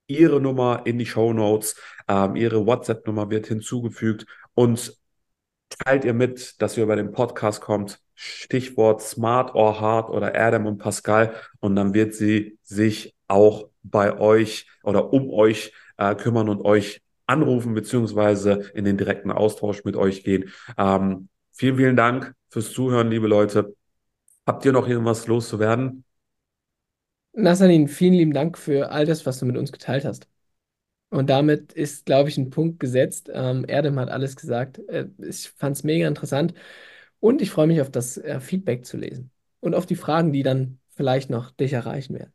ihre 0.07 0.41
Nummer 0.41 0.83
in 0.85 0.99
die 0.99 1.07
Show 1.07 1.33
Notes. 1.33 1.77
Ähm, 2.09 2.37
ihre 2.37 2.67
WhatsApp-Nummer 2.67 3.31
wird 3.31 3.47
hinzugefügt 3.47 4.27
und 4.55 4.97
teilt 5.85 6.05
ihr 6.05 6.15
mit, 6.15 6.61
dass 6.61 6.77
ihr 6.77 6.85
über 6.85 6.97
den 6.97 7.13
Podcast 7.13 7.61
kommt. 7.61 8.01
Stichwort 8.15 9.01
Smart 9.01 9.55
or 9.55 9.81
Hard 9.81 10.11
oder 10.11 10.35
Adam 10.35 10.67
und 10.67 10.79
Pascal. 10.79 11.35
Und 11.61 11.77
dann 11.77 11.95
wird 11.95 12.15
sie 12.15 12.59
sich 12.63 13.17
auch 13.29 13.69
bei 13.83 14.19
euch 14.19 14.67
oder 14.83 15.13
um 15.13 15.31
euch 15.31 15.73
äh, 15.97 16.15
kümmern 16.15 16.49
und 16.49 16.65
euch 16.65 17.01
anrufen 17.31 17.75
beziehungsweise 17.75 18.71
in 18.75 18.85
den 18.85 18.99
direkten 18.99 19.31
Austausch 19.31 19.85
mit 19.85 19.97
euch 19.97 20.25
gehen. 20.25 20.51
Ähm, 20.77 21.29
vielen, 21.53 21.77
vielen 21.77 21.97
Dank 21.97 22.35
fürs 22.49 22.73
Zuhören, 22.73 23.11
liebe 23.11 23.27
Leute. 23.27 23.75
Habt 24.47 24.65
ihr 24.65 24.73
noch 24.73 24.89
irgendwas 24.89 25.27
loszuwerden? 25.27 26.05
Nassanin, 27.33 27.89
vielen 27.89 28.15
lieben 28.15 28.33
Dank 28.33 28.59
für 28.59 28.91
all 28.91 29.07
das, 29.07 29.25
was 29.25 29.39
du 29.39 29.47
mit 29.47 29.57
uns 29.57 29.73
geteilt 29.73 30.05
hast. 30.05 30.29
Und 31.11 31.29
damit 31.31 31.73
ist, 31.73 32.07
glaube 32.07 32.29
ich, 32.29 32.39
ein 32.39 32.51
Punkt 32.51 32.81
gesetzt. 32.81 33.31
Ähm, 33.33 33.65
Erdem 33.67 33.99
hat 33.99 34.11
alles 34.11 34.37
gesagt. 34.37 34.79
Äh, 34.89 35.09
ich 35.19 35.51
fand 35.51 35.77
es 35.77 35.85
mega 35.85 36.07
interessant 36.09 36.55
und 37.21 37.43
ich 37.43 37.51
freue 37.51 37.67
mich 37.67 37.81
auf 37.81 37.91
das 37.91 38.17
äh, 38.19 38.41
Feedback 38.41 38.87
zu 38.87 38.97
lesen 38.97 39.31
und 39.61 39.75
auf 39.75 39.87
die 39.87 39.97
Fragen, 39.97 40.33
die 40.33 40.43
dann 40.43 40.79
vielleicht 40.97 41.31
noch 41.31 41.51
dich 41.51 41.73
erreichen 41.73 42.15
werden. 42.15 42.33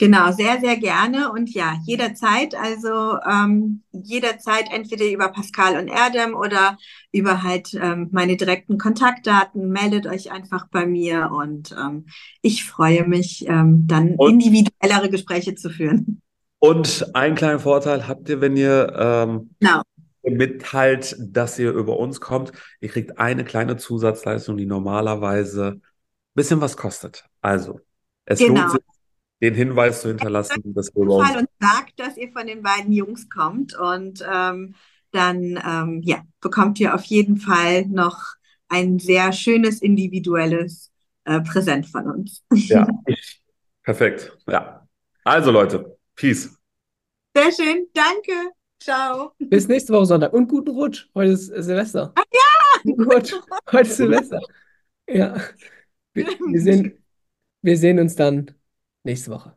Genau, 0.00 0.30
sehr, 0.30 0.60
sehr 0.60 0.76
gerne 0.76 1.32
und 1.32 1.52
ja, 1.52 1.74
jederzeit, 1.84 2.54
also 2.54 3.18
ähm, 3.28 3.82
jederzeit 3.90 4.66
entweder 4.72 5.04
über 5.06 5.28
Pascal 5.28 5.76
und 5.76 5.88
Erdem 5.88 6.36
oder 6.36 6.78
über 7.10 7.42
halt 7.42 7.74
ähm, 7.74 8.08
meine 8.12 8.36
direkten 8.36 8.78
Kontaktdaten, 8.78 9.70
meldet 9.70 10.06
euch 10.06 10.30
einfach 10.30 10.68
bei 10.70 10.86
mir 10.86 11.32
und 11.32 11.74
ähm, 11.76 12.06
ich 12.42 12.64
freue 12.64 13.08
mich, 13.08 13.44
ähm, 13.48 13.88
dann 13.88 14.14
Und- 14.14 14.30
individuellere 14.40 15.10
Gespräche 15.10 15.56
zu 15.56 15.68
führen. 15.68 16.22
Und 16.60 17.14
einen 17.14 17.34
kleinen 17.34 17.58
Vorteil 17.60 18.06
habt 18.06 18.28
ihr, 18.28 18.40
wenn 18.40 18.56
ihr 18.56 18.92
ähm, 18.96 19.50
Genau. 19.58 19.82
mitteilt, 20.22 21.16
dass 21.18 21.58
ihr 21.58 21.72
über 21.72 21.98
uns 21.98 22.20
kommt. 22.20 22.52
Ihr 22.80 22.88
kriegt 22.88 23.18
eine 23.18 23.44
kleine 23.44 23.76
Zusatzleistung, 23.76 24.56
die 24.56 24.66
normalerweise 24.66 25.74
ein 25.74 25.82
bisschen 26.34 26.60
was 26.60 26.76
kostet. 26.76 27.24
Also, 27.40 27.80
es 28.24 28.38
Genau. 28.38 28.60
lohnt 28.60 28.70
sich, 28.72 28.80
den 29.40 29.54
Hinweis 29.54 30.02
zu 30.02 30.08
hinterlassen, 30.08 30.74
dass 30.74 30.88
ihr 30.88 31.02
über 31.02 31.16
uns 31.16 31.28
Fall 31.28 31.38
und 31.40 31.48
sagt, 31.60 31.98
dass 31.98 32.16
ihr 32.16 32.30
von 32.32 32.46
den 32.46 32.62
beiden 32.62 32.92
Jungs 32.92 33.28
kommt 33.28 33.78
und 33.78 34.24
ähm, 34.30 34.74
dann 35.12 35.60
ähm, 35.64 36.02
ja, 36.04 36.22
bekommt 36.40 36.80
ihr 36.80 36.94
auf 36.94 37.04
jeden 37.04 37.36
Fall 37.36 37.86
noch 37.86 38.34
ein 38.68 38.98
sehr 38.98 39.32
schönes 39.32 39.80
individuelles 39.80 40.92
äh, 41.24 41.40
Präsent 41.40 41.86
von 41.86 42.06
uns. 42.10 42.42
Ja. 42.52 42.86
Perfekt. 43.82 44.36
Ja. 44.46 44.86
Also, 45.24 45.50
Leute, 45.50 45.98
Peace. 46.14 46.58
Sehr 47.34 47.52
schön, 47.52 47.86
danke. 47.94 48.52
Ciao. 48.80 49.32
Bis 49.38 49.66
nächste 49.68 49.92
Woche 49.92 50.06
Sonntag 50.06 50.32
und 50.32 50.48
guten 50.48 50.70
Rutsch. 50.70 51.08
Heute 51.14 51.32
ist 51.32 51.48
äh, 51.50 51.62
Silvester. 51.62 52.12
Ach 52.14 52.24
ja! 52.32 52.80
Guten 52.82 53.04
Rutsch. 53.04 53.32
Heute 53.72 53.88
ist 53.88 53.96
Silvester. 53.96 54.40
Ja. 55.08 55.36
Wir, 56.12 56.26
wir 56.26 56.60
sehen, 56.60 57.04
wir 57.62 57.76
sehen 57.76 57.98
uns 57.98 58.14
dann 58.14 58.57
nächste 59.08 59.30
Woche. 59.30 59.52